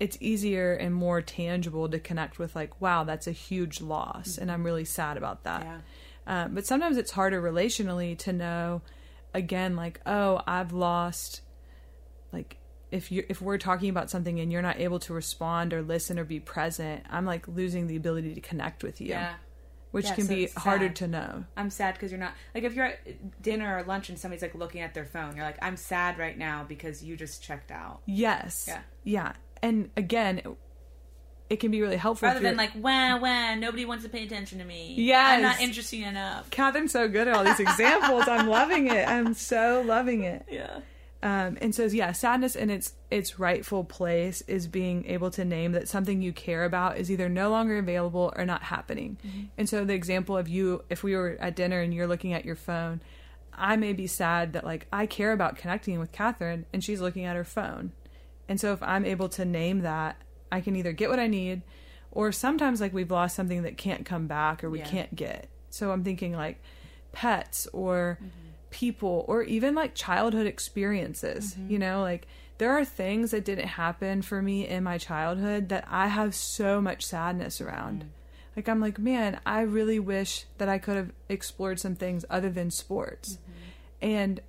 it's 0.00 0.16
easier 0.18 0.72
and 0.72 0.94
more 0.94 1.20
tangible 1.20 1.90
to 1.90 1.98
connect 1.98 2.38
with 2.38 2.56
like, 2.56 2.80
wow, 2.80 3.04
that's 3.04 3.26
a 3.26 3.32
huge 3.32 3.82
loss 3.82 4.38
and 4.38 4.50
I'm 4.50 4.64
really 4.64 4.86
sad 4.86 5.18
about 5.18 5.44
that. 5.44 5.62
Yeah. 5.62 6.44
Um, 6.44 6.54
but 6.54 6.64
sometimes 6.64 6.96
it's 6.96 7.10
harder 7.10 7.42
relationally 7.42 8.16
to 8.20 8.32
know 8.32 8.80
again 9.34 9.76
like, 9.76 10.00
oh, 10.06 10.40
I've 10.46 10.72
lost 10.72 11.42
like 12.32 12.56
if 12.92 13.10
you 13.10 13.24
if 13.28 13.40
we're 13.42 13.58
talking 13.58 13.88
about 13.90 14.10
something 14.10 14.38
and 14.38 14.52
you're 14.52 14.62
not 14.62 14.78
able 14.78 14.98
to 15.00 15.12
respond 15.14 15.72
or 15.72 15.82
listen 15.82 16.18
or 16.18 16.24
be 16.24 16.38
present, 16.38 17.04
I'm 17.10 17.24
like 17.26 17.48
losing 17.48 17.86
the 17.88 17.96
ability 17.96 18.34
to 18.34 18.40
connect 18.40 18.84
with 18.84 19.00
you 19.00 19.08
Yeah. 19.08 19.34
which 19.90 20.04
Yeah, 20.06 20.14
can 20.14 20.24
so 20.26 20.34
be 20.34 20.46
harder 20.56 20.88
to 20.90 21.06
know. 21.08 21.44
I'm 21.56 21.70
sad 21.70 21.94
because 21.94 22.10
you're 22.12 22.20
not 22.20 22.34
like 22.54 22.64
if 22.64 22.74
you're 22.74 22.84
at 22.86 23.42
dinner 23.42 23.78
or 23.78 23.82
lunch 23.82 24.08
and 24.10 24.18
somebody's 24.18 24.42
like 24.42 24.54
looking 24.54 24.80
at 24.82 24.94
their 24.94 25.04
phone. 25.06 25.34
You're 25.36 25.44
like, 25.44 25.58
I'm 25.62 25.76
sad 25.76 26.18
right 26.18 26.36
now 26.38 26.64
because 26.68 27.02
you 27.02 27.16
just 27.16 27.42
checked 27.42 27.70
out. 27.70 28.00
Yes. 28.06 28.66
Yeah. 28.68 28.80
Yeah. 29.04 29.32
And 29.62 29.90
again, 29.96 30.38
it, 30.38 30.48
it 31.50 31.60
can 31.60 31.70
be 31.70 31.82
really 31.82 31.96
helpful. 31.96 32.28
Rather 32.28 32.40
than 32.40 32.56
like, 32.56 32.72
wah 32.74 33.16
wah, 33.18 33.54
nobody 33.54 33.84
wants 33.84 34.04
to 34.04 34.10
pay 34.10 34.24
attention 34.24 34.58
to 34.58 34.64
me. 34.64 34.94
Yeah. 34.98 35.24
I'm 35.26 35.42
not 35.42 35.60
interesting 35.60 36.02
enough. 36.02 36.50
Catherine's 36.50 36.92
so 36.92 37.08
good 37.08 37.28
at 37.28 37.34
all 37.34 37.44
these 37.44 37.60
examples. 37.68 38.26
I'm 38.28 38.48
loving 38.48 38.86
it. 38.88 39.06
I'm 39.08 39.34
so 39.34 39.82
loving 39.86 40.24
it. 40.24 40.46
Yeah. 40.50 40.80
Um, 41.22 41.56
and 41.60 41.72
so 41.72 41.84
yeah, 41.84 42.10
sadness 42.12 42.56
in 42.56 42.68
its 42.68 42.94
its 43.10 43.38
rightful 43.38 43.84
place 43.84 44.40
is 44.48 44.66
being 44.66 45.06
able 45.06 45.30
to 45.30 45.44
name 45.44 45.70
that 45.72 45.88
something 45.88 46.20
you 46.20 46.32
care 46.32 46.64
about 46.64 46.98
is 46.98 47.10
either 47.12 47.28
no 47.28 47.48
longer 47.50 47.78
available 47.78 48.32
or 48.36 48.44
not 48.44 48.64
happening. 48.64 49.18
And 49.56 49.68
so 49.68 49.84
the 49.84 49.94
example 49.94 50.36
of 50.36 50.48
you, 50.48 50.82
if 50.90 51.04
we 51.04 51.14
were 51.14 51.36
at 51.38 51.54
dinner 51.54 51.80
and 51.80 51.94
you're 51.94 52.08
looking 52.08 52.32
at 52.32 52.44
your 52.44 52.56
phone, 52.56 53.00
I 53.54 53.76
may 53.76 53.92
be 53.92 54.08
sad 54.08 54.52
that 54.54 54.64
like 54.64 54.88
I 54.92 55.06
care 55.06 55.30
about 55.32 55.56
connecting 55.56 56.00
with 56.00 56.10
Catherine 56.10 56.66
and 56.72 56.82
she's 56.82 57.00
looking 57.00 57.24
at 57.24 57.36
her 57.36 57.44
phone. 57.44 57.92
And 58.48 58.60
so 58.60 58.72
if 58.72 58.82
I'm 58.82 59.04
able 59.04 59.28
to 59.30 59.44
name 59.44 59.82
that, 59.82 60.16
I 60.50 60.60
can 60.60 60.74
either 60.74 60.92
get 60.92 61.08
what 61.08 61.20
I 61.20 61.28
need 61.28 61.62
or 62.10 62.32
sometimes 62.32 62.80
like 62.80 62.92
we've 62.92 63.10
lost 63.10 63.36
something 63.36 63.62
that 63.62 63.76
can't 63.76 64.04
come 64.04 64.26
back 64.26 64.64
or 64.64 64.70
we 64.70 64.80
Yeah. 64.80 64.86
can't 64.86 65.14
get. 65.14 65.48
So 65.70 65.92
I'm 65.92 66.02
thinking 66.02 66.32
like 66.34 66.60
pets 67.12 67.68
or 67.72 68.18
people 68.72 69.24
or 69.28 69.42
even 69.44 69.76
like 69.76 69.94
childhood 69.94 70.46
experiences. 70.46 71.54
Mm-hmm. 71.54 71.70
You 71.70 71.78
know, 71.78 72.02
like 72.02 72.26
there 72.58 72.72
are 72.72 72.84
things 72.84 73.30
that 73.30 73.44
didn't 73.44 73.68
happen 73.68 74.22
for 74.22 74.42
me 74.42 74.66
in 74.66 74.82
my 74.82 74.98
childhood 74.98 75.68
that 75.68 75.86
I 75.88 76.08
have 76.08 76.34
so 76.34 76.80
much 76.80 77.06
sadness 77.06 77.60
around. 77.60 78.02
Mm. 78.02 78.08
Like 78.56 78.68
I'm 78.68 78.80
like, 78.80 78.98
man, 78.98 79.40
I 79.46 79.60
really 79.60 79.98
wish 79.98 80.46
that 80.58 80.68
I 80.68 80.78
could 80.78 80.96
have 80.96 81.12
explored 81.28 81.78
some 81.78 81.94
things 81.94 82.24
other 82.28 82.50
than 82.50 82.70
sports. 82.70 83.34
Mm-hmm. 83.34 84.08
And 84.10 84.40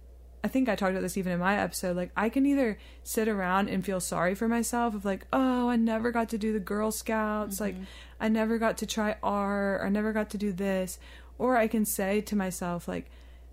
I 0.44 0.50
think 0.50 0.68
I 0.68 0.76
talked 0.76 0.92
about 0.92 1.02
this 1.02 1.16
even 1.18 1.32
in 1.32 1.40
my 1.40 1.58
episode. 1.58 1.96
Like, 1.96 2.12
I 2.18 2.28
can 2.28 2.46
either 2.46 2.78
sit 3.04 3.30
around 3.30 3.70
and 3.70 3.86
feel 3.86 4.02
sorry 4.02 4.36
for 4.36 4.50
myself 4.50 4.94
of 4.94 5.06
like, 5.06 5.26
oh, 5.32 5.70
I 5.70 5.78
never 5.78 6.12
got 6.12 6.30
to 6.30 6.38
do 6.38 6.52
the 6.52 6.60
Girl 6.60 6.92
Scouts. 6.92 7.62
Like, 7.62 7.76
mm-hmm. 7.76 7.84
I 8.20 8.28
never 8.28 8.58
got 8.58 8.80
to 8.80 8.86
try 8.86 9.16
art. 9.24 9.80
Or 9.80 9.86
I 9.86 9.90
never 9.90 10.12
got 10.12 10.32
to 10.32 10.38
do 10.38 10.52
this. 10.52 11.00
Or 11.38 11.56
I 11.56 11.68
can 11.68 11.86
say 11.86 12.20
to 12.22 12.36
myself, 12.36 12.90
like, 12.90 13.10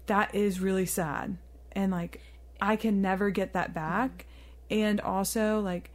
that 0.06 0.34
is 0.34 0.60
really 0.60 0.86
sad. 0.86 1.36
And 1.72 1.92
like, 1.92 2.20
I 2.60 2.76
can 2.76 3.00
never 3.00 3.30
get 3.30 3.52
that 3.52 3.72
back. 3.74 4.26
And 4.70 5.00
also, 5.00 5.60
like, 5.60 5.90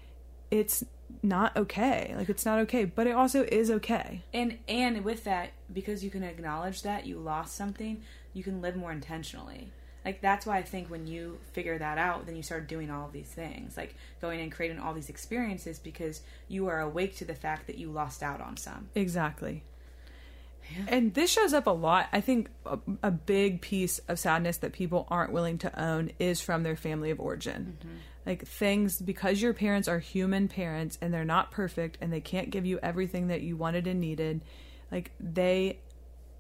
it's 0.52 0.84
not 1.24 1.56
okay. 1.56 2.14
Like, 2.18 2.30
it's 2.30 2.46
not 2.46 2.60
okay. 2.60 2.86
But 2.86 3.08
it 3.08 3.16
also 3.16 3.44
is 3.44 3.72
okay. 3.72 4.24
And 4.34 4.60
and 4.68 5.04
with 5.04 5.24
that, 5.26 5.52
because 5.72 6.04
you 6.04 6.10
can 6.10 6.24
acknowledge 6.24 6.82
that 6.84 7.06
you 7.06 7.18
lost 7.18 7.56
something, 7.56 8.02
you 8.34 8.44
can 8.44 8.62
live 8.62 8.76
more 8.76 8.92
intentionally. 8.92 9.72
Like 10.06 10.22
that's 10.22 10.46
why 10.46 10.58
I 10.58 10.62
think 10.62 10.90
when 10.90 11.08
you 11.08 11.40
figure 11.52 11.80
that 11.80 11.98
out, 11.98 12.28
then 12.28 12.36
you 12.36 12.44
start 12.44 12.68
doing 12.68 12.92
all 12.92 13.08
of 13.08 13.12
these 13.12 13.28
things, 13.28 13.76
like 13.76 13.96
going 14.22 14.40
and 14.40 14.52
creating 14.52 14.78
all 14.78 14.94
these 14.94 15.10
experiences 15.10 15.80
because 15.80 16.22
you 16.48 16.68
are 16.68 16.80
awake 16.80 17.16
to 17.18 17.26
the 17.26 17.34
fact 17.34 17.66
that 17.66 17.80
you 17.80 17.90
lost 17.90 18.22
out 18.22 18.40
on 18.40 18.56
some. 18.56 18.90
Exactly. 18.94 19.64
And 20.88 21.14
this 21.14 21.32
shows 21.32 21.54
up 21.54 21.68
a 21.68 21.72
lot. 21.72 22.08
I 22.12 22.22
think 22.22 22.50
a, 22.66 22.80
a 23.04 23.12
big 23.12 23.62
piece 23.62 24.00
of 24.08 24.20
sadness 24.20 24.58
that 24.58 24.74
people 24.74 25.08
aren't 25.10 25.32
willing 25.32 25.58
to 25.60 25.82
own 25.82 26.12
is 26.20 26.42
from 26.42 26.64
their 26.64 26.76
family 26.76 27.12
of 27.12 27.20
origin. 27.20 27.78
Mm-hmm. 27.80 27.96
Like 28.26 28.48
things, 28.48 29.00
because 29.00 29.42
your 29.42 29.54
parents 29.54 29.88
are 29.88 30.00
human 30.00 30.48
parents 30.48 30.98
and 31.02 31.14
they're 31.14 31.24
not 31.24 31.52
perfect 31.52 31.98
and 32.02 32.12
they 32.12 32.22
can't 32.22 32.50
give 32.50 32.66
you 32.66 32.80
everything 32.82 33.28
that 33.28 33.42
you 33.42 33.56
wanted 33.56 33.86
and 33.88 34.00
needed, 34.00 34.42
like 34.92 35.12
they 35.20 35.80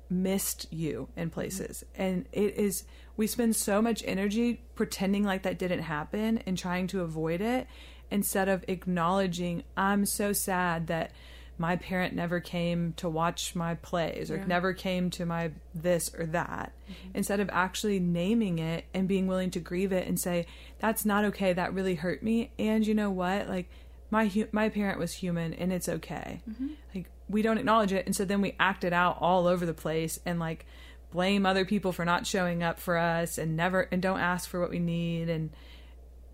missed 0.09 0.71
you 0.71 1.07
in 1.15 1.25
mm-hmm. 1.25 1.33
places. 1.33 1.83
And 1.95 2.25
it 2.31 2.55
is, 2.55 2.85
we 3.17 3.27
spend 3.27 3.55
so 3.55 3.81
much 3.81 4.03
energy 4.05 4.63
pretending 4.73 5.23
like 5.23 5.43
that 5.43 5.59
didn't 5.59 5.83
happen 5.83 6.39
and 6.45 6.57
trying 6.57 6.87
to 6.87 7.01
avoid 7.01 7.41
it 7.41 7.67
instead 8.11 8.49
of 8.49 8.65
acknowledging, 8.67 9.63
I'm 9.75 10.05
so 10.05 10.33
sad 10.33 10.87
that 10.87 11.11
my 11.57 11.75
parent 11.75 12.13
never 12.13 12.39
came 12.39 12.93
to 12.97 13.07
watch 13.07 13.55
my 13.55 13.75
plays 13.75 14.29
or 14.29 14.43
never 14.45 14.73
came 14.73 15.09
to 15.11 15.25
my 15.25 15.51
this 15.73 16.13
or 16.13 16.25
that. 16.27 16.73
Mm-hmm. 16.83 17.09
Instead 17.15 17.39
of 17.39 17.49
actually 17.51 17.99
naming 17.99 18.59
it 18.59 18.85
and 18.93 19.07
being 19.07 19.27
willing 19.27 19.51
to 19.51 19.59
grieve 19.59 19.93
it 19.93 20.07
and 20.07 20.19
say 20.19 20.47
that's 20.79 21.05
not 21.05 21.25
okay. 21.25 21.53
That 21.53 21.73
really 21.73 21.95
hurt 21.95 22.21
me. 22.21 22.51
And 22.59 22.85
you 22.85 22.93
know 22.93 23.09
what? 23.09 23.47
Like 23.47 23.69
my 24.11 24.27
hu- 24.27 24.49
my 24.51 24.69
parent 24.69 24.99
was 24.99 25.13
human 25.13 25.53
and 25.53 25.71
it's 25.71 25.87
okay. 25.87 26.41
Mm-hmm. 26.49 26.67
Like 26.93 27.09
we 27.29 27.41
don't 27.41 27.57
acknowledge 27.57 27.93
it. 27.93 28.05
And 28.05 28.15
so 28.15 28.25
then 28.25 28.41
we 28.41 28.55
act 28.59 28.83
it 28.83 28.93
out 28.93 29.17
all 29.21 29.47
over 29.47 29.65
the 29.65 29.73
place 29.73 30.19
and 30.25 30.39
like 30.39 30.65
blame 31.11 31.45
other 31.45 31.63
people 31.63 31.93
for 31.93 32.03
not 32.03 32.27
showing 32.27 32.63
up 32.63 32.79
for 32.79 32.97
us 32.97 33.37
and 33.37 33.55
never 33.55 33.87
and 33.91 34.01
don't 34.01 34.19
ask 34.19 34.49
for 34.49 34.59
what 34.59 34.69
we 34.69 34.79
need 34.79 35.29
and 35.29 35.51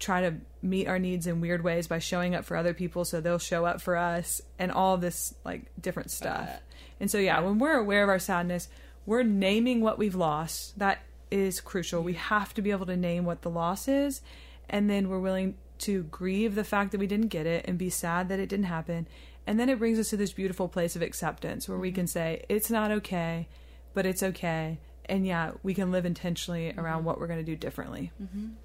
try 0.01 0.21
to 0.21 0.35
meet 0.61 0.87
our 0.87 0.99
needs 0.99 1.27
in 1.27 1.39
weird 1.39 1.63
ways 1.63 1.87
by 1.87 1.99
showing 1.99 2.35
up 2.35 2.43
for 2.43 2.57
other 2.57 2.73
people 2.73 3.05
so 3.05 3.21
they'll 3.21 3.39
show 3.39 3.65
up 3.65 3.81
for 3.81 3.95
us 3.95 4.41
and 4.59 4.71
all 4.71 4.97
this 4.97 5.33
like 5.45 5.71
different 5.79 6.07
uh, 6.07 6.11
stuff. 6.11 6.61
and 6.99 7.09
so 7.09 7.17
yeah, 7.17 7.39
when 7.39 7.59
we're 7.59 7.77
aware 7.77 8.03
of 8.03 8.09
our 8.09 8.19
sadness, 8.19 8.67
we're 9.05 9.23
naming 9.23 9.81
what 9.81 9.97
we've 9.97 10.15
lost. 10.15 10.77
That 10.77 10.99
is 11.29 11.61
crucial. 11.61 12.03
We 12.03 12.13
have 12.13 12.53
to 12.55 12.61
be 12.61 12.71
able 12.71 12.87
to 12.87 12.97
name 12.97 13.23
what 13.23 13.41
the 13.41 13.49
loss 13.49 13.87
is 13.87 14.21
and 14.69 14.89
then 14.89 15.09
we're 15.09 15.19
willing 15.19 15.55
to 15.79 16.03
grieve 16.03 16.55
the 16.55 16.63
fact 16.63 16.91
that 16.91 16.99
we 16.99 17.07
didn't 17.07 17.27
get 17.27 17.45
it 17.45 17.65
and 17.67 17.77
be 17.77 17.89
sad 17.89 18.29
that 18.29 18.39
it 18.39 18.47
didn't 18.47 18.65
happen. 18.65 19.07
And 19.45 19.59
then 19.59 19.69
it 19.69 19.79
brings 19.79 19.99
us 19.99 20.09
to 20.11 20.17
this 20.17 20.31
beautiful 20.31 20.67
place 20.67 20.95
of 20.95 21.01
acceptance 21.01 21.67
where 21.67 21.77
we 21.77 21.89
mm-hmm. 21.89 21.95
can 21.95 22.07
say 22.07 22.45
it's 22.49 22.69
not 22.69 22.91
okay, 22.91 23.47
but 23.93 24.05
it's 24.05 24.23
okay. 24.23 24.79
And 25.05 25.25
yeah, 25.25 25.51
we 25.63 25.73
can 25.73 25.91
live 25.91 26.05
intentionally 26.05 26.69
mm-hmm. 26.69 26.79
around 26.79 27.03
what 27.03 27.19
we're 27.19 27.27
going 27.27 27.39
to 27.39 27.45
do 27.45 27.55
differently. 27.55 28.11
Yeah. 28.19 28.55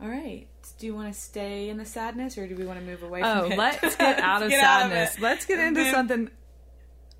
All 0.00 0.08
right. 0.08 0.46
Do 0.78 0.86
you 0.86 0.94
want 0.94 1.12
to 1.12 1.18
stay 1.18 1.68
in 1.68 1.76
the 1.76 1.84
sadness 1.84 2.38
or 2.38 2.46
do 2.46 2.54
we 2.56 2.64
want 2.64 2.78
to 2.80 2.84
move 2.84 3.02
away 3.02 3.20
Oh, 3.22 3.42
from 3.44 3.52
it? 3.52 3.58
let's 3.58 3.96
get 3.96 4.18
out 4.20 4.42
of 4.42 4.48
get 4.50 4.62
out 4.64 4.86
of 4.86 4.90
sadness. 4.92 5.18
let's 5.20 5.44
get 5.46 5.58
into 5.58 5.90
something 5.90 6.30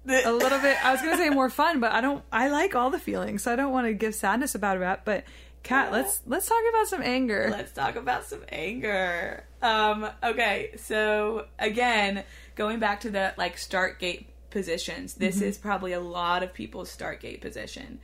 a 0.09 0.32
little 0.32 0.59
bit. 0.61 0.82
I 0.85 0.93
was 0.93 1.01
going 1.02 1.12
to 1.12 1.19
say 1.23 1.28
more 1.31 1.51
fun, 1.51 1.81
but 1.81 1.93
I 1.93 2.01
don't. 2.01 2.23
I 2.32 2.48
like 2.48 2.74
all 2.74 2.90
the 2.90 2.98
feelings, 2.98 3.43
so 3.43 3.52
I 3.52 3.57
don't 3.57 3.73
want 3.73 3.86
to 3.86 3.93
give 3.93 4.15
sadness 4.15 4.55
a 4.55 4.59
bad 4.59 4.81
rap. 4.81 5.02
But 5.05 5.24
Kat, 5.62 5.93
let's 5.93 6.23
let's 6.27 6.47
talk 6.48 6.62
about 6.70 6.86
some 6.89 7.02
anger. 7.02 7.48
Let's 7.51 7.73
talk 7.73 7.97
about 7.97 8.24
some 8.24 8.40
anger. 8.48 9.44
Um, 9.61 10.09
okay, 10.24 10.70
so 10.77 11.47
again, 11.59 12.24
going 12.57 12.78
back 12.78 13.01
to 13.01 13.11
the 13.11 13.35
like 13.36 13.59
start 13.59 13.98
gate 13.98 14.28
positions, 14.51 15.15
this 15.15 15.36
Mm-hmm. 15.36 15.44
is 15.44 15.59
probably 15.59 15.93
a 15.93 16.01
lot 16.01 16.43
of 16.43 16.55
people's 16.55 16.90
start 16.90 17.20
gate 17.20 17.43
position. 17.43 18.01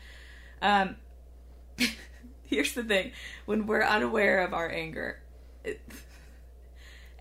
Um, 0.61 0.97
here's 2.51 2.73
the 2.73 2.85
thing: 2.85 3.13
when 3.45 3.67
we're 3.67 3.83
unaware 3.83 4.45
of 4.45 4.55
our 4.55 4.71
anger, 4.71 5.21
it, 5.65 5.81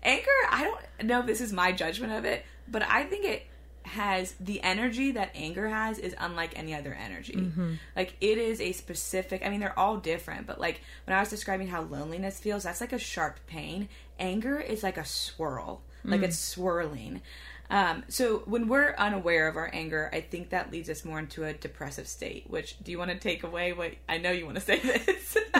anger. 0.02 0.26
I 0.50 0.64
don't 0.64 1.08
know 1.08 1.20
if 1.20 1.26
this 1.26 1.40
is 1.40 1.52
my 1.52 1.72
judgment 1.72 2.12
of 2.12 2.24
it, 2.24 2.44
but 2.68 2.82
I 2.82 3.04
think 3.04 3.24
it 3.24 3.46
has 3.86 4.34
the 4.40 4.60
energy 4.62 5.12
that 5.12 5.30
anger 5.34 5.68
has 5.68 5.98
is 5.98 6.14
unlike 6.18 6.58
any 6.58 6.74
other 6.74 6.92
energy. 6.92 7.34
Mm-hmm. 7.34 7.74
Like 7.94 8.16
it 8.20 8.38
is 8.38 8.60
a 8.60 8.72
specific. 8.72 9.44
I 9.44 9.48
mean, 9.48 9.60
they're 9.60 9.78
all 9.78 9.96
different, 9.96 10.46
but 10.46 10.60
like 10.60 10.80
when 11.04 11.16
I 11.16 11.20
was 11.20 11.30
describing 11.30 11.68
how 11.68 11.82
loneliness 11.82 12.40
feels, 12.40 12.64
that's 12.64 12.80
like 12.80 12.92
a 12.92 12.98
sharp 12.98 13.38
pain. 13.46 13.88
Anger 14.18 14.58
is 14.58 14.82
like 14.82 14.96
a 14.96 15.04
swirl, 15.04 15.82
like 16.04 16.20
mm. 16.20 16.24
it's 16.24 16.38
swirling. 16.38 17.22
Um, 17.68 18.04
so 18.08 18.42
when 18.46 18.68
we're 18.68 18.94
unaware 18.96 19.48
of 19.48 19.56
our 19.56 19.68
anger, 19.72 20.08
I 20.12 20.20
think 20.20 20.50
that 20.50 20.70
leads 20.70 20.88
us 20.88 21.04
more 21.04 21.18
into 21.18 21.44
a 21.44 21.52
depressive 21.52 22.06
state. 22.06 22.44
Which 22.48 22.78
do 22.82 22.92
you 22.92 22.98
want 22.98 23.10
to 23.10 23.18
take 23.18 23.42
away? 23.42 23.72
What 23.72 23.92
I 24.08 24.18
know 24.18 24.30
you 24.30 24.44
want 24.44 24.56
to 24.56 24.60
say 24.64 24.78
this. 24.78 25.36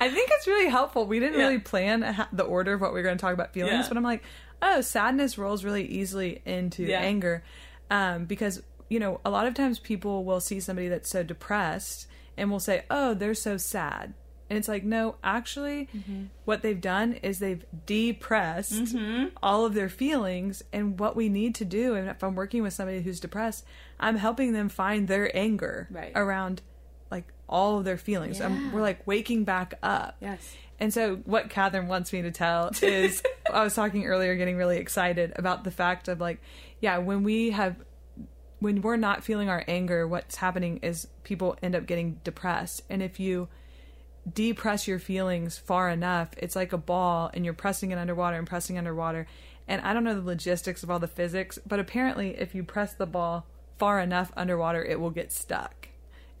I 0.00 0.10
think 0.10 0.30
it's 0.32 0.46
really 0.46 0.68
helpful. 0.70 1.06
We 1.06 1.20
didn't 1.20 1.38
Yeah. 1.38 1.46
really 1.46 1.58
plan 1.58 2.26
the 2.32 2.42
order 2.44 2.74
of 2.74 2.80
what 2.80 2.92
we 2.92 2.98
were 3.00 3.04
going 3.04 3.16
to 3.16 3.20
talk 3.20 3.32
about 3.34 3.52
feelings, 3.52 3.84
Yeah. 3.84 3.88
but 3.88 3.96
I'm 3.96 4.02
like, 4.02 4.22
oh, 4.62 4.80
sadness 4.80 5.38
rolls 5.38 5.64
really 5.64 5.84
easily 5.86 6.42
into 6.44 6.82
Yeah. 6.84 7.00
anger, 7.00 7.42
um, 7.90 8.24
because 8.24 8.62
you 8.88 9.00
know 9.00 9.20
a 9.24 9.30
lot 9.30 9.46
of 9.46 9.54
times 9.54 9.78
people 9.78 10.24
will 10.24 10.40
see 10.40 10.60
somebody 10.60 10.88
that's 10.88 11.08
so 11.08 11.22
depressed 11.22 12.06
and 12.36 12.50
will 12.50 12.60
say, 12.60 12.84
oh, 12.90 13.14
they're 13.14 13.34
so 13.34 13.56
sad. 13.56 14.14
And 14.50 14.58
it's 14.58 14.68
like, 14.68 14.84
no, 14.84 15.16
actually, 15.24 15.88
Mm-hmm. 15.96 16.24
what 16.44 16.60
they've 16.62 16.80
done 16.80 17.14
is 17.22 17.38
they've 17.38 17.64
depressed 17.86 18.72
Mm-hmm. 18.94 19.28
all 19.42 19.64
of 19.64 19.74
their 19.74 19.88
feelings. 19.88 20.62
And 20.72 20.98
what 20.98 21.16
we 21.16 21.28
need 21.28 21.54
to 21.56 21.64
do, 21.64 21.94
and 21.94 22.08
if 22.08 22.22
I'm 22.22 22.34
working 22.34 22.62
with 22.62 22.72
somebody 22.74 23.00
who's 23.02 23.20
depressed, 23.20 23.64
I'm 23.98 24.16
helping 24.16 24.52
them 24.52 24.68
find 24.68 25.08
their 25.08 25.34
anger 25.36 25.88
Right. 25.90 26.12
around 26.14 26.60
like 27.10 27.24
all 27.48 27.78
of 27.78 27.84
their 27.84 27.96
feelings. 27.98 28.40
Um, 28.40 28.72
we're 28.72 28.82
like 28.82 29.06
waking 29.06 29.44
back 29.44 29.74
up. 29.82 30.16
Yes. 30.20 30.54
And 30.80 30.92
so, 30.92 31.16
what 31.24 31.50
Catherine 31.50 31.86
wants 31.88 32.12
me 32.12 32.22
to 32.22 32.30
tell 32.32 32.70
is 32.82 33.22
I 33.52 33.62
was 33.62 33.74
talking 33.74 34.04
earlier, 34.06 34.34
getting 34.34 34.56
really 34.56 34.78
excited 34.78 35.32
about 35.36 35.62
the 35.64 35.70
fact 35.70 36.08
of 36.08 36.20
like, 36.20 36.40
yeah, 36.80 36.98
when 36.98 37.22
we 37.22 37.50
have, 37.50 37.76
when 38.58 38.82
we're 38.82 38.96
not 38.96 39.22
feeling 39.24 39.48
our 39.48 39.64
anger, 39.68 40.06
what's 40.08 40.36
happening 40.36 40.78
is 40.82 41.06
people 41.22 41.56
end 41.62 41.74
up 41.76 41.86
getting 41.86 42.20
depressed. 42.24 42.82
And 42.90 43.02
if 43.02 43.20
you 43.20 43.48
depress 44.30 44.88
your 44.88 44.98
feelings 44.98 45.58
far 45.58 45.90
enough, 45.90 46.30
it's 46.38 46.56
like 46.56 46.72
a 46.72 46.78
ball 46.78 47.30
and 47.34 47.44
you're 47.44 47.54
pressing 47.54 47.90
it 47.90 47.98
underwater 47.98 48.36
and 48.36 48.46
pressing 48.46 48.78
underwater. 48.78 49.26
And 49.66 49.80
I 49.82 49.92
don't 49.92 50.04
know 50.04 50.14
the 50.14 50.26
logistics 50.26 50.82
of 50.82 50.90
all 50.90 50.98
the 50.98 51.08
physics, 51.08 51.58
but 51.66 51.80
apparently, 51.80 52.36
if 52.38 52.54
you 52.54 52.64
press 52.64 52.92
the 52.92 53.06
ball 53.06 53.46
far 53.78 54.00
enough 54.00 54.30
underwater, 54.36 54.84
it 54.84 55.00
will 55.00 55.10
get 55.10 55.32
stuck. 55.32 55.88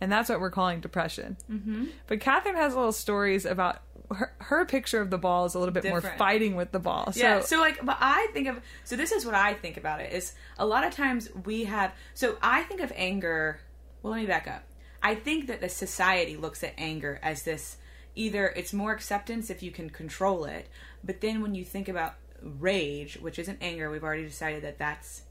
And 0.00 0.12
that's 0.12 0.28
what 0.28 0.40
we're 0.40 0.50
calling 0.50 0.80
depression. 0.80 1.36
Mm-hmm. 1.50 1.86
But 2.06 2.20
Catherine 2.20 2.56
has 2.56 2.74
little 2.74 2.92
stories 2.92 3.46
about 3.46 3.80
her, 4.10 4.34
her 4.38 4.66
picture 4.66 5.00
of 5.00 5.10
the 5.10 5.18
ball 5.18 5.46
is 5.46 5.54
a 5.54 5.58
little 5.58 5.72
bit 5.72 5.84
more 5.84 6.00
fighting 6.00 6.56
with 6.56 6.72
the 6.72 6.78
ball. 6.78 7.12
Yeah. 7.14 7.40
so, 7.40 7.46
So 7.46 7.60
like, 7.60 7.84
but 7.84 7.96
I 8.00 8.28
think 8.32 8.48
of 8.48 8.60
so 8.84 8.96
this 8.96 9.12
is 9.12 9.24
what 9.24 9.34
I 9.34 9.54
think 9.54 9.76
about 9.76 10.00
it 10.00 10.12
is 10.12 10.34
a 10.58 10.66
lot 10.66 10.84
of 10.84 10.92
times 10.92 11.30
we 11.44 11.64
have. 11.64 11.92
So 12.12 12.36
I 12.42 12.62
think 12.64 12.80
of 12.80 12.92
anger. 12.94 13.60
Well, 14.02 14.12
let 14.12 14.20
me 14.20 14.26
back 14.26 14.46
up. 14.46 14.64
I 15.04 15.14
think 15.14 15.48
that 15.48 15.60
the 15.60 15.68
society 15.68 16.34
looks 16.36 16.64
at 16.64 16.72
anger 16.78 17.20
as 17.22 17.42
this 17.42 17.76
either 18.14 18.46
it's 18.46 18.72
more 18.72 18.92
acceptance 18.92 19.50
if 19.50 19.62
you 19.62 19.70
can 19.70 19.90
control 19.90 20.46
it, 20.46 20.68
but 21.02 21.20
then 21.20 21.42
when 21.42 21.54
you 21.54 21.64
think 21.64 21.88
about 21.88 22.14
rage, 22.40 23.18
which 23.20 23.38
isn't 23.38 23.58
anger, 23.60 23.90
we've 23.90 24.02
already 24.02 24.24
decided 24.24 24.62
that 24.62 24.78
that's 24.78 25.22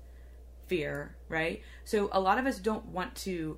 fear, 0.68 1.16
right? 1.28 1.62
So 1.86 2.10
a 2.12 2.20
lot 2.20 2.38
of 2.38 2.46
us 2.46 2.60
don't 2.60 2.86
want 2.88 3.16
to. 3.16 3.58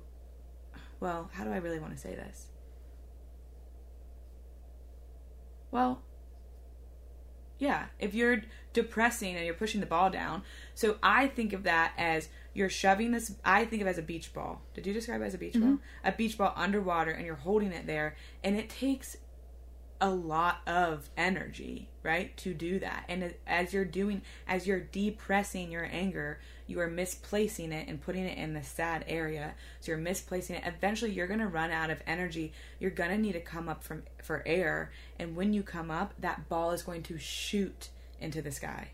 Well, 1.00 1.28
how 1.34 1.44
do 1.44 1.50
I 1.52 1.58
really 1.58 1.78
want 1.78 1.94
to 1.94 2.00
say 2.00 2.14
this? 2.14 2.46
Well, 5.70 6.02
yeah, 7.58 7.86
if 7.98 8.14
you're 8.14 8.42
depressing 8.72 9.36
and 9.36 9.44
you're 9.44 9.54
pushing 9.54 9.80
the 9.80 9.86
ball 9.86 10.10
down, 10.10 10.42
so 10.74 10.96
I 11.02 11.28
think 11.28 11.52
of 11.52 11.62
that 11.62 11.92
as 11.96 12.28
you're 12.52 12.68
shoving 12.68 13.12
this. 13.12 13.34
I 13.44 13.64
think 13.64 13.82
of 13.82 13.88
it 13.88 13.92
as 13.92 13.98
a 13.98 14.02
beach 14.02 14.32
ball. 14.32 14.62
Did 14.74 14.86
you 14.86 14.92
describe 14.92 15.22
it 15.22 15.24
as 15.24 15.34
a 15.34 15.38
beach 15.38 15.54
ball? 15.54 15.62
Mm-hmm. 15.62 16.08
A 16.08 16.12
beach 16.12 16.36
ball 16.38 16.52
underwater, 16.56 17.10
and 17.10 17.24
you're 17.24 17.34
holding 17.34 17.72
it 17.72 17.86
there, 17.86 18.16
and 18.44 18.56
it 18.56 18.68
takes 18.68 19.16
a 20.00 20.10
lot 20.10 20.58
of 20.66 21.08
energy, 21.16 21.88
right, 22.02 22.36
to 22.36 22.52
do 22.52 22.78
that. 22.80 23.04
And 23.08 23.34
as 23.46 23.72
you're 23.72 23.84
doing, 23.84 24.22
as 24.46 24.66
you're 24.66 24.80
depressing 24.80 25.70
your 25.70 25.88
anger, 25.90 26.38
you 26.66 26.80
are 26.80 26.88
misplacing 26.88 27.72
it 27.72 27.88
and 27.88 28.00
putting 28.00 28.24
it 28.24 28.36
in 28.38 28.54
the 28.54 28.62
sad 28.62 29.04
area. 29.08 29.54
So 29.80 29.92
you're 29.92 29.98
misplacing 29.98 30.56
it. 30.56 30.62
Eventually, 30.66 31.12
you're 31.12 31.26
gonna 31.26 31.48
run 31.48 31.70
out 31.70 31.90
of 31.90 32.02
energy. 32.06 32.52
You're 32.78 32.90
gonna 32.90 33.18
need 33.18 33.32
to 33.32 33.40
come 33.40 33.68
up 33.68 33.84
from 33.84 34.02
for 34.22 34.42
air, 34.46 34.92
and 35.18 35.36
when 35.36 35.52
you 35.52 35.62
come 35.62 35.90
up, 35.90 36.14
that 36.20 36.48
ball 36.48 36.72
is 36.72 36.82
going 36.82 37.02
to 37.04 37.18
shoot 37.18 37.88
into 38.20 38.42
the 38.42 38.50
sky, 38.50 38.88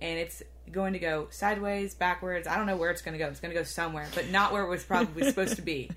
and 0.00 0.18
it's 0.18 0.42
going 0.72 0.94
to 0.94 0.98
go 0.98 1.28
sideways, 1.30 1.94
backwards. 1.94 2.46
I 2.46 2.56
don't 2.56 2.66
know 2.66 2.76
where 2.76 2.90
it's 2.90 3.02
going 3.02 3.12
to 3.12 3.18
go. 3.18 3.28
It's 3.28 3.40
going 3.40 3.52
to 3.52 3.58
go 3.58 3.64
somewhere, 3.64 4.08
but 4.14 4.30
not 4.30 4.52
where 4.52 4.62
it 4.62 4.68
was 4.68 4.82
probably 4.82 5.24
supposed 5.28 5.56
to 5.56 5.62
be. 5.62 5.90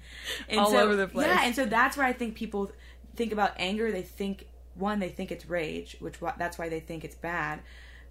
And 0.50 0.60
All 0.60 0.72
so, 0.72 0.80
over 0.80 0.96
the 0.96 1.08
place. 1.08 1.28
Yeah, 1.28 1.42
and 1.44 1.56
so 1.56 1.66
that's 1.66 1.98
where 1.98 2.06
I 2.06 2.14
think 2.14 2.36
people 2.36 2.72
think 3.16 3.32
about 3.32 3.54
anger. 3.58 3.92
They 3.92 4.02
think 4.02 4.48
one, 4.76 5.00
they 5.00 5.10
think 5.10 5.32
it's 5.32 5.48
rage, 5.48 5.98
which 6.00 6.16
that's 6.38 6.58
why 6.58 6.70
they 6.70 6.80
think 6.80 7.04
it's 7.04 7.16
bad, 7.16 7.62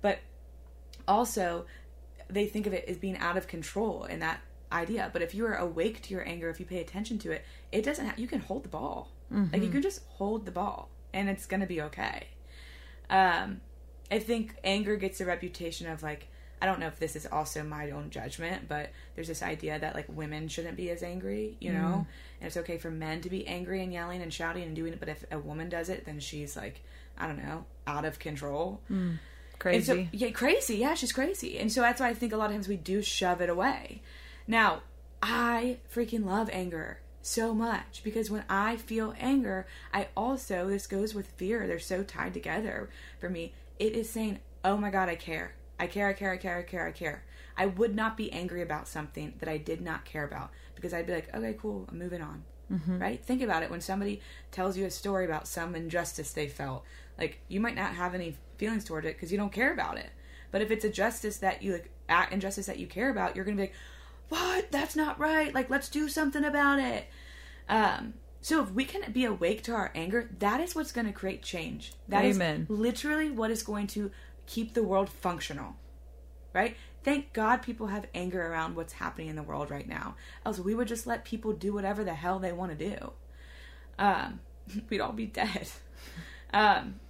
but 0.03 0.19
also 1.07 1.67
they 2.29 2.47
think 2.47 2.67
of 2.67 2.73
it 2.73 2.85
as 2.89 2.97
being 2.97 3.17
out 3.19 3.37
of 3.37 3.47
control 3.47 4.05
in 4.05 4.21
that 4.21 4.41
idea. 4.73 5.11
But 5.13 5.23
if 5.23 5.35
you 5.35 5.47
are 5.47 5.55
awake 5.55 6.03
to 6.03 6.15
your 6.15 6.27
anger, 6.27 6.51
if 6.51 6.61
you 6.61 6.67
pay 6.67 6.81
attention 6.81 7.19
to 7.21 7.33
it, 7.33 7.45
it 7.73 7.83
doesn't. 7.83 8.07
Ha- 8.07 8.15
you 8.17 8.27
can 8.27 8.41
hold 8.41 8.65
the 8.65 8.69
ball. 8.69 9.11
Like 9.53 9.57
you 9.57 9.63
mm-hmm. 9.63 9.73
can 9.73 9.83
just 9.83 10.03
hold 10.09 10.47
the 10.47 10.53
ball, 10.53 10.89
and 11.13 11.29
it's 11.29 11.47
gonna 11.47 11.67
be 11.67 11.81
okay. 11.83 12.29
Um, 13.11 13.61
I 14.11 14.19
think 14.19 14.57
anger 14.65 14.97
gets 14.97 15.21
a 15.21 15.25
reputation 15.25 15.89
of 15.89 16.03
like 16.03 16.29
I 16.61 16.67
don't 16.67 16.81
know 16.81 16.87
if 16.87 16.99
this 16.99 17.17
is 17.17 17.27
also 17.27 17.63
my 17.63 17.91
own 17.91 18.11
judgment, 18.11 18.69
but 18.69 18.91
there's 19.15 19.29
this 19.29 19.43
idea 19.43 19.79
that 19.79 19.95
like 19.95 20.07
women 20.09 20.49
shouldn't 20.49 20.77
be 20.77 20.91
as 20.91 21.03
angry, 21.03 21.57
you 21.61 21.73
know, 21.73 21.79
mm. 21.79 22.07
and 22.41 22.47
it's 22.47 22.57
okay 22.57 22.79
for 22.79 22.91
men 22.91 23.21
to 23.23 23.31
be 23.31 23.47
angry 23.47 23.83
and 23.83 23.93
yelling 23.93 24.23
and 24.23 24.33
shouting 24.33 24.63
and 24.63 24.75
doing 24.75 24.93
it, 24.93 25.01
but 25.01 25.09
if 25.09 25.25
a 25.31 25.39
woman 25.39 25.69
does 25.69 25.89
it, 25.91 26.07
then 26.07 26.19
she's 26.19 26.57
like, 26.57 26.83
I 27.19 27.27
don't 27.27 27.39
know, 27.39 27.67
out 27.87 28.05
of 28.07 28.19
control. 28.19 28.81
And 28.89 29.19
Crazy. 29.59 29.85
so, 29.85 30.07
yeah, 30.13 30.31
crazy. 30.31 30.77
Yeah, 30.77 30.95
she's 30.95 31.13
crazy. 31.13 31.59
And 31.59 31.73
so 31.73 31.81
that's 31.81 32.01
why 32.01 32.09
I 32.09 32.15
think 32.15 32.33
a 32.33 32.37
lot 32.37 32.51
of 32.51 32.53
times 32.53 32.69
we 32.69 32.77
do 32.77 33.03
shove 33.03 33.41
it 33.41 33.49
away. 33.49 34.03
Now, 34.47 34.83
I 35.23 35.79
freaking 35.93 36.25
love 36.25 36.51
anger 36.53 37.01
so 37.23 37.55
much 37.55 38.03
because 38.05 38.31
when 38.31 38.45
I 38.49 38.77
feel 38.77 39.15
anger, 39.19 39.67
I 39.93 40.09
also, 40.17 40.69
this 40.69 40.87
goes 40.87 41.15
with 41.15 41.27
fear, 41.27 41.67
they're 41.67 41.79
so 41.79 42.03
tied 42.03 42.35
together 42.35 42.89
for 43.19 43.29
me. 43.29 43.53
It 43.79 43.95
is 43.95 44.09
saying, 44.09 44.39
oh 44.65 44.77
my 44.77 44.91
God, 44.91 45.09
I 45.09 45.17
care. 45.17 45.55
I 45.79 45.87
care, 45.87 46.09
I 46.09 46.13
care, 46.13 46.33
I 46.33 46.37
care, 46.37 46.59
I 46.59 46.63
care, 46.63 46.87
I 46.87 46.93
care. 46.93 47.25
I 47.57 47.67
would 47.67 47.95
not 47.95 48.17
be 48.17 48.33
angry 48.33 48.63
about 48.63 48.87
something 48.89 49.35
that 49.39 49.49
I 49.49 49.57
did 49.57 49.81
not 49.81 50.05
care 50.05 50.25
about 50.25 50.51
because 50.75 50.95
I'd 50.95 51.07
be 51.07 51.15
like, 51.15 51.35
okay, 51.35 51.57
cool, 51.59 51.87
I'm 51.91 51.99
moving 51.99 52.23
on. 52.23 52.45
Mm-hmm. 52.73 52.99
Right? 52.99 53.25
Think 53.25 53.43
about 53.43 53.63
it 53.63 53.71
when 53.71 53.81
somebody 53.81 54.21
tells 54.51 54.77
you 54.77 54.87
a 54.87 54.91
story 54.91 55.25
about 55.25 55.47
some 55.47 55.75
injustice 55.75 56.33
they 56.33 56.49
felt. 56.49 56.85
Like, 57.19 57.41
you 57.49 57.61
might 57.61 57.75
not 57.77 57.95
have 57.95 58.15
any 58.15 58.37
feelings 58.59 58.85
toward 58.85 59.05
it 59.05 59.17
because 59.17 59.33
you 59.33 59.39
don't 59.39 59.53
care 59.53 59.73
about 59.73 59.99
it. 59.99 60.11
But 60.51 60.63
if 60.63 60.71
it's 60.71 60.85
a 60.85 60.91
justice 60.91 61.39
that 61.39 61.63
you 61.63 61.73
like, 61.73 61.91
a- 62.09 62.33
injustice 62.33 62.67
that 62.67 62.79
you 62.79 62.87
care 62.87 63.11
about, 63.11 63.37
you're 63.37 63.45
gonna 63.45 63.57
be 63.57 63.63
like, 63.65 63.75
"What? 64.29 64.71
That's 64.71 64.97
not 64.97 65.19
right. 65.19 65.53
Like, 65.55 65.71
let's 65.71 65.89
do 65.89 66.09
something 66.09 66.45
about 66.45 66.79
it." 66.79 67.07
Um, 67.69 68.15
so 68.41 68.63
if 68.63 68.71
we 68.71 68.85
can 68.85 69.11
be 69.11 69.25
awake 69.25 69.63
to 69.65 69.73
our 69.73 69.91
anger, 69.95 70.31
that 70.39 70.61
is 70.61 70.75
what's 70.75 70.93
going 70.93 71.09
to 71.09 71.13
create 71.13 71.43
change. 71.43 71.95
That 72.07 72.25
is 72.25 72.37
Amen. 72.37 72.67
literally 72.69 73.29
what 73.29 73.51
is 73.51 73.65
going 73.65 73.89
to 73.89 74.13
keep 74.47 74.73
the 74.73 74.85
world 74.85 75.09
functional. 75.09 75.75
Right? 76.53 76.77
Thank 77.03 77.33
God 77.33 77.57
people 77.63 77.89
have 77.89 78.07
anger 78.15 78.41
around 78.41 78.77
what's 78.77 78.95
happening 78.95 79.29
in 79.29 79.37
the 79.37 79.43
world 79.43 79.71
right 79.71 79.89
now. 79.89 80.15
Else 80.45 80.61
we 80.61 80.77
would 80.77 80.89
just 80.89 81.07
let 81.09 81.25
people 81.25 81.53
do 81.53 81.73
whatever 81.73 82.05
the 82.05 82.15
hell 82.15 82.39
they 82.39 82.53
want 82.53 82.79
to 82.79 82.89
do. 82.91 83.13
Um, 83.99 84.39
we'd 84.91 85.01
all 85.01 85.13
be 85.13 85.27
dead. 85.27 85.69
Um, 86.53 87.01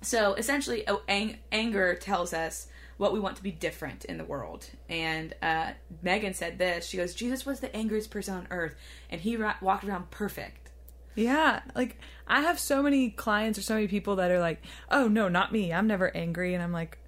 so 0.00 0.34
essentially, 0.34 0.84
oh, 0.88 1.02
ang- 1.08 1.38
anger 1.50 1.94
tells 1.94 2.32
us 2.32 2.68
what 2.96 3.12
we 3.12 3.20
want 3.20 3.36
to 3.36 3.42
be 3.42 3.52
different 3.52 4.04
in 4.04 4.18
the 4.18 4.24
world. 4.24 4.68
And 4.88 5.34
uh, 5.40 5.72
Megan 6.02 6.34
said 6.34 6.58
this. 6.58 6.86
She 6.86 6.96
goes, 6.96 7.14
"Jesus 7.14 7.46
was 7.46 7.60
the 7.60 7.74
angriest 7.74 8.10
person 8.10 8.34
on 8.34 8.46
earth, 8.50 8.74
and 9.10 9.20
he 9.20 9.36
ra- 9.36 9.56
walked 9.60 9.84
around 9.84 10.10
perfect." 10.10 10.70
Yeah, 11.14 11.60
like 11.74 11.98
I 12.26 12.42
have 12.42 12.60
so 12.60 12.82
many 12.82 13.10
clients 13.10 13.58
or 13.58 13.62
so 13.62 13.74
many 13.74 13.88
people 13.88 14.16
that 14.16 14.30
are 14.30 14.40
like, 14.40 14.62
"Oh 14.90 15.08
no, 15.08 15.28
not 15.28 15.52
me. 15.52 15.72
I'm 15.72 15.86
never 15.86 16.14
angry." 16.16 16.54
And 16.54 16.62
I'm 16.62 16.72
like, 16.72 16.98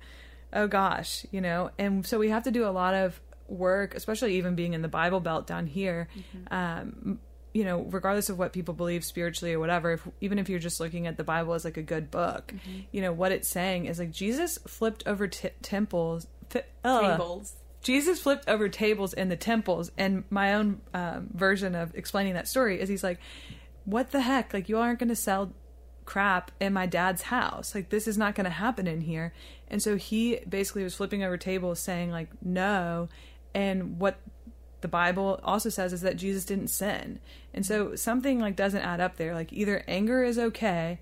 "Oh 0.52 0.66
gosh," 0.66 1.26
you 1.30 1.40
know. 1.40 1.70
And 1.78 2.06
so 2.06 2.18
we 2.18 2.30
have 2.30 2.44
to 2.44 2.50
do 2.50 2.66
a 2.66 2.70
lot 2.70 2.94
of 2.94 3.20
work, 3.48 3.94
especially 3.94 4.36
even 4.36 4.54
being 4.54 4.74
in 4.74 4.82
the 4.82 4.88
Bible 4.88 5.20
Belt 5.20 5.46
down 5.46 5.66
here. 5.66 6.08
Um, 6.50 7.18
you 7.52 7.64
know, 7.64 7.82
regardless 7.90 8.28
of 8.28 8.38
what 8.38 8.52
people 8.52 8.74
believe 8.74 9.04
spiritually 9.04 9.54
or 9.54 9.58
whatever, 9.58 9.92
if, 9.92 10.06
even 10.20 10.38
if 10.38 10.48
you're 10.48 10.60
just 10.60 10.78
looking 10.78 11.06
at 11.06 11.16
the 11.16 11.24
Bible 11.24 11.54
as 11.54 11.64
like 11.64 11.76
a 11.76 11.82
good 11.82 12.10
book, 12.10 12.54
you 12.92 13.00
know 13.00 13.12
what 13.12 13.32
it's 13.32 13.48
saying 13.48 13.86
is 13.86 13.98
like 13.98 14.10
Jesus 14.12 14.58
flipped 14.66 15.02
over 15.06 15.26
t- 15.26 15.50
temples. 15.62 16.26
T- 16.48 16.60
ugh. 16.84 17.18
Tables. 17.18 17.56
Jesus 17.82 18.20
flipped 18.20 18.48
over 18.48 18.68
tables 18.68 19.14
in 19.14 19.30
the 19.30 19.36
temples, 19.36 19.90
and 19.96 20.24
my 20.28 20.54
own 20.54 20.80
um, 20.92 21.28
version 21.32 21.74
of 21.74 21.94
explaining 21.94 22.34
that 22.34 22.46
story 22.46 22.78
is 22.80 22.88
he's 22.88 23.02
like, 23.02 23.18
"What 23.84 24.10
the 24.10 24.20
heck? 24.20 24.52
Like, 24.52 24.68
you 24.68 24.78
aren't 24.78 24.98
going 24.98 25.08
to 25.08 25.16
sell 25.16 25.52
crap 26.04 26.50
in 26.60 26.72
my 26.72 26.86
dad's 26.86 27.22
house. 27.22 27.74
Like, 27.74 27.88
this 27.88 28.06
is 28.06 28.18
not 28.18 28.34
going 28.34 28.44
to 28.44 28.50
happen 28.50 28.86
in 28.86 29.00
here." 29.00 29.32
And 29.68 29.82
so 29.82 29.96
he 29.96 30.40
basically 30.48 30.84
was 30.84 30.94
flipping 30.94 31.24
over 31.24 31.38
tables, 31.38 31.80
saying 31.80 32.10
like, 32.10 32.28
"No," 32.42 33.08
and 33.54 33.98
what 33.98 34.20
the 34.80 34.88
Bible 34.88 35.40
also 35.42 35.68
says 35.68 35.92
is 35.92 36.00
that 36.02 36.16
Jesus 36.16 36.44
didn't 36.44 36.68
sin, 36.68 37.20
and 37.54 37.64
so 37.64 37.94
something 37.96 38.38
like 38.40 38.56
doesn't 38.56 38.82
add 38.82 39.00
up 39.00 39.16
there. 39.16 39.34
Like, 39.34 39.52
either 39.52 39.84
anger 39.86 40.22
is 40.24 40.38
okay. 40.38 40.98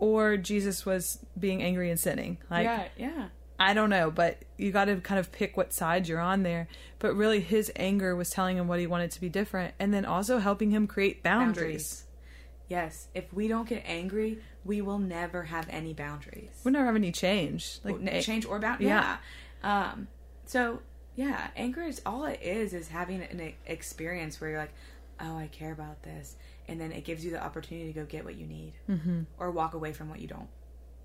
Or 0.00 0.36
Jesus 0.36 0.84
was 0.84 1.20
being 1.38 1.62
angry 1.62 1.88
and 1.88 2.00
sinning. 2.00 2.38
Like, 2.50 2.64
yeah, 2.64 2.88
yeah. 2.96 3.28
I 3.56 3.72
don't 3.72 3.88
know, 3.88 4.10
but 4.10 4.38
you 4.56 4.72
got 4.72 4.86
to 4.86 4.96
kind 4.96 5.20
of 5.20 5.30
pick 5.30 5.56
what 5.56 5.72
side 5.72 6.08
you're 6.08 6.18
on 6.18 6.42
there. 6.42 6.66
But 6.98 7.14
really, 7.14 7.38
his 7.38 7.70
anger 7.76 8.16
was 8.16 8.30
telling 8.30 8.56
him 8.56 8.66
what 8.66 8.80
he 8.80 8.88
wanted 8.88 9.12
to 9.12 9.20
be 9.20 9.28
different, 9.28 9.74
and 9.78 9.94
then 9.94 10.04
also 10.04 10.38
helping 10.38 10.72
him 10.72 10.88
create 10.88 11.22
boundaries. 11.22 11.54
Boundaries. 11.54 12.04
Yes, 12.68 13.08
if 13.14 13.32
we 13.32 13.46
don't 13.46 13.68
get 13.68 13.84
angry, 13.86 14.40
we 14.64 14.80
will 14.80 14.98
never 14.98 15.44
have 15.44 15.68
any 15.70 15.92
boundaries. 15.92 16.50
We 16.64 16.72
never 16.72 16.86
have 16.86 16.96
any 16.96 17.12
change. 17.12 17.78
Like 17.84 18.22
change 18.22 18.46
or 18.46 18.58
bound. 18.58 18.80
Yeah. 18.80 19.18
Yeah. 19.62 19.92
Um. 19.92 20.08
So 20.46 20.80
yeah, 21.16 21.48
anger 21.56 21.82
is 21.82 22.00
all 22.04 22.24
it 22.24 22.40
is 22.42 22.72
is 22.74 22.88
having 22.88 23.22
an 23.22 23.52
experience 23.66 24.40
where 24.40 24.50
you're 24.50 24.58
like, 24.58 24.74
oh, 25.20 25.36
I 25.38 25.48
care 25.48 25.72
about 25.72 26.02
this, 26.02 26.36
and 26.68 26.80
then 26.80 26.90
it 26.92 27.04
gives 27.04 27.24
you 27.24 27.30
the 27.30 27.42
opportunity 27.42 27.92
to 27.92 28.00
go 28.00 28.04
get 28.04 28.24
what 28.24 28.34
you 28.34 28.46
need, 28.46 28.72
mm-hmm. 28.88 29.22
or 29.38 29.50
walk 29.50 29.74
away 29.74 29.92
from 29.92 30.08
what 30.10 30.20
you 30.20 30.28
don't. 30.28 30.48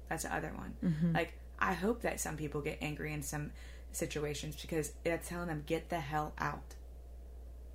That's 0.09 0.23
the 0.23 0.33
other 0.35 0.51
one. 0.55 0.73
Mm-hmm. 0.83 1.13
Like 1.15 1.33
I 1.59 1.73
hope 1.73 2.01
that 2.01 2.19
some 2.19 2.37
people 2.37 2.61
get 2.61 2.79
angry 2.81 3.13
in 3.13 3.21
some 3.21 3.51
situations 3.91 4.55
because 4.59 4.93
it's 5.05 5.29
telling 5.29 5.47
them 5.47 5.63
get 5.65 5.89
the 5.89 5.99
hell 5.99 6.33
out. 6.39 6.75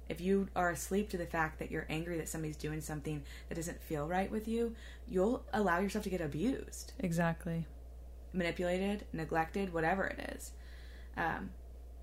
If 0.09 0.21
you 0.21 0.49
are 0.55 0.71
asleep 0.71 1.09
to 1.11 1.17
the 1.17 1.27
fact 1.27 1.59
that 1.61 1.71
you're 1.71 1.87
angry 1.89 2.19
that 2.19 2.29
somebody's 2.29 2.57
doing 2.57 2.81
something 2.81 3.23
that 3.49 3.55
doesn't 3.55 3.81
feel 3.83 4.07
right 4.07 4.31
with 4.31 4.47
you, 4.47 4.75
you'll 5.09 5.45
allow 5.53 5.79
yourself 5.79 6.05
to 6.05 6.11
get 6.11 6.21
abused 6.21 6.93
exactly. 6.99 7.65
manipulated, 8.33 9.07
neglected, 9.13 9.73
whatever 9.73 10.05
it 10.05 10.35
is. 10.37 10.51
Um, 11.17 11.51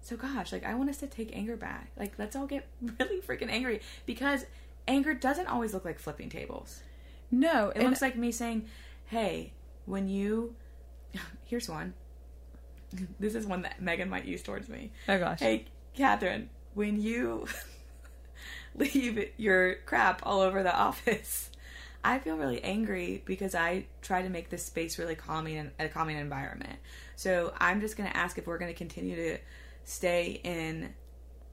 so 0.01 0.15
gosh, 0.17 0.51
like 0.51 0.65
I 0.65 0.73
want 0.75 0.89
us 0.89 0.97
to 0.97 1.07
take 1.07 1.35
anger 1.35 1.55
back. 1.55 1.91
Like 1.97 2.13
let's 2.17 2.35
all 2.35 2.47
get 2.47 2.67
really 2.99 3.21
freaking 3.21 3.49
angry 3.49 3.81
because 4.05 4.45
anger 4.87 5.13
doesn't 5.13 5.47
always 5.47 5.73
look 5.73 5.85
like 5.85 5.99
flipping 5.99 6.29
tables. 6.29 6.81
No, 7.29 7.69
It 7.75 7.83
looks 7.83 8.01
like 8.01 8.17
me 8.17 8.31
saying, 8.31 8.65
"Hey, 9.05 9.53
when 9.85 10.09
you 10.09 10.55
here's 11.45 11.69
one. 11.69 11.93
This 13.21 13.35
is 13.35 13.45
one 13.45 13.61
that 13.61 13.81
Megan 13.81 14.09
might 14.09 14.25
use 14.25 14.43
towards 14.43 14.67
me. 14.67 14.91
oh 15.07 15.17
gosh, 15.17 15.39
Hey, 15.39 15.65
Catherine, 15.95 16.49
when 16.73 17.01
you 17.01 17.47
leave 18.75 19.29
your 19.37 19.75
crap 19.85 20.21
all 20.25 20.41
over 20.41 20.61
the 20.63 20.75
office, 20.75 21.49
I 22.03 22.19
feel 22.19 22.35
really 22.35 22.61
angry 22.63 23.21
because 23.25 23.55
I 23.55 23.85
try 24.01 24.23
to 24.23 24.29
make 24.29 24.49
this 24.49 24.65
space 24.65 24.97
really 24.99 25.15
calming 25.15 25.57
and 25.57 25.71
a 25.79 25.87
calming 25.87 26.17
environment. 26.17 26.79
So 27.15 27.53
I'm 27.59 27.79
just 27.79 27.95
going 27.95 28.09
to 28.09 28.17
ask 28.17 28.37
if 28.37 28.47
we're 28.47 28.57
going 28.57 28.71
to 28.73 28.77
continue 28.77 29.15
to 29.15 29.37
stay 29.85 30.39
in 30.43 30.93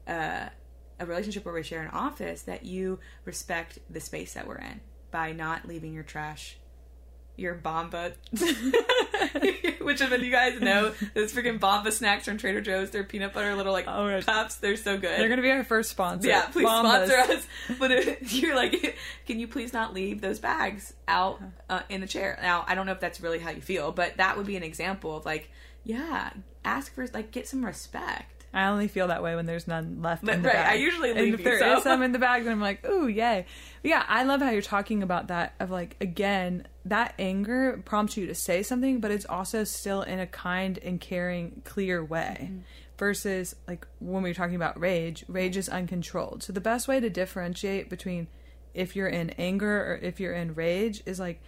uh, 0.07 0.49
a 0.99 1.05
relationship 1.05 1.45
where 1.45 1.53
we 1.53 1.63
share 1.63 1.81
an 1.81 1.89
office 1.91 2.43
that 2.43 2.65
you 2.65 2.99
respect 3.25 3.79
the 3.89 3.99
space 3.99 4.33
that 4.33 4.47
we're 4.47 4.57
in 4.57 4.81
by 5.11 5.31
not 5.31 5.67
leaving 5.67 5.93
your 5.93 6.03
trash 6.03 6.57
your 7.35 7.53
Bomba, 7.55 8.11
which 8.33 10.01
if 10.01 10.21
you 10.21 10.31
guys 10.31 10.59
know, 10.59 10.91
those 11.13 11.31
freaking 11.33 11.59
Bomba 11.59 11.91
snacks 11.91 12.25
from 12.25 12.37
Trader 12.37 12.59
Joe's, 12.61 12.89
they're 12.91 13.03
peanut 13.05 13.33
butter 13.33 13.55
little 13.55 13.71
like 13.71 13.85
Oh, 13.87 14.05
right. 14.05 14.25
cups. 14.25 14.55
They're 14.55 14.75
so 14.75 14.97
good. 14.97 15.17
they're 15.19 15.29
gonna 15.29 15.41
be 15.41 15.51
our 15.51 15.63
first 15.63 15.89
sponsor. 15.89 16.27
yeah, 16.27 16.47
please 16.47 16.65
Bombas. 16.67 17.07
sponsor 17.07 17.33
us. 17.33 17.47
But 17.79 17.91
if 17.91 18.33
you're 18.41 18.55
like, 18.55 18.97
can 19.25 19.39
you 19.39 19.47
please 19.47 19.71
not 19.73 19.93
leave 19.93 20.21
those 20.21 20.39
bags 20.39 20.93
out 21.07 21.41
uh, 21.69 21.81
in 21.89 22.01
the 22.01 22.07
chair? 22.07 22.37
Now, 22.41 22.65
I 22.67 22.75
don't 22.75 22.85
know 22.85 22.91
if 22.91 22.99
that's 22.99 23.21
really 23.21 23.39
how 23.39 23.51
you 23.51 23.61
feel, 23.61 23.91
but 23.91 24.17
that 24.17 24.35
would 24.37 24.45
be 24.45 24.57
an 24.57 24.63
example 24.63 25.15
of 25.15 25.25
like, 25.25 25.49
yeah, 25.83 26.31
ask 26.65 26.93
for 26.93 27.05
like 27.13 27.31
get 27.31 27.47
some 27.47 27.65
respect. 27.65 28.39
I 28.53 28.65
only 28.69 28.87
feel 28.87 29.09
that 29.09 29.21
way 29.21 29.35
when 29.35 29.45
there's 29.45 29.67
none 29.67 30.01
left 30.01 30.25
But- 30.25 30.35
in 30.35 30.41
the 30.41 30.47
right, 30.47 30.55
bag. 30.55 30.71
I 30.71 30.75
usually 30.75 31.11
and 31.11 31.19
leave 31.19 31.33
if 31.35 31.39
you, 31.41 31.45
there 31.45 31.59
so. 31.59 31.77
is 31.77 31.83
some 31.83 32.01
in 32.01 32.11
the 32.11 32.19
bag, 32.19 32.43
then 32.43 32.53
I'm 32.53 32.61
like, 32.61 32.83
ooh, 32.89 33.07
yay. 33.07 33.45
But 33.83 33.89
yeah, 33.89 34.03
I 34.07 34.23
love 34.23 34.41
how 34.41 34.49
you're 34.49 34.63
talking 34.63 35.03
about 35.03 35.27
that. 35.27 35.53
Of 35.59 35.69
like, 35.69 35.95
again, 36.01 36.65
that 36.85 37.13
anger 37.19 37.81
prompts 37.85 38.17
you 38.17 38.25
to 38.25 38.33
say 38.33 38.63
something, 38.63 38.99
but 39.01 39.11
it's 39.11 39.25
also 39.25 39.63
still 39.63 40.01
in 40.01 40.19
a 40.19 40.25
kind 40.25 40.79
and 40.79 40.99
caring, 40.99 41.61
clear 41.63 42.03
way. 42.03 42.37
Mm-hmm. 42.41 42.59
Versus 42.97 43.55
like 43.67 43.87
when 43.99 44.23
we 44.23 44.29
were 44.31 44.33
talking 44.33 44.55
about 44.55 44.77
rage, 44.79 45.23
rage 45.29 45.55
is 45.55 45.69
uncontrolled. 45.69 46.43
So 46.43 46.51
the 46.51 46.59
best 46.59 46.87
way 46.87 46.99
to 46.99 47.09
differentiate 47.09 47.89
between 47.89 48.27
if 48.73 48.95
you're 48.95 49.07
in 49.07 49.29
anger 49.31 49.93
or 49.93 49.99
if 50.01 50.19
you're 50.19 50.33
in 50.33 50.53
rage 50.53 51.01
is 51.05 51.17
like, 51.19 51.39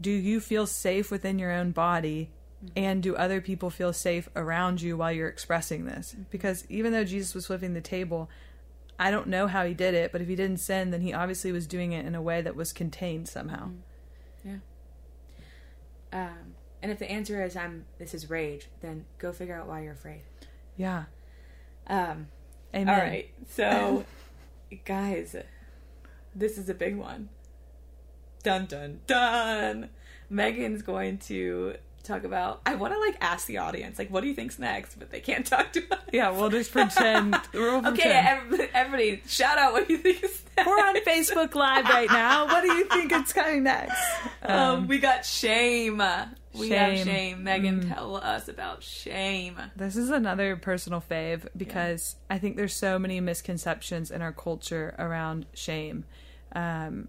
do 0.00 0.10
you 0.10 0.40
feel 0.40 0.66
safe 0.66 1.10
within 1.10 1.38
your 1.38 1.50
own 1.50 1.72
body 1.72 2.30
and 2.74 3.02
do 3.02 3.14
other 3.16 3.40
people 3.40 3.70
feel 3.70 3.92
safe 3.92 4.28
around 4.34 4.80
you 4.80 4.96
while 4.96 5.12
you're 5.12 5.28
expressing 5.28 5.84
this 5.84 6.16
because 6.30 6.64
even 6.68 6.92
though 6.92 7.04
jesus 7.04 7.34
was 7.34 7.46
flipping 7.46 7.74
the 7.74 7.80
table 7.80 8.28
i 8.98 9.10
don't 9.10 9.26
know 9.26 9.46
how 9.46 9.64
he 9.64 9.74
did 9.74 9.94
it 9.94 10.10
but 10.12 10.20
if 10.20 10.28
he 10.28 10.34
didn't 10.34 10.58
sin 10.58 10.90
then 10.90 11.00
he 11.02 11.12
obviously 11.12 11.52
was 11.52 11.66
doing 11.66 11.92
it 11.92 12.04
in 12.06 12.14
a 12.14 12.22
way 12.22 12.40
that 12.42 12.56
was 12.56 12.72
contained 12.72 13.28
somehow 13.28 13.70
Yeah. 14.44 14.56
Um, 16.12 16.54
and 16.82 16.92
if 16.92 16.98
the 16.98 17.10
answer 17.10 17.42
is 17.44 17.56
I'm 17.56 17.84
this 17.98 18.14
is 18.14 18.30
rage, 18.30 18.68
then 18.80 19.04
go 19.18 19.32
figure 19.32 19.56
out 19.58 19.66
why 19.66 19.82
you're 19.82 19.92
afraid. 19.92 20.22
yeah 20.76 21.04
Um, 21.88 22.28
amen 22.74 22.88
All 22.88 23.00
right. 23.00 23.28
So, 23.48 24.04
guys, 24.84 25.34
this 26.34 26.58
is 26.58 26.68
a 26.68 26.74
big 26.74 26.96
one. 26.96 27.28
Dun 28.42 28.66
dun 28.66 29.00
dun. 29.06 29.88
Megan's 30.30 30.82
going 30.82 31.18
to 31.18 31.74
talk 32.06 32.24
about. 32.24 32.60
I 32.66 32.74
want 32.76 32.92
to 32.94 33.00
like 33.00 33.16
ask 33.20 33.46
the 33.46 33.58
audience, 33.58 33.98
like, 33.98 34.10
what 34.10 34.22
do 34.22 34.28
you 34.28 34.34
think's 34.34 34.58
next? 34.58 34.98
But 34.98 35.10
they 35.10 35.20
can't 35.20 35.44
talk 35.46 35.72
to 35.74 35.80
us. 35.92 36.00
Yeah, 36.12 36.30
we'll 36.30 36.50
just 36.50 36.72
pretend. 36.72 37.36
We'll 37.52 37.78
Okay, 37.78 37.90
pretend. 38.02 38.26
everybody, 38.26 38.68
everybody, 38.74 39.22
shout 39.26 39.58
out 39.58 39.72
what 39.72 39.88
you 39.90 39.98
think 39.98 40.22
is 40.24 40.42
next. 40.56 40.66
We're 40.66 40.74
on 40.78 40.96
Facebook 41.02 41.54
Live 41.54 41.84
right 41.84 42.08
now. 42.10 42.46
What 42.46 42.62
do 42.62 42.72
you 42.72 42.84
think 42.86 43.12
is 43.12 43.32
coming 43.32 43.62
next? 43.64 43.96
Um, 44.42 44.86
we 44.88 44.98
got 44.98 45.24
shame. 45.26 46.02
We 46.54 46.70
have 46.70 46.96
Shame. 46.96 47.04
shame. 47.06 47.44
Megan, 47.44 47.86
tell 47.88 48.16
us 48.16 48.48
about 48.48 48.82
shame. 48.82 49.58
This 49.76 49.94
is 49.96 50.08
another 50.08 50.56
personal 50.56 51.02
fave 51.02 51.46
because 51.54 52.16
I 52.30 52.38
think 52.38 52.56
there's 52.56 52.72
so 52.74 52.98
many 52.98 53.20
misconceptions 53.20 54.10
in 54.10 54.22
our 54.22 54.32
culture 54.32 54.94
around 54.98 55.44
shame. 55.52 56.04
Um, 56.54 57.08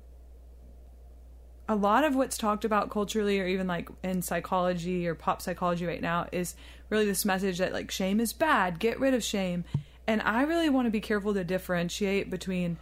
a 1.69 1.75
lot 1.75 2.03
of 2.03 2.15
what's 2.15 2.37
talked 2.37 2.65
about 2.65 2.89
culturally 2.89 3.39
or 3.39 3.47
even 3.47 3.67
like 3.67 3.89
in 4.03 4.21
psychology 4.21 5.07
or 5.07 5.15
pop 5.15 5.41
psychology 5.41 5.85
right 5.85 6.01
now 6.01 6.27
is 6.31 6.55
really 6.89 7.05
this 7.05 7.25
message 7.25 7.57
that 7.57 7.73
like 7.73 7.91
shame 7.91 8.19
is 8.19 8.33
bad, 8.33 8.79
get 8.79 8.99
rid 8.99 9.13
of 9.13 9.23
shame. 9.23 9.65
And 10.07 10.21
I 10.21 10.43
really 10.43 10.69
want 10.69 10.85
to 10.85 10.91
be 10.91 11.01
careful 11.01 11.33
to 11.33 11.43
differentiate 11.43 12.29
between 12.29 12.77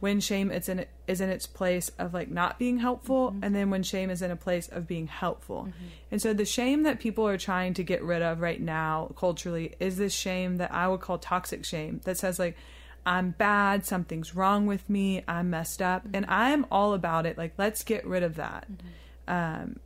when 0.00 0.20
shame 0.20 0.50
is 0.50 0.68
in 0.68 0.84
is 1.06 1.20
in 1.20 1.30
its 1.30 1.46
place 1.46 1.90
of 1.98 2.12
like 2.12 2.28
not 2.28 2.58
being 2.58 2.78
helpful 2.78 3.30
mm-hmm. 3.30 3.44
and 3.44 3.54
then 3.54 3.70
when 3.70 3.82
shame 3.82 4.10
is 4.10 4.20
in 4.20 4.30
a 4.30 4.36
place 4.36 4.68
of 4.68 4.86
being 4.86 5.06
helpful. 5.06 5.68
Mm-hmm. 5.68 5.86
And 6.10 6.22
so 6.22 6.34
the 6.34 6.44
shame 6.44 6.82
that 6.82 7.00
people 7.00 7.26
are 7.26 7.38
trying 7.38 7.74
to 7.74 7.82
get 7.82 8.02
rid 8.02 8.22
of 8.22 8.40
right 8.40 8.60
now 8.60 9.12
culturally 9.16 9.74
is 9.80 9.96
this 9.96 10.12
shame 10.12 10.56
that 10.56 10.72
I 10.72 10.88
would 10.88 11.00
call 11.00 11.18
toxic 11.18 11.64
shame 11.64 12.00
that 12.04 12.18
says 12.18 12.38
like 12.38 12.56
I'm 13.06 13.30
bad, 13.30 13.86
something's 13.86 14.34
wrong 14.34 14.66
with 14.66 14.90
me, 14.90 15.22
I'm 15.28 15.48
messed 15.48 15.80
up 15.80 16.02
and 16.12 16.26
I'm 16.26 16.66
all 16.70 16.92
about 16.92 17.24
it. 17.24 17.38
Like 17.38 17.54
let's 17.56 17.84
get 17.84 18.04
rid 18.04 18.24
of 18.24 18.34
that. 18.36 18.66
Um 19.28 19.78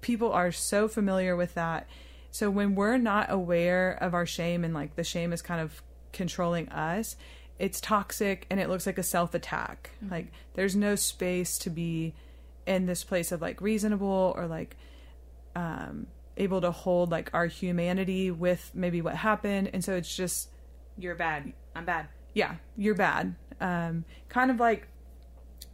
people 0.00 0.32
are 0.32 0.52
so 0.52 0.88
familiar 0.88 1.34
with 1.36 1.54
that. 1.54 1.88
So 2.30 2.50
when 2.50 2.74
we're 2.74 2.98
not 2.98 3.30
aware 3.30 3.96
of 4.00 4.12
our 4.12 4.26
shame 4.26 4.64
and 4.64 4.74
like 4.74 4.96
the 4.96 5.04
shame 5.04 5.32
is 5.32 5.40
kind 5.40 5.60
of 5.60 5.82
controlling 6.12 6.68
us, 6.68 7.16
it's 7.58 7.80
toxic 7.80 8.46
and 8.50 8.58
it 8.58 8.68
looks 8.68 8.86
like 8.86 8.98
a 8.98 9.04
self 9.04 9.34
attack. 9.34 9.90
Like 10.10 10.32
there's 10.54 10.74
no 10.74 10.96
space 10.96 11.56
to 11.58 11.70
be 11.70 12.12
in 12.66 12.86
this 12.86 13.04
place 13.04 13.30
of 13.30 13.40
like 13.40 13.60
reasonable 13.60 14.34
or 14.36 14.46
like 14.46 14.76
um 15.54 16.06
able 16.36 16.60
to 16.60 16.72
hold 16.72 17.12
like 17.12 17.30
our 17.32 17.46
humanity 17.46 18.30
with 18.32 18.72
maybe 18.74 19.00
what 19.00 19.14
happened 19.14 19.70
and 19.72 19.84
so 19.84 19.94
it's 19.94 20.14
just 20.14 20.48
You're 20.98 21.14
bad. 21.14 21.52
I'm 21.76 21.84
bad. 21.84 22.08
Yeah, 22.34 22.56
you're 22.76 22.94
bad. 22.94 23.34
Um, 23.60 24.04
kind 24.28 24.50
of 24.50 24.60
like 24.60 24.88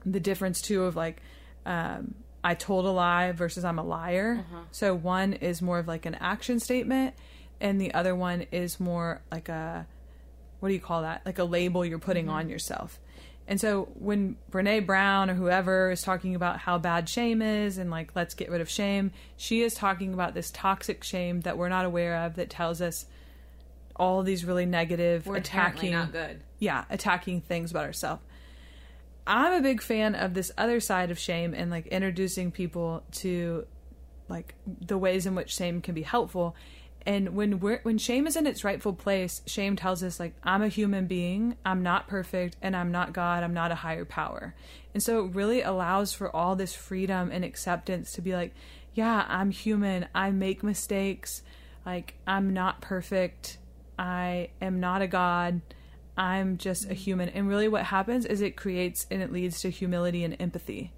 the 0.06 0.20
difference 0.20 0.60
too 0.60 0.84
of 0.84 0.94
like 0.96 1.20
um, 1.66 2.14
I 2.44 2.54
told 2.54 2.86
a 2.86 2.90
lie 2.90 3.32
versus 3.32 3.64
I'm 3.64 3.78
a 3.78 3.84
liar. 3.84 4.44
So 4.70 4.94
one 4.94 5.32
is 5.34 5.60
more 5.60 5.78
of 5.78 5.88
like 5.88 6.06
an 6.06 6.14
action 6.14 6.60
statement, 6.60 7.14
and 7.60 7.80
the 7.80 7.92
other 7.94 8.14
one 8.14 8.46
is 8.52 8.78
more 8.78 9.22
like 9.32 9.48
a 9.48 9.86
what 10.60 10.68
do 10.68 10.74
you 10.74 10.80
call 10.80 11.02
that? 11.02 11.22
Like 11.24 11.38
a 11.38 11.44
label 11.44 11.84
you're 11.84 11.98
putting 11.98 12.28
on 12.28 12.48
yourself. 12.48 13.00
And 13.48 13.60
so 13.60 13.88
when 13.94 14.36
Brene 14.52 14.86
Brown 14.86 15.28
or 15.28 15.34
whoever 15.34 15.90
is 15.90 16.02
talking 16.02 16.36
about 16.36 16.58
how 16.58 16.78
bad 16.78 17.08
shame 17.08 17.42
is 17.42 17.78
and 17.78 17.90
like 17.90 18.14
let's 18.14 18.34
get 18.34 18.50
rid 18.50 18.60
of 18.60 18.70
shame, 18.70 19.10
she 19.36 19.62
is 19.62 19.74
talking 19.74 20.14
about 20.14 20.34
this 20.34 20.50
toxic 20.52 21.02
shame 21.02 21.40
that 21.40 21.58
we're 21.58 21.68
not 21.68 21.84
aware 21.84 22.24
of 22.24 22.36
that 22.36 22.48
tells 22.48 22.80
us 22.80 23.06
all 24.00 24.22
these 24.22 24.44
really 24.44 24.66
negative 24.66 25.26
We're 25.26 25.36
attacking 25.36 25.92
not 25.92 26.10
good. 26.10 26.40
yeah, 26.58 26.84
attacking 26.90 27.42
things 27.42 27.70
about 27.70 27.84
ourselves. 27.84 28.22
I'm 29.26 29.52
a 29.52 29.60
big 29.60 29.82
fan 29.82 30.14
of 30.14 30.34
this 30.34 30.50
other 30.58 30.80
side 30.80 31.10
of 31.10 31.18
shame 31.18 31.54
and 31.54 31.70
like 31.70 31.86
introducing 31.88 32.50
people 32.50 33.04
to 33.12 33.66
like 34.28 34.54
the 34.66 34.96
ways 34.96 35.26
in 35.26 35.34
which 35.34 35.54
shame 35.54 35.82
can 35.82 35.94
be 35.94 36.02
helpful. 36.02 36.56
And 37.06 37.34
when 37.34 37.60
we're 37.60 37.80
when 37.82 37.98
shame 37.98 38.26
is 38.26 38.36
in 38.36 38.46
its 38.46 38.64
rightful 38.64 38.94
place, 38.94 39.42
shame 39.46 39.76
tells 39.76 40.02
us 40.02 40.18
like 40.18 40.34
I'm 40.42 40.62
a 40.62 40.68
human 40.68 41.06
being, 41.06 41.56
I'm 41.64 41.82
not 41.82 42.08
perfect, 42.08 42.56
and 42.62 42.74
I'm 42.74 42.90
not 42.90 43.12
God, 43.12 43.42
I'm 43.42 43.54
not 43.54 43.70
a 43.70 43.76
higher 43.76 44.04
power. 44.04 44.54
And 44.94 45.02
so 45.02 45.24
it 45.24 45.34
really 45.34 45.62
allows 45.62 46.12
for 46.12 46.34
all 46.34 46.56
this 46.56 46.74
freedom 46.74 47.30
and 47.30 47.44
acceptance 47.44 48.12
to 48.12 48.22
be 48.22 48.34
like, 48.34 48.54
yeah, 48.94 49.24
I'm 49.28 49.50
human, 49.50 50.08
I 50.14 50.30
make 50.30 50.62
mistakes, 50.62 51.42
like 51.86 52.14
I'm 52.26 52.52
not 52.52 52.80
perfect, 52.80 53.58
I 54.00 54.48
am 54.62 54.80
not 54.80 55.02
a 55.02 55.06
god. 55.06 55.60
I'm 56.16 56.56
just 56.56 56.90
a 56.90 56.94
human. 56.94 57.28
And 57.28 57.48
really 57.48 57.68
what 57.68 57.84
happens 57.84 58.24
is 58.24 58.40
it 58.40 58.56
creates 58.56 59.06
and 59.10 59.22
it 59.22 59.30
leads 59.32 59.60
to 59.60 59.70
humility 59.70 60.24
and 60.24 60.34
empathy. 60.40 60.92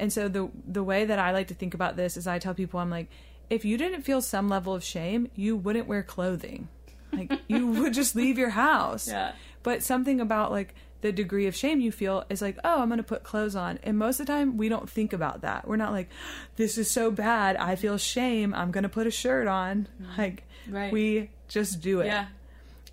And 0.00 0.12
so 0.12 0.28
the 0.28 0.48
the 0.66 0.82
way 0.82 1.04
that 1.04 1.18
I 1.18 1.32
like 1.32 1.48
to 1.48 1.54
think 1.54 1.74
about 1.74 1.96
this 1.96 2.16
is 2.16 2.26
I 2.26 2.38
tell 2.38 2.54
people 2.54 2.80
I'm 2.80 2.90
like 2.90 3.08
if 3.50 3.64
you 3.64 3.76
didn't 3.78 4.02
feel 4.02 4.20
some 4.20 4.48
level 4.48 4.74
of 4.74 4.82
shame, 4.84 5.28
you 5.34 5.56
wouldn't 5.56 5.86
wear 5.86 6.02
clothing. 6.02 6.68
Like 7.12 7.32
you 7.48 7.66
would 7.82 7.94
just 7.94 8.16
leave 8.16 8.38
your 8.38 8.50
house. 8.50 9.08
Yeah. 9.08 9.32
But 9.62 9.82
something 9.82 10.20
about 10.20 10.50
like 10.50 10.74
the 11.00 11.12
degree 11.12 11.46
of 11.46 11.54
shame 11.54 11.80
you 11.80 11.92
feel 11.92 12.24
is 12.28 12.42
like, 12.42 12.58
oh, 12.64 12.80
I'm 12.82 12.88
going 12.88 12.98
to 12.98 13.04
put 13.04 13.22
clothes 13.22 13.54
on. 13.54 13.78
And 13.84 13.96
most 13.98 14.18
of 14.20 14.26
the 14.26 14.32
time, 14.32 14.56
we 14.56 14.68
don't 14.68 14.90
think 14.90 15.12
about 15.12 15.42
that. 15.42 15.66
We're 15.68 15.76
not 15.76 15.92
like, 15.92 16.08
this 16.56 16.76
is 16.76 16.90
so 16.90 17.10
bad. 17.10 17.56
I 17.56 17.76
feel 17.76 17.98
shame. 17.98 18.52
I'm 18.52 18.70
going 18.72 18.82
to 18.82 18.88
put 18.88 19.06
a 19.06 19.10
shirt 19.10 19.46
on. 19.46 19.86
Mm-hmm. 20.02 20.20
Like, 20.20 20.42
Right. 20.68 20.92
we 20.92 21.30
just 21.46 21.80
do 21.80 22.00
it. 22.00 22.06
Yeah. 22.06 22.26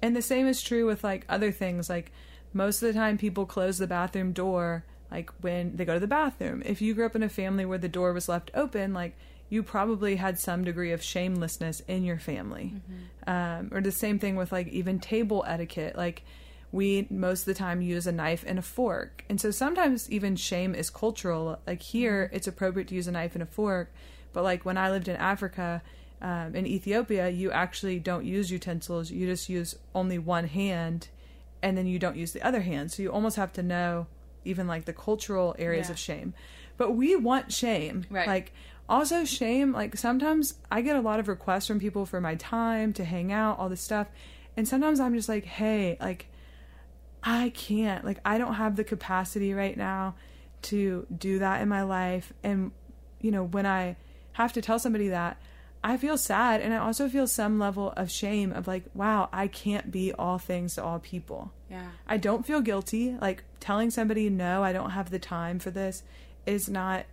And 0.06 0.16
the 0.16 0.22
same 0.22 0.46
is 0.46 0.62
true 0.62 0.86
with 0.86 1.04
like 1.04 1.26
other 1.28 1.52
things. 1.52 1.90
Like 1.90 2.12
most 2.54 2.84
of 2.84 2.88
the 2.88 2.94
time, 2.94 3.18
people 3.18 3.48
close 3.48 3.80
the 3.80 3.88
bathroom 3.88 4.34
door 4.34 4.86
like 5.10 5.32
when 5.42 5.76
they 5.78 5.84
go 5.84 5.96
to 5.96 6.00
the 6.00 6.06
bathroom. 6.06 6.62
If 6.64 6.80
you 6.80 6.94
grew 6.94 7.08
up 7.08 7.16
in 7.16 7.24
a 7.24 7.30
family 7.30 7.66
where 7.66 7.80
the 7.80 7.90
door 7.90 8.14
was 8.14 8.30
left 8.30 8.52
open, 8.54 8.94
like 8.94 9.18
you 9.50 9.64
probably 9.64 10.18
had 10.18 10.38
some 10.38 10.64
degree 10.64 10.92
of 10.92 11.02
shamelessness 11.02 11.80
in 11.88 12.04
your 12.04 12.20
family. 12.20 12.76
Um, 13.26 13.70
or 13.74 13.82
the 13.82 13.92
same 13.92 14.20
thing 14.20 14.36
with 14.36 14.52
like 14.52 14.68
even 14.68 15.00
table 15.00 15.44
etiquette. 15.48 15.96
Like 15.96 16.22
we 16.72 17.08
most 17.10 17.40
of 17.40 17.46
the 17.46 17.56
time 17.56 17.82
use 17.82 18.06
a 18.06 18.12
knife 18.12 18.44
and 18.46 18.60
a 18.60 18.62
fork. 18.62 19.24
And 19.28 19.42
so 19.42 19.50
sometimes 19.50 20.08
even 20.12 20.36
shame 20.36 20.76
is 20.76 20.92
cultural. 20.92 21.58
Like 21.66 21.82
here, 21.82 22.30
it's 22.32 22.46
appropriate 22.46 22.90
to 22.90 22.96
use 22.96 23.08
a 23.08 23.12
knife 23.12 23.34
and 23.34 23.42
a 23.42 23.48
fork. 23.48 23.92
But 24.34 24.44
like 24.44 24.66
when 24.66 24.78
I 24.78 24.92
lived 24.92 25.08
in 25.08 25.16
Africa, 25.16 25.82
um, 26.22 26.56
in 26.56 26.66
Ethiopia, 26.66 27.30
you 27.30 27.52
actually 27.52 28.00
don't 28.00 28.26
use 28.26 28.50
utensils. 28.52 29.12
You 29.12 29.26
just 29.28 29.50
use 29.50 29.76
only 29.94 30.18
one 30.18 30.48
hand, 30.48 31.10
and 31.62 31.78
then 31.78 31.88
you 31.88 32.00
don't 32.00 32.16
use 32.16 32.32
the 32.32 32.42
other 32.42 32.62
hand. 32.62 32.92
So 32.92 33.04
you 33.04 33.12
almost 33.12 33.36
have 33.36 33.54
to 33.54 33.64
know 33.64 34.08
even 34.44 34.68
like 34.68 34.86
the 34.86 34.94
cultural 34.94 35.56
areas 35.60 35.88
Yeah. 35.88 35.94
of 35.94 36.00
shame. 36.00 36.34
But 36.78 36.92
we 36.92 37.16
want 37.16 37.52
shame. 37.52 38.06
Right. 38.10 38.28
Like 38.28 38.54
also 38.88 39.24
shame. 39.26 39.72
Like 39.74 39.98
sometimes 39.98 40.56
I 40.72 40.82
get 40.82 40.96
a 40.96 41.02
lot 41.02 41.20
of 41.20 41.28
requests 41.28 41.68
from 41.68 41.80
people 41.80 42.06
for 42.06 42.22
my 42.22 42.36
time 42.36 42.94
to 42.94 43.04
hang 43.06 43.32
out, 43.32 43.58
all 43.60 43.70
this 43.70 43.82
stuff, 43.82 44.08
and 44.58 44.68
sometimes 44.68 45.00
I'm 45.00 45.16
just 45.16 45.30
like, 45.30 45.46
hey, 45.46 45.98
like 46.00 46.28
I 47.24 47.50
can't. 47.56 48.06
Like 48.06 48.20
I 48.24 48.38
don't 48.38 48.54
have 48.56 48.76
the 48.76 48.84
capacity 48.84 49.54
right 49.54 49.76
now 49.76 50.16
to 50.64 51.06
do 51.16 51.40
that 51.40 51.62
in 51.62 51.70
my 51.70 51.82
life. 51.84 52.34
And 52.44 52.72
you 53.22 53.32
know, 53.32 53.44
when 53.44 53.66
I 53.66 53.96
have 54.34 54.54
to 54.54 54.62
tell 54.62 54.78
somebody 54.80 55.08
that, 55.10 55.38
I 55.86 55.98
feel 55.98 56.18
sad 56.18 56.62
and 56.62 56.74
I 56.74 56.78
also 56.78 57.08
feel 57.08 57.28
some 57.28 57.60
level 57.60 57.94
of 57.96 58.10
shame 58.10 58.52
of 58.52 58.68
like, 58.68 58.86
wow, 58.96 59.30
I 59.32 59.48
can't 59.48 59.92
be 59.92 60.12
all 60.12 60.40
things 60.40 60.74
to 60.76 60.84
all 60.84 60.98
people. 60.98 61.54
Yeah. 61.70 61.90
I 62.08 62.18
don't 62.18 62.44
feel 62.44 62.62
guilty. 62.62 63.16
Like 63.22 63.44
telling 63.60 63.92
somebody 63.92 64.28
no, 64.32 64.64
I 64.64 64.74
don't 64.74 64.90
have 64.90 65.12
the 65.12 65.20
time 65.20 65.60
for 65.60 65.70
this 65.70 66.02
is 66.48 66.68
not 66.68 67.06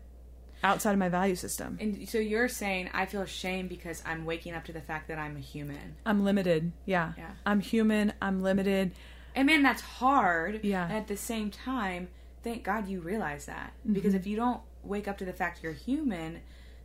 outside 0.65 0.93
of 0.93 0.99
my 0.99 1.11
value 1.11 1.35
system. 1.35 1.77
And 1.83 2.09
so 2.09 2.17
you're 2.17 2.49
saying 2.49 2.89
I 2.95 3.05
feel 3.05 3.27
shame 3.27 3.69
because 3.69 4.03
I'm 4.07 4.25
waking 4.25 4.55
up 4.55 4.65
to 4.65 4.73
the 4.73 4.81
fact 4.81 5.07
that 5.09 5.19
I'm 5.19 5.37
a 5.37 5.41
human. 5.41 5.97
I'm 6.07 6.25
limited. 6.25 6.73
Yeah. 6.87 7.13
Yeah. 7.19 7.33
I'm 7.45 7.61
human. 7.61 8.15
I'm 8.23 8.43
limited. 8.43 8.93
And 9.35 9.45
man, 9.45 9.63
that's 9.63 9.83
hard. 9.83 10.61
Yeah. 10.63 10.85
And 10.85 10.95
at 10.95 11.09
the 11.09 11.17
same 11.19 11.51
time, 11.51 12.09
thank 12.43 12.65
God 12.65 12.89
you 12.89 13.01
realize 13.01 13.45
that. 13.45 13.75
Mm-hmm. 13.81 13.93
Because 13.93 14.15
if 14.15 14.27
you 14.27 14.37
don't 14.37 14.63
wake 14.83 15.09
up 15.09 15.19
to 15.19 15.27
the 15.27 15.35
fact 15.35 15.63
you're 15.63 15.73
human, 15.73 16.41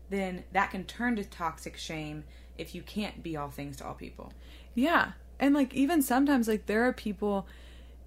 then 0.10 0.44
that 0.54 0.72
can 0.72 0.84
turn 0.84 1.16
to 1.18 1.24
toxic 1.24 1.78
shame 1.78 2.24
if 2.58 2.74
you 2.74 2.82
can't 2.82 3.22
be 3.22 3.38
all 3.38 3.50
things 3.50 3.78
to 3.78 3.86
all 3.86 3.94
people. 3.94 4.34
Yeah. 4.74 5.12
And 5.40 5.54
like 5.54 5.74
even 5.74 6.02
sometimes 6.02 6.48
like 6.48 6.66
there 6.66 6.88
are 6.88 6.94
people 6.94 7.48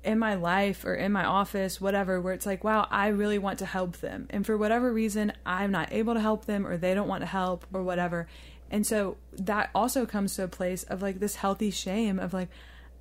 in 0.02 0.18
my 0.18 0.34
life 0.34 0.84
or 0.84 0.94
in 0.94 1.12
my 1.12 1.24
office, 1.24 1.80
whatever, 1.80 2.20
where 2.20 2.32
it's 2.32 2.46
like, 2.46 2.64
wow, 2.64 2.88
I 2.90 3.08
really 3.08 3.38
want 3.38 3.58
to 3.58 3.66
help 3.66 3.98
them. 3.98 4.26
And 4.30 4.46
for 4.46 4.56
whatever 4.56 4.92
reason, 4.92 5.32
I'm 5.44 5.70
not 5.70 5.92
able 5.92 6.14
to 6.14 6.20
help 6.20 6.46
them 6.46 6.66
or 6.66 6.76
they 6.76 6.94
don't 6.94 7.08
want 7.08 7.20
to 7.20 7.26
help 7.26 7.66
or 7.72 7.82
whatever. 7.82 8.26
And 8.70 8.86
so 8.86 9.16
that 9.32 9.70
also 9.74 10.06
comes 10.06 10.36
to 10.36 10.44
a 10.44 10.48
place 10.48 10.84
of 10.84 11.02
like 11.02 11.20
this 11.20 11.36
healthy 11.36 11.70
shame 11.70 12.18
of 12.18 12.32
like, 12.32 12.48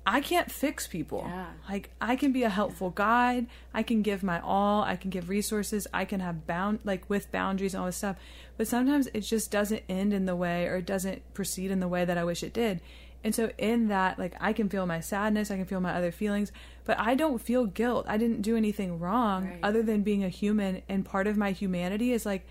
I 0.06 0.20
can't 0.20 0.50
fix 0.50 0.86
people. 0.88 1.24
Yeah. 1.26 1.46
Like 1.68 1.90
I 2.00 2.16
can 2.16 2.32
be 2.32 2.42
a 2.42 2.48
helpful 2.48 2.90
guide. 2.90 3.46
I 3.74 3.82
can 3.82 4.02
give 4.02 4.22
my 4.22 4.40
all. 4.40 4.82
I 4.82 4.96
can 4.96 5.10
give 5.10 5.28
resources. 5.28 5.86
I 5.92 6.04
can 6.04 6.20
have 6.20 6.46
bound 6.46 6.80
like 6.84 7.08
with 7.08 7.30
boundaries 7.30 7.74
and 7.74 7.80
all 7.80 7.86
this 7.86 7.96
stuff. 7.98 8.16
But 8.56 8.66
sometimes 8.66 9.08
it 9.12 9.20
just 9.20 9.50
doesn't 9.50 9.82
end 9.88 10.12
in 10.12 10.24
the 10.26 10.34
way 10.36 10.66
or 10.66 10.76
it 10.76 10.86
doesn't 10.86 11.22
proceed 11.34 11.70
in 11.70 11.80
the 11.80 11.88
way 11.88 12.04
that 12.04 12.16
I 12.18 12.24
wish 12.24 12.42
it 12.42 12.52
did. 12.54 12.80
And 13.22 13.34
so 13.34 13.50
in 13.58 13.88
that, 13.88 14.18
like 14.18 14.34
I 14.40 14.54
can 14.54 14.70
feel 14.70 14.86
my 14.86 15.00
sadness, 15.00 15.50
I 15.50 15.56
can 15.56 15.66
feel 15.66 15.80
my 15.80 15.92
other 15.92 16.10
feelings, 16.10 16.50
but 16.86 16.98
I 16.98 17.14
don't 17.14 17.38
feel 17.38 17.66
guilt. 17.66 18.06
I 18.08 18.16
didn't 18.16 18.40
do 18.40 18.56
anything 18.56 18.98
wrong 18.98 19.44
Right. 19.46 19.58
other 19.62 19.82
than 19.82 20.02
being 20.02 20.24
a 20.24 20.30
human. 20.30 20.80
And 20.88 21.04
part 21.04 21.26
of 21.26 21.36
my 21.36 21.50
humanity 21.52 22.12
is 22.12 22.24
like 22.24 22.46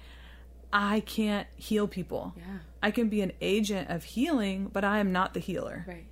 I 0.72 1.00
can't 1.00 1.48
heal 1.56 1.88
people. 1.88 2.36
Yeah. 2.38 2.44
I 2.84 2.92
can 2.92 3.10
be 3.10 3.22
an 3.22 3.32
agent 3.42 3.90
of 3.90 4.04
healing, 4.04 4.70
but 4.72 4.84
I 4.84 5.00
am 5.00 5.12
not 5.12 5.34
the 5.34 5.40
healer. 5.40 5.84
Right. 5.88 6.06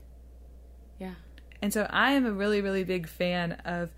Yeah. 1.60 1.66
And 1.66 1.74
so 1.74 1.88
I 1.90 2.12
am 2.12 2.26
a 2.26 2.32
really, 2.32 2.62
really 2.62 2.84
big 2.84 3.08
fan 3.08 3.54
of 3.66 3.90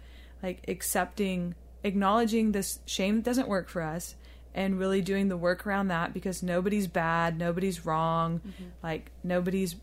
like 0.42 0.64
accepting, 0.68 1.56
acknowledging 1.84 2.52
this 2.52 2.80
shame 2.86 3.18
that 3.18 3.24
doesn't 3.26 3.48
work 3.48 3.70
for 3.70 3.82
us 3.82 4.16
and 4.54 4.80
really 4.80 5.02
doing 5.02 5.28
the 5.28 5.38
work 5.38 5.68
around 5.68 5.90
that 5.90 6.14
because 6.14 6.42
nobody's 6.42 6.88
bad, 6.88 7.38
nobody's 7.38 7.86
wrong, 7.86 8.42
like 8.82 9.12
nobody's 9.24 9.76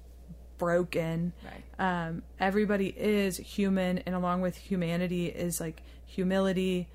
broken. 0.58 1.32
Right. 1.44 2.08
Um, 2.08 2.22
everybody 2.40 2.88
is 2.88 3.36
human, 3.36 3.98
and 3.98 4.14
along 4.14 4.40
with 4.40 4.56
humanity 4.56 5.26
is 5.26 5.60
like 5.60 5.82
humility, 6.04 6.88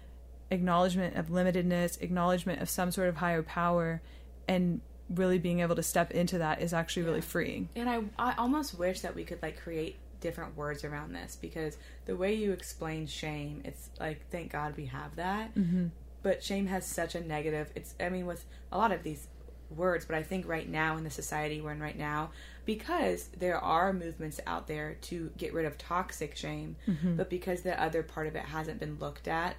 acknowledgement 0.50 1.16
of 1.16 1.28
limitedness, 1.28 2.02
acknowledgement 2.02 2.62
of 2.62 2.70
some 2.70 2.92
sort 2.92 3.08
of 3.08 3.18
higher 3.18 3.44
power, 3.44 4.02
and 4.48 4.82
really 5.10 5.40
being 5.40 5.60
able 5.60 5.76
to 5.76 5.84
step 5.84 6.12
into 6.12 6.38
that 6.40 6.62
is 6.62 6.74
actually 6.74 7.04
really 7.04 7.22
freeing. 7.22 7.70
And 7.76 7.90
I, 7.90 8.04
I 8.18 8.34
almost 8.38 8.78
wish 8.78 9.02
that 9.02 9.16
we 9.16 9.24
could 9.24 9.42
like 9.42 9.60
create 9.60 9.98
different 10.22 10.56
words 10.56 10.84
around 10.84 11.14
this 11.14 11.38
because 11.40 11.78
the 12.06 12.16
way 12.16 12.34
you 12.34 12.52
explain 12.54 13.08
shame, 13.08 13.62
it's 13.66 13.90
like 14.00 14.30
thank 14.30 14.52
God 14.52 14.78
we 14.78 14.86
have 14.86 15.16
that. 15.18 15.54
Mm-hmm. 15.56 15.88
But 16.24 16.44
shame 16.44 16.68
has 16.68 16.86
such 16.86 17.16
a 17.16 17.22
negative. 17.22 17.72
It's 17.76 17.96
I 18.00 18.10
mean 18.10 18.26
with 18.26 18.46
a 18.72 18.78
lot 18.78 18.92
of 18.92 19.04
these 19.04 19.28
words, 19.70 20.06
but 20.06 20.16
I 20.16 20.24
think 20.24 20.48
right 20.48 20.68
now 20.68 20.98
in 20.98 21.04
the 21.04 21.10
society 21.10 21.62
we're 21.62 21.72
in 21.72 21.82
right 21.82 21.98
now, 21.98 22.32
because 22.66 23.28
there 23.38 23.58
are 23.58 23.94
movements 23.94 24.40
out 24.46 24.68
there 24.68 24.96
to 25.02 25.32
get 25.38 25.54
rid 25.54 25.66
of 25.66 25.78
toxic 25.78 26.36
shame, 26.36 26.76
but 27.18 27.30
because 27.30 27.62
the 27.62 27.82
other 27.82 28.04
part 28.04 28.28
of 28.28 28.36
it 28.36 28.44
hasn't 28.44 28.80
been 28.80 29.00
looked 29.00 29.28
at 29.28 29.56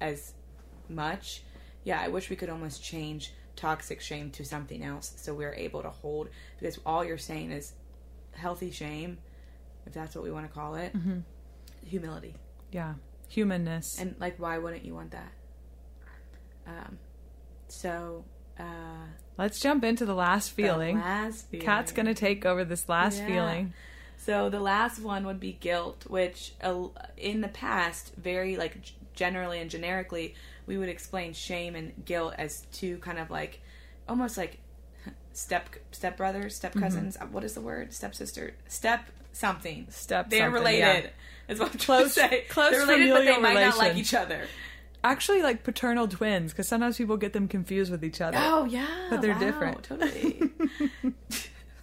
as 0.00 0.34
much, 0.88 1.42
yeah, 1.84 2.00
I 2.00 2.08
wish 2.08 2.30
we 2.30 2.36
could 2.36 2.48
almost 2.48 2.82
change 2.82 3.32
toxic 3.56 4.00
shame 4.00 4.30
to 4.30 4.44
something 4.44 4.84
else 4.84 5.12
so 5.16 5.34
we're 5.34 5.54
able 5.54 5.82
to 5.82 5.90
hold 5.90 6.28
because 6.60 6.78
all 6.86 7.04
you're 7.04 7.18
saying 7.18 7.50
is 7.50 7.72
healthy 8.32 8.70
shame, 8.70 9.18
if 9.88 9.94
that's 9.94 10.14
what 10.14 10.22
we 10.22 10.30
want 10.30 10.46
to 10.46 10.52
call 10.52 10.76
it, 10.76 10.94
humility. 11.84 12.36
Yeah, 12.70 12.94
humanness. 13.28 13.98
And 13.98 14.14
like, 14.20 14.38
why 14.38 14.58
wouldn't 14.58 14.84
you 14.84 14.94
want 14.94 15.10
that? 15.10 15.32
Um, 16.66 16.98
so 17.68 18.24
uh, 18.58 18.62
Let's 19.38 19.60
jump 19.60 19.84
into 19.84 20.04
the 20.04 20.14
last 20.14 20.50
feeling. 20.52 20.96
The 20.98 21.02
last 21.04 21.46
feeling. 21.48 21.64
Kat's 21.66 21.92
gonna 21.92 22.14
take 22.14 22.44
over 22.44 22.64
this 22.64 22.88
last 22.88 23.18
Yeah. 23.18 23.26
feeling. 23.26 23.72
So 24.18 24.50
the 24.50 24.60
last 24.60 25.00
one 25.00 25.24
would 25.26 25.40
be 25.40 25.52
guilt, 25.52 26.04
which 26.08 26.52
uh, 26.62 26.88
in 27.16 27.40
the 27.40 27.48
past, 27.48 28.12
very 28.16 28.56
like 28.56 28.82
g- 28.82 28.94
generally 29.14 29.60
and 29.60 29.70
generically, 29.70 30.34
we 30.66 30.76
would 30.76 30.88
explain 30.88 31.32
shame 31.32 31.74
and 31.74 32.04
guilt 32.04 32.34
as 32.36 32.62
two 32.72 32.98
kind 32.98 33.18
of 33.18 33.30
like 33.30 33.60
almost 34.08 34.36
like 34.36 34.58
step 35.32 35.70
step 35.92 36.16
brothers, 36.16 36.54
step 36.56 36.74
cousins. 36.74 37.16
Mm-hmm. 37.16 37.32
What 37.32 37.44
is 37.44 37.54
the 37.54 37.60
word? 37.62 37.94
Step 37.94 38.14
sister, 38.14 38.54
step 38.66 39.08
something. 39.38 39.86
Step 39.90 40.30
They're 40.30 40.46
something, 40.46 40.54
related. 40.54 41.04
yeah. 41.04 41.52
Is 41.52 41.58
what 41.60 41.72
I'm 41.72 41.78
Close- 41.78 42.14
trying 42.14 42.28
to 42.30 42.36
say. 42.36 42.44
close 42.48 42.70
They're 42.72 42.80
related, 42.80 43.10
but 43.12 43.24
they 43.24 43.38
might 43.40 43.54
not 43.54 43.78
like 43.78 43.96
each 43.96 44.12
other. 44.14 44.46
Actually, 45.04 45.42
like 45.42 45.62
paternal 45.62 46.08
twins, 46.08 46.52
because 46.52 46.66
sometimes 46.68 46.98
people 46.98 47.16
get 47.16 47.32
them 47.32 47.48
confused 47.48 47.90
with 47.90 48.04
each 48.04 48.20
other. 48.20 48.36
Oh 48.40 48.64
yeah, 48.64 48.86
But 49.08 49.22
they're 49.22 49.32
wow, 49.34 49.38
different. 49.38 49.82
Totally. 49.84 50.50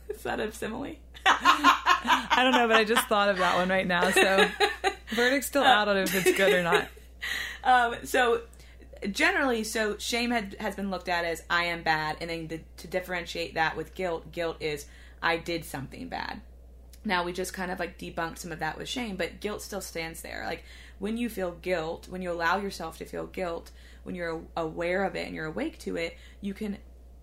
is 0.09 0.21
that 0.23 0.39
a 0.39 0.51
simile? 0.51 0.95
I 1.25 2.41
don't 2.43 2.51
know, 2.51 2.67
but 2.67 2.75
I 2.77 2.83
just 2.83 3.07
thought 3.07 3.29
of 3.29 3.37
that 3.37 3.55
one 3.55 3.69
right 3.69 3.87
now. 3.87 4.11
So, 4.11 4.47
verdict's 5.15 5.47
still 5.47 5.63
out 5.63 5.87
on 5.87 5.97
if 5.97 6.13
it's 6.13 6.37
good 6.37 6.53
or 6.53 6.63
not. 6.63 6.87
Um, 7.63 7.95
so 8.03 8.41
generally, 9.09 9.63
so 9.63 9.97
shame 9.97 10.29
had, 10.29 10.55
has 10.59 10.75
been 10.75 10.91
looked 10.91 11.09
at 11.09 11.25
as 11.25 11.41
I 11.49 11.63
am 11.65 11.81
bad, 11.81 12.17
and 12.21 12.29
then 12.29 12.47
the, 12.47 12.59
to 12.77 12.87
differentiate 12.87 13.55
that 13.55 13.75
with 13.75 13.95
guilt, 13.95 14.31
guilt 14.31 14.57
is 14.59 14.85
I 15.19 15.37
did 15.37 15.65
something 15.65 16.07
bad. 16.07 16.41
Now 17.05 17.23
we 17.23 17.31
just 17.31 17.53
kind 17.53 17.71
of 17.71 17.79
like 17.79 17.97
debunked 17.97 18.39
some 18.39 18.51
of 18.51 18.59
that 18.59 18.77
with 18.77 18.89
shame, 18.89 19.15
but 19.15 19.39
guilt 19.39 19.61
still 19.61 19.81
stands 19.81 20.21
there. 20.21 20.43
Like 20.45 20.63
when 20.99 21.17
you 21.17 21.29
feel 21.29 21.51
guilt, 21.51 22.07
when 22.09 22.21
you 22.21 22.31
allow 22.31 22.57
yourself 22.57 22.97
to 22.97 23.05
feel 23.05 23.27
guilt, 23.27 23.71
when 24.03 24.15
you're 24.15 24.41
aware 24.57 25.03
of 25.03 25.15
it 25.15 25.27
and 25.27 25.35
you're 25.35 25.45
awake 25.45 25.77
to 25.79 25.95
it, 25.95 26.17
you 26.41 26.53
can 26.53 26.77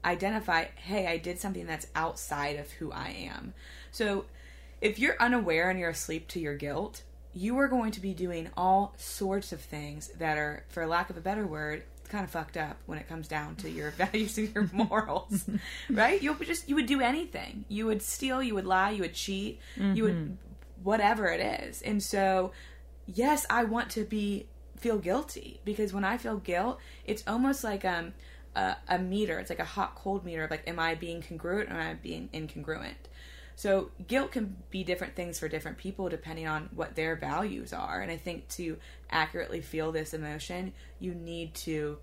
identify, 0.05 0.67
hey, 0.77 1.07
I 1.07 1.19
did 1.19 1.39
something 1.39 1.67
that's 1.67 1.87
outside 1.95 2.59
of 2.59 2.71
who 2.73 2.93
I 2.93 3.09
am. 3.33 3.55
So 3.91 4.25
if 4.81 4.99
you're 4.99 5.17
unaware 5.21 5.71
and 5.71 5.79
you're 5.79 5.91
asleep 5.91 6.29
to 6.29 6.41
your 6.41 6.57
guilt, 6.57 7.03
you 7.35 7.59
are 7.59 7.69
going 7.69 7.93
to 7.93 8.01
be 8.01 8.13
doing 8.13 8.51
all 8.57 8.95
sorts 8.97 9.53
of 9.53 9.61
things 9.61 10.09
that 10.19 10.37
are, 10.37 10.65
for 10.69 10.87
lack 10.87 11.09
of 11.09 11.17
a 11.17 11.21
better 11.21 11.47
word, 11.47 11.85
kind 12.13 12.25
of 12.25 12.31
fucked 12.31 12.59
up 12.59 12.77
when 12.87 12.99
it 12.99 13.09
comes 13.09 13.27
down 13.27 13.57
to 13.57 13.71
your 13.71 13.91
values 14.03 14.39
and 14.39 14.55
your 14.55 14.69
morals, 14.73 15.49
right? 15.91 16.23
You 16.23 16.35
would 16.35 16.47
just 16.47 16.69
you 16.69 16.77
would 16.77 16.87
do 16.87 17.01
anything. 17.01 17.65
You 17.69 17.87
would 17.87 18.03
steal, 18.03 18.43
you 18.43 18.55
would 18.55 18.67
lie, 18.67 18.91
you 18.91 19.01
would 19.03 19.15
cheat, 19.15 19.59
you 19.97 20.05
would 20.05 20.37
whatever 20.85 21.27
it 21.27 21.41
is. 21.41 21.83
And 21.83 22.03
so, 22.03 22.53
yes, 23.07 23.47
I 23.49 23.65
want 23.65 23.91
to 23.93 24.05
be 24.05 24.47
feel 24.77 24.99
guilty 24.99 25.61
because 25.65 25.93
when 25.93 26.05
I 26.05 26.19
feel 26.19 26.37
guilt, 26.37 26.79
it's 27.05 27.25
almost 27.27 27.65
like 27.65 27.85
um 27.85 28.13
a, 28.55 28.77
a 28.89 28.99
meter. 28.99 29.39
It's 29.39 29.51
like 29.51 29.59
a 29.59 29.65
hot 29.65 29.95
cold 29.95 30.25
meter 30.25 30.45
of 30.45 30.51
like, 30.51 30.69
am 30.69 30.79
I 30.79 30.95
being 30.95 31.23
congruent 31.23 31.71
or 31.71 31.75
am 31.75 31.81
I 31.81 31.95
being 31.95 32.29
incongruent? 32.35 33.09
So 33.57 33.91
guilt 34.07 34.33
can 34.33 34.57
be 34.71 34.85
different 34.85 35.15
things 35.15 35.39
for 35.39 35.49
different 35.49 35.79
people 35.79 36.09
depending 36.09 36.47
on 36.47 36.69
what 36.75 36.95
their 36.95 37.17
values 37.17 37.73
are. 37.73 38.01
And 38.01 38.11
I 38.11 38.17
think 38.17 38.49
to 38.51 38.79
accurately 39.11 39.61
feel 39.61 39.93
this 39.93 40.15
emotion, 40.15 40.73
you 40.99 41.15
need 41.15 41.55
to 41.55 41.99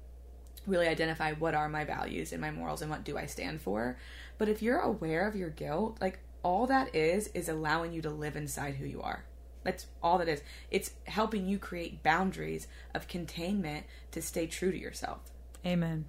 really 0.67 0.87
identify 0.87 1.33
what 1.33 1.55
are 1.55 1.69
my 1.69 1.83
values 1.83 2.31
and 2.31 2.41
my 2.41 2.51
morals 2.51 2.81
and 2.81 2.91
what 2.91 3.03
do 3.03 3.17
I 3.17 3.25
stand 3.25 3.61
for. 3.61 3.97
But 4.37 4.49
if 4.49 4.61
you're 4.61 4.79
aware 4.79 5.27
of 5.27 5.35
your 5.35 5.49
guilt, 5.49 5.97
like 5.99 6.19
all 6.43 6.67
that 6.67 6.95
is 6.95 7.27
is 7.33 7.49
allowing 7.49 7.91
you 7.91 8.01
to 8.03 8.09
live 8.09 8.35
inside 8.35 8.75
who 8.75 8.85
you 8.85 9.01
are. 9.01 9.25
That's 9.63 9.87
all 10.01 10.17
that 10.19 10.29
is. 10.29 10.41
It's 10.71 10.91
helping 11.05 11.47
you 11.47 11.59
create 11.59 12.01
boundaries 12.01 12.67
of 12.95 13.07
containment 13.07 13.85
to 14.11 14.21
stay 14.21 14.47
true 14.47 14.71
to 14.71 14.77
yourself. 14.77 15.19
Amen. 15.65 16.05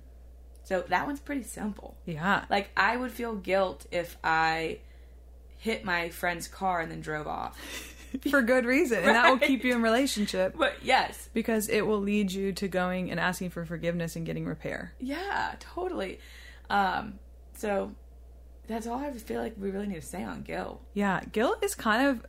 So 0.63 0.85
that 0.89 1.07
one's 1.07 1.21
pretty 1.21 1.43
simple. 1.43 1.97
Yeah. 2.05 2.45
Like 2.49 2.71
I 2.77 2.97
would 2.97 3.11
feel 3.11 3.35
guilt 3.35 3.87
if 3.91 4.17
I 4.23 4.79
hit 5.61 5.85
my 5.85 6.09
friend's 6.09 6.49
car 6.49 6.81
and 6.81 6.91
then 6.91 7.01
drove 7.01 7.27
off. 7.29 7.57
For 8.31 8.43
good 8.43 8.65
reason. 8.65 8.99
And 8.99 9.15
that 9.15 9.31
will 9.31 9.39
keep 9.39 9.63
you 9.63 9.73
in 9.73 9.83
relationship 9.83 10.57
But 10.59 10.75
yes, 10.83 11.29
because 11.33 11.69
it 11.69 11.87
will 11.87 12.01
lead 12.01 12.33
you 12.33 12.51
to 12.55 12.67
going 12.67 13.09
and 13.13 13.21
asking 13.21 13.51
for 13.51 13.65
forgiveness 13.65 14.17
and 14.17 14.27
getting 14.27 14.47
repair. 14.47 14.95
yeah, 14.99 15.55
totally. 15.61 16.19
Um, 16.69 17.21
so 17.57 17.93
that's 18.67 18.89
all 18.89 18.99
I 18.99 19.13
feel 19.13 19.41
like 19.41 19.55
we 19.57 19.71
really 19.71 19.87
need 19.87 20.01
to 20.01 20.03
say 20.03 20.25
on 20.25 20.43
guilt. 20.43 20.83
Yeah, 20.93 21.21
guilt 21.31 21.63
is 21.63 21.77
kind 21.77 22.09
of 22.09 22.27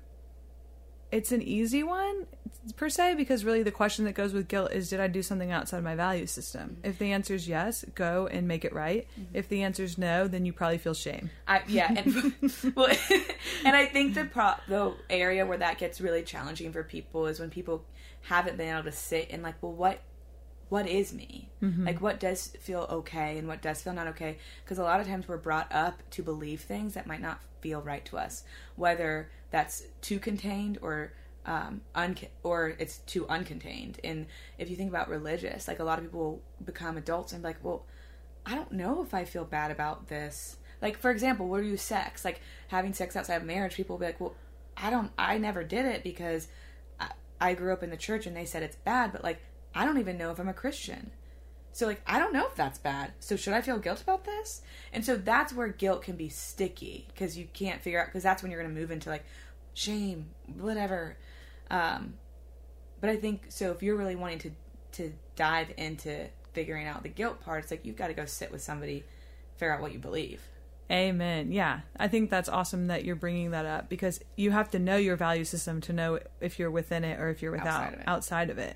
it's 1.12 1.32
an 1.32 1.42
easy 1.42 1.84
one 1.84 2.26
per 2.76 2.90
se 2.90 3.16
because 3.16 3.44
really 3.44 3.64
the 3.64 3.72
question 3.72 4.06
that 4.06 4.14
goes 4.14 4.34
with 4.34 4.48
guilt 4.48 4.72
is 4.72 4.90
did 4.90 5.00
I 5.00 5.08
do 5.08 5.24
something 5.24 5.52
outside 5.52 5.80
of 5.80 5.84
my 5.84 5.96
value 5.96 6.26
system? 6.26 6.78
Mm-hmm. 6.78 6.90
If 6.90 7.00
the 7.00 7.12
answer 7.12 7.34
is 7.34 7.48
yes, 7.48 7.84
go 7.96 8.28
and 8.28 8.48
make 8.48 8.64
it 8.66 8.74
right. 8.74 9.08
Mm-hmm. 9.20 9.36
If 9.36 9.50
the 9.50 9.64
answer 9.64 9.84
is 9.84 9.98
no, 9.98 10.28
then 10.28 10.46
you 10.46 10.54
probably 10.54 10.78
feel 10.78 10.94
shame. 10.94 11.32
I 11.48 11.62
yeah, 11.68 11.92
and 11.92 12.44
well, 12.76 12.88
and 13.66 13.76
I 13.76 13.86
think 13.86 14.14
the 14.14 14.26
pro 14.26 14.54
the 14.68 14.94
area 15.10 15.46
where 15.46 15.58
that 15.58 15.78
gets 15.78 16.00
really 16.00 16.24
challenging 16.24 16.72
for 16.72 16.84
people 16.84 17.28
is 17.28 17.40
when 17.40 17.50
people 17.50 17.84
haven't 18.22 18.58
been 18.58 18.74
able 18.74 18.84
to 18.84 18.92
sit 18.92 19.30
and 19.32 19.42
like, 19.42 19.56
well, 19.62 19.74
what 19.74 20.00
what 20.72 20.88
is 20.88 21.14
me? 21.14 21.50
Like, 21.84 22.00
what 22.00 22.18
does 22.18 22.48
feel 22.62 22.88
okay 22.90 23.38
and 23.38 23.46
what 23.46 23.62
does 23.62 23.82
feel 23.82 23.92
not 23.92 24.08
okay? 24.08 24.38
Because 24.64 24.78
a 24.78 24.84
lot 24.84 25.02
of 25.02 25.06
times 25.06 25.28
we're 25.28 25.36
brought 25.36 25.70
up 25.70 26.02
to 26.12 26.24
believe 26.24 26.62
things 26.62 26.94
that 26.94 27.06
might 27.06 27.20
not 27.20 27.42
feel 27.60 27.82
right 27.82 28.06
to 28.06 28.18
us, 28.18 28.46
whether 28.78 29.30
that's 29.50 29.84
too 30.00 30.18
contained 30.18 30.80
or 30.82 31.12
um, 31.46 31.82
un- 31.94 32.16
or 32.42 32.74
it's 32.80 33.00
too 33.00 33.26
uncontained. 33.26 33.96
And 34.02 34.28
if 34.58 34.70
you 34.70 34.78
think 34.78 34.90
about 34.90 35.10
religious, 35.10 35.68
like 35.68 35.80
a 35.80 35.84
lot 35.84 36.00
of 36.00 36.06
people 36.06 36.42
become 36.64 36.96
adults 36.96 37.34
and 37.34 37.42
be 37.42 37.50
like, 37.50 37.62
well, 37.62 37.86
I 38.46 38.56
don't 38.56 38.72
know 38.72 39.04
if 39.04 39.14
I 39.14 39.26
feel 39.26 39.44
bad 39.44 39.72
about 39.72 40.08
this. 40.08 40.56
Like, 40.82 40.98
for 40.98 41.12
example, 41.12 41.50
what 41.50 41.60
are 41.60 41.64
you 41.64 41.76
sex? 41.76 42.24
Like 42.24 42.40
having 42.70 42.94
sex 42.94 43.18
outside 43.18 43.36
of 43.36 43.44
marriage, 43.44 43.76
people 43.76 43.98
will 43.98 44.00
be 44.00 44.06
like, 44.06 44.22
well, 44.22 44.36
I 44.78 44.90
don't, 44.90 45.12
I 45.20 45.38
never 45.38 45.66
did 45.66 45.86
it 45.86 46.02
because 46.02 46.48
I, 46.98 47.10
I 47.42 47.56
grew 47.56 47.74
up 47.74 47.84
in 47.84 47.90
the 47.90 47.98
church 47.98 48.26
and 48.26 48.38
they 48.38 48.46
said 48.46 48.64
it's 48.64 48.78
bad, 48.78 49.12
but 49.12 49.22
like, 49.22 49.42
I 49.74 49.86
don't 49.86 50.00
even 50.00 50.18
know 50.18 50.32
if 50.32 50.40
I'm 50.40 50.50
a 50.50 50.54
Christian. 50.54 51.12
So 51.74 51.86
like, 51.88 52.02
I 52.06 52.20
don't 52.20 52.34
know 52.34 52.46
if 52.48 52.56
that's 52.56 52.80
bad. 52.80 53.14
So 53.20 53.36
should 53.36 53.54
I 53.54 53.62
feel 53.62 53.78
guilt 53.78 54.02
about 54.02 54.26
this? 54.26 54.62
And 54.92 55.06
so 55.06 55.16
that's 55.16 55.54
where 55.54 55.70
guilt 55.70 56.02
can 56.04 56.18
be 56.18 56.28
sticky 56.30 57.08
because 57.14 57.38
you 57.38 57.48
can't 57.54 57.82
figure 57.82 58.02
out, 58.02 58.08
because 58.08 58.24
that's 58.24 58.42
when 58.44 58.52
you're 58.52 58.62
going 58.62 58.74
to 58.74 58.80
move 58.80 58.92
into 58.92 59.10
like 59.10 59.24
shame, 59.74 60.28
whatever. 60.58 61.18
Um, 61.70 62.16
but 63.00 63.10
I 63.10 63.16
think 63.16 63.46
so. 63.50 63.72
If 63.72 63.82
you're 63.82 63.96
really 63.96 64.16
wanting 64.16 64.40
to 64.40 64.52
to 64.94 65.14
dive 65.38 65.74
into 65.78 66.28
figuring 66.52 66.86
out 66.88 67.02
the 67.04 67.10
guilt 67.10 67.40
part, 67.40 67.64
it's 67.64 67.72
like 67.72 67.86
you've 67.86 67.96
got 67.96 68.08
to 68.08 68.14
go 68.14 68.26
sit 68.26 68.52
with 68.52 68.62
somebody, 68.62 69.06
figure 69.56 69.74
out 69.74 69.82
what 69.82 69.94
you 69.94 70.00
believe. 70.00 70.42
Amen. 70.92 71.54
Yeah. 71.54 71.80
I 71.98 72.10
think 72.10 72.30
that's 72.30 72.50
awesome 72.50 72.88
that 72.88 73.06
you're 73.06 73.16
bringing 73.16 73.52
that 73.52 73.66
up 73.66 73.88
because 73.88 74.20
you 74.36 74.52
have 74.52 74.70
to 74.72 74.80
know 74.80 74.98
your 74.98 75.16
value 75.16 75.46
system 75.46 75.80
to 75.82 75.94
know 75.94 76.20
if 76.42 76.60
you're 76.60 76.70
within 76.70 77.06
it 77.06 77.18
or 77.18 77.30
if 77.30 77.42
you're 77.42 77.54
without 77.54 77.68
Outside 77.84 77.94
of 77.94 78.00
it. 78.02 78.08
outside 78.08 78.50
of 78.50 78.58
it. 78.58 78.76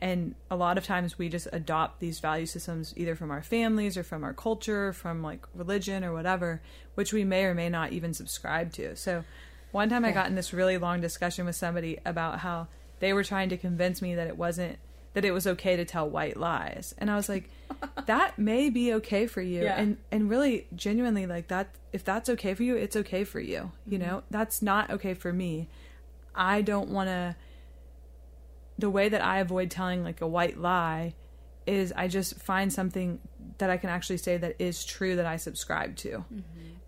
And 0.00 0.34
a 0.50 0.56
lot 0.56 0.78
of 0.78 0.84
times 0.84 1.18
we 1.18 1.28
just 1.28 1.46
adopt 1.52 2.00
these 2.00 2.20
value 2.20 2.46
systems 2.46 2.94
either 2.96 3.14
from 3.14 3.30
our 3.30 3.42
families 3.42 3.98
or 3.98 4.02
from 4.02 4.24
our 4.24 4.32
culture, 4.32 4.92
from 4.94 5.22
like 5.22 5.46
religion 5.54 6.02
or 6.04 6.12
whatever, 6.12 6.62
which 6.94 7.12
we 7.12 7.22
may 7.22 7.44
or 7.44 7.54
may 7.54 7.68
not 7.68 7.92
even 7.92 8.14
subscribe 8.14 8.72
to. 8.72 8.96
So 8.96 9.24
one 9.72 9.90
time 9.90 10.04
I 10.04 10.12
got 10.12 10.26
in 10.26 10.34
this 10.34 10.52
really 10.52 10.78
long 10.78 11.00
discussion 11.00 11.44
with 11.44 11.54
somebody 11.54 11.98
about 12.04 12.40
how 12.40 12.68
they 12.98 13.12
were 13.12 13.22
trying 13.22 13.50
to 13.50 13.58
convince 13.58 14.00
me 14.00 14.14
that 14.14 14.26
it 14.26 14.36
wasn't 14.36 14.78
that 15.12 15.24
it 15.24 15.32
was 15.32 15.46
okay 15.46 15.76
to 15.76 15.84
tell 15.84 16.08
white 16.08 16.36
lies. 16.36 16.94
And 16.96 17.10
I 17.10 17.16
was 17.16 17.28
like, 17.28 17.50
that 18.06 18.38
may 18.38 18.70
be 18.70 18.94
okay 18.94 19.26
for 19.26 19.42
you. 19.42 19.64
Yeah. 19.64 19.78
And 19.78 19.98
and 20.10 20.30
really 20.30 20.66
genuinely 20.74 21.26
like 21.26 21.48
that 21.48 21.68
if 21.92 22.04
that's 22.04 22.28
okay 22.30 22.54
for 22.54 22.62
you, 22.62 22.76
it's 22.76 22.96
okay 22.96 23.24
for 23.24 23.40
you. 23.40 23.72
You 23.86 23.98
mm-hmm. 23.98 24.08
know? 24.08 24.22
That's 24.30 24.62
not 24.62 24.90
okay 24.90 25.14
for 25.14 25.32
me. 25.32 25.68
I 26.34 26.62
don't 26.62 26.88
want 26.88 27.08
to 27.08 27.36
the 28.80 28.90
way 28.90 29.08
that 29.08 29.22
I 29.22 29.38
avoid 29.38 29.70
telling 29.70 30.02
like 30.04 30.20
a 30.20 30.26
white 30.26 30.58
lie 30.58 31.14
is 31.66 31.92
I 31.96 32.08
just 32.08 32.40
find 32.40 32.72
something 32.72 33.20
that 33.58 33.70
I 33.70 33.76
can 33.76 33.90
actually 33.90 34.16
say 34.18 34.36
that 34.38 34.56
is 34.58 34.84
true 34.84 35.16
that 35.16 35.26
I 35.26 35.36
subscribe 35.36 35.96
to. 35.96 36.24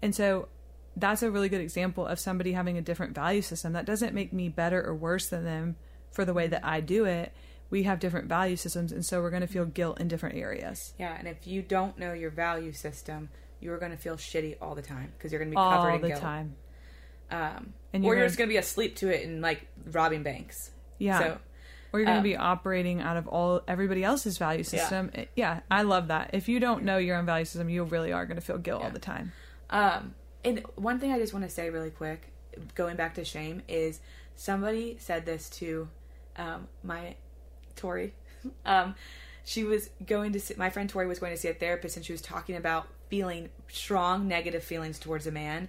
And 0.01 0.15
so 0.15 0.49
that's 0.97 1.23
a 1.23 1.31
really 1.31 1.49
good 1.49 1.61
example 1.61 2.07
of 2.07 2.19
somebody 2.19 2.53
having 2.53 2.79
a 2.79 2.83
different 2.83 3.15
value 3.15 3.43
system. 3.43 3.75
That 3.75 3.85
doesn't 3.87 4.15
make 4.15 4.33
me 4.33 4.49
better 4.49 4.83
or 4.85 4.95
worse 4.95 5.29
than 5.29 5.45
them 5.45 5.77
for 6.11 6.25
the 6.25 6.35
way 6.35 6.47
that 6.49 6.65
I 6.65 6.81
do 6.81 7.05
it. 7.05 7.33
We 7.71 7.85
have 7.85 8.01
different 8.01 8.29
value 8.29 8.57
systems, 8.57 8.93
and 8.93 9.03
so 9.05 9.23
we're 9.23 9.31
going 9.31 9.41
to 9.41 9.47
feel 9.47 9.65
guilt 9.65 9.99
in 10.01 10.09
different 10.09 10.37
areas. 10.37 10.93
Yeah, 10.99 11.17
and 11.19 11.27
if 11.27 11.47
you 11.47 11.63
don't 11.63 11.99
know 11.99 12.13
your 12.13 12.31
value 12.31 12.73
system, 12.73 13.31
you're 13.61 13.79
going 13.79 13.93
to 13.93 13.97
feel 13.99 14.17
shitty 14.17 14.57
all 14.61 14.75
the 14.75 14.83
time 14.83 15.13
because 15.17 15.33
you're 15.33 15.39
going 15.39 15.51
to 15.51 15.57
be 15.57 15.63
covered 15.63 15.91
All 15.93 15.99
the 15.99 16.11
time. 16.15 16.57
Um, 17.31 17.73
And 17.95 18.05
or 18.05 18.09
you're 18.09 18.15
you're 18.15 18.17
gonna- 18.17 18.29
just 18.29 18.39
going 18.39 18.49
to 18.49 18.53
be 18.53 18.59
asleep 18.59 18.97
to 18.97 19.09
it 19.09 19.27
and 19.27 19.41
like 19.41 19.67
robbing 19.91 20.23
banks. 20.23 20.71
Yeah. 20.99 21.19
So 21.19 21.39
or 21.93 21.99
you're 22.01 22.07
going 22.07 22.15
to 22.17 22.19
um, 22.21 22.25
be 22.25 22.37
operating 22.37 23.01
out 23.01 23.17
of 23.17 23.27
all 23.29 23.63
everybody 23.69 24.03
else's 24.03 24.39
value 24.39 24.63
system. 24.65 25.11
It- 25.15 25.31
Yeah. 25.37 25.61
I 25.71 25.83
love 25.83 26.09
that. 26.09 26.31
If 26.33 26.49
you 26.49 26.59
don't 26.61 26.85
know 26.85 26.99
your 26.99 27.17
own 27.17 27.27
value 27.27 27.45
system, 27.45 27.69
you 27.69 27.85
really 27.85 28.13
are 28.13 28.25
going 28.27 28.37
to 28.39 28.45
feel 28.45 28.59
guilt 28.59 28.83
all 28.83 28.91
the 28.91 28.99
time. 28.99 29.33
Um, 29.71 30.15
and 30.45 30.65
one 30.77 30.99
thing 30.99 31.13
I 31.13 31.19
just 31.19 31.33
want 31.33 31.45
to 31.45 31.51
say 31.51 31.71
really 31.71 31.91
quick, 31.91 32.33
going 32.75 32.97
back 32.97 33.15
to 33.15 33.25
shame, 33.25 33.63
is 33.69 34.01
somebody 34.37 34.97
said 34.99 35.27
this 35.27 35.49
to 35.51 35.89
um, 36.37 36.69
my 36.83 37.15
Tori. 37.77 38.15
um, 38.65 38.95
she 39.45 39.65
was 39.65 39.91
going 40.07 40.33
to 40.33 40.41
see, 40.41 40.55
my 40.57 40.71
friend 40.71 40.89
Tori 40.89 41.07
was 41.07 41.19
going 41.19 41.33
to 41.33 41.39
see 41.39 41.49
a 41.49 41.55
therapist, 41.55 41.97
and 41.97 42.05
she 42.07 42.13
was 42.13 42.23
talking 42.23 42.57
about 42.57 42.87
feeling 43.09 43.51
strong 43.69 44.27
negative 44.29 44.63
feelings 44.65 44.99
towards 44.99 45.27
a 45.27 45.31
man, 45.33 45.69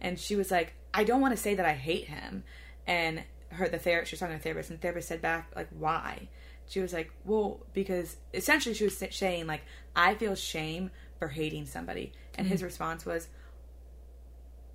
and 0.00 0.18
she 0.18 0.36
was 0.36 0.50
like, 0.50 0.74
"I 0.92 1.04
don't 1.04 1.20
want 1.20 1.34
to 1.34 1.42
say 1.42 1.54
that 1.54 1.64
I 1.66 1.72
hate 1.72 2.04
him," 2.06 2.44
and 2.86 3.22
her 3.54 3.68
the 3.68 3.78
therapist 3.78 4.10
she 4.10 4.14
was 4.14 4.20
talking 4.20 4.34
to 4.34 4.38
the 4.38 4.42
therapist, 4.42 4.70
and 4.70 4.78
the 4.78 4.82
therapist 4.82 5.08
said 5.08 5.22
back 5.22 5.50
like, 5.54 5.68
"Why?" 5.70 6.28
She 6.66 6.80
was 6.80 6.92
like, 6.92 7.10
"Well, 7.24 7.60
because 7.72 8.16
essentially 8.32 8.74
she 8.74 8.84
was 8.84 8.96
saying 8.96 9.46
like, 9.46 9.62
I 9.94 10.14
feel 10.14 10.34
shame 10.34 10.90
for 11.18 11.28
hating 11.28 11.66
somebody," 11.66 12.12
and 12.36 12.46
his 12.46 12.60
mm-hmm. 12.60 12.66
response 12.66 13.04
was, 13.04 13.28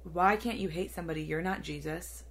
why 0.04 0.36
can't 0.36 0.58
you 0.58 0.70
hate 0.70 0.92
somebody? 0.92 1.22
You're 1.22 1.42
not 1.42 1.62
jesus. 1.62 2.24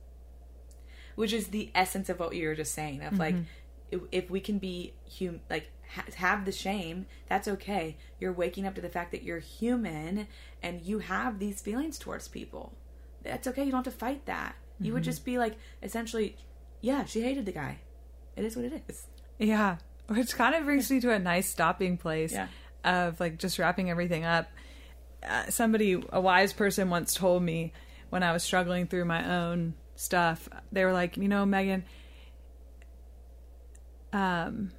Which 1.15 1.33
is 1.33 1.49
the 1.49 1.71
essence 1.75 2.09
of 2.09 2.21
what 2.21 2.35
you 2.35 2.47
were 2.47 2.55
just 2.55 2.75
saying 2.75 3.03
of 3.03 3.19
like 3.19 3.35
mm-hmm. 3.35 3.45
if, 3.91 4.01
if 4.13 4.31
we 4.31 4.41
can 4.41 4.59
be 4.59 4.95
hum 5.19 5.41
like 5.51 5.71
ha- 5.93 6.05
have 6.17 6.45
the 6.45 6.53
shame 6.53 7.07
that's 7.29 7.49
okay. 7.49 7.97
You're 8.21 8.33
waking 8.33 8.67
up 8.67 8.75
to 8.77 8.81
the 8.81 8.89
fact 8.89 9.11
that 9.13 9.23
you're 9.23 9.41
human 9.41 10.29
and 10.63 10.81
you 10.83 11.01
have 11.01 11.39
these 11.39 11.61
feelings 11.61 11.99
towards 11.99 12.29
people. 12.29 12.73
That's 13.23 13.47
okay. 13.49 13.65
You 13.65 13.73
don't 13.73 13.85
have 13.85 13.93
to 13.93 13.99
fight 13.99 14.27
that 14.27 14.55
you 14.81 14.93
would 14.93 15.03
just 15.03 15.25
be 15.25 15.39
like 15.39 15.57
essentially 15.83 16.37
yeah 16.81 17.05
she 17.05 17.21
hated 17.21 17.45
the 17.47 17.53
guy 17.53 17.79
it 18.37 18.45
is 18.45 18.55
what 18.57 18.65
it 18.67 18.83
is 18.89 19.07
Yeah. 19.39 19.77
Which 20.07 20.35
kind 20.37 20.55
of 20.55 20.65
brings 20.65 20.91
me 20.91 21.01
to 21.01 21.13
a 21.13 21.19
nice 21.19 21.49
stopping 21.51 21.97
place 21.99 22.33
Yeah. 22.33 22.49
of 22.85 23.21
like 23.21 23.39
just 23.39 23.59
wrapping 23.59 23.91
everything 23.91 24.25
up. 24.25 24.49
Uh, 25.23 25.47
somebody, 25.51 26.03
a 26.13 26.21
wise 26.21 26.53
person 26.53 26.89
once 26.91 27.13
told 27.15 27.43
me 27.43 27.73
when 28.11 28.23
I 28.23 28.33
was 28.33 28.43
struggling 28.43 28.87
through 28.87 29.05
my 29.05 29.43
own 29.43 29.75
stuff, 29.97 30.49
they 30.73 30.85
were 30.85 30.93
like, 30.93 31.17
you 31.17 31.29
know, 31.29 31.45
Megan, 31.45 31.85
um, 34.13 34.73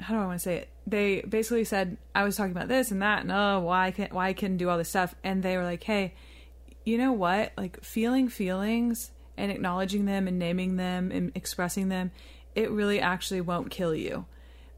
how 0.00 0.14
do 0.14 0.20
I 0.20 0.26
want 0.26 0.38
to 0.38 0.42
say 0.42 0.56
it? 0.58 0.68
They 0.86 1.20
basically 1.22 1.64
said 1.64 1.96
I 2.14 2.24
was 2.24 2.36
talking 2.36 2.52
about 2.52 2.68
this 2.68 2.90
and 2.90 3.02
that, 3.02 3.22
and 3.22 3.32
oh, 3.32 3.60
why 3.60 3.90
can't, 3.92 4.12
why 4.12 4.28
I 4.28 4.32
couldn't 4.32 4.56
do 4.58 4.68
all 4.68 4.78
this 4.78 4.88
stuff, 4.88 5.14
and 5.24 5.42
they 5.42 5.56
were 5.56 5.64
like, 5.64 5.82
hey, 5.82 6.14
you 6.84 6.98
know 6.98 7.12
what? 7.12 7.52
Like 7.56 7.82
feeling 7.82 8.28
feelings 8.28 9.10
and 9.36 9.50
acknowledging 9.50 10.04
them 10.04 10.28
and 10.28 10.38
naming 10.38 10.76
them 10.76 11.10
and 11.10 11.32
expressing 11.34 11.88
them, 11.88 12.10
it 12.54 12.70
really 12.70 13.00
actually 13.00 13.40
won't 13.40 13.70
kill 13.70 13.94
you, 13.94 14.26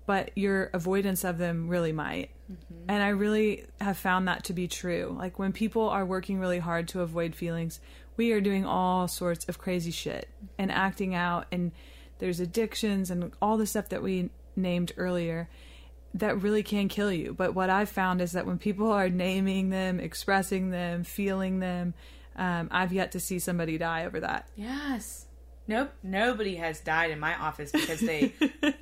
but 0.06 0.30
your 0.36 0.70
avoidance 0.72 1.24
of 1.24 1.38
them 1.38 1.68
really 1.68 1.92
might. 1.92 2.30
Mm-hmm. 2.50 2.90
And 2.90 3.02
I 3.02 3.08
really 3.08 3.64
have 3.80 3.96
found 3.96 4.28
that 4.28 4.44
to 4.44 4.52
be 4.52 4.68
true. 4.68 5.14
Like 5.18 5.38
when 5.38 5.52
people 5.52 5.88
are 5.88 6.04
working 6.04 6.38
really 6.38 6.58
hard 6.58 6.88
to 6.88 7.00
avoid 7.00 7.34
feelings, 7.34 7.80
we 8.16 8.32
are 8.32 8.40
doing 8.40 8.64
all 8.64 9.08
sorts 9.08 9.44
of 9.46 9.58
crazy 9.58 9.90
shit 9.90 10.28
mm-hmm. 10.36 10.46
and 10.58 10.70
acting 10.70 11.14
out 11.14 11.46
and 11.50 11.72
there's 12.18 12.40
addictions 12.40 13.10
and 13.10 13.32
all 13.42 13.56
the 13.56 13.66
stuff 13.66 13.88
that 13.88 14.02
we 14.02 14.30
named 14.56 14.92
earlier 14.96 15.48
that 16.14 16.40
really 16.40 16.62
can 16.62 16.88
kill 16.88 17.12
you. 17.12 17.34
But 17.34 17.54
what 17.54 17.68
I've 17.70 17.88
found 17.88 18.20
is 18.22 18.32
that 18.32 18.46
when 18.46 18.58
people 18.58 18.90
are 18.90 19.08
naming 19.08 19.70
them, 19.70 19.98
expressing 20.00 20.70
them, 20.70 21.04
feeling 21.04 21.58
them, 21.60 21.94
um, 22.36 22.68
I've 22.70 22.92
yet 22.92 23.12
to 23.12 23.20
see 23.20 23.38
somebody 23.38 23.78
die 23.78 24.04
over 24.06 24.20
that. 24.20 24.48
yes 24.56 25.26
nope 25.66 25.90
nobody 26.02 26.56
has 26.56 26.78
died 26.80 27.10
in 27.10 27.18
my 27.18 27.34
office 27.36 27.72
because 27.72 28.00
they 28.00 28.32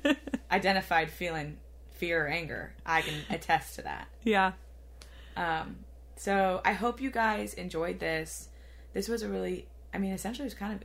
identified 0.51 1.09
feeling 1.09 1.55
fear 1.91 2.25
or 2.25 2.27
anger 2.27 2.73
i 2.85 3.01
can 3.01 3.13
attest 3.29 3.75
to 3.75 3.81
that 3.83 4.07
Yeah. 4.23 4.53
Um, 5.37 5.77
so 6.17 6.61
I 6.65 6.73
hope 6.73 6.99
you 7.01 7.09
guys 7.09 7.53
enjoyed 7.55 7.99
this. 7.99 8.49
This 8.93 9.07
was 9.07 9.23
a 9.23 9.29
really, 9.29 9.67
I 9.93 9.97
mean, 9.97 10.11
essentially 10.13 10.43
it 10.43 10.51
was 10.51 10.53
kind 10.53 10.73
of 10.73 10.81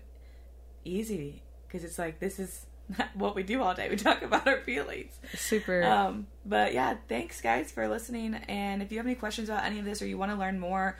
easy 0.84 1.42
because 1.66 1.84
it's 1.84 1.98
like 1.98 2.18
this 2.20 2.38
is 2.38 2.64
what 3.15 3.35
we 3.35 3.43
do 3.43 3.62
all 3.62 3.74
day. 3.74 3.89
We 3.89 3.97
talk 3.97 4.23
about 4.23 4.47
our 4.47 4.60
feelings. 4.60 5.19
Super. 5.35 5.82
Um, 5.85 6.27
but 6.44 6.73
yeah, 6.73 6.97
thanks 7.09 7.40
guys 7.40 7.70
for 7.70 7.89
listening. 7.89 8.35
And 8.48 8.82
if 8.82 8.90
you 8.90 8.98
have 8.98 9.06
any 9.06 9.15
questions 9.15 9.48
about 9.48 9.65
any 9.65 9.78
of 9.78 9.85
this 9.85 10.01
or 10.02 10.06
you 10.06 10.19
want 10.19 10.32
to 10.32 10.39
learn 10.39 10.59
more, 10.59 10.98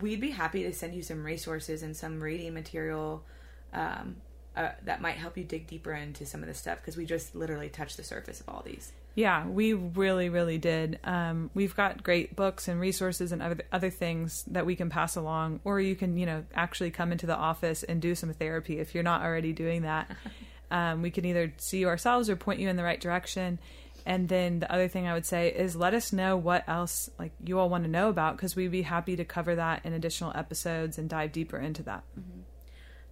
we'd 0.00 0.20
be 0.20 0.30
happy 0.30 0.64
to 0.64 0.72
send 0.72 0.94
you 0.94 1.02
some 1.02 1.24
resources 1.24 1.82
and 1.82 1.96
some 1.96 2.20
reading 2.20 2.54
material 2.54 3.24
um, 3.72 4.16
uh, 4.56 4.70
that 4.84 5.00
might 5.00 5.16
help 5.16 5.36
you 5.36 5.44
dig 5.44 5.66
deeper 5.66 5.92
into 5.92 6.26
some 6.26 6.42
of 6.42 6.48
this 6.48 6.58
stuff 6.58 6.78
because 6.80 6.96
we 6.96 7.06
just 7.06 7.34
literally 7.34 7.68
touched 7.68 7.96
the 7.96 8.02
surface 8.02 8.40
of 8.40 8.48
all 8.48 8.62
these. 8.64 8.92
Yeah, 9.14 9.46
we 9.48 9.72
really, 9.72 10.28
really 10.28 10.58
did. 10.58 11.00
Um, 11.02 11.50
we've 11.52 11.74
got 11.74 12.04
great 12.04 12.36
books 12.36 12.68
and 12.68 12.78
resources 12.78 13.32
and 13.32 13.42
other 13.42 13.58
other 13.72 13.90
things 13.90 14.44
that 14.44 14.64
we 14.64 14.76
can 14.76 14.90
pass 14.90 15.16
along, 15.16 15.58
or 15.64 15.80
you 15.80 15.96
can, 15.96 16.16
you 16.16 16.24
know, 16.24 16.44
actually 16.54 16.92
come 16.92 17.10
into 17.10 17.26
the 17.26 17.34
office 17.34 17.82
and 17.82 18.00
do 18.00 18.14
some 18.14 18.32
therapy 18.32 18.78
if 18.78 18.94
you're 18.94 19.02
not 19.02 19.22
already 19.22 19.52
doing 19.52 19.82
that. 19.82 20.08
um, 20.70 21.02
we 21.02 21.10
can 21.10 21.24
either 21.24 21.52
see 21.58 21.78
you 21.78 21.88
ourselves 21.88 22.28
or 22.28 22.36
point 22.36 22.60
you 22.60 22.68
in 22.68 22.76
the 22.76 22.84
right 22.84 23.00
direction. 23.00 23.58
And 24.06 24.28
then 24.28 24.60
the 24.60 24.72
other 24.72 24.88
thing 24.88 25.06
I 25.06 25.12
would 25.12 25.26
say 25.26 25.48
is 25.48 25.76
let 25.76 25.92
us 25.92 26.12
know 26.12 26.36
what 26.36 26.66
else 26.66 27.10
like 27.18 27.32
you 27.44 27.58
all 27.58 27.68
want 27.68 27.84
to 27.84 27.90
know 27.90 28.08
about 28.08 28.36
because 28.36 28.56
we'd 28.56 28.70
be 28.70 28.82
happy 28.82 29.16
to 29.16 29.24
cover 29.24 29.54
that 29.56 29.84
in 29.84 29.92
additional 29.92 30.32
episodes 30.34 30.96
and 30.96 31.10
dive 31.10 31.32
deeper 31.32 31.58
into 31.58 31.82
that. 31.82 32.04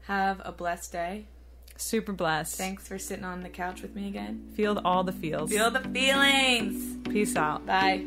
Have 0.07 0.41
a 0.45 0.53
blessed 0.53 0.93
day. 0.93 1.27
Super 1.77 2.13
blessed. 2.13 2.57
Thanks 2.57 2.89
for 2.89 2.99
sitting 2.99 3.25
on 3.25 3.43
the 3.43 3.51
couch 3.51 3.83
with 3.83 3.95
me 3.95 4.09
again. 4.09 4.51
Feel 4.55 4.81
all 4.85 5.05
the 5.05 5.13
feels. 5.13 5.51
Feel 5.51 5.71
the 5.71 5.81
feelings. 5.81 6.97
Peace 7.09 7.37
out. 7.37 7.67
Bye. 7.67 8.07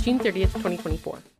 June 0.01 0.17
30th, 0.17 0.53
2024. 0.53 1.31